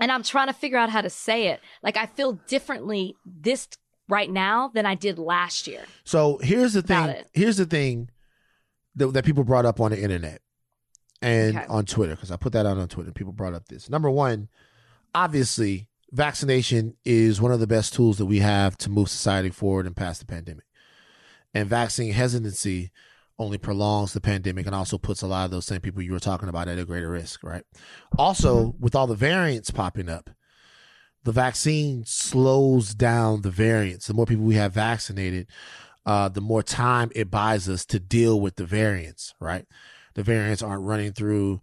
And 0.00 0.10
I'm 0.10 0.22
trying 0.22 0.46
to 0.48 0.52
figure 0.52 0.78
out 0.78 0.90
how 0.90 1.00
to 1.02 1.10
say 1.10 1.48
it. 1.48 1.60
Like 1.82 1.96
I 1.96 2.06
feel 2.06 2.32
differently 2.48 3.16
this 3.24 3.68
right 4.08 4.30
now 4.30 4.68
than 4.74 4.86
I 4.86 4.94
did 4.96 5.18
last 5.18 5.66
year. 5.66 5.82
So 6.04 6.38
here's 6.42 6.72
the 6.72 6.82
thing. 6.82 7.08
It. 7.10 7.28
Here's 7.32 7.58
the 7.58 7.66
thing 7.66 8.10
that, 8.96 9.08
that 9.12 9.24
people 9.24 9.44
brought 9.44 9.66
up 9.66 9.80
on 9.80 9.90
the 9.92 10.02
internet. 10.02 10.40
and 11.22 11.56
Okay. 11.56 11.66
on 11.68 11.84
Twitter 11.84 12.14
because 12.16 12.30
I 12.30 12.36
put 12.36 12.52
that 12.54 12.66
out 12.66 12.78
on 12.78 12.88
Twitter. 12.88 13.12
People 13.12 13.32
brought 13.32 13.54
up 13.54 13.68
this. 13.68 13.88
Number 13.90 14.10
one, 14.10 14.48
obviously, 15.14 15.88
vaccination 16.12 16.96
is 17.04 17.40
one 17.40 17.52
of 17.52 17.60
the 17.60 17.66
best 17.66 17.92
tools 17.94 18.18
that 18.18 18.26
we 18.26 18.38
have 18.38 18.76
to 18.78 18.90
move 18.90 19.10
society 19.10 19.50
forward 19.50 19.86
and 19.86 19.94
past 19.94 20.20
the 20.20 20.26
pandemic. 20.26 20.64
And 21.52 21.68
vaccine 21.68 22.12
hesitancy 22.12 22.90
only 23.40 23.56
prolongs 23.56 24.12
the 24.12 24.20
pandemic 24.20 24.66
and 24.66 24.74
also 24.74 24.98
puts 24.98 25.22
a 25.22 25.26
lot 25.26 25.46
of 25.46 25.50
those 25.50 25.64
same 25.64 25.80
people 25.80 26.02
you 26.02 26.12
were 26.12 26.20
talking 26.20 26.48
about 26.48 26.68
at 26.68 26.78
a 26.78 26.84
greater 26.84 27.10
risk, 27.10 27.42
right? 27.42 27.64
Also, 28.18 28.74
with 28.78 28.94
all 28.94 29.06
the 29.06 29.14
variants 29.14 29.70
popping 29.70 30.10
up, 30.10 30.28
the 31.24 31.32
vaccine 31.32 32.04
slows 32.04 32.94
down 32.94 33.40
the 33.40 33.50
variants. 33.50 34.06
The 34.06 34.14
more 34.14 34.26
people 34.26 34.44
we 34.44 34.56
have 34.56 34.74
vaccinated, 34.74 35.46
uh, 36.04 36.28
the 36.28 36.42
more 36.42 36.62
time 36.62 37.10
it 37.14 37.30
buys 37.30 37.66
us 37.66 37.86
to 37.86 37.98
deal 37.98 38.38
with 38.38 38.56
the 38.56 38.66
variants, 38.66 39.34
right? 39.40 39.66
The 40.14 40.22
variants 40.22 40.62
aren't 40.62 40.84
running 40.84 41.12
through 41.12 41.62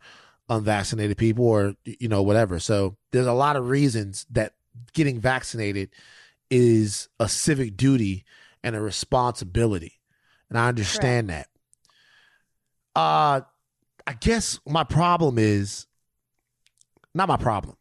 unvaccinated 0.50 1.18
people 1.18 1.46
or, 1.46 1.76
you 1.86 2.08
know, 2.08 2.24
whatever. 2.24 2.60
So 2.60 2.98
there's 3.12 3.28
a 3.28 3.34
lot 3.34 3.56
of 3.56 3.70
reasons 3.70 4.26
that 4.32 4.54
getting 4.94 5.20
vaccinated 5.20 5.92
is 6.50 7.08
a 7.20 7.30
civic 7.30 7.78
duty 7.78 8.26
and 8.64 8.76
a 8.76 8.82
responsibility. 8.82 9.94
And 10.50 10.58
I 10.58 10.70
understand 10.70 11.30
that. 11.30 11.48
Uh, 12.98 13.42
I 14.08 14.14
guess 14.14 14.60
my 14.66 14.84
problem 14.84 15.38
is 15.38 15.86
not 17.14 17.28
my 17.28 17.38
problem 17.38 17.78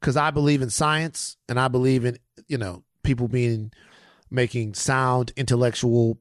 because 0.00 0.16
I 0.16 0.30
believe 0.30 0.62
in 0.62 0.70
science 0.70 1.36
and 1.50 1.60
I 1.60 1.68
believe 1.68 2.06
in, 2.06 2.16
you 2.48 2.56
know, 2.56 2.82
people 3.02 3.28
being 3.28 3.72
making 4.30 4.72
sound 4.72 5.32
intellectual, 5.36 6.18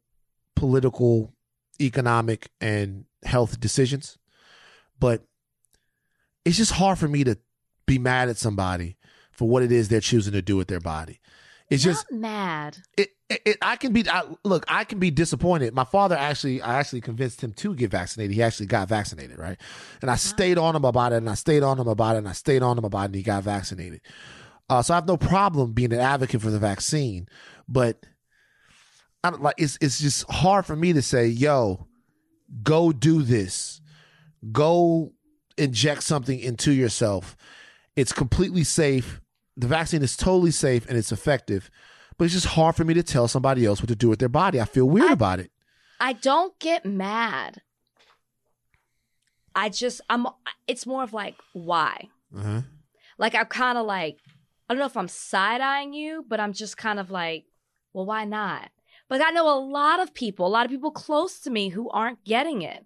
political, 0.58 1.34
economic, 1.80 2.50
and 2.60 3.06
health 3.24 3.62
decisions. 3.62 4.18
But 5.00 5.24
it's 6.44 6.58
just 6.58 6.74
hard 6.74 7.00
for 7.00 7.08
me 7.08 7.24
to 7.24 7.38
be 7.86 7.98
mad 7.98 8.28
at 8.28 8.36
somebody 8.36 8.98
for 9.32 9.48
what 9.48 9.64
it 9.64 9.72
is 9.72 9.88
they're 9.88 10.02
choosing 10.02 10.34
to 10.34 10.42
do 10.42 10.58
with 10.58 10.68
their 10.68 10.82
body. 10.82 11.22
It's 11.70 11.82
just 11.82 12.12
mad. 12.12 12.80
it, 12.98 13.12
it, 13.32 13.42
it 13.46 13.58
I 13.62 13.78
can 13.78 13.94
be 13.94 14.08
I, 14.10 14.24
look 14.44 14.66
I 14.68 14.84
can 14.84 15.00
be 15.00 15.10
disappointed. 15.10 15.74
My 15.74 15.86
father 15.86 16.16
actually 16.16 16.62
I 16.62 16.80
actually 16.80 17.02
convinced 17.02 17.42
him 17.42 17.54
to 17.54 17.74
get 17.74 17.92
vaccinated. 17.92 18.36
He 18.36 18.44
actually 18.44 18.66
got 18.66 18.90
vaccinated, 18.90 19.40
right? 19.40 19.58
And 20.02 20.12
I 20.12 20.16
stayed 20.16 20.58
on 20.58 20.76
him 20.76 20.86
about 20.86 21.14
it, 21.14 21.18
and 21.18 21.30
I 21.30 21.36
stayed 21.36 21.64
on 21.64 21.80
him 21.80 21.88
about 21.88 22.16
it, 22.16 22.20
and 22.20 22.30
I 22.30 22.34
stayed 22.34 22.62
on 22.62 22.78
him 22.78 22.84
about 22.84 23.04
it, 23.04 23.06
and 23.06 23.16
he 23.16 23.24
got 23.24 23.44
vaccinated. 23.44 24.02
Uh, 24.70 24.82
so 24.82 24.94
I 24.94 24.98
have 24.98 25.08
no 25.08 25.18
problem 25.18 25.74
being 25.74 25.94
an 25.94 26.00
advocate 26.00 26.42
for 26.42 26.50
the 26.50 26.60
vaccine, 26.60 27.28
but 27.68 28.06
I 29.24 29.30
don't 29.30 29.42
like 29.42 29.56
it's 29.58 29.78
it's 29.82 30.00
just 30.00 30.30
hard 30.30 30.66
for 30.66 30.76
me 30.76 30.94
to 30.94 31.02
say, 31.02 31.28
yo, 31.28 31.88
go 32.64 32.92
do 32.92 33.22
this, 33.22 33.82
go 34.52 35.14
inject 35.58 36.04
something 36.04 36.40
into 36.40 36.72
yourself. 36.72 37.38
It's 37.96 38.14
completely 38.14 38.64
safe. 38.64 39.22
The 39.58 39.68
vaccine 39.68 40.02
is 40.02 40.18
totally 40.18 40.52
safe 40.52 40.88
and 40.88 40.98
it's 40.98 41.12
effective, 41.12 41.70
but 42.22 42.26
it's 42.26 42.36
just 42.36 42.54
hard 42.54 42.76
for 42.76 42.84
me 42.84 42.94
to 42.94 43.02
tell 43.02 43.28
somebody 43.28 43.66
else 43.66 43.82
what 43.82 43.88
to 43.88 43.96
do 43.96 44.08
with 44.08 44.20
their 44.20 44.30
body. 44.30 44.62
I 44.62 44.66
feel 44.66 44.88
weird 44.88 45.10
I- 45.10 45.14
about 45.14 45.40
it. 45.40 45.50
I 46.00 46.14
don't 46.14 46.54
get 46.60 46.86
mad. 46.86 47.64
I 49.56 49.70
just 49.70 50.02
I'm 50.08 50.28
it's 50.68 50.86
more 50.86 51.02
of 51.02 51.14
like 51.14 51.34
why? 51.54 52.10
Uh-huh. 52.38 52.62
Like 53.18 53.34
I'm 53.34 53.48
kind 53.48 53.76
of 53.76 53.88
like 53.88 54.18
I 54.70 54.74
don't 54.76 54.80
know 54.80 54.86
if 54.86 54.98
I'm 54.98 55.08
side-eyeing 55.08 55.94
you, 55.94 56.24
but 56.30 56.40
I'm 56.40 56.54
just 56.54 56.78
kind 56.78 57.00
of 57.00 57.10
like, 57.10 57.46
well, 57.92 58.06
why 58.06 58.24
not? 58.26 58.70
But 59.10 59.26
I 59.26 59.32
know 59.32 59.50
a 59.52 59.58
lot 59.60 60.00
of 60.00 60.14
people, 60.14 60.46
a 60.46 60.48
lot 60.48 60.66
of 60.66 60.72
people 60.72 60.92
close 60.92 61.40
to 61.40 61.50
me 61.50 61.70
who 61.70 61.90
aren't 61.90 62.24
getting 62.24 62.62
it. 62.62 62.86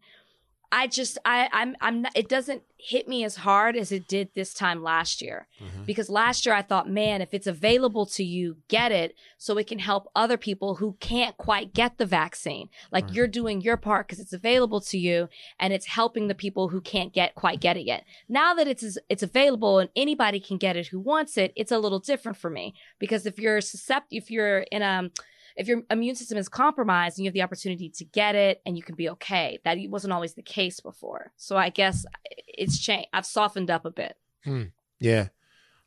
I 0.72 0.88
just 0.88 1.18
I 1.26 1.50
I'm 1.52 1.76
I'm 1.82 2.02
not, 2.04 2.12
it 2.16 2.30
doesn't 2.30 2.64
hit 2.78 3.08
me 3.08 3.24
as 3.24 3.38
hard 3.38 3.76
as 3.76 3.92
it 3.92 4.08
did 4.08 4.30
this 4.36 4.54
time 4.54 4.84
last 4.84 5.22
year. 5.22 5.48
Mm-hmm. 5.60 5.84
Because 5.86 6.10
last 6.10 6.46
year 6.46 6.54
I 6.54 6.62
thought, 6.62 6.90
man, 6.90 7.22
if 7.22 7.34
it's 7.34 7.48
available 7.48 8.06
to 8.08 8.24
you, 8.24 8.58
get 8.68 8.92
it 8.92 9.16
so 9.38 9.58
it 9.58 9.68
can 9.68 9.80
help 9.80 10.08
other 10.16 10.38
people 10.38 10.76
who 10.76 10.96
can't 11.00 11.36
quite 11.38 11.74
get 11.74 11.98
the 11.98 12.06
vaccine. 12.06 12.70
Like 12.92 13.06
Right. 13.06 13.14
you're 13.14 13.28
doing 13.28 13.62
your 13.62 13.78
part 13.78 14.08
because 14.08 14.20
it's 14.20 14.34
available 14.34 14.82
to 14.82 14.98
you 14.98 15.30
and 15.60 15.74
it's 15.74 15.88
helping 15.88 16.28
the 16.28 16.36
people 16.36 16.70
who 16.70 16.82
can't 16.82 17.14
get 17.14 17.34
quite 17.36 17.60
get 17.60 17.78
it 17.78 17.86
yet. 17.86 18.06
Now 18.30 18.54
that 18.54 18.68
it's 18.68 18.98
it's 19.10 19.24
available 19.24 19.80
and 19.80 19.90
anybody 19.96 20.40
can 20.40 20.58
get 20.58 20.76
it 20.76 20.88
who 20.88 21.00
wants 21.00 21.38
it, 21.38 21.54
it's 21.56 21.72
a 21.72 21.80
little 21.80 22.00
different 22.00 22.38
for 22.38 22.50
me 22.50 22.76
because 23.00 23.26
if 23.26 23.40
you're 23.40 23.62
susceptible, 23.62 24.18
if 24.18 24.30
you're 24.30 24.60
in 24.72 24.82
a 24.82 25.10
if 25.56 25.68
your 25.68 25.84
immune 25.90 26.16
system 26.16 26.38
is 26.38 26.50
compromised 26.50 27.18
and 27.18 27.26
you 27.26 27.30
have 27.30 27.34
the 27.34 27.42
opportunity 27.42 27.90
to 27.90 28.06
get 28.06 28.36
it 28.36 28.62
and 28.66 28.76
you 28.76 28.84
can 28.84 28.96
be 28.96 29.10
okay. 29.10 29.60
That 29.64 29.78
wasn't 29.90 30.14
always 30.14 30.34
the 30.34 30.42
case 30.42 30.80
before. 30.80 31.32
So 31.38 31.56
I 31.56 31.70
guess 31.70 32.06
it's 32.48 32.78
changed. 32.80 33.08
I've 33.14 33.26
softened 33.26 33.72
up 33.72 33.86
a 33.86 33.92
bit. 33.92 34.18
Hmm. 34.44 34.64
Yeah. 35.00 35.28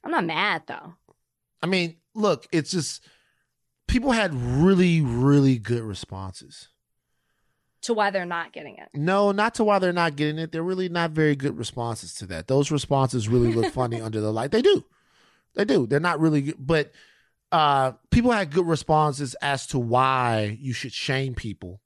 I'm 0.02 0.10
not 0.10 0.24
mad 0.24 0.62
though. 0.66 0.94
I 1.62 1.66
mean, 1.66 1.96
look, 2.14 2.46
it's 2.52 2.70
just 2.70 3.04
people 3.86 4.12
had 4.12 4.34
really, 4.34 5.00
really 5.00 5.58
good 5.58 5.82
responses. 5.82 6.68
To 7.82 7.94
why 7.94 8.10
they're 8.10 8.26
not 8.26 8.52
getting 8.52 8.76
it. 8.76 8.88
No, 8.92 9.32
not 9.32 9.54
to 9.54 9.64
why 9.64 9.78
they're 9.78 9.92
not 9.92 10.16
getting 10.16 10.38
it. 10.38 10.50
They're 10.50 10.62
really 10.62 10.88
not 10.88 11.12
very 11.12 11.36
good 11.36 11.56
responses 11.56 12.12
to 12.14 12.26
that. 12.26 12.48
Those 12.48 12.70
responses 12.70 13.28
really 13.28 13.52
look 13.52 13.72
funny 13.72 14.00
under 14.00 14.20
the 14.20 14.32
light. 14.32 14.50
They 14.50 14.62
do. 14.62 14.84
They 15.54 15.64
do. 15.64 15.86
They're 15.86 16.00
not 16.00 16.20
really 16.20 16.42
good. 16.42 16.56
But 16.58 16.92
uh, 17.52 17.92
people 18.10 18.30
had 18.30 18.50
good 18.50 18.66
responses 18.66 19.34
as 19.40 19.66
to 19.68 19.78
why 19.78 20.56
you 20.60 20.72
should 20.72 20.92
shame 20.92 21.34
people 21.34 21.80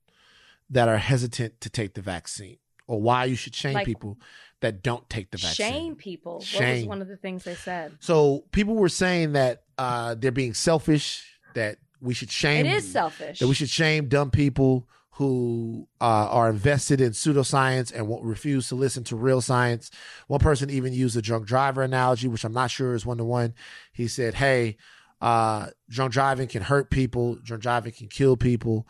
that 0.71 0.89
are 0.89 0.97
hesitant 0.99 1.61
to 1.61 1.71
take 1.71 1.95
the 1.95 2.01
vaccine 2.03 2.57
or 2.87 3.01
why 3.01 3.25
you 3.27 3.37
should 3.37 3.55
shame 3.55 3.75
Like- 3.75 3.87
people 3.87 4.19
that 4.61 4.83
don't 4.83 5.09
take 5.11 5.31
the 5.33 5.39
vaccine. 5.39 5.73
Shame 5.73 5.97
people. 5.97 6.35
What 6.35 6.41
was 6.43 6.47
Shame. 6.49 6.87
one 6.87 7.03
of 7.03 7.09
the 7.09 7.17
things 7.17 7.43
they 7.45 7.55
said? 7.57 7.93
So 8.01 8.45
people 8.53 8.75
were 8.75 8.89
saying 8.89 9.33
that 9.33 9.65
uh, 9.77 10.15
they're 10.15 10.31
being 10.31 10.55
selfish, 10.55 11.25
that 11.55 11.79
we 12.01 12.15
should 12.15 12.31
shame 12.31 12.67
It 12.67 12.75
is 12.75 12.91
selfish. 12.93 13.41
that 13.41 13.49
we 13.49 13.55
should 13.55 13.69
shame 13.71 14.07
dumb 14.09 14.31
people 14.31 14.87
who 15.17 15.87
uh, 16.01 16.05
are 16.05 16.49
invested 16.49 17.01
in 17.01 17.11
pseudoscience 17.11 17.93
and 17.95 18.09
won't 18.09 18.25
refuse 18.25 18.69
to 18.69 18.75
listen 18.77 19.05
to 19.05 19.17
real 19.17 19.41
science. 19.41 19.91
One 20.29 20.41
person 20.41 20.71
even 20.71 20.93
used 20.93 21.17
a 21.17 21.23
drunk 21.23 21.47
driver 21.47 21.83
analogy, 21.83 22.29
which 22.29 22.45
I'm 22.45 22.53
not 22.55 22.71
sure 22.71 22.95
is 22.95 23.05
one 23.05 23.19
to 23.19 23.25
one. 23.25 23.55
He 23.93 24.09
said, 24.09 24.35
"Hey, 24.35 24.77
uh, 25.23 25.69
drunk 25.89 26.13
driving 26.13 26.49
can 26.49 26.63
hurt 26.63 26.91
people. 26.91 27.37
Drunk 27.37 27.63
driving 27.63 27.93
can 27.93 28.09
kill 28.09 28.37
people, 28.37 28.89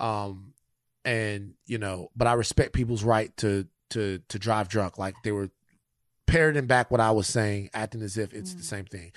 um, 0.00 0.54
and 1.04 1.52
you 1.66 1.76
know, 1.76 2.10
but 2.16 2.26
I 2.26 2.32
respect 2.32 2.72
people's 2.72 3.04
right 3.04 3.36
to 3.36 3.66
to 3.90 4.20
to 4.28 4.38
drive 4.38 4.68
drunk." 4.68 4.96
Like 4.96 5.14
they 5.22 5.30
were 5.30 5.50
parroting 6.26 6.66
back 6.66 6.90
what 6.90 7.02
I 7.02 7.10
was 7.10 7.26
saying, 7.26 7.68
acting 7.74 8.00
as 8.00 8.16
if 8.16 8.32
it's 8.32 8.54
the 8.54 8.62
same 8.62 8.86
thing. 8.86 9.12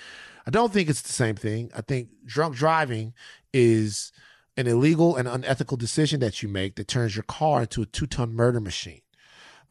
I 0.46 0.50
don't 0.50 0.70
think 0.70 0.90
it's 0.90 1.00
the 1.00 1.12
same 1.12 1.36
thing. 1.36 1.70
I 1.74 1.80
think 1.80 2.10
drunk 2.26 2.54
driving 2.54 3.14
is 3.54 4.12
an 4.58 4.66
illegal 4.66 5.16
and 5.16 5.26
unethical 5.26 5.78
decision 5.78 6.20
that 6.20 6.42
you 6.42 6.50
make 6.50 6.76
that 6.76 6.86
turns 6.86 7.16
your 7.16 7.22
car 7.22 7.62
into 7.62 7.80
a 7.80 7.86
two 7.86 8.06
ton 8.06 8.34
murder 8.34 8.60
machine. 8.60 9.00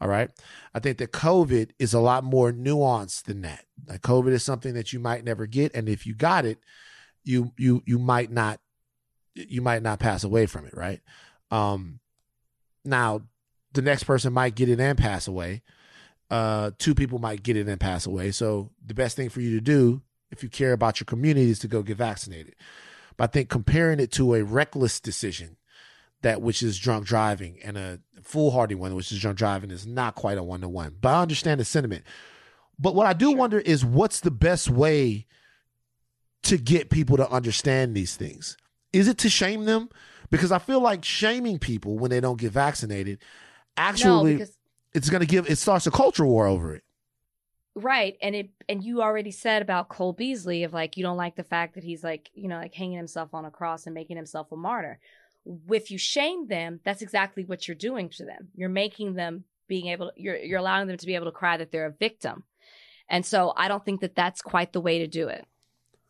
All 0.00 0.08
right. 0.08 0.30
I 0.74 0.80
think 0.80 0.98
that 0.98 1.12
COVID 1.12 1.70
is 1.78 1.94
a 1.94 2.00
lot 2.00 2.24
more 2.24 2.52
nuanced 2.52 3.24
than 3.24 3.42
that. 3.42 3.64
Like 3.86 4.00
COVID 4.02 4.30
is 4.30 4.44
something 4.44 4.74
that 4.74 4.92
you 4.92 4.98
might 4.98 5.24
never 5.24 5.46
get. 5.46 5.74
And 5.74 5.88
if 5.88 6.06
you 6.06 6.14
got 6.14 6.44
it, 6.44 6.58
you 7.28 7.52
you 7.56 7.82
you 7.86 7.98
might 7.98 8.32
not 8.32 8.60
you 9.34 9.60
might 9.60 9.82
not 9.82 10.00
pass 10.00 10.24
away 10.24 10.46
from 10.46 10.66
it, 10.66 10.74
right? 10.74 11.00
Um 11.50 12.00
now 12.84 13.22
the 13.72 13.82
next 13.82 14.04
person 14.04 14.32
might 14.32 14.54
get 14.54 14.68
it 14.68 14.80
and 14.80 14.98
pass 14.98 15.28
away. 15.28 15.62
Uh 16.30 16.70
two 16.78 16.94
people 16.94 17.18
might 17.18 17.42
get 17.42 17.56
it 17.56 17.68
and 17.68 17.78
pass 17.78 18.06
away. 18.06 18.30
So 18.30 18.70
the 18.84 18.94
best 18.94 19.14
thing 19.14 19.28
for 19.28 19.40
you 19.40 19.54
to 19.54 19.60
do 19.60 20.02
if 20.30 20.42
you 20.42 20.48
care 20.48 20.72
about 20.72 21.00
your 21.00 21.04
community 21.04 21.50
is 21.50 21.58
to 21.60 21.68
go 21.68 21.82
get 21.82 21.98
vaccinated. 21.98 22.54
But 23.16 23.24
I 23.24 23.26
think 23.28 23.48
comparing 23.48 24.00
it 24.00 24.12
to 24.12 24.34
a 24.34 24.44
reckless 24.44 25.00
decision, 25.00 25.56
that 26.22 26.40
which 26.40 26.62
is 26.62 26.78
drunk 26.78 27.06
driving, 27.06 27.58
and 27.64 27.76
a 27.76 28.00
foolhardy 28.22 28.74
one, 28.74 28.94
which 28.94 29.12
is 29.12 29.20
drunk 29.20 29.38
driving, 29.38 29.70
is 29.70 29.86
not 29.86 30.14
quite 30.14 30.38
a 30.38 30.42
one 30.42 30.60
to 30.60 30.68
one. 30.68 30.96
But 31.00 31.14
I 31.14 31.22
understand 31.22 31.60
the 31.60 31.64
sentiment. 31.64 32.04
But 32.78 32.94
what 32.94 33.06
I 33.06 33.12
do 33.12 33.32
wonder 33.32 33.58
is 33.58 33.84
what's 33.84 34.20
the 34.20 34.30
best 34.30 34.70
way 34.70 35.26
to 36.44 36.56
get 36.56 36.90
people 36.90 37.16
to 37.16 37.30
understand 37.30 37.94
these 37.94 38.16
things? 38.16 38.56
Is 38.92 39.08
it 39.08 39.18
to 39.18 39.28
shame 39.28 39.64
them? 39.64 39.90
Because 40.30 40.52
I 40.52 40.58
feel 40.58 40.80
like 40.80 41.04
shaming 41.04 41.58
people 41.58 41.98
when 41.98 42.10
they 42.10 42.20
don't 42.20 42.38
get 42.38 42.52
vaccinated 42.52 43.18
actually 43.78 44.32
no, 44.32 44.38
because 44.38 44.58
it's 44.92 45.08
going 45.08 45.20
to 45.20 45.26
give 45.26 45.48
it 45.48 45.56
starts 45.56 45.86
a 45.86 45.90
culture 45.90 46.26
war 46.26 46.46
over 46.46 46.74
it. 46.74 46.82
right, 47.74 48.16
and 48.20 48.34
it 48.34 48.50
and 48.68 48.82
you 48.82 49.00
already 49.00 49.30
said 49.30 49.62
about 49.62 49.88
Cole 49.88 50.12
Beasley 50.12 50.64
of 50.64 50.72
like 50.72 50.96
you 50.96 51.02
don't 51.02 51.16
like 51.16 51.36
the 51.36 51.44
fact 51.44 51.74
that 51.74 51.84
he's 51.84 52.04
like 52.04 52.30
you 52.34 52.48
know 52.48 52.56
like 52.56 52.74
hanging 52.74 52.96
himself 52.96 53.32
on 53.32 53.44
a 53.44 53.50
cross 53.50 53.86
and 53.86 53.94
making 53.94 54.16
himself 54.16 54.52
a 54.52 54.56
martyr. 54.56 54.98
If 55.70 55.90
you 55.90 55.96
shame 55.96 56.46
them, 56.48 56.80
that's 56.84 57.00
exactly 57.00 57.44
what 57.44 57.66
you're 57.66 57.74
doing 57.74 58.10
to 58.10 58.24
them. 58.24 58.48
You're 58.54 58.68
making 58.68 59.14
them 59.14 59.44
being 59.66 59.86
able 59.86 60.12
you're 60.16 60.36
you're 60.36 60.58
allowing 60.58 60.88
them 60.88 60.96
to 60.96 61.06
be 61.06 61.14
able 61.14 61.26
to 61.26 61.32
cry 61.32 61.56
that 61.56 61.70
they're 61.70 61.86
a 61.86 61.92
victim. 61.92 62.44
And 63.08 63.24
so 63.24 63.54
I 63.56 63.68
don't 63.68 63.84
think 63.84 64.02
that 64.02 64.14
that's 64.14 64.42
quite 64.42 64.72
the 64.72 64.80
way 64.80 64.98
to 64.98 65.06
do 65.06 65.28
it. 65.28 65.46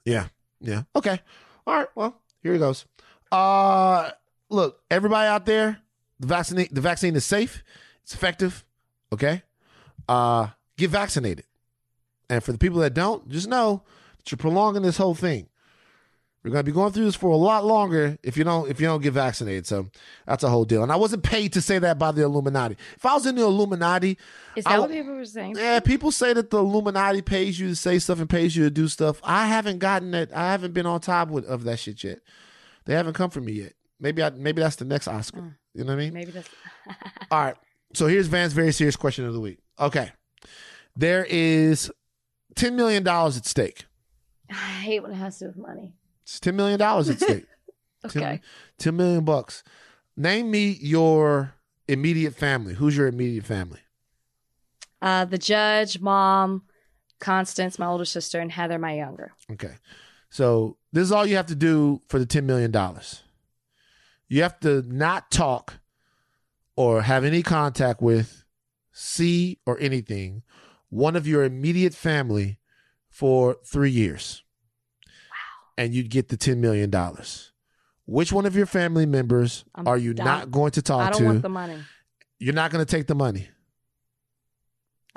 Yeah. 0.08 0.28
Yeah. 0.60 0.82
Okay. 0.96 1.20
All 1.66 1.74
right. 1.76 1.88
Well, 1.94 2.20
here 2.42 2.54
it 2.54 2.58
goes. 2.58 2.84
Uh 3.30 4.10
look, 4.50 4.80
everybody 4.90 5.28
out 5.28 5.44
there, 5.46 5.78
the 6.18 6.26
vaccine 6.26 6.66
the 6.70 6.80
vaccine 6.80 7.14
is 7.16 7.24
safe, 7.24 7.62
it's 8.02 8.14
effective. 8.14 8.64
Okay. 9.12 9.42
uh, 10.08 10.48
get 10.76 10.90
vaccinated. 10.90 11.44
And 12.30 12.42
for 12.44 12.52
the 12.52 12.58
people 12.58 12.78
that 12.80 12.94
don't, 12.94 13.28
just 13.28 13.48
know 13.48 13.82
that 14.18 14.30
you're 14.30 14.36
prolonging 14.38 14.82
this 14.82 14.98
whole 14.98 15.14
thing. 15.14 15.48
We're 16.48 16.54
gonna 16.54 16.62
be 16.64 16.72
going 16.72 16.92
through 16.92 17.04
this 17.04 17.14
for 17.14 17.30
a 17.30 17.36
lot 17.36 17.66
longer 17.66 18.16
if 18.22 18.38
you 18.38 18.44
don't 18.44 18.70
if 18.70 18.80
you 18.80 18.86
don't 18.86 19.02
get 19.02 19.12
vaccinated. 19.12 19.66
So 19.66 19.88
that's 20.26 20.42
a 20.42 20.48
whole 20.48 20.64
deal. 20.64 20.82
And 20.82 20.90
I 20.90 20.96
wasn't 20.96 21.22
paid 21.22 21.52
to 21.52 21.60
say 21.60 21.78
that 21.78 21.98
by 21.98 22.10
the 22.10 22.22
Illuminati. 22.22 22.76
If 22.96 23.04
I 23.04 23.12
was 23.12 23.26
in 23.26 23.34
the 23.34 23.42
Illuminati, 23.42 24.16
Is 24.56 24.64
that 24.64 24.70
w- 24.76 24.88
what 24.88 24.90
people 24.98 25.14
were 25.14 25.24
saying? 25.26 25.56
yeah, 25.58 25.80
people 25.80 26.10
say 26.10 26.32
that 26.32 26.48
the 26.50 26.58
Illuminati 26.58 27.20
pays 27.20 27.60
you 27.60 27.68
to 27.68 27.76
say 27.76 27.98
stuff 27.98 28.18
and 28.18 28.30
pays 28.30 28.56
you 28.56 28.64
to 28.64 28.70
do 28.70 28.88
stuff. 28.88 29.20
I 29.22 29.46
haven't 29.46 29.78
gotten 29.78 30.10
that. 30.12 30.34
I 30.34 30.50
haven't 30.50 30.72
been 30.72 30.86
on 30.86 31.00
top 31.00 31.28
with, 31.28 31.44
of 31.44 31.64
that 31.64 31.78
shit 31.78 32.02
yet. 32.02 32.20
They 32.86 32.94
haven't 32.94 33.12
come 33.12 33.28
for 33.28 33.42
me 33.42 33.52
yet. 33.52 33.74
Maybe 34.00 34.22
I 34.22 34.30
maybe 34.30 34.62
that's 34.62 34.76
the 34.76 34.86
next 34.86 35.06
Oscar. 35.06 35.40
Mm. 35.40 35.54
You 35.74 35.84
know 35.84 35.92
what 35.94 36.00
I 36.00 36.04
mean? 36.04 36.14
Maybe 36.14 36.30
that's. 36.30 36.48
All 37.30 37.44
right. 37.44 37.56
So 37.92 38.06
here's 38.06 38.26
Van's 38.26 38.54
very 38.54 38.72
serious 38.72 38.96
question 38.96 39.26
of 39.26 39.34
the 39.34 39.40
week. 39.40 39.58
Okay. 39.78 40.12
There 40.96 41.26
is 41.28 41.90
$10 42.56 42.72
million 42.72 43.06
at 43.06 43.46
stake. 43.46 43.84
I 44.50 44.54
hate 44.54 45.02
when 45.02 45.12
it 45.12 45.16
has 45.16 45.38
to 45.38 45.44
do 45.44 45.48
with 45.48 45.58
money. 45.58 45.94
It's 46.28 46.40
$10 46.40 46.54
million 46.54 46.80
at 46.80 47.04
stake. 47.04 47.46
10 48.08 48.22
Okay. 48.22 48.40
10 48.76 48.96
million 48.96 49.24
bucks. 49.24 49.62
Name 50.14 50.50
me 50.50 50.78
your 50.82 51.54
immediate 51.88 52.34
family. 52.34 52.74
Who's 52.74 52.96
your 52.96 53.06
immediate 53.06 53.46
family? 53.46 53.80
Uh, 55.00 55.24
the 55.24 55.38
judge, 55.38 56.00
mom, 56.00 56.64
Constance, 57.18 57.78
my 57.78 57.86
older 57.86 58.04
sister, 58.04 58.40
and 58.40 58.52
Heather, 58.52 58.78
my 58.78 58.94
younger. 58.94 59.32
Okay. 59.50 59.76
So 60.28 60.76
this 60.92 61.04
is 61.04 61.12
all 61.12 61.24
you 61.24 61.36
have 61.36 61.46
to 61.46 61.54
do 61.54 62.02
for 62.08 62.18
the 62.18 62.26
$10 62.26 62.44
million. 62.44 62.72
You 64.28 64.42
have 64.42 64.60
to 64.60 64.82
not 64.82 65.30
talk 65.30 65.80
or 66.76 67.02
have 67.02 67.24
any 67.24 67.42
contact 67.42 68.02
with, 68.02 68.44
see, 68.92 69.58
or 69.64 69.78
anything 69.80 70.42
one 70.90 71.16
of 71.16 71.26
your 71.26 71.42
immediate 71.42 71.94
family 71.94 72.58
for 73.08 73.56
three 73.64 73.90
years. 73.90 74.42
And 75.78 75.94
you'd 75.94 76.10
get 76.10 76.28
the 76.28 76.36
$10 76.36 76.58
million. 76.58 76.92
Which 78.06 78.32
one 78.32 78.44
of 78.46 78.54
your 78.56 78.66
family 78.66 79.06
members 79.06 79.64
I'm 79.74 79.86
are 79.88 79.96
you 79.96 80.12
down. 80.12 80.26
not 80.26 80.50
going 80.50 80.72
to 80.72 80.82
talk 80.82 81.00
to? 81.00 81.06
I 81.06 81.10
don't 81.10 81.20
to? 81.20 81.26
want 81.26 81.42
the 81.42 81.48
money. 81.48 81.78
You're 82.38 82.54
not 82.54 82.70
going 82.70 82.84
to 82.84 82.90
take 82.90 83.06
the 83.06 83.14
money. 83.14 83.48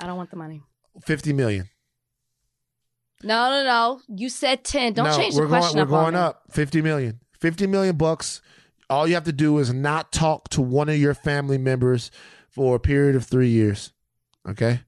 I 0.00 0.06
don't 0.06 0.16
want 0.16 0.30
the 0.30 0.36
money. 0.36 0.62
50 1.04 1.32
million. 1.32 1.68
No, 3.22 3.50
no, 3.50 3.64
no. 3.64 4.00
You 4.08 4.28
said 4.28 4.64
10. 4.64 4.94
Don't 4.94 5.06
no, 5.06 5.16
change 5.16 5.34
we're 5.34 5.42
the 5.42 5.48
question 5.48 5.74
going, 5.76 5.82
up 5.86 5.90
We're 5.90 5.98
on 5.98 6.12
going 6.12 6.16
up. 6.16 6.42
50 6.50 6.82
million. 6.82 7.20
50 7.40 7.66
million 7.66 7.96
bucks. 7.96 8.40
All 8.90 9.06
you 9.06 9.14
have 9.14 9.24
to 9.24 9.32
do 9.32 9.58
is 9.58 9.72
not 9.72 10.12
talk 10.12 10.48
to 10.50 10.60
one 10.60 10.88
of 10.88 10.96
your 10.96 11.14
family 11.14 11.58
members 11.58 12.10
for 12.50 12.76
a 12.76 12.80
period 12.80 13.16
of 13.16 13.24
three 13.24 13.48
years. 13.48 13.92
Okay? 14.48 14.80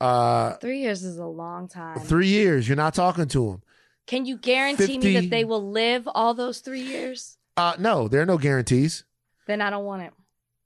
Uh 0.00 0.54
Three 0.54 0.80
years 0.80 1.04
is 1.04 1.18
a 1.18 1.26
long 1.26 1.68
time. 1.68 2.00
three 2.00 2.28
years. 2.28 2.66
You're 2.66 2.76
not 2.76 2.94
talking 2.94 3.28
to 3.28 3.50
them. 3.50 3.62
Can 4.10 4.26
you 4.26 4.36
guarantee 4.36 4.98
me 4.98 5.14
that 5.20 5.30
they 5.30 5.44
will 5.44 5.70
live 5.70 6.08
all 6.12 6.34
those 6.34 6.58
three 6.58 6.80
years? 6.80 7.38
Uh 7.56 7.76
no, 7.78 8.08
there 8.08 8.20
are 8.20 8.26
no 8.26 8.38
guarantees. 8.38 9.04
Then 9.46 9.60
I 9.60 9.70
don't 9.70 9.84
want 9.84 10.02
it. 10.02 10.12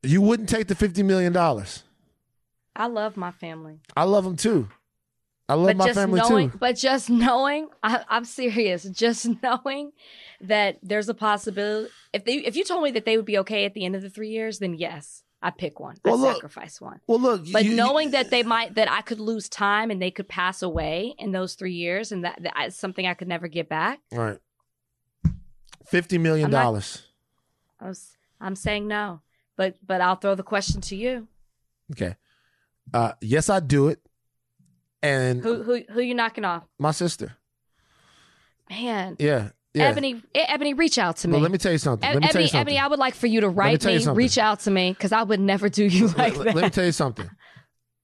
You 0.03 0.23
wouldn't 0.23 0.49
take 0.49 0.69
the 0.69 0.75
50 0.75 1.03
million 1.03 1.35
dollars. 1.35 1.83
I 2.75 2.87
love 2.87 3.19
my 3.19 3.33
family. 3.33 3.81
I 3.95 4.05
love 4.05 4.25
them 4.25 4.37
too. 4.37 4.71
I 5.47 5.55
love 5.55 5.67
but 5.67 5.77
my 5.77 5.93
family 5.93 6.21
knowing, 6.21 6.53
too. 6.53 6.59
but 6.59 6.75
just 6.77 7.11
knowing, 7.11 7.69
I, 7.83 8.03
I'm 8.09 8.25
serious. 8.25 8.85
Just 8.85 9.29
knowing 9.43 9.93
that 10.41 10.79
there's 10.83 11.11
a 11.11 11.15
possibility. 11.15 11.91
If 12.15 12.25
they, 12.25 12.37
if 12.37 12.57
you 12.57 12.65
told 12.65 12.83
me 12.83 12.93
that 12.93 13.05
they 13.05 13.19
would 13.19 13.27
be 13.27 13.37
okay 13.39 13.67
at 13.67 13.75
the 13.75 13.85
end 13.85 13.95
of 13.95 14.01
the 14.01 14.09
three 14.09 14.31
years, 14.31 14.59
then 14.59 14.73
yes, 14.73 15.23
I 15.45 15.51
pick 15.51 15.79
one. 15.79 15.97
Well, 16.03 16.15
I 16.15 16.17
look, 16.17 16.35
sacrifice 16.37 16.81
one. 16.81 17.01
Well, 17.07 17.21
look, 17.21 17.43
But 17.53 17.67
you- 17.67 17.77
knowing 17.77 18.13
that 18.13 18.31
they 18.31 18.43
might, 18.43 18.77
that 18.77 18.91
I 18.91 19.03
could 19.03 19.21
lose 19.21 19.47
time 19.49 19.91
and 19.91 20.01
they 20.01 20.11
could 20.11 20.27
pass 20.27 20.63
away 20.63 21.15
in 21.19 21.33
those 21.33 21.55
three 21.55 21.75
years, 21.75 22.13
and 22.13 22.25
that, 22.25 22.43
that 22.43 22.55
is 22.67 22.75
something 22.77 23.07
I 23.07 23.13
could 23.13 23.29
never 23.29 23.47
get 23.47 23.69
back. 23.69 24.01
All 24.13 24.19
right. 24.21 24.39
50 25.87 26.17
million 26.17 26.51
dollars. 26.51 27.03
I 27.79 27.89
was, 27.89 28.17
I'm 28.41 28.57
saying 28.57 28.89
no. 28.89 29.21
But 29.57 29.77
but 29.87 30.01
I'll 30.01 30.17
throw 30.17 30.35
the 30.35 30.43
question 30.43 30.81
to 30.81 30.97
you. 30.97 31.29
Okay. 31.93 32.17
Uh 32.93 33.13
yes, 33.21 33.49
I 33.51 33.61
do 33.61 33.89
it. 33.89 34.01
And 35.03 35.43
Who 35.43 35.63
who 35.63 35.83
who 35.93 36.01
you 36.01 36.15
knocking 36.15 36.45
off? 36.47 36.65
my 36.79 36.91
sister. 36.91 37.37
Man, 38.71 39.17
Yeah. 39.19 39.51
Yeah. 39.75 39.89
Ebony, 39.89 40.23
E- 40.35 40.39
Ebony, 40.49 40.73
reach 40.75 40.99
out 40.99 41.17
to 41.19 41.29
me. 41.29 41.33
Well, 41.33 41.43
let 41.43 41.51
me 41.51 41.59
tell 41.59 41.73
you 41.73 41.79
something. 41.79 42.09
Let 42.09 42.15
me 42.17 42.21
tell 42.23 42.31
Ebony, 42.31 42.45
you 42.45 42.49
something. 42.49 42.61
Ebony, 42.61 42.79
I 42.79 42.87
would 42.87 42.99
like 43.01 43.15
for 43.15 43.27
you 43.27 43.41
to 43.41 43.49
write 43.49 43.85
me, 43.85 43.99
something. 43.99 44.15
reach 44.17 44.39
out 44.39 44.61
to 44.61 44.71
me, 44.71 44.93
because 44.93 45.11
I 45.13 45.23
would 45.25 45.41
never 45.41 45.69
do 45.69 45.85
you 45.85 46.07
like 46.09 46.37
let, 46.37 46.45
that. 46.45 46.55
let 46.55 46.65
me 46.65 46.71
tell 46.71 46.85
you 46.85 46.93
something. 46.93 47.29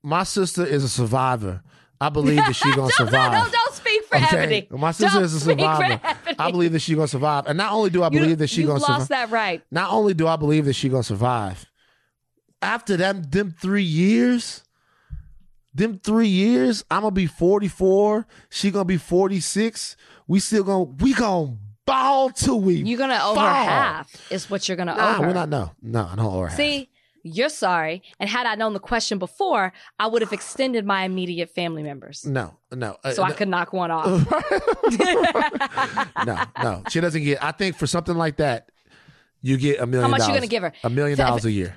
My 0.03 0.25
sister 0.25 0.65
is 0.67 0.83
a 0.83 0.89
survivor. 0.89 1.63
I 2.01 2.09
believe 2.09 2.37
that 2.39 2.55
she's 2.57 2.75
gonna 2.77 2.91
survive. 2.93 3.33
no, 3.33 3.45
no, 3.45 3.51
don't 3.51 3.75
speak 3.75 4.05
for 4.05 4.17
okay? 4.17 4.37
Ebony. 4.39 4.69
My 4.71 4.91
sister 4.91 5.17
Don't 5.19 5.25
is 5.25 5.35
a 5.35 5.41
survivor. 5.41 6.01
I 6.39 6.51
believe 6.51 6.73
that 6.73 6.79
she's 6.81 6.97
gonna 6.97 7.07
survive. 7.07 7.47
And 7.47 7.57
not 7.59 7.73
only 7.73 7.91
do 7.91 8.03
I 8.03 8.07
You- 8.11 8.21
believe 8.21 8.39
that 8.39 8.49
she's 8.49 8.67
gonna 8.67 8.79
lost 8.81 8.87
survive, 9.09 9.09
that 9.09 9.31
right. 9.31 9.63
not 9.71 9.91
only 9.93 10.15
do 10.15 10.27
I 10.27 10.37
believe 10.37 10.65
that 10.65 10.73
she's 10.73 10.91
gonna 10.91 11.03
survive, 11.03 11.67
after 12.63 12.97
them 12.97 13.23
them 13.25 13.55
three 13.61 13.83
years, 13.85 14.65
them 15.75 16.01
three 16.03 16.27
years, 16.29 16.85
I'm 16.91 17.03
gonna 17.03 17.13
be 17.13 17.27
44. 17.27 18.27
She 18.49 18.71
gonna 18.71 18.85
be 18.87 18.97
46. 18.97 19.97
We 20.31 20.39
still 20.39 20.63
gonna 20.63 20.85
we 20.85 21.13
gonna 21.13 21.57
ball 21.85 22.31
till 22.31 22.61
we 22.61 22.75
You're 22.77 22.99
gonna 22.99 23.19
owe 23.21 23.35
fall. 23.35 23.49
her 23.49 23.53
half. 23.53 24.31
Is 24.31 24.49
what 24.49 24.69
you're 24.69 24.77
gonna 24.77 24.95
Nah, 24.95 25.17
owe 25.19 25.23
her. 25.23 25.27
we're 25.27 25.35
not. 25.35 25.49
No, 25.49 25.73
no, 25.83 26.09
I 26.13 26.15
don't 26.15 26.25
owe 26.25 26.43
her 26.43 26.47
half. 26.47 26.57
See, 26.57 26.89
you're 27.25 27.49
sorry. 27.49 28.05
And 28.21 28.31
had 28.31 28.47
I 28.47 28.55
known 28.55 28.73
the 28.73 28.79
question 28.79 29.19
before, 29.19 29.73
I 29.99 30.07
would 30.07 30.23
have 30.23 30.33
extended 30.33 30.87
my 30.87 31.03
immediate 31.03 31.51
family 31.51 31.83
members, 31.83 32.25
No, 32.25 32.55
no. 32.71 32.97
Uh, 33.03 33.11
so 33.11 33.25
I 33.25 33.33
could 33.33 33.49
knock 33.49 33.73
one 33.73 33.91
off. 33.91 34.07
no, 36.27 36.45
no. 36.63 36.83
She 36.91 37.01
doesn't 37.01 37.25
get. 37.25 37.43
I 37.43 37.51
think 37.51 37.75
for 37.77 37.89
something 37.89 38.15
like 38.15 38.37
that, 38.37 38.69
you 39.43 39.57
get 39.57 39.81
a 39.81 39.87
million. 39.87 40.05
How 40.05 40.11
much 40.11 40.21
you 40.21 40.27
dollars. 40.29 40.37
gonna 40.39 40.47
give 40.47 40.63
her? 40.63 40.73
A 40.85 40.91
million 40.91 41.19
dollars 41.19 41.45
a 41.45 41.51
year. 41.51 41.77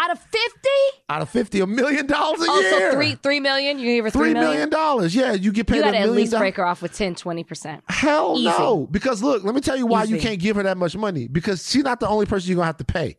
Out 0.00 0.12
of 0.12 0.18
fifty, 0.20 0.68
Out 1.08 1.22
of 1.22 1.28
fifty, 1.28 1.58
a 1.60 1.66
million 1.66 2.06
dollars 2.06 2.40
a 2.40 2.44
oh, 2.46 2.50
also 2.52 2.60
year. 2.78 2.92
three 2.92 3.14
three 3.16 3.40
million. 3.40 3.78
You 3.80 3.96
give 3.96 4.04
her 4.04 4.10
Three 4.12 4.32
million 4.32 4.50
million. 4.50 4.68
dollars. 4.70 5.12
Yeah, 5.14 5.32
you 5.32 5.50
get 5.50 5.66
paid 5.66 5.76
You 5.78 5.82
got 5.82 5.90
to 5.90 5.98
at 5.98 6.10
least 6.10 6.30
dollars. 6.30 6.42
break 6.42 6.56
her 6.56 6.64
off 6.64 6.82
with 6.82 6.92
10, 6.94 7.16
20 7.16 7.42
percent. 7.44 7.82
Hell 7.88 8.34
Easy. 8.36 8.44
no. 8.44 8.86
Because 8.90 9.22
look, 9.24 9.42
let 9.42 9.54
me 9.56 9.60
tell 9.60 9.76
you 9.76 9.86
why 9.86 10.04
you 10.04 10.18
can't 10.18 10.38
give 10.38 10.54
her 10.56 10.62
that 10.62 10.76
much 10.76 10.96
money. 10.96 11.26
Because 11.26 11.68
she's 11.68 11.82
not 11.82 11.98
the 11.98 12.06
only 12.08 12.26
person 12.26 12.48
you're 12.48 12.56
gonna 12.56 12.66
have 12.66 12.76
to 12.76 12.84
pay. 12.84 13.16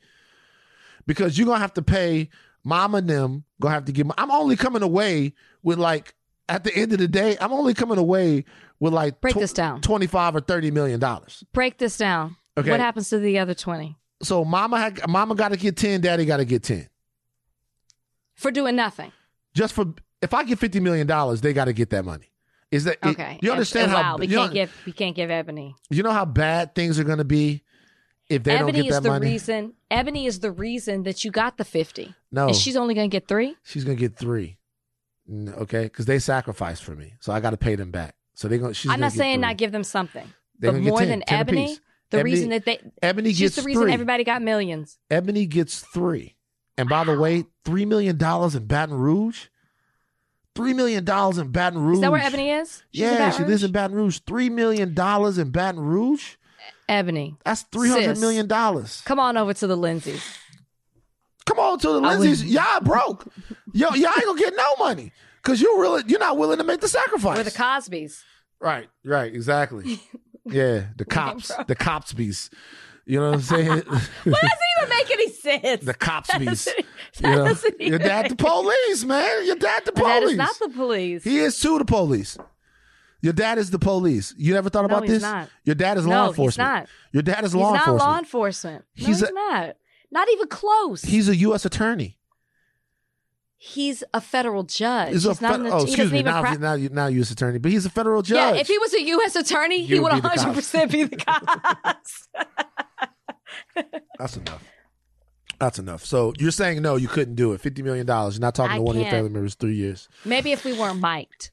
Because 1.06 1.38
you're 1.38 1.47
gonna 1.47 1.60
have 1.60 1.73
to 1.73 1.81
pay 1.81 2.30
mom 2.64 2.95
and 2.95 3.10
them. 3.10 3.43
Gonna 3.61 3.73
have 3.73 3.85
to 3.85 3.91
give. 3.91 4.10
I'm 4.18 4.31
only 4.31 4.56
coming 4.56 4.81
away 4.84 5.34
with 5.64 5.80
like 5.80 6.14
at 6.47 6.64
the 6.64 6.76
end 6.76 6.93
of 6.93 6.99
the 6.99 7.07
day, 7.07 7.38
I'm 7.41 7.51
only 7.53 7.73
coming 7.73 7.97
away 7.97 8.45
with 8.80 8.93
like 8.93 9.19
Break 9.22 9.35
this 9.35 9.53
down. 9.53 9.81
twenty 9.81 10.07
five 10.07 10.35
or 10.35 10.39
thirty 10.39 10.72
million 10.72 10.99
dollars. 10.99 11.43
Break 11.53 11.77
this 11.77 11.97
down. 11.97 12.38
Okay. 12.57 12.72
What 12.72 12.80
happens 12.80 13.10
to 13.10 13.19
the 13.19 13.38
other 13.39 13.53
twenty 13.53 13.97
So 14.22 14.44
mama 14.44 14.80
had, 14.80 15.08
mama 15.08 15.36
got 15.36 15.50
to 15.50 15.58
get 15.58 15.78
ten, 15.78 16.02
daddy 16.02 16.26
got 16.26 16.38
to 16.38 16.46
get 16.46 16.64
ten. 16.64 16.90
for 18.36 18.52
doing 18.52 18.76
nothing? 18.76 19.12
Just 19.54 19.74
for 19.74 19.86
if 20.22 20.34
I 20.34 20.44
get 20.44 20.60
fifty 20.60 20.80
million 20.80 21.08
dollars, 21.08 21.41
they 21.41 21.54
got 21.54 21.66
to 21.66 21.74
get 21.74 21.90
that 21.91 22.06
money. 22.06 22.32
Is 22.72 22.84
that 22.84 22.98
it- 23.02 23.08
Okay. 23.10 23.40
you 23.41 23.52
understand 23.52 23.86
and 23.86 23.91
how 23.94 24.12
wow, 24.14 24.18
we 24.18 24.28
can't 24.28 24.50
know, 24.52 24.54
give 24.54 24.72
we 24.86 24.91
can't 24.91 25.16
give 25.16 25.32
Ebony. 25.32 25.76
you 25.90 26.04
know 26.04 26.12
how 26.12 26.26
bad 26.26 26.76
things 26.76 27.00
are 27.00 27.04
going 27.04 27.18
to 27.18 27.24
be 27.26 27.64
if 28.30 28.44
they 28.44 28.52
Ebony 28.58 28.72
don't 28.74 28.82
get 28.84 28.90
is 28.90 28.96
that 28.98 29.04
the 29.04 29.10
money? 29.10 29.28
reason. 29.28 29.74
Ebony 29.90 30.26
is 30.28 30.40
the 30.41 30.52
reason 30.52 31.04
that 31.04 31.24
you 31.26 31.32
got 31.32 31.58
the 31.58 31.66
fifty. 31.66 32.14
No. 32.32 32.48
and 32.48 32.56
she's 32.56 32.76
only 32.76 32.94
going 32.94 33.10
to 33.10 33.14
get 33.16 33.28
three. 33.28 33.56
She's 33.64 33.84
gonna 33.84 33.96
get 33.96 34.16
three. 34.18 34.58
Okay, 35.32 35.84
because 35.84 36.06
they 36.06 36.20
sacrificed 36.20 36.84
for 36.84 36.96
me, 36.96 37.14
so 37.20 37.32
I 37.32 37.40
got 37.40 37.52
to 37.52 37.58
pay 37.58 37.76
them 37.76 37.91
back. 37.91 38.16
So 38.34 38.48
they're 38.48 38.58
gonna. 38.58 38.74
I'm 38.86 38.90
gonna 38.90 38.98
not 39.02 39.12
saying 39.14 39.38
three. 39.38 39.41
not 39.48 39.58
give 39.58 39.72
them 39.72 39.84
something, 39.84 40.28
They're 40.60 40.72
but 40.72 40.82
more 40.82 41.00
than 41.06 41.22
10 41.22 41.40
Ebony, 41.40 41.66
apiece. 41.66 41.80
The 42.11 42.19
Ebony- 42.19 42.34
reason 42.34 42.49
that 42.49 42.65
they 42.65 42.80
Ebony 43.02 43.34
gets 43.34 43.56
the 43.56 43.61
reason 43.64 43.84
three. 43.84 43.94
everybody 43.94 44.23
got 44.23 44.41
millions. 44.41 44.98
Ebony 45.10 45.45
gets 45.45 45.80
three, 45.81 46.36
and 46.77 46.90
by 46.90 47.03
the 47.03 47.18
way, 47.19 47.45
three 47.65 47.86
million 47.86 48.18
dollars 48.18 48.56
in 48.56 48.65
Baton 48.65 48.95
Rouge. 48.95 49.48
Three 50.56 50.73
million 50.73 51.06
dollars 51.06 51.38
in 51.38 51.52
Baton 51.52 51.80
Rouge. 51.80 51.98
Is 51.98 52.02
that 52.02 52.11
where 52.11 52.22
Ebony 52.22 52.52
is? 52.52 52.84
She's 52.91 53.02
yeah, 53.02 53.31
she 53.31 53.44
lives 53.44 53.64
in 53.64 53.72
Baton 53.72 53.95
Rouge. 53.95 54.19
Three 54.26 54.49
million 54.49 54.94
dollars 54.94 55.38
in 55.38 55.52
Baton 55.52 55.80
Rouge. 55.80 56.36
Ebony. 56.90 57.38
That's 57.45 57.61
three 57.72 57.90
hundred 57.90 58.19
million 58.19 58.48
dollars. 58.48 59.02
Come 59.06 59.19
on 59.19 59.38
over 59.38 59.53
to 59.53 59.68
the 59.68 59.77
Lindsays. 59.77 60.22
Come 61.45 61.60
on 61.60 61.80
to 61.80 61.88
the 61.88 62.02
Lindsays. 62.02 62.44
Y'all 62.45 62.81
broke. 62.81 63.26
Yo, 63.73 63.90
y'all 63.90 64.10
ain't 64.10 64.26
gonna 64.26 64.40
get 64.40 64.56
no 64.56 64.76
money 64.80 65.11
because 65.41 65.61
you're 65.61 65.80
really 65.80 66.03
you're 66.07 66.19
not 66.19 66.38
willing 66.38 66.57
to 66.57 66.64
make 66.64 66.81
the 66.81 66.88
sacrifice. 66.88 67.38
We're 67.38 67.44
the 67.44 67.52
Cosbys. 67.52 68.22
Right, 68.60 68.90
right, 69.06 69.34
exactly. 69.34 69.99
Yeah, 70.45 70.86
the 70.98 71.06
cops, 71.06 71.52
the 71.68 71.76
cops 71.76 72.14
bees. 72.14 72.49
You 73.06 73.20
know 73.20 73.28
what 73.32 73.36
I'm 73.36 73.41
saying? 73.41 73.68
What 74.24 74.41
doesn't 74.41 74.60
even 74.78 74.90
make 74.90 75.11
any 75.11 75.30
sense. 75.30 75.84
the 75.84 75.94
cops 75.95 76.38
bees. 76.38 76.68
You 77.22 77.30
know? 77.30 77.53
Your 77.80 77.98
dad 77.99 78.30
the 78.30 78.36
police, 78.36 79.03
man. 79.03 79.45
Your 79.45 79.56
dad 79.56 79.84
the 79.86 79.91
But 79.91 80.03
that 80.03 80.20
police. 80.22 80.32
is 80.34 80.38
not 80.38 80.60
the 80.60 80.70
police. 80.70 81.24
he 81.24 81.40
is 81.40 81.60
too 81.60 81.80
the 81.80 81.86
police. 81.86 82.38
Your 83.22 83.34
dad 83.34 83.57
is 83.57 83.72
the 83.72 83.80
police. 83.80 84.34
You 84.38 84.53
never 84.53 84.70
thought 84.70 84.82
No, 84.84 84.86
about 84.95 85.03
he's 85.03 85.14
this? 85.14 85.22
not. 85.24 85.49
Your 85.66 85.76
dad 85.76 85.98
is 85.98 86.06
No, 86.06 86.11
law 86.11 86.22
he's 86.26 86.30
enforcement. 86.30 86.70
not. 86.70 86.88
Your 87.11 87.24
dad 87.24 87.44
is 87.44 87.52
he's 87.52 87.56
law 87.61 87.72
not 87.74 87.80
enforcement. 87.88 88.10
law 88.11 88.20
enforcement. 88.20 88.86
No, 88.98 89.06
He's 89.07 89.20
he's, 89.20 89.22
a- 89.24 89.34
not. 89.34 89.76
Not 90.11 90.30
even 90.32 90.48
close. 90.48 91.02
He's 91.02 91.28
a 91.30 91.36
U.S. 91.38 91.66
attorney. 91.66 92.19
He's 93.61 94.06
a 94.14 94.22
federal 94.22 94.64
judge. 94.64 95.11
He's 95.11 95.26
He's, 95.26 95.40
a 95.40 95.44
not 95.44 95.60
an, 95.60 95.68
oh, 95.68 95.84
excuse 95.84 96.14
me. 96.14 96.23
Now, 96.23 96.41
pra- 96.41 96.57
now, 96.57 96.77
now 96.77 97.07
U.S. 97.07 97.30
attorney, 97.30 97.60
but 97.60 97.72
he's 97.72 97.86
a 97.86 97.90
federal 97.90 98.22
judge. 98.22 98.56
Yeah, 98.56 98.61
if 98.61 98.68
he 98.68 98.77
was 98.77 98.94
a 98.94 99.02
U.S. 99.02 99.36
attorney, 99.36 99.84
he 99.84 99.95
You 99.95 100.03
would 100.03 100.14
would 100.14 100.23
100% 100.23 100.90
be 100.90 101.03
the 101.03 101.18
cops. 101.18 102.30
That's 104.18 104.38
enough. 104.38 104.64
That's 105.60 105.77
enough. 105.77 106.06
So 106.06 106.31
you're 106.40 106.52
saying 106.52 106.81
no, 106.81 106.95
you 106.95 107.10
couldn't 107.10 107.36
do 107.36 107.52
it. 107.52 107.60
Fifty 107.60 107.84
million 107.84 108.06
dollars. 108.06 108.36
You're 108.36 108.41
not 108.41 108.56
talking 108.56 108.76
I 108.76 108.77
to 108.77 108.81
one 108.81 108.95
of 108.95 109.02
your 109.02 109.11
family 109.11 109.30
members 109.30 109.56
three 109.56 109.76
years. 109.76 110.07
Maybe 110.23 110.53
if 110.53 110.64
we 110.64 110.72
weren't 110.72 111.02
mic'd. 111.02 111.52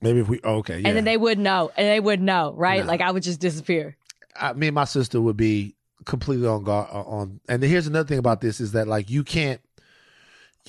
Maybe 0.00 0.18
if 0.18 0.28
we 0.28 0.40
oh, 0.42 0.56
okay, 0.56 0.80
yeah. 0.80 0.88
And 0.88 0.96
then 0.96 1.04
they 1.04 1.16
would 1.16 1.38
know. 1.38 1.70
And 1.76 1.86
they 1.86 2.00
would 2.00 2.20
know, 2.20 2.54
right? 2.56 2.80
No. 2.80 2.86
Like 2.88 3.00
I 3.00 3.12
would 3.12 3.22
just 3.22 3.38
disappear. 3.38 3.96
I, 4.34 4.52
me 4.54 4.66
and 4.66 4.74
my 4.74 4.84
sister 4.84 5.20
would 5.20 5.36
be 5.36 5.76
completely 6.06 6.48
on 6.48 6.64
guard 6.64 6.88
uh, 6.90 7.02
on. 7.02 7.40
And 7.48 7.62
here's 7.62 7.86
another 7.86 8.08
thing 8.08 8.18
about 8.18 8.40
this 8.40 8.60
is 8.60 8.72
that 8.72 8.88
like 8.88 9.10
you 9.10 9.22
can't 9.22 9.60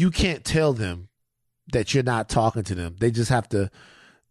you 0.02 0.12
can't 0.12 0.44
tell 0.44 0.74
them 0.74 1.08
that 1.72 1.94
you're 1.94 2.04
not 2.04 2.28
talking 2.28 2.64
to 2.64 2.76
them. 2.76 2.96
They 3.00 3.12
just 3.12 3.30
have 3.30 3.48
to 3.50 3.70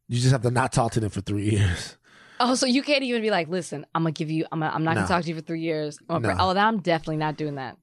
you 0.09 0.19
just 0.19 0.33
have 0.33 0.43
to 0.43 0.51
not 0.51 0.73
talk 0.73 0.93
to 0.93 1.01
them 1.01 1.11
for 1.11 1.21
three 1.21 1.51
years. 1.57 1.97
Oh, 2.43 2.55
so 2.55 2.67
you 2.67 2.83
can't 2.83 3.03
even 3.05 3.23
be 3.23 3.31
like, 3.31 3.49
listen, 3.49 3.87
I'm 3.95 4.03
gonna 4.03 4.13
give 4.13 4.31
you. 4.31 4.47
I'm. 4.51 4.61
Gonna, 4.61 4.73
I'm 4.75 4.83
not 4.83 4.93
No. 4.95 5.03
gonna 5.03 5.09
talk 5.09 5.23
to 5.23 5.29
you 5.29 5.35
for 5.37 5.43
three 5.43 5.61
years. 5.61 5.99
I'm 6.09 6.23
No. 6.23 6.35
Oh, 6.39 6.55
then 6.55 6.65
I'm 6.65 6.81
definitely 6.81 7.19
not 7.19 7.37
doing 7.37 7.57
that. 7.57 7.77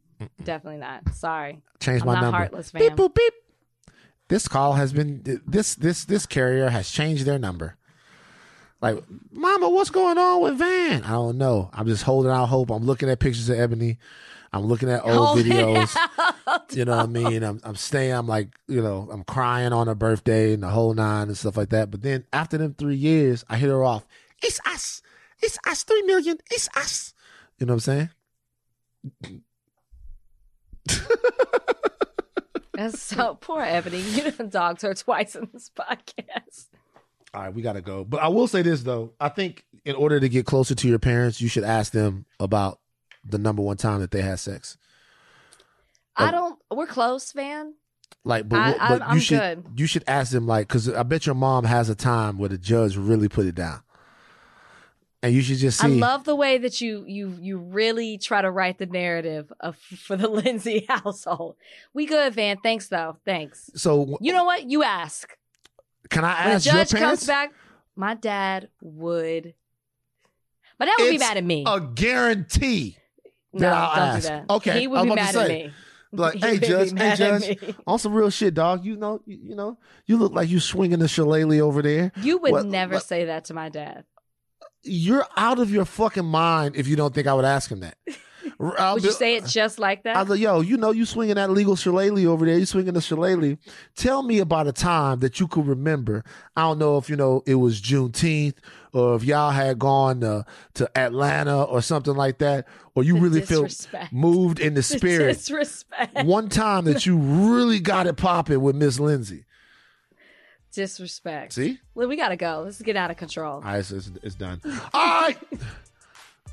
Definitely 0.43 0.79
not. 0.79 1.13
Sorry. 1.13 1.61
Change 1.79 2.01
I'm 2.01 2.07
my 2.07 2.13
not 2.15 2.21
number. 2.21 2.37
heartless, 2.37 2.71
beep 2.71 2.93
boop 2.93 3.13
beep. 3.13 3.33
This 4.29 4.47
call 4.47 4.73
has 4.73 4.91
been 4.91 5.21
this 5.47 5.75
this 5.75 6.05
this 6.05 6.25
carrier 6.25 6.69
has 6.69 6.89
changed 6.89 7.25
their 7.25 7.37
number. 7.39 7.75
Like, 8.81 9.03
Mama, 9.31 9.69
what's 9.69 9.89
going 9.89 10.17
on 10.17 10.41
with 10.41 10.57
Van? 10.57 11.03
I 11.03 11.11
don't 11.11 11.37
know. 11.37 11.69
I'm 11.73 11.87
just 11.87 12.03
holding 12.03 12.31
out 12.31 12.47
hope. 12.47 12.69
I'm 12.69 12.83
looking 12.83 13.09
at 13.09 13.19
pictures 13.19 13.49
of 13.49 13.57
Ebony. 13.59 13.97
I'm 14.53 14.65
looking 14.65 14.89
at 14.89 15.03
old 15.03 15.13
Holding 15.13 15.45
videos. 15.45 15.95
You 16.71 16.85
know 16.85 16.97
what 16.97 17.03
I 17.03 17.07
mean? 17.07 17.43
I'm 17.43 17.59
I'm 17.63 17.75
staying. 17.75 18.13
I'm 18.13 18.27
like, 18.27 18.49
you 18.67 18.81
know, 18.81 19.09
I'm 19.11 19.23
crying 19.23 19.73
on 19.73 19.87
her 19.87 19.95
birthday 19.95 20.53
and 20.53 20.63
the 20.63 20.69
whole 20.69 20.93
nine 20.93 21.27
and 21.27 21.37
stuff 21.37 21.57
like 21.57 21.69
that. 21.69 21.91
But 21.91 22.01
then 22.01 22.25
after 22.31 22.57
them 22.57 22.75
three 22.77 22.95
years, 22.95 23.43
I 23.49 23.57
hit 23.57 23.69
her 23.69 23.83
off. 23.83 24.07
It's 24.41 24.59
us. 24.65 25.01
It's 25.41 25.57
us. 25.67 25.83
Three 25.83 26.03
million. 26.03 26.37
It's 26.51 26.69
us. 26.75 27.13
You 27.59 27.65
know 27.65 27.73
what 27.73 27.87
I'm 27.87 28.09
saying? 29.23 29.39
That's 32.73 33.01
so 33.01 33.35
poor 33.35 33.61
Ebony. 33.61 33.99
You 33.99 34.31
done 34.31 34.49
dogged 34.49 34.83
her 34.83 34.93
twice 34.93 35.35
in 35.35 35.49
this 35.51 35.71
podcast. 35.77 36.67
All 37.33 37.41
right, 37.41 37.53
we 37.53 37.61
gotta 37.61 37.81
go. 37.81 38.03
But 38.03 38.21
I 38.21 38.27
will 38.29 38.47
say 38.47 38.61
this 38.61 38.83
though. 38.83 39.13
I 39.19 39.29
think 39.29 39.65
in 39.83 39.95
order 39.95 40.19
to 40.19 40.29
get 40.29 40.45
closer 40.45 40.75
to 40.75 40.87
your 40.87 40.99
parents, 40.99 41.41
you 41.41 41.47
should 41.47 41.63
ask 41.63 41.91
them 41.91 42.25
about 42.39 42.79
the 43.29 43.37
number 43.37 43.61
one 43.61 43.77
time 43.77 43.99
that 44.01 44.11
they 44.11 44.21
had 44.21 44.39
sex. 44.39 44.77
I 46.15 46.31
don't. 46.31 46.57
We're 46.71 46.87
close, 46.87 47.35
man. 47.35 47.73
Like, 48.23 48.49
but, 48.49 48.57
I- 48.59 48.89
but 48.89 48.99
you 49.01 49.05
I'm 49.07 49.19
should 49.19 49.39
good. 49.39 49.79
you 49.79 49.85
should 49.87 50.03
ask 50.07 50.31
them 50.31 50.47
like 50.47 50.67
because 50.67 50.89
I 50.89 51.03
bet 51.03 51.25
your 51.25 51.35
mom 51.35 51.63
has 51.65 51.89
a 51.89 51.95
time 51.95 52.37
where 52.37 52.49
the 52.49 52.57
judge 52.57 52.97
really 52.97 53.29
put 53.29 53.45
it 53.45 53.55
down, 53.55 53.81
and 55.21 55.33
you 55.33 55.41
should 55.41 55.57
just 55.57 55.79
see. 55.79 55.85
I 55.87 55.89
love 55.89 56.23
the 56.25 56.35
way 56.35 56.57
that 56.57 56.81
you 56.81 57.05
you 57.07 57.37
you 57.39 57.57
really 57.59 58.17
try 58.17 58.41
to 58.41 58.49
write 58.49 58.79
the 58.79 58.85
narrative 58.87 59.53
of 59.59 59.77
for 60.05 60.15
the 60.17 60.27
Lindsay 60.29 60.85
household. 60.89 61.55
We 61.93 62.05
good, 62.05 62.33
Van. 62.33 62.57
Thanks 62.63 62.87
though. 62.87 63.17
Thanks. 63.25 63.69
so 63.75 64.17
You 64.19 64.33
know 64.33 64.43
what? 64.43 64.69
You 64.69 64.83
ask. 64.83 65.37
can 66.09 66.25
I 66.25 66.33
When 66.39 66.49
the 66.49 66.55
ask 66.55 66.65
your 66.65 66.75
judge 66.75 66.91
comes 66.93 67.25
back, 67.27 67.53
my 67.95 68.15
dad 68.15 68.69
would. 68.81 69.53
My 70.79 70.85
dad 70.85 70.95
would 70.99 71.09
be 71.09 71.15
It's 71.15 71.23
mad 71.23 71.37
at 71.37 71.43
me. 71.43 71.63
A 71.67 71.79
guarantee. 71.79 72.97
No, 73.53 73.59
that 73.61 73.73
I'll 73.73 73.95
don't 73.95 74.05
ask. 74.15 74.21
do 74.23 74.27
that. 74.29 74.49
Okay, 74.49 74.79
he 74.81 74.87
would 74.87 75.03
be 75.03 75.15
mad 75.15 75.33
say. 75.33 75.41
at 75.43 75.49
me. 75.67 75.73
Like, 76.13 76.33
He 76.35 76.39
hey 76.39 76.57
judge, 76.59 76.97
hey 76.97 77.15
judge, 77.15 77.75
on 77.85 77.99
some 77.99 78.13
real 78.13 78.29
shit, 78.29 78.53
dog. 78.53 78.85
You 78.85 78.95
know, 78.97 79.21
you, 79.25 79.37
you 79.49 79.55
know, 79.55 79.77
you 80.05 80.17
look 80.17 80.33
like 80.33 80.49
you 80.49 80.59
swinging 80.59 80.99
the 80.99 81.07
shillelagh 81.07 81.59
over 81.59 81.81
there. 81.81 82.11
You 82.21 82.37
would 82.39 82.51
What- 82.51 82.65
never 82.65 82.95
what- 82.95 83.03
say 83.03 83.25
that 83.25 83.45
to 83.45 83.53
my 83.53 83.69
dad. 83.69 84.05
You're 84.83 85.25
out 85.35 85.59
of 85.59 85.69
your 85.71 85.85
fucking 85.85 86.25
mind 86.25 86.75
if 86.77 86.87
you 86.87 86.95
don't 86.95 87.13
think 87.13 87.27
I 87.27 87.33
would 87.33 87.43
ask 87.45 87.69
him 87.71 87.81
that. 87.81 87.97
I'll 88.59 88.93
Would 88.95 89.03
be- 89.03 89.09
you 89.09 89.13
say 89.13 89.35
it 89.35 89.45
just 89.45 89.77
like 89.77 90.03
that? 90.03 90.15
I 90.15 90.21
was 90.21 90.29
like, 90.29 90.39
yo, 90.39 90.61
you 90.61 90.77
know, 90.77 90.91
you 90.91 91.05
swinging 91.05 91.35
that 91.35 91.49
legal 91.51 91.75
shillelagh 91.75 92.25
over 92.25 92.45
there. 92.45 92.57
You 92.57 92.65
swinging 92.65 92.93
the 92.93 93.01
shillelagh. 93.01 93.57
Tell 93.95 94.23
me 94.23 94.39
about 94.39 94.67
a 94.67 94.71
time 94.71 95.19
that 95.19 95.39
you 95.39 95.47
could 95.47 95.67
remember. 95.67 96.23
I 96.55 96.61
don't 96.61 96.79
know 96.79 96.97
if 96.97 97.09
you 97.09 97.17
know 97.17 97.43
it 97.45 97.55
was 97.55 97.81
Juneteenth 97.81 98.55
or 98.97 99.15
if 99.15 99.23
y'all 99.23 99.51
had 99.51 99.79
gone 99.79 100.21
to, 100.21 100.45
to 100.75 100.97
Atlanta 100.97 101.63
or 101.63 101.81
something 101.81 102.15
like 102.15 102.39
that, 102.39 102.67
or 102.95 103.03
you 103.03 103.13
The 103.15 103.19
really 103.21 103.41
feel 103.41 103.67
moved 104.11 104.59
in 104.59 104.73
the 104.73 104.81
The 104.81 104.83
spirit. 104.83 105.37
disrespect. 105.37 106.25
One 106.25 106.49
time 106.49 106.85
that 106.85 107.05
you 107.05 107.17
really 107.17 107.79
got 107.79 108.07
it 108.07 108.17
popping 108.17 108.61
with 108.61 108.75
Miss 108.75 108.99
Lindsay. 108.99 109.45
Disrespect. 110.73 111.53
See? 111.53 111.79
Well, 111.95 112.07
we 112.07 112.15
gotta 112.15 112.35
go. 112.35 112.61
Let's 112.65 112.81
get 112.81 112.95
out 112.95 113.09
of 113.09 113.17
control. 113.17 113.55
All 113.55 113.61
right, 113.61 113.83
so 113.85 113.95
it's, 113.95 114.11
it's 114.21 114.35
done. 114.35 114.61
All 114.93 115.21
right. 115.21 115.37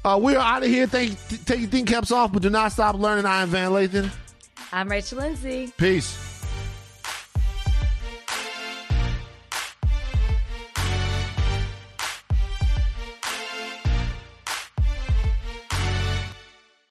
Uh, 0.06 0.18
we're 0.18 0.36
out 0.38 0.62
of 0.62 0.68
here. 0.68 0.86
Take, 0.86 1.16
take 1.46 1.60
your 1.60 1.68
thin 1.70 1.86
caps 1.86 2.12
off, 2.12 2.30
but 2.30 2.42
do 2.42 2.50
not 2.50 2.72
stop 2.72 2.94
learning. 2.94 3.24
I 3.24 3.40
am 3.40 3.48
Van 3.48 3.70
Lathan. 3.70 4.10
I'm 4.70 4.86
Rachel 4.90 5.16
Lindsay. 5.16 5.72
Peace. 5.78 6.14